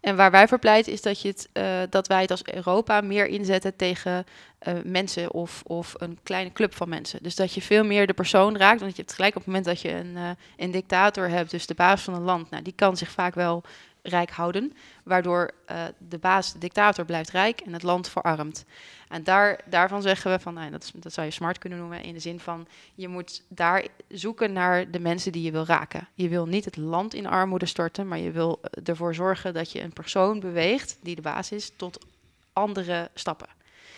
En 0.01 0.15
waar 0.15 0.31
wij 0.31 0.47
voor 0.47 0.59
pleiten 0.59 0.91
is 0.91 1.01
dat, 1.01 1.21
je 1.21 1.27
het, 1.27 1.49
uh, 1.53 1.81
dat 1.89 2.07
wij 2.07 2.21
het 2.21 2.31
als 2.31 2.43
Europa 2.43 3.01
meer 3.01 3.27
inzetten 3.27 3.75
tegen 3.75 4.25
uh, 4.67 4.73
mensen 4.83 5.33
of, 5.33 5.61
of 5.65 5.93
een 5.97 6.19
kleine 6.23 6.51
club 6.51 6.75
van 6.75 6.89
mensen. 6.89 7.23
Dus 7.23 7.35
dat 7.35 7.53
je 7.53 7.61
veel 7.61 7.83
meer 7.83 8.07
de 8.07 8.13
persoon 8.13 8.57
raakt. 8.57 8.79
Want 8.79 8.95
je 8.95 9.01
hebt 9.01 9.13
gelijk 9.13 9.35
op 9.35 9.37
het 9.37 9.47
moment 9.47 9.65
dat 9.65 9.81
je 9.81 9.91
een, 9.91 10.15
uh, 10.15 10.29
een 10.57 10.71
dictator 10.71 11.29
hebt, 11.29 11.51
dus 11.51 11.65
de 11.65 11.73
baas 11.73 12.01
van 12.01 12.13
een 12.13 12.21
land, 12.21 12.49
nou, 12.49 12.63
die 12.63 12.73
kan 12.75 12.97
zich 12.97 13.11
vaak 13.11 13.35
wel 13.35 13.63
rijk 14.07 14.29
houden, 14.29 14.73
waardoor 15.03 15.51
uh, 15.71 15.83
de 15.97 16.17
baas, 16.17 16.53
de 16.53 16.59
dictator, 16.59 17.05
blijft 17.05 17.29
rijk 17.29 17.59
en 17.61 17.73
het 17.73 17.83
land 17.83 18.09
verarmt. 18.09 18.65
En 19.07 19.23
daar, 19.23 19.59
daarvan 19.65 20.01
zeggen 20.01 20.31
we 20.31 20.39
van, 20.39 20.53
nou, 20.53 20.71
dat, 20.71 20.91
dat 20.95 21.13
zou 21.13 21.25
je 21.27 21.33
smart 21.33 21.57
kunnen 21.57 21.79
noemen, 21.79 22.03
in 22.03 22.13
de 22.13 22.19
zin 22.19 22.39
van 22.39 22.67
je 22.95 23.07
moet 23.07 23.43
daar 23.47 23.85
zoeken 24.07 24.53
naar 24.53 24.91
de 24.91 24.99
mensen 24.99 25.31
die 25.31 25.43
je 25.43 25.51
wil 25.51 25.65
raken. 25.65 26.07
Je 26.13 26.29
wil 26.29 26.45
niet 26.45 26.65
het 26.65 26.77
land 26.77 27.13
in 27.13 27.27
armoede 27.27 27.65
storten, 27.65 28.07
maar 28.07 28.19
je 28.19 28.31
wil 28.31 28.61
ervoor 28.83 29.15
zorgen 29.15 29.53
dat 29.53 29.71
je 29.71 29.81
een 29.81 29.93
persoon 29.93 30.39
beweegt 30.39 30.97
die 31.01 31.15
de 31.15 31.21
baas 31.21 31.51
is 31.51 31.71
tot 31.75 32.05
andere 32.53 33.09
stappen. 33.13 33.47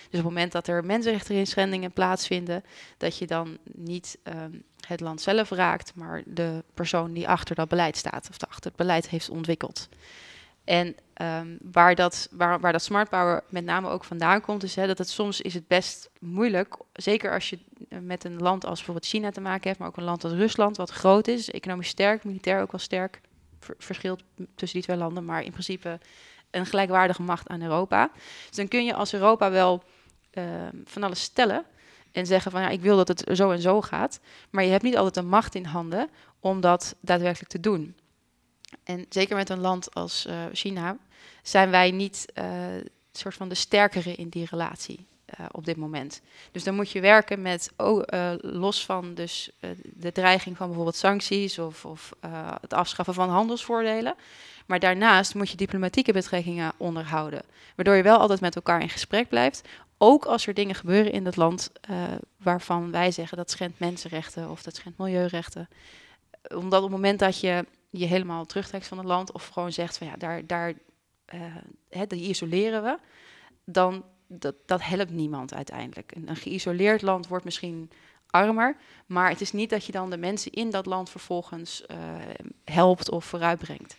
Dus 0.09 0.19
op 0.19 0.25
het 0.25 0.33
moment 0.33 0.51
dat 0.51 0.67
er 0.67 0.85
mensenrechteninschendingen 0.85 1.91
plaatsvinden, 1.91 2.63
dat 2.97 3.17
je 3.17 3.27
dan 3.27 3.57
niet 3.63 4.17
ehm, 4.23 4.51
het 4.87 4.99
land 4.99 5.21
zelf 5.21 5.49
raakt, 5.49 5.91
maar 5.95 6.23
de 6.25 6.63
persoon 6.73 7.13
die 7.13 7.27
achter 7.27 7.55
dat 7.55 7.67
beleid 7.67 7.97
staat 7.97 8.29
of 8.29 8.49
achter 8.49 8.65
het 8.65 8.75
beleid 8.75 9.09
heeft 9.09 9.29
ontwikkeld. 9.29 9.89
En 10.63 10.95
ehm, 11.13 11.47
waar, 11.71 11.95
dat, 11.95 12.27
waar, 12.31 12.59
waar 12.59 12.71
dat 12.71 12.83
smart 12.83 13.09
power 13.09 13.43
met 13.49 13.65
name 13.65 13.89
ook 13.89 14.03
vandaan 14.03 14.41
komt, 14.41 14.63
is 14.63 14.75
hè, 14.75 14.87
dat 14.87 14.97
het 14.97 15.09
soms 15.09 15.41
is 15.41 15.53
het 15.53 15.67
best 15.67 16.09
moeilijk, 16.19 16.77
zeker 16.93 17.33
als 17.33 17.49
je 17.49 17.59
eh, 17.89 17.99
met 17.99 18.23
een 18.23 18.37
land 18.37 18.65
als 18.65 18.75
bijvoorbeeld 18.75 19.07
China 19.07 19.31
te 19.31 19.41
maken 19.41 19.67
hebt, 19.67 19.79
maar 19.79 19.87
ook 19.87 19.97
een 19.97 20.03
land 20.03 20.23
als 20.23 20.33
Rusland, 20.33 20.77
wat 20.77 20.89
groot 20.89 21.27
is, 21.27 21.51
economisch 21.51 21.87
sterk, 21.87 22.23
militair 22.23 22.61
ook 22.61 22.71
wel 22.71 22.79
sterk, 22.79 23.21
verschilt 23.77 24.23
tussen 24.55 24.79
die 24.79 24.87
twee 24.87 24.97
landen, 24.97 25.25
maar 25.25 25.43
in 25.43 25.51
principe 25.51 25.99
een 26.51 26.65
gelijkwaardige 26.65 27.21
macht 27.21 27.47
aan 27.47 27.61
Europa. 27.61 28.11
Dus 28.47 28.55
dan 28.55 28.67
kun 28.67 28.85
je 28.85 28.93
als 28.93 29.13
Europa 29.13 29.51
wel 29.51 29.83
Ehm, 30.37 30.75
van 30.85 31.03
alles 31.03 31.21
stellen 31.21 31.65
en 32.17 32.25
zeggen 32.25 32.51
van 32.51 32.61
ja, 32.61 32.69
ik 32.69 32.81
wil 32.81 32.97
dat 32.97 33.07
het 33.07 33.23
zo 33.33 33.51
en 33.51 33.61
zo 33.61 33.81
gaat, 33.81 34.19
maar 34.49 34.63
je 34.63 34.71
hebt 34.71 34.83
niet 34.83 34.97
altijd 34.97 35.13
de 35.13 35.21
macht 35.21 35.55
in 35.55 35.65
handen 35.65 36.09
om 36.39 36.61
dat 36.61 36.95
daadwerkelijk 36.99 37.51
te 37.51 37.59
doen. 37.59 37.95
En 38.83 39.05
zeker 39.09 39.35
met 39.35 39.49
een 39.49 39.59
land 39.59 39.93
als 39.93 40.25
uh, 40.25 40.33
China 40.53 40.97
zijn 41.41 41.69
wij 41.69 41.91
niet 41.91 42.25
uh, 42.35 42.45
soort 43.11 43.35
van 43.35 43.49
de 43.49 43.55
sterkere 43.55 44.15
in 44.15 44.29
die 44.29 44.47
relatie 44.49 45.05
uh, 45.39 45.45
op 45.51 45.65
dit 45.65 45.77
moment. 45.77 46.21
Dus 46.51 46.63
dan 46.63 46.75
moet 46.75 46.91
je 46.91 47.01
werken 47.01 47.41
met, 47.41 47.71
oh, 47.77 48.03
los 48.37 48.85
van 48.85 49.13
dus 49.13 49.51
de 49.83 50.11
dreiging 50.11 50.57
van 50.57 50.67
bijvoorbeeld 50.67 50.95
sancties 50.95 51.59
of, 51.59 51.85
of 51.85 52.13
het 52.61 52.73
afschaffen 52.73 53.13
van 53.13 53.29
handelsvoordelen. 53.29 54.15
Maar 54.65 54.79
daarnaast 54.79 55.35
moet 55.35 55.49
je 55.49 55.57
diplomatieke 55.57 56.13
betrekkingen 56.13 56.73
onderhouden. 56.77 57.41
Waardoor 57.75 57.95
je 57.95 58.03
wel 58.03 58.17
altijd 58.17 58.41
met 58.41 58.55
elkaar 58.55 58.81
in 58.81 58.89
gesprek 58.89 59.29
blijft. 59.29 59.61
Ook 59.97 60.25
als 60.25 60.47
er 60.47 60.53
dingen 60.53 60.75
gebeuren 60.75 61.11
in 61.11 61.23
dat 61.23 61.35
land 61.35 61.71
uh, 61.89 62.03
waarvan 62.37 62.91
wij 62.91 63.11
zeggen 63.11 63.37
dat 63.37 63.51
schendt 63.51 63.79
mensenrechten 63.79 64.49
of 64.49 64.63
dat 64.63 64.75
schendt 64.75 64.97
milieurechten. 64.97 65.69
Omdat 66.55 66.83
op 66.83 66.89
het 66.89 66.95
moment 66.95 67.19
dat 67.19 67.39
je 67.39 67.65
je 67.89 68.05
helemaal 68.05 68.45
terugtrekt 68.45 68.87
van 68.87 68.97
het 68.97 69.07
land 69.07 69.31
of 69.31 69.47
gewoon 69.47 69.71
zegt 69.71 69.97
van 69.97 70.07
ja, 70.07 70.15
daar, 70.17 70.45
daar 70.45 70.73
uh, 71.33 71.41
hè, 71.89 72.07
die 72.07 72.29
isoleren 72.29 72.83
we, 72.83 72.97
dan 73.65 74.03
dat, 74.27 74.55
dat 74.65 74.83
helpt 74.83 75.11
niemand 75.11 75.53
uiteindelijk. 75.53 76.13
Een, 76.15 76.35
geïsoleerd 76.35 77.01
land 77.01 77.27
wordt 77.27 77.45
misschien 77.45 77.91
armer, 78.27 78.77
maar 79.05 79.29
het 79.29 79.41
is 79.41 79.51
niet 79.51 79.69
dat 79.69 79.85
je 79.85 79.91
dan 79.91 80.09
de 80.09 80.17
mensen 80.17 80.51
in 80.51 80.69
dat 80.69 80.85
land 80.85 81.09
vervolgens 81.09 81.83
uh, 81.91 81.97
helpt 82.63 83.09
of 83.09 83.25
vooruitbrengt. 83.25 83.97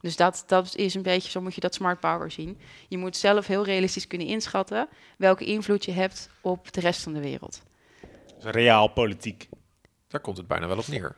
Dus 0.00 0.16
dat, 0.16 0.44
dat 0.46 0.76
is 0.76 0.94
een 0.94 1.02
beetje, 1.02 1.30
zo 1.30 1.40
moet 1.40 1.54
je 1.54 1.60
dat 1.60 1.74
smart 1.74 2.00
power 2.00 2.30
zien. 2.30 2.58
Je 2.88 2.98
moet 2.98 3.16
zelf 3.16 3.46
heel 3.46 3.64
realistisch 3.64 4.06
kunnen 4.06 4.26
inschatten 4.26 4.88
welke 5.18 5.44
invloed 5.44 5.84
je 5.84 5.92
hebt 5.92 6.30
op 6.40 6.72
de 6.72 6.80
rest 6.80 7.02
van 7.02 7.12
de 7.12 7.20
wereld. 7.20 7.62
Dus 8.40 8.52
realpolitiek. 8.52 9.48
Daar 10.08 10.20
komt 10.20 10.36
het 10.36 10.46
bijna 10.46 10.66
wel 10.66 10.78
op 10.78 10.86
neer. 10.86 11.16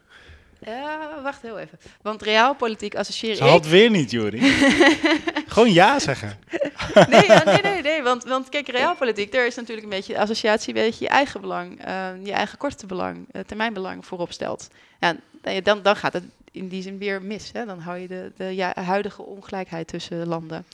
Uh, 0.66 1.22
wacht 1.22 1.42
heel 1.42 1.58
even. 1.58 1.78
Want 2.02 2.22
realpolitiek 2.22 2.94
associeer 2.94 3.34
Ze 3.34 3.44
ik... 3.44 3.50
had 3.50 3.66
weer 3.66 3.90
niet, 3.90 4.10
Jori. 4.10 4.40
Gewoon 5.46 5.72
ja 5.72 5.98
zeggen. 5.98 6.38
nee, 7.08 7.26
ja, 7.26 7.44
nee, 7.44 7.62
nee, 7.62 7.82
nee. 7.82 8.02
Want, 8.02 8.24
want 8.24 8.48
kijk, 8.48 8.68
realpolitiek, 8.68 9.32
daar 9.32 9.46
is 9.46 9.54
natuurlijk 9.54 9.82
een 9.82 9.92
beetje 9.92 10.12
de 10.12 10.20
associatie, 10.20 10.74
een 10.74 10.82
beetje 10.82 11.04
je 11.04 11.10
eigen 11.10 11.40
belang, 11.40 11.86
uh, 11.88 12.10
je 12.22 12.32
eigen 12.32 12.58
korte 12.58 12.86
belang, 12.86 13.28
uh, 13.32 13.42
termijnbelang 13.42 14.06
voorop 14.06 14.32
stelt. 14.32 14.68
Ja, 15.00 15.16
dan, 15.62 15.82
dan 15.82 15.96
gaat 15.96 16.12
het 16.12 16.24
in 16.58 16.68
die 16.68 16.82
zin 16.82 16.98
weer 16.98 17.22
mis. 17.22 17.52
Hè? 17.52 17.64
Dan 17.64 17.78
hou 17.78 17.98
je 17.98 18.08
de, 18.08 18.32
de 18.36 18.44
ja, 18.44 18.72
huidige 18.74 19.22
ongelijkheid 19.22 19.88
tussen 19.88 20.26
landen. 20.26 20.64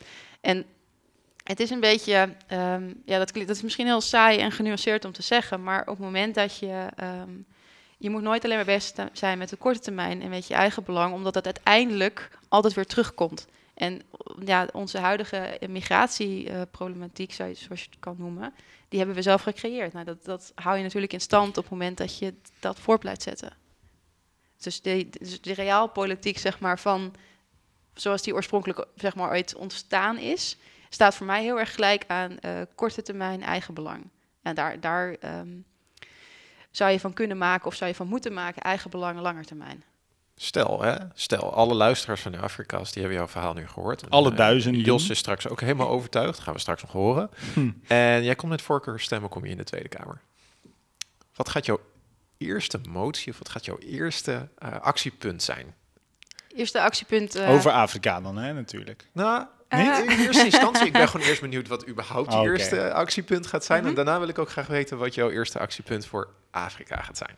En 0.41 0.65
het 1.45 1.61
is 1.61 1.71
een 1.71 1.81
beetje, 1.81 2.35
um, 2.53 3.03
ja, 3.05 3.19
dat, 3.19 3.33
dat 3.33 3.49
is 3.57 3.63
misschien 3.63 3.87
heel 3.87 4.01
saai 4.01 4.39
en 4.39 4.53
genuanceerd 4.53 5.05
om 5.05 5.13
te 5.13 5.23
zeggen, 5.23 5.63
maar 5.63 5.81
op 5.81 5.87
het 5.97 5.99
moment 5.99 6.35
dat 6.35 6.59
je, 6.59 6.87
um, 7.03 7.47
je 7.99 8.11
moet 8.11 8.23
nooit 8.23 8.45
alleen 8.45 8.57
maar 8.57 8.65
best 8.65 9.03
zijn 9.13 9.39
met 9.39 9.49
de 9.49 9.57
korte 9.57 9.79
termijn 9.79 10.23
en 10.23 10.29
met 10.29 10.47
je 10.47 10.55
eigen 10.55 10.85
belang, 10.85 11.15
omdat 11.15 11.35
dat 11.35 11.45
uiteindelijk 11.45 12.39
altijd 12.49 12.75
weer 12.75 12.87
terugkomt. 12.87 13.47
En 13.75 14.03
ja, 14.45 14.69
onze 14.73 14.99
huidige 14.99 15.59
migratieproblematiek, 15.69 17.33
zoals 17.33 17.61
je 17.61 17.75
het 17.75 17.97
kan 18.01 18.17
noemen, 18.19 18.55
die 18.89 18.99
hebben 18.99 19.17
we 19.17 19.23
zelf 19.23 19.43
gecreëerd. 19.43 19.93
Nou, 19.93 20.05
dat, 20.05 20.25
dat 20.25 20.53
hou 20.55 20.77
je 20.77 20.83
natuurlijk 20.83 21.13
in 21.13 21.21
stand 21.21 21.57
op 21.57 21.65
het 21.65 21.73
moment 21.73 21.97
dat 21.97 22.19
je 22.19 22.35
dat 22.61 22.79
voort 22.79 23.01
blijft 23.01 23.23
zetten. 23.23 23.64
Dus 24.65 24.83
de, 24.83 25.09
dus 25.11 25.41
de 25.41 25.55
realpolitiek, 25.55 26.39
zeg 26.39 26.59
maar, 26.59 26.79
van 26.79 27.15
zoals 27.95 28.23
die 28.23 28.35
oorspronkelijk 28.35 28.87
zeg 28.97 29.15
maar, 29.15 29.31
ooit 29.31 29.55
ontstaan 29.55 30.19
is, 30.19 30.57
staat 30.89 31.15
voor 31.15 31.27
mij 31.27 31.43
heel 31.43 31.59
erg 31.59 31.75
gelijk 31.75 32.05
aan 32.07 32.37
uh, 32.41 32.61
korte 32.75 33.03
termijn 33.03 33.43
eigen 33.43 33.75
belang. 33.75 34.09
En 34.43 34.55
daar, 34.55 34.81
daar 34.81 35.17
um, 35.41 35.65
zou 36.71 36.91
je 36.91 37.01
van 37.01 37.13
kunnen 37.13 37.39
maken 37.39 37.67
of 37.67 37.75
zou 37.75 37.91
je 37.91 37.97
van 37.97 38.09
moeten 38.09 38.33
maken 38.33 38.63
eigen 38.63 38.91
belang 38.91 39.21
langer 39.21 39.45
termijn. 39.45 39.85
Stel, 40.37 40.83
hè, 40.83 40.97
stel, 41.15 41.55
alle 41.55 41.75
luisteraars 41.75 42.21
van 42.21 42.33
de 42.33 42.39
Afrika's 42.39 42.93
die 42.93 43.03
hebben 43.03 43.19
jouw 43.21 43.29
verhaal 43.29 43.55
nu 43.55 43.67
gehoord. 43.67 44.11
Alle 44.11 44.31
uh, 44.31 44.37
duizenden. 44.37 44.83
Jos 44.83 45.11
is 45.11 45.19
straks 45.19 45.49
ook 45.49 45.61
helemaal 45.61 45.89
overtuigd, 45.89 46.39
gaan 46.39 46.55
we 46.55 46.61
straks 46.61 46.83
nog 46.83 46.93
horen. 46.93 47.31
Hm. 47.53 47.71
En 47.87 48.25
jij 48.25 48.35
komt 48.35 48.51
met 48.51 48.63
voorkeur 48.63 49.01
stemmen, 49.01 49.31
kom 49.31 49.45
je 49.45 49.51
in 49.51 49.57
de 49.57 49.65
Tweede 49.65 49.89
Kamer. 49.89 50.21
Wat 51.35 51.49
gaat 51.49 51.67
jouw 51.67 51.81
eerste 52.47 52.81
motie 52.89 53.33
of 53.33 53.39
wat 53.39 53.49
gaat 53.49 53.65
jouw 53.65 53.79
eerste 53.79 54.49
uh, 54.65 54.81
actiepunt 54.81 55.43
zijn? 55.43 55.75
Eerste 56.55 56.81
actiepunt. 56.81 57.37
Uh... 57.37 57.51
Over 57.51 57.71
Afrika 57.71 58.21
dan, 58.21 58.37
hè, 58.37 58.53
natuurlijk. 58.53 59.07
Nou, 59.13 59.47
niet 59.69 59.99
in 59.99 60.19
eerste 60.19 60.45
instantie. 60.45 60.87
Ik 60.87 60.93
ben 60.93 61.09
gewoon 61.09 61.27
eerst 61.27 61.41
benieuwd 61.41 61.69
wat 61.69 61.89
überhaupt 61.89 62.33
je 62.33 62.39
okay. 62.39 62.51
eerste 62.51 62.93
actiepunt 62.93 63.47
gaat 63.47 63.65
zijn. 63.65 63.81
Mm 63.81 63.89
-hmm. 63.89 63.99
En 63.99 64.05
daarna 64.05 64.21
wil 64.21 64.29
ik 64.29 64.39
ook 64.39 64.51
graag 64.51 64.67
weten 64.67 64.99
wat 64.99 65.15
jouw 65.15 65.31
eerste 65.31 65.59
actiepunt 65.59 66.07
voor 66.07 66.29
Afrika 66.51 67.03
gaat 67.03 67.19
zijn. 67.19 67.37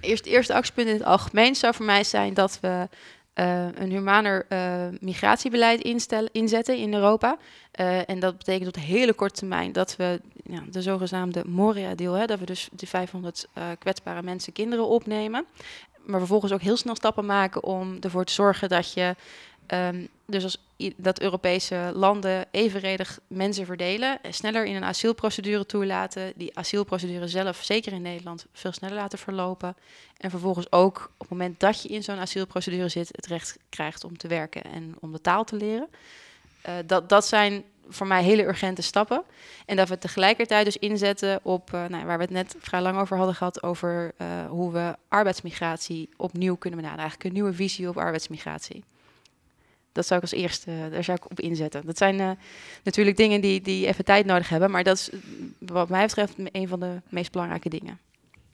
Eerst, 0.00 0.26
eerste 0.26 0.54
actiepunt 0.54 0.88
in 0.88 0.94
het 0.94 1.04
algemeen 1.04 1.54
zou 1.54 1.74
voor 1.74 1.84
mij 1.84 2.04
zijn 2.04 2.34
dat 2.34 2.58
we 2.60 2.88
uh, 3.34 3.66
een 3.74 3.90
humaner 3.90 4.46
uh, 4.48 4.86
migratiebeleid 5.00 5.80
instellen, 5.80 6.32
inzetten 6.32 6.76
in 6.76 6.94
Europa. 6.94 7.36
Uh, 7.80 8.08
en 8.08 8.20
dat 8.20 8.38
betekent 8.38 8.66
op 8.66 8.74
de 8.74 8.80
hele 8.80 9.12
korte 9.12 9.34
termijn 9.34 9.72
dat 9.72 9.96
we 9.96 10.20
ja, 10.44 10.62
de 10.70 10.82
zogenaamde 10.82 11.42
Moria-deal, 11.46 12.26
dat 12.26 12.38
we 12.38 12.46
dus 12.46 12.68
die 12.72 12.88
500 12.88 13.48
kwetsbare 13.78 14.22
mensen, 14.22 14.52
kinderen 14.52 14.86
opnemen. 14.86 15.44
Maar 16.04 16.18
vervolgens 16.18 16.52
ook 16.52 16.60
heel 16.60 16.76
snel 16.76 16.96
stappen 16.96 17.26
maken 17.26 17.62
om 17.64 17.96
ervoor 18.00 18.24
te 18.24 18.32
zorgen 18.32 18.68
dat 18.68 18.92
je 18.92 19.14
Um, 19.72 20.08
dus 20.32 20.42
als 20.42 20.58
dat 20.96 21.20
Europese 21.20 21.90
landen 21.94 22.46
evenredig 22.50 23.18
mensen 23.26 23.66
verdelen, 23.66 24.18
sneller 24.30 24.64
in 24.64 24.74
een 24.74 24.84
asielprocedure 24.84 25.66
toelaten, 25.66 26.32
die 26.36 26.58
asielprocedure 26.58 27.28
zelf, 27.28 27.62
zeker 27.62 27.92
in 27.92 28.02
Nederland, 28.02 28.46
veel 28.52 28.72
sneller 28.72 28.96
laten 28.96 29.18
verlopen. 29.18 29.76
En 30.16 30.30
vervolgens 30.30 30.72
ook 30.72 31.10
op 31.12 31.28
het 31.28 31.38
moment 31.38 31.60
dat 31.60 31.82
je 31.82 31.88
in 31.88 32.02
zo'n 32.02 32.18
asielprocedure 32.18 32.88
zit, 32.88 33.08
het 33.12 33.26
recht 33.26 33.58
krijgt 33.68 34.04
om 34.04 34.16
te 34.16 34.28
werken 34.28 34.64
en 34.64 34.94
om 35.00 35.12
de 35.12 35.20
taal 35.20 35.44
te 35.44 35.56
leren. 35.56 35.88
Uh, 36.68 36.74
dat, 36.86 37.08
dat 37.08 37.26
zijn 37.26 37.64
voor 37.88 38.06
mij 38.06 38.22
hele 38.22 38.46
urgente 38.46 38.82
stappen. 38.82 39.22
En 39.66 39.76
dat 39.76 39.88
we 39.88 39.98
tegelijkertijd 39.98 40.64
dus 40.64 40.76
inzetten 40.76 41.40
op, 41.42 41.70
uh, 41.74 41.86
nou, 41.86 42.06
waar 42.06 42.16
we 42.16 42.24
het 42.24 42.32
net 42.32 42.54
vrij 42.58 42.80
lang 42.80 42.98
over 42.98 43.16
hadden 43.16 43.34
gehad, 43.34 43.62
over 43.62 44.12
uh, 44.18 44.26
hoe 44.48 44.72
we 44.72 44.96
arbeidsmigratie 45.08 46.08
opnieuw 46.16 46.56
kunnen 46.56 46.78
benaderen. 46.78 47.08
Eigenlijk 47.08 47.24
een 47.24 47.42
nieuwe 47.42 47.56
visie 47.56 47.88
op 47.88 47.96
arbeidsmigratie. 47.96 48.84
Dat 49.92 50.06
zou 50.06 50.20
ik 50.20 50.30
als 50.30 50.40
eerste, 50.40 50.88
daar 50.90 51.04
zou 51.04 51.18
ik 51.22 51.30
op 51.30 51.40
inzetten. 51.40 51.86
Dat 51.86 51.98
zijn 51.98 52.18
uh, 52.18 52.30
natuurlijk 52.82 53.16
dingen 53.16 53.40
die, 53.40 53.60
die 53.60 53.86
even 53.86 54.04
tijd 54.04 54.26
nodig 54.26 54.48
hebben, 54.48 54.70
maar 54.70 54.84
dat 54.84 54.96
is 54.96 55.10
wat 55.58 55.88
mij 55.88 56.06
betreft 56.06 56.34
een 56.52 56.68
van 56.68 56.80
de 56.80 57.00
meest 57.08 57.32
belangrijke 57.32 57.68
dingen. 57.68 57.98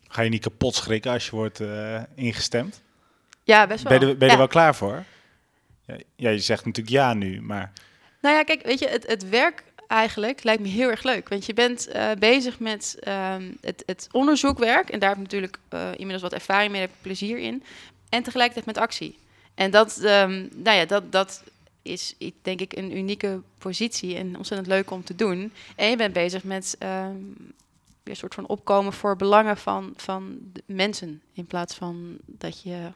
Ga 0.08 0.22
je 0.22 0.30
niet 0.30 0.42
kapot 0.42 0.74
schrikken 0.74 1.12
als 1.12 1.24
je 1.24 1.30
wordt 1.30 1.60
uh, 1.60 2.02
ingestemd? 2.14 2.82
Ja, 3.44 3.66
best 3.66 3.82
wel. 3.82 3.98
Ben 3.98 4.08
je, 4.08 4.14
ben 4.14 4.20
je 4.20 4.26
ja. 4.26 4.32
er 4.32 4.38
wel 4.38 4.48
klaar 4.48 4.74
voor? 4.74 5.04
Ja, 6.16 6.30
je 6.30 6.38
zegt 6.38 6.64
natuurlijk 6.64 6.96
ja 6.96 7.14
nu, 7.14 7.42
maar... 7.42 7.72
Nou 8.20 8.36
ja, 8.36 8.42
kijk, 8.42 8.62
weet 8.62 8.78
je, 8.78 8.88
het, 8.88 9.06
het 9.06 9.28
werk 9.28 9.62
eigenlijk 9.86 10.42
lijkt 10.42 10.62
me 10.62 10.68
heel 10.68 10.88
erg 10.88 11.02
leuk. 11.02 11.28
Want 11.28 11.46
je 11.46 11.54
bent 11.54 11.88
uh, 11.88 12.10
bezig 12.18 12.58
met 12.58 12.98
um, 13.08 13.56
het, 13.60 13.82
het 13.86 14.08
onderzoekwerk. 14.12 14.88
En 14.88 14.98
daar 14.98 15.08
heb 15.08 15.18
ik 15.18 15.24
natuurlijk 15.24 15.58
uh, 15.74 15.90
inmiddels 15.90 16.22
wat 16.22 16.32
ervaring 16.32 16.72
mee, 16.72 16.80
heb 16.80 16.90
ik 16.90 16.96
plezier 17.02 17.38
in. 17.38 17.62
En 18.08 18.22
tegelijkertijd 18.22 18.66
met 18.66 18.78
actie. 18.78 19.18
En 19.58 19.70
dat, 19.70 20.00
um, 20.02 20.48
nou 20.54 20.76
ja, 20.76 20.84
dat, 20.84 21.12
dat 21.12 21.42
is 21.82 22.14
denk 22.42 22.60
ik 22.60 22.76
een 22.76 22.96
unieke 22.96 23.40
positie 23.58 24.16
en 24.16 24.36
ontzettend 24.36 24.68
leuk 24.68 24.90
om 24.90 25.04
te 25.04 25.14
doen. 25.14 25.52
En 25.76 25.90
je 25.90 25.96
bent 25.96 26.12
bezig 26.12 26.44
met 26.44 26.76
um, 26.82 27.36
een 28.04 28.16
soort 28.16 28.34
van 28.34 28.46
opkomen 28.46 28.92
voor 28.92 29.16
belangen 29.16 29.56
van, 29.56 29.92
van 29.96 30.38
mensen. 30.66 31.22
In 31.32 31.46
plaats 31.46 31.74
van 31.74 32.16
dat 32.26 32.62
je 32.62 32.90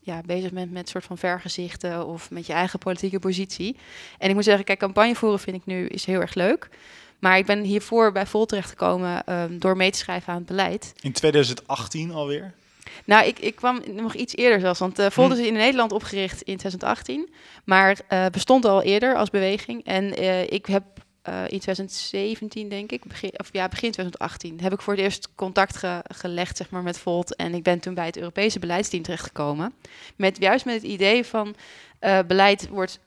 ja, 0.00 0.20
bezig 0.26 0.52
bent 0.52 0.72
met 0.72 0.88
soort 0.88 1.04
van 1.04 1.18
vergezichten 1.18 2.06
of 2.06 2.30
met 2.30 2.46
je 2.46 2.52
eigen 2.52 2.78
politieke 2.78 3.18
positie. 3.18 3.76
En 4.18 4.28
ik 4.28 4.34
moet 4.34 4.44
zeggen, 4.44 4.64
kijk, 4.64 4.78
campagne 4.78 5.14
voeren 5.14 5.40
vind 5.40 5.56
ik 5.56 5.66
nu 5.66 5.86
is 5.86 6.04
heel 6.04 6.20
erg 6.20 6.34
leuk. 6.34 6.68
Maar 7.18 7.38
ik 7.38 7.46
ben 7.46 7.62
hiervoor 7.62 8.12
bij 8.12 8.26
Vol 8.26 8.46
terechtgekomen 8.46 9.32
um, 9.32 9.58
door 9.58 9.76
mee 9.76 9.90
te 9.90 9.98
schrijven 9.98 10.32
aan 10.32 10.38
het 10.38 10.46
beleid. 10.46 10.92
In 11.00 11.12
2018 11.12 12.10
alweer? 12.10 12.54
Nou, 13.04 13.26
ik, 13.26 13.38
ik 13.38 13.54
kwam 13.54 13.80
nog 13.92 14.14
iets 14.14 14.36
eerder 14.36 14.60
zelfs. 14.60 14.78
Want 14.78 14.98
uh, 14.98 15.06
Volt 15.10 15.32
is 15.38 15.46
in 15.46 15.52
Nederland 15.52 15.92
opgericht 15.92 16.42
in 16.42 16.56
2018. 16.56 17.28
Maar 17.64 17.98
uh, 18.12 18.26
bestond 18.26 18.64
al 18.64 18.82
eerder 18.82 19.16
als 19.16 19.30
beweging. 19.30 19.84
En 19.84 20.22
uh, 20.22 20.42
ik 20.42 20.66
heb 20.66 20.84
in 21.28 21.58
2017, 21.58 22.68
denk 22.68 22.92
ik, 22.92 23.04
begin, 23.04 23.30
of 23.36 23.48
ja, 23.52 23.68
begin 23.68 23.90
2018, 23.90 24.60
heb 24.60 24.72
ik 24.72 24.80
voor 24.80 24.92
het 24.92 25.02
eerst 25.02 25.28
contact 25.34 25.76
ge, 25.76 26.02
gelegd 26.14 26.56
zeg 26.56 26.70
maar, 26.70 26.82
met 26.82 26.98
Volt. 26.98 27.36
En 27.36 27.54
ik 27.54 27.62
ben 27.62 27.80
toen 27.80 27.94
bij 27.94 28.06
het 28.06 28.16
Europese 28.16 28.58
beleidsteam 28.58 29.02
terechtgekomen. 29.02 29.74
Met, 30.16 30.36
juist 30.38 30.64
met 30.64 30.74
het 30.74 30.82
idee 30.82 31.24
van 31.24 31.54
beleid 32.26 32.68
wordt 32.68 33.00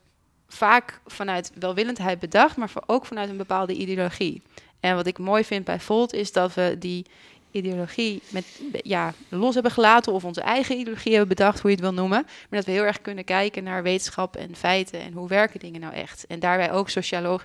vaak 0.48 1.00
vanuit 1.06 1.52
welwillendheid 1.54 2.18
bedacht, 2.18 2.56
maar 2.56 2.70
ook 2.86 3.06
vanuit 3.06 3.28
een 3.28 3.36
bepaalde 3.36 3.74
ideologie. 3.74 4.42
En 4.82 4.94
wat 4.94 5.06
ik 5.06 5.18
mooi 5.18 5.44
vind 5.44 5.64
bij 5.64 5.80
Volt 5.80 6.12
is 6.12 6.32
dat 6.32 6.54
we 6.54 6.76
die 6.78 7.06
ideologie 7.52 8.22
met, 8.28 8.60
ja, 8.82 9.14
los 9.28 9.54
hebben 9.54 9.72
gelaten 9.72 10.12
of 10.12 10.24
onze 10.24 10.40
eigen 10.40 10.78
ideologie 10.78 11.10
hebben 11.10 11.36
bedacht, 11.36 11.60
hoe 11.60 11.70
je 11.70 11.76
het 11.76 11.84
wil 11.84 11.94
noemen. 11.94 12.22
Maar 12.22 12.58
dat 12.60 12.64
we 12.64 12.72
heel 12.72 12.84
erg 12.84 13.00
kunnen 13.00 13.24
kijken 13.24 13.64
naar 13.64 13.82
wetenschap 13.82 14.36
en 14.36 14.56
feiten 14.56 15.00
en 15.00 15.12
hoe 15.12 15.28
werken 15.28 15.60
dingen 15.60 15.80
nou 15.80 15.94
echt. 15.94 16.26
En 16.26 16.40
daarbij 16.40 16.72
ook 16.72 16.88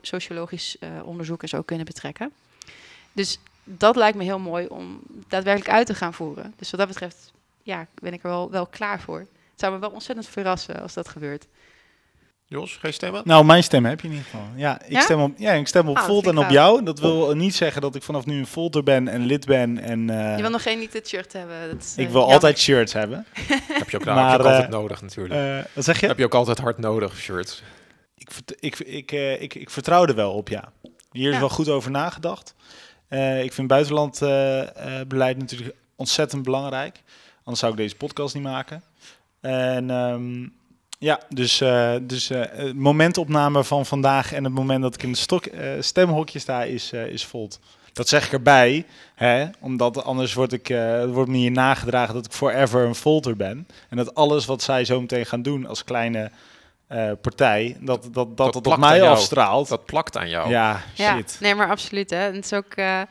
sociologisch, 0.02 0.78
uh, 0.80 0.90
onderzoek 1.08 1.42
en 1.42 1.50
zo 1.50 1.62
kunnen 1.62 1.86
betrekken. 1.86 2.32
Dus 3.12 3.40
dat 3.64 3.96
lijkt 3.96 4.18
me 4.18 4.24
heel 4.24 4.40
mooi 4.40 4.68
om 4.68 5.00
daadwerkelijk 5.28 5.72
uit 5.72 5.88
te 5.88 5.96
gaan 5.96 6.14
voeren. 6.14 6.54
Dus 6.58 6.70
wat 6.70 6.80
dat 6.80 6.90
betreft 6.90 7.32
ja, 7.64 7.88
ben 7.94 8.14
ik 8.14 8.24
er 8.24 8.30
wel, 8.30 8.52
wel 8.52 8.66
klaar 8.66 9.02
voor. 9.02 9.20
Het 9.20 9.60
zou 9.60 9.74
me 9.74 9.80
wel 9.80 9.90
ontzettend 9.90 10.28
verrassen 10.28 10.82
als 10.82 10.94
dat 10.94 11.08
gebeurt. 11.08 11.46
Jos, 12.50 12.78
geen 12.82 12.94
stemmen? 12.94 13.22
Nou, 13.26 13.46
mijn 13.46 13.64
stem 13.64 13.86
heb 13.86 14.02
je 14.02 14.08
in 14.08 14.14
ieder 14.14 14.30
geval. 14.30 14.48
Ja, 14.56 14.82
ik 14.86 15.00
stem 15.02 15.20
op, 15.22 15.34
ja, 15.38 15.52
ik 15.52 15.68
stem 15.68 15.88
op 15.90 15.98
Ah, 15.98 16.04
Volt 16.06 16.28
en 16.28 16.38
op 16.38 16.50
jou. 16.50 16.84
Dat 16.84 17.00
wil 17.00 17.36
niet 17.36 17.56
zeggen 17.56 17.82
dat 17.82 17.96
ik 17.96 18.04
vanaf 18.04 18.26
nu 18.26 18.38
een 18.40 18.48
Volter 18.48 18.84
ben 18.84 19.08
en 19.08 19.26
lid 19.26 19.46
ben. 19.46 19.78
En, 19.80 20.10
eh, 20.10 20.36
Je 20.36 20.42
wil 20.42 20.52
nog 20.52 20.62
geen 20.62 20.80
niet 20.80 20.94
het 20.94 21.08
shirt 21.08 21.34
hebben. 21.34 21.70
Dat 21.72 21.84
is, 21.84 21.92
ik 21.98 22.06
eh, 22.06 22.12
wil 22.12 22.14
jammer. 22.20 22.34
altijd 22.34 22.60
shirts 22.60 22.94
hebben. 22.94 23.26
heb 23.80 23.90
je 23.90 23.98
ook, 23.98 24.06
Maar, 24.06 24.32
heb 24.32 24.40
je 24.42 24.46
ook 24.46 24.46
altijd 24.46 24.64
eh, 24.64 24.70
nodig 24.70 25.02
natuurlijk. 25.02 25.34
Eh, 25.66 25.72
wat 25.74 25.84
zeg 25.84 26.00
je? 26.00 26.08
heb 26.08 26.18
je 26.18 26.24
ook 26.26 26.34
altijd 26.36 26.58
hard 26.58 26.78
nodig, 26.78 27.18
shirts. 27.18 27.64
Ik, 28.18 28.30
ik, 28.60 28.80
ik, 28.80 29.12
eh, 29.12 29.42
ik, 29.42 29.56
ik 29.56 29.70
vertrouw 29.70 30.06
er 30.06 30.16
wel 30.16 30.34
op, 30.34 30.50
ja. 30.50 30.72
Hier 31.12 31.28
is 31.28 31.34
Ja. 31.34 31.40
wel 31.40 31.50
goed 31.50 31.70
over 31.70 31.92
nagedacht. 31.92 32.56
Eh, 33.08 33.44
ik 33.44 33.54
vind 33.54 33.68
buitenlandbeleid 33.68 35.38
natuurlijk 35.38 35.76
ontzettend 35.96 36.44
belangrijk. 36.44 37.02
Anders 37.38 37.60
zou 37.60 37.72
ik 37.72 37.78
deze 37.78 37.96
podcast 37.96 38.34
niet 38.36 38.44
maken. 38.44 38.84
En 39.42 39.90
ehm, 39.90 40.48
ja, 40.98 41.20
dus, 41.30 41.62
eh, 41.62 41.96
dus 42.02 42.30
eh, 42.30 42.72
momentopname 42.74 43.64
van 43.64 43.86
vandaag 43.86 44.34
en 44.34 44.44
het 44.44 44.54
moment 44.54 44.82
dat 44.82 44.94
ik 44.94 45.04
in 45.04 45.10
het 45.10 45.18
stok, 45.18 45.46
eh, 45.46 45.70
stemhokje 45.80 46.40
sta 46.40 46.64
is, 46.64 46.92
eh, 46.92 47.06
is 47.08 47.26
Volt. 47.26 47.60
Dat 47.94 48.08
zeg 48.08 48.26
ik 48.26 48.32
erbij, 48.32 48.86
hè, 49.16 49.46
omdat 49.60 50.04
anders 50.04 50.34
wordt, 50.34 50.54
ik, 50.54 50.70
eh, 50.70 51.06
wordt 51.06 51.30
me 51.30 51.38
hier 51.38 51.52
nagedragen 51.52 52.14
dat 52.14 52.26
ik 52.26 52.32
forever 52.32 52.86
een 52.86 52.96
Volter 52.96 53.36
ben. 53.36 53.68
En 53.90 53.98
dat 53.98 54.16
alles 54.16 54.46
wat 54.46 54.62
zij 54.62 54.86
zo 54.86 55.02
meteen 55.02 55.26
gaan 55.26 55.42
doen 55.42 55.66
als 55.68 55.84
kleine 55.84 56.32
eh, 56.88 57.12
partij, 57.22 57.78
dat 57.80 58.04
dat, 58.12 58.38
dat, 58.38 58.54
dat, 58.54 58.68
op 58.68 58.78
mij 58.78 58.98
jou. 58.98 59.10
afstraalt. 59.10 59.68
Dat 59.68 59.86
plakt 59.86 60.18
aan 60.18 60.30
jou. 60.30 60.50
Ja, 60.50 60.82
Ja, 60.94 61.16
shit. 61.16 61.38
nee, 61.40 61.56
maar 61.56 61.70
absoluut. 61.70 62.10
Hè. 62.10 62.28
En 62.28 62.36
het 62.36 62.46
is 62.46 62.54
ook. 62.54 62.74
eh, 62.74 63.02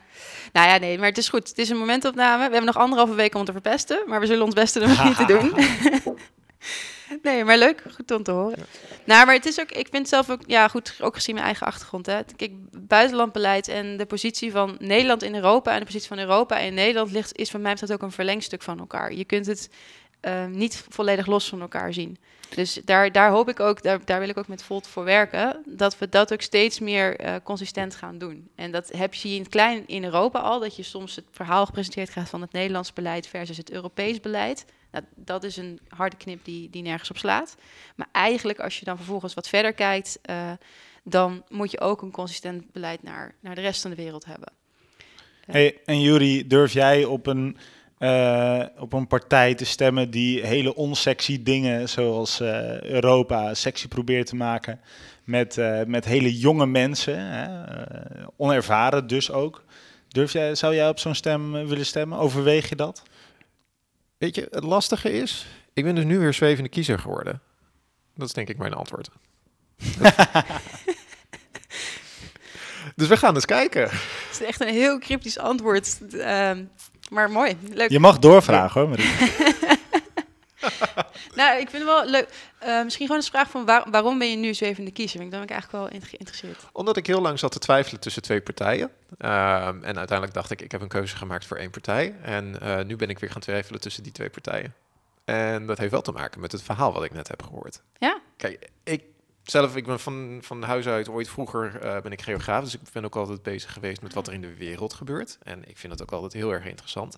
nou 0.53 0.69
ja, 0.69 0.77
nee, 0.79 0.99
maar 0.99 1.09
het 1.09 1.19
is 1.19 1.29
goed. 1.29 1.49
Het 1.49 1.59
is 1.59 1.69
een 1.69 1.77
momentopname. 1.77 2.37
We 2.37 2.43
hebben 2.43 2.65
nog 2.65 2.77
anderhalve 2.77 3.15
week 3.15 3.33
om 3.33 3.37
het 3.41 3.47
te 3.47 3.53
verpesten, 3.53 4.03
maar 4.07 4.21
we 4.21 4.27
zullen 4.27 4.45
ons 4.45 4.55
best 4.55 4.75
doen 4.75 4.83
om 4.83 4.91
het 4.91 5.05
niet 5.05 5.17
te 5.17 5.27
doen. 5.39 5.53
nee, 7.23 7.45
maar 7.45 7.59
leuk. 7.59 7.83
Goed 7.95 8.11
om 8.11 8.23
te 8.23 8.31
horen. 8.31 8.67
Nou, 9.05 9.27
maar 9.27 9.35
het 9.35 9.47
is 9.47 9.61
ook. 9.61 9.71
Ik 9.71 9.89
vind 9.91 10.09
zelf 10.09 10.31
ook. 10.31 10.41
Ja, 10.47 10.69
goed. 10.69 10.95
Ook 11.01 11.15
gezien 11.15 11.35
mijn 11.35 11.47
eigen 11.47 11.67
achtergrond. 11.67 12.07
Hè. 12.07 12.21
Kijk, 12.37 12.53
buitenlandbeleid 12.87 13.69
en 13.69 13.97
de 13.97 14.07
positie 14.07 14.51
van 14.51 14.77
Nederland 14.79 15.23
in 15.23 15.35
Europa 15.35 15.73
en 15.73 15.79
de 15.79 15.85
positie 15.85 16.09
van 16.09 16.19
Europa 16.19 16.59
in 16.59 16.75
Nederland 16.75 17.11
ligt, 17.11 17.39
is 17.39 17.51
van 17.51 17.61
mij 17.61 17.73
betreft 17.73 17.93
ook 17.93 18.03
een 18.03 18.13
verlengstuk 18.13 18.63
van 18.63 18.79
elkaar. 18.79 19.13
Je 19.13 19.25
kunt 19.25 19.47
het 19.47 19.71
eh, 20.21 20.47
niet 20.47 20.85
volledig 20.89 21.27
los 21.27 21.49
van 21.49 21.61
elkaar 21.61 21.93
zien. 21.93 22.19
Dus 22.55 22.81
daar, 22.85 23.13
daar 23.13 23.31
hoop 23.31 23.49
ik 23.49 23.61
ook, 23.61 23.83
daar, 23.83 24.01
daar 24.05 24.21
wil 24.21 24.29
ik 24.29 24.39
ook 24.39 24.49
met 24.49 24.63
Volt 24.63 24.87
voor 24.87 25.05
werken, 25.05 25.63
dat 25.65 25.99
we 25.99 26.09
dat 26.09 26.33
ook 26.33 26.41
steeds 26.41 26.79
meer 26.79 27.17
eh, 27.17 27.35
consistent 27.43 27.95
gaan 27.95 28.19
doen. 28.19 28.49
En 28.55 28.71
dat 28.71 28.93
heb 28.93 29.15
je 29.15 29.29
in 29.29 29.39
het 29.39 29.49
klein 29.49 29.83
in 29.87 30.05
Europa 30.05 30.39
al, 30.39 30.61
dat 30.61 30.77
je 30.77 30.83
soms 30.83 31.17
het 31.17 31.25
verhaal 31.31 31.67
gepresenteerd 31.67 32.11
krijgt 32.11 32.31
van 32.31 32.41
het 32.41 32.53
Nederlands 32.53 32.93
beleid 32.93 33.27
versus 33.27 33.57
het 33.57 33.71
Europees 33.71 34.21
beleid. 34.21 34.65
Nou, 34.91 35.05
dat 35.15 35.45
is 35.45 35.57
een 35.57 35.81
harde 35.89 36.17
knip 36.17 36.45
die, 36.45 36.71
die 36.71 36.83
nergens 36.83 37.11
op 37.11 37.19
slaat. 37.19 37.57
Maar 37.97 38.09
eigenlijk, 38.13 38.59
als 38.59 38.79
je 38.79 38.85
dan 38.85 38.97
vervolgens 38.97 39.35
wat 39.35 39.49
verder 39.49 39.73
kijkt, 39.73 40.19
eh, 40.23 40.53
dan 41.03 41.45
moet 41.49 41.71
je 41.71 41.81
ook 41.81 42.03
een 42.03 42.11
consistent 42.11 42.73
beleid 42.73 43.03
naar, 43.03 43.35
naar 43.41 43.55
de 43.55 43.61
rest 43.61 43.83
van 43.83 43.91
de 43.91 43.97
wereld 43.97 44.25
hebben. 44.25 44.53
Hey, 45.47 45.79
en 45.85 46.01
Jury, 46.01 46.47
durf 46.47 46.73
jij 46.73 47.05
op 47.05 47.27
een, 47.27 47.57
eh, 47.99 48.65
op 48.79 48.93
een 48.93 49.07
partij 49.07 49.55
te 49.55 49.65
stemmen 49.65 50.11
die 50.11 50.47
hele 50.47 50.75
onsexy 50.75 51.43
dingen 51.43 51.89
zoals 51.89 52.41
eh, 52.41 52.81
Europa 52.81 53.55
sexy 53.55 53.89
probeert 53.89 54.27
te 54.27 54.37
maken 54.37 54.81
met, 55.27 55.59
eh, 55.59 55.81
met 55.87 56.05
hele 56.05 56.39
jonge 56.39 56.67
mensen, 56.67 57.19
hè? 57.19 57.65
eh, 57.65 58.27
onervaren 58.37 59.07
dus 59.07 59.31
ook. 59.31 59.65
Durf 60.09 60.33
jij, 60.33 60.55
zou 60.55 60.75
jij 60.75 60.89
op 60.89 60.99
zo'n 60.99 61.15
stem 61.15 61.57
eh, 61.57 61.65
willen 61.65 61.87
stemmen? 61.87 62.19
Overweeg 62.19 62.69
je 62.69 62.77
dat? 62.77 63.03
Weet 64.19 64.35
je, 64.35 64.49
het 64.51 64.65
lastige 64.65 65.13
is, 65.13 65.47
ik 65.73 65.85
ben 65.85 65.95
dus 65.95 66.05
nu 66.05 66.19
weer 66.19 66.35
zwevende 66.35 66.69
kiezer 66.69 66.99
geworden. 66.99 67.41
Dat 68.15 68.27
is 68.27 68.35
denk 68.35 68.49
ik 68.49 68.59
mijn 68.59 68.75
antwoord. 68.75 69.09
dus 72.97 73.09
we 73.09 73.17
gaan 73.17 73.35
eens 73.35 73.45
kijken. 73.45 73.83
Het 73.83 74.29
is 74.33 74.43
echt 74.43 74.61
een 74.61 74.69
heel 74.69 74.99
cryptisch 74.99 75.39
antwoord, 75.39 75.99
ehm, 76.13 76.65
maar 77.11 77.31
mooi, 77.31 77.57
leuk. 77.73 77.91
Je 77.91 78.01
mag 78.01 78.19
doorvragen 78.19 78.81
hoor, 78.81 78.91
Marie. 78.91 79.11
Nou, 81.35 81.61
ik 81.61 81.71
vind 81.71 81.83
het 81.83 81.93
wel 81.93 82.07
leuk. 82.07 82.29
Eh, 82.59 82.83
misschien 82.83 83.07
gewoon 83.07 83.21
een 83.23 83.29
vraag 83.29 83.51
van 83.51 83.65
waar- 83.65 83.91
waarom 83.91 84.19
ben 84.19 84.31
je 84.31 84.37
nu 84.37 84.55
zwevende 84.55 84.91
kiezer? 84.91 85.19
Want 85.19 85.31
Dan 85.31 85.41
ben 85.41 85.49
ik 85.49 85.55
eigenlijk 85.55 85.85
wel 85.91 86.01
in- 86.01 86.07
geïnteresseerd. 86.07 86.59
Omdat 86.73 86.97
ik 86.97 87.07
heel 87.07 87.21
lang 87.21 87.39
zat 87.39 87.53
te 87.53 87.59
twijfelen 87.59 88.01
tussen 88.01 88.23
twee 88.23 88.41
partijen. 88.41 88.91
Ehm, 89.19 89.83
en 89.85 89.97
uiteindelijk 89.97 90.33
dacht 90.35 90.51
ik, 90.51 90.61
ik 90.63 90.73
heb 90.73 90.81
een 90.81 90.89
keuze 90.89 91.17
gemaakt 91.17 91.47
voor 91.47 91.57
één 91.57 91.71
partij. 91.71 92.15
En 92.23 92.61
eh, 92.61 92.85
nu 92.85 92.97
ben 92.97 93.09
ik 93.09 93.19
weer 93.19 93.31
gaan 93.31 93.41
twijfelen 93.41 93.81
tussen 93.81 94.03
die 94.03 94.13
twee 94.13 94.31
partijen. 94.31 94.75
En 95.25 95.67
dat 95.67 95.79
heeft 95.79 95.91
wel 95.91 96.03
te 96.03 96.13
maken 96.13 96.41
met 96.41 96.53
het 96.53 96.63
verhaal 96.63 96.93
wat 96.93 97.05
ik 97.05 97.13
net 97.13 97.29
heb 97.29 97.43
gehoord. 97.43 97.83
Ja? 97.99 98.21
Kijk, 98.37 98.69
ik 98.85 99.03
zelf, 99.43 99.77
ik 99.77 99.87
ben 99.87 100.01
van, 100.01 100.39
van 100.43 100.63
huis 100.63 100.87
uit 100.87 101.09
ooit 101.09 101.29
vroeger 101.29 101.81
eh, 101.81 102.01
ben 102.01 102.13
ik 102.13 102.23
geograaf. 102.23 102.65
Dus 102.65 102.75
ik 102.75 102.81
ben 102.93 103.05
ook 103.05 103.17
altijd 103.17 103.43
bezig 103.43 103.73
geweest 103.73 104.03
met 104.03 104.15
wat 104.15 104.27
er 104.27 104.33
in 104.33 104.41
de 104.41 104.55
wereld 104.55 104.95
gebeurt. 104.95 105.39
En 105.43 105.69
ik 105.69 105.79
vind 105.79 105.93
dat 105.99 106.03
ook 106.03 106.13
altijd 106.13 106.33
heel 106.33 106.53
erg 106.53 106.65
interessant. 106.65 107.17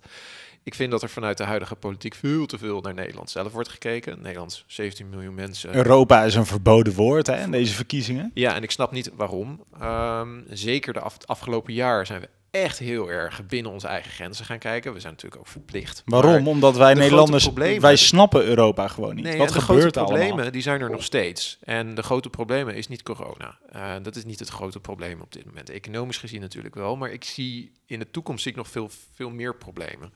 Ik 0.63 0.75
vind 0.75 0.91
dat 0.91 1.03
er 1.03 1.09
vanuit 1.09 1.37
de 1.37 1.45
huidige 1.45 1.75
politiek 1.75 2.15
veel 2.15 2.47
te 2.47 2.59
veel 2.59 2.81
naar 2.81 2.95
Nederland 2.95 3.31
zelf 3.31 3.53
wordt 3.53 3.69
gekeken. 3.69 4.21
Nederlands 4.23 4.65
17 4.67 5.09
miljoen 5.09 5.35
mensen. 5.35 5.75
Europa 5.75 6.23
is 6.25 6.35
een 6.35 6.47
verboden 6.47 6.93
woord 6.95 7.27
hè, 7.27 7.43
in 7.43 7.51
deze 7.51 7.75
verkiezingen. 7.75 8.31
Ja, 8.35 8.55
en 8.55 8.63
ik 8.63 8.71
snap 8.71 8.93
niet 8.93 9.11
waarom. 9.17 9.65
Ehm, 9.81 10.41
zeker 10.51 10.93
de 10.93 11.01
af- 11.01 11.17
afgelopen 11.25 11.73
jaar 11.75 12.07
zijn 12.07 12.21
we 12.21 12.29
echt 12.51 12.79
heel 12.79 13.11
erg 13.11 13.47
binnen 13.47 13.73
onze 13.73 13.87
eigen 13.87 14.11
grenzen 14.11 14.45
gaan 14.45 14.59
kijken. 14.59 14.93
We 14.93 15.01
zijn 15.01 15.13
natuurlijk 15.13 15.41
ook 15.41 15.49
verplicht. 15.49 16.03
Waarom? 16.05 16.49
Omdat 16.49 16.77
wij 16.77 16.95
de 16.95 17.01
Nederlanders, 17.01 17.45
problemen- 17.45 17.81
wij 17.83 17.97
snappen 17.97 18.45
Europa 18.45 18.89
gewoon 18.89 19.15
niet. 19.15 19.25
Nee, 19.25 19.39
Wat 19.39 19.49
de 19.49 19.61
gebeurt 19.61 19.81
grote 19.81 19.99
problemen 20.01 20.33
allemaal? 20.33 20.51
die 20.53 20.63
zijn 20.63 20.81
er 20.81 20.91
nog 20.91 21.03
steeds. 21.05 21.59
En 21.63 21.95
de 21.95 22.03
grote 22.03 22.31
problemen 22.31 22.75
is 22.75 22.89
niet 22.89 23.03
corona. 23.03 23.59
Eh, 23.73 23.95
dat 24.03 24.17
is 24.17 24.25
niet 24.25 24.39
het 24.39 24.49
grote 24.49 24.81
probleem 24.81 25.21
op 25.21 25.33
dit 25.33 25.45
moment. 25.45 25.71
Economisch 25.71 26.17
gezien 26.19 26.41
natuurlijk 26.41 26.75
wel, 26.75 26.97
maar 26.97 27.11
ik 27.11 27.25
zie 27.25 27.73
in 27.87 27.99
de 27.99 28.11
toekomst 28.11 28.43
zie 28.43 28.51
ik 28.51 28.57
nog 28.57 28.69
veel, 28.69 28.91
veel 29.15 29.31
meer 29.31 29.55
problemen. 29.57 30.13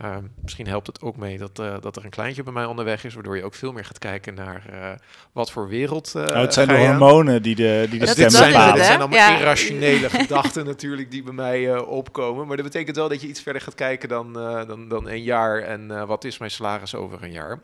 Eh, 0.00 0.16
misschien 0.42 0.66
helpt 0.66 0.86
het 0.86 1.00
ook 1.02 1.16
mee 1.16 1.38
dat, 1.38 1.58
eh, 1.58 1.74
dat 1.80 1.96
er 1.96 2.04
een 2.04 2.10
kleintje 2.10 2.42
bij 2.42 2.52
mij 2.52 2.64
onderweg 2.64 3.04
is, 3.04 3.14
waardoor 3.14 3.36
je 3.36 3.44
ook 3.44 3.54
veel 3.54 3.72
meer 3.72 3.84
gaat 3.84 3.98
kijken 3.98 4.34
naar 4.34 4.62
eh, 4.70 4.90
wat 5.32 5.50
voor 5.50 5.68
wereld. 5.68 6.14
eh, 6.14 6.22
Nou, 6.22 6.38
het 6.38 6.54
zijn 6.54 6.66
ga 6.68 6.74
de 6.74 6.80
je 6.80 6.86
aan. 6.88 6.98
hormonen 6.98 7.42
die 7.42 7.54
de, 7.54 7.86
die 7.90 7.98
de 7.98 8.04
Dat- 8.06 8.14
stem 8.14 8.24
het, 8.42 8.46
bepalen. 8.52 8.84
zijn 8.84 8.98
allemaal 8.98 9.18
Ja. 9.18 9.38
irrationele 9.38 10.10
gedachten 10.20 10.64
natuurlijk 10.64 11.10
die 11.10 11.22
bij 11.22 11.32
mij 11.32 11.74
eh, 11.74 11.88
opkomen. 11.88 12.46
Maar 12.46 12.56
dat 12.56 12.64
betekent 12.66 12.96
wel 12.96 13.08
dat 13.08 13.20
je 13.20 13.28
iets 13.28 13.42
verder 13.42 13.62
gaat 13.62 13.74
kijken 13.74 14.08
dan, 14.08 14.38
eh, 14.38 14.66
dan, 14.66 14.88
dan 14.88 15.08
een 15.08 15.22
jaar. 15.22 15.58
En 15.62 15.90
eh, 15.90 16.04
wat 16.04 16.24
is 16.24 16.38
mijn 16.38 16.50
salaris 16.50 16.94
over 16.94 17.22
een 17.22 17.32
jaar? 17.32 17.58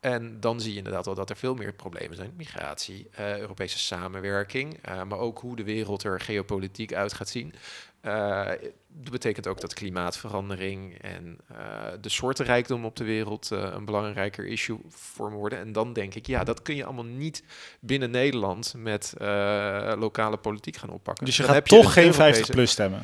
En 0.00 0.36
dan 0.40 0.60
zie 0.60 0.70
je 0.72 0.78
inderdaad 0.78 1.04
wel 1.04 1.14
dat 1.14 1.30
er 1.30 1.36
veel 1.36 1.54
meer 1.54 1.72
problemen 1.72 2.16
zijn. 2.16 2.32
Migratie, 2.36 3.08
eh, 3.14 3.38
Europese 3.38 3.78
samenwerking, 3.78 4.78
eh, 4.82 5.02
maar 5.08 5.18
ook 5.18 5.38
hoe 5.38 5.56
de 5.56 5.64
wereld 5.64 6.02
er 6.04 6.20
geopolitiek 6.20 6.92
uit 6.94 7.12
gaat 7.12 7.28
zien. 7.28 7.54
Eh, 8.02 8.46
dat 8.88 9.10
betekent 9.12 9.46
ook 9.46 9.60
dat 9.60 9.74
klimaatverandering 9.74 10.98
en 11.00 11.38
eh, 11.48 11.56
de 12.00 12.08
soortenrijkdom 12.08 12.84
op 12.84 12.96
de 12.96 13.04
wereld 13.04 13.50
eh, 13.50 13.68
een 13.72 13.84
belangrijker 13.84 14.46
issue 14.46 14.78
vormen 14.88 15.38
worden. 15.38 15.58
En 15.58 15.72
dan 15.72 15.92
denk 15.92 16.14
ik, 16.14 16.26
ja, 16.26 16.44
dat 16.44 16.62
kun 16.62 16.76
je 16.76 16.84
allemaal 16.84 17.04
niet 17.04 17.42
binnen 17.80 18.10
Nederland 18.10 18.74
met 18.76 19.14
eh, 19.18 19.92
lokale 19.98 20.36
politiek 20.36 20.76
gaan 20.76 20.90
oppakken. 20.90 21.24
Dus 21.24 21.36
je 21.36 21.42
Dan 21.42 21.50
gaat 21.50 21.60
heb 21.60 21.68
je 21.68 21.76
toch 21.76 21.84
een 21.84 21.92
geen 21.92 22.04
Europese- 22.04 22.32
50 22.34 22.54
plus 22.54 22.70
stemmen. 22.70 23.02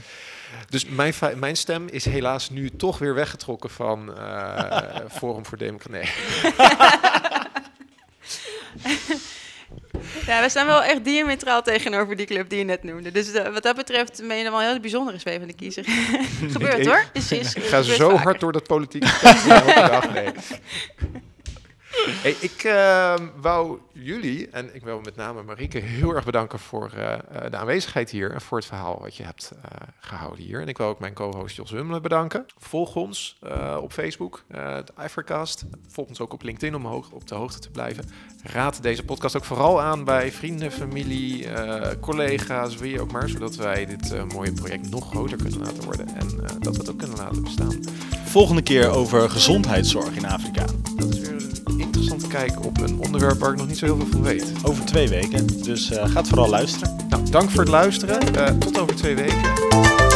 Dus 0.68 0.84
mijn, 0.84 1.14
mijn 1.36 1.56
stem 1.56 1.86
is 1.88 2.04
helaas 2.04 2.50
nu 2.50 2.70
toch 2.70 2.98
weer 2.98 3.14
weggetrokken 3.14 3.70
van 3.70 4.16
eh, 4.16 4.96
Forum 5.10 5.46
voor 5.46 5.58
Democratie. 5.58 6.00
Nee. 6.00 6.10
Ja, 10.26 10.42
we 10.42 10.48
staan 10.48 10.66
wel 10.66 10.82
echt 10.82 11.04
diametraal 11.04 11.62
tegenover 11.62 12.16
die 12.16 12.26
club 12.26 12.48
die 12.48 12.58
je 12.58 12.64
net 12.64 12.82
noemde. 12.82 13.12
Dus 13.12 13.34
uh, 13.34 13.48
wat 13.48 13.62
dat 13.62 13.76
betreft 13.76 14.22
ben 14.26 14.36
je 14.36 14.42
dan 14.42 14.52
wel 14.52 14.60
een 14.62 14.68
heel 14.68 14.80
bijzondere 14.80 15.18
zwevende 15.18 15.54
kiezer. 15.54 15.84
Gebeurt 16.54 16.86
hoor. 16.86 17.04
Is, 17.12 17.32
is, 17.32 17.54
ik 17.54 17.64
ga 17.64 17.82
zo 17.82 18.08
vaker. 18.08 18.22
hard 18.22 18.40
door 18.40 18.52
dat 18.52 18.66
politieke 18.66 19.06
dag. 19.74 20.12
Nee. 20.12 20.28
Hey, 22.10 22.36
ik 22.40 22.64
uh, 22.64 23.14
wou 23.40 23.78
jullie, 23.92 24.48
en 24.50 24.74
ik 24.74 24.82
wil 24.82 25.00
met 25.00 25.16
name 25.16 25.42
Marieke, 25.42 25.78
heel 25.78 26.14
erg 26.14 26.24
bedanken 26.24 26.58
voor 26.58 26.90
uh, 26.96 27.14
de 27.50 27.56
aanwezigheid 27.56 28.10
hier 28.10 28.32
en 28.32 28.40
voor 28.40 28.58
het 28.58 28.66
verhaal 28.66 28.98
wat 29.00 29.16
je 29.16 29.22
hebt 29.22 29.52
uh, 29.54 29.60
gehouden 30.00 30.44
hier. 30.44 30.60
En 30.60 30.68
ik 30.68 30.76
wil 30.76 30.86
ook 30.86 30.98
mijn 30.98 31.14
co-host 31.14 31.56
Jos 31.56 31.70
Hummelen 31.70 32.02
bedanken. 32.02 32.46
Volg 32.58 32.96
ons 32.96 33.38
op 33.80 33.92
Facebook, 33.92 34.44
het 34.52 34.92
Ivercast. 35.04 35.64
Volg 35.88 36.08
ons 36.08 36.20
ook 36.20 36.32
op 36.32 36.42
LinkedIn 36.42 36.74
om 36.74 36.84
hoog, 36.84 37.10
op 37.10 37.28
de 37.28 37.34
hoogte 37.34 37.58
te 37.58 37.70
blijven. 37.70 38.04
Raad 38.42 38.82
deze 38.82 39.04
podcast 39.04 39.36
ook 39.36 39.44
vooral 39.44 39.80
aan 39.80 40.04
bij 40.04 40.32
vrienden, 40.32 40.72
familie, 40.72 41.46
collega's, 42.00 42.76
wie 42.76 43.00
ook 43.00 43.12
maar, 43.12 43.28
zodat 43.28 43.56
wij 43.56 43.86
dit 43.86 44.32
mooie 44.32 44.52
project 44.52 44.90
nog 44.90 45.08
groter 45.10 45.36
kunnen 45.36 45.58
laten 45.58 45.84
worden 45.84 46.08
en 46.08 46.28
dat 46.58 46.74
we 46.74 46.80
het 46.80 46.90
ook 46.90 46.98
kunnen 46.98 47.16
laten 47.16 47.42
bestaan. 47.42 47.80
Volgende 48.24 48.62
keer 48.62 48.90
over 48.90 49.30
gezondheidszorg 49.30 50.16
in 50.16 50.26
Afrika. 50.26 50.64
Dat 50.96 51.08
is 51.14 51.18
weer 51.18 51.27
kijken 52.28 52.62
op 52.62 52.80
een 52.80 52.98
onderwerp 53.00 53.38
waar 53.38 53.50
ik 53.50 53.56
nog 53.56 53.66
niet 53.66 53.78
zo 53.78 53.84
heel 53.84 53.96
veel 53.96 54.06
van 54.10 54.22
weet. 54.22 54.52
Over 54.62 54.84
twee 54.84 55.08
weken, 55.08 55.62
dus 55.62 55.90
uh, 55.90 56.06
gaat 56.06 56.28
vooral 56.28 56.48
luisteren. 56.48 56.96
Nou, 57.08 57.30
dank 57.30 57.50
voor 57.50 57.60
het 57.60 57.68
luisteren. 57.68 58.36
Uh, 58.36 58.46
tot 58.46 58.78
over 58.78 58.96
twee 58.96 59.14
weken. 59.14 60.07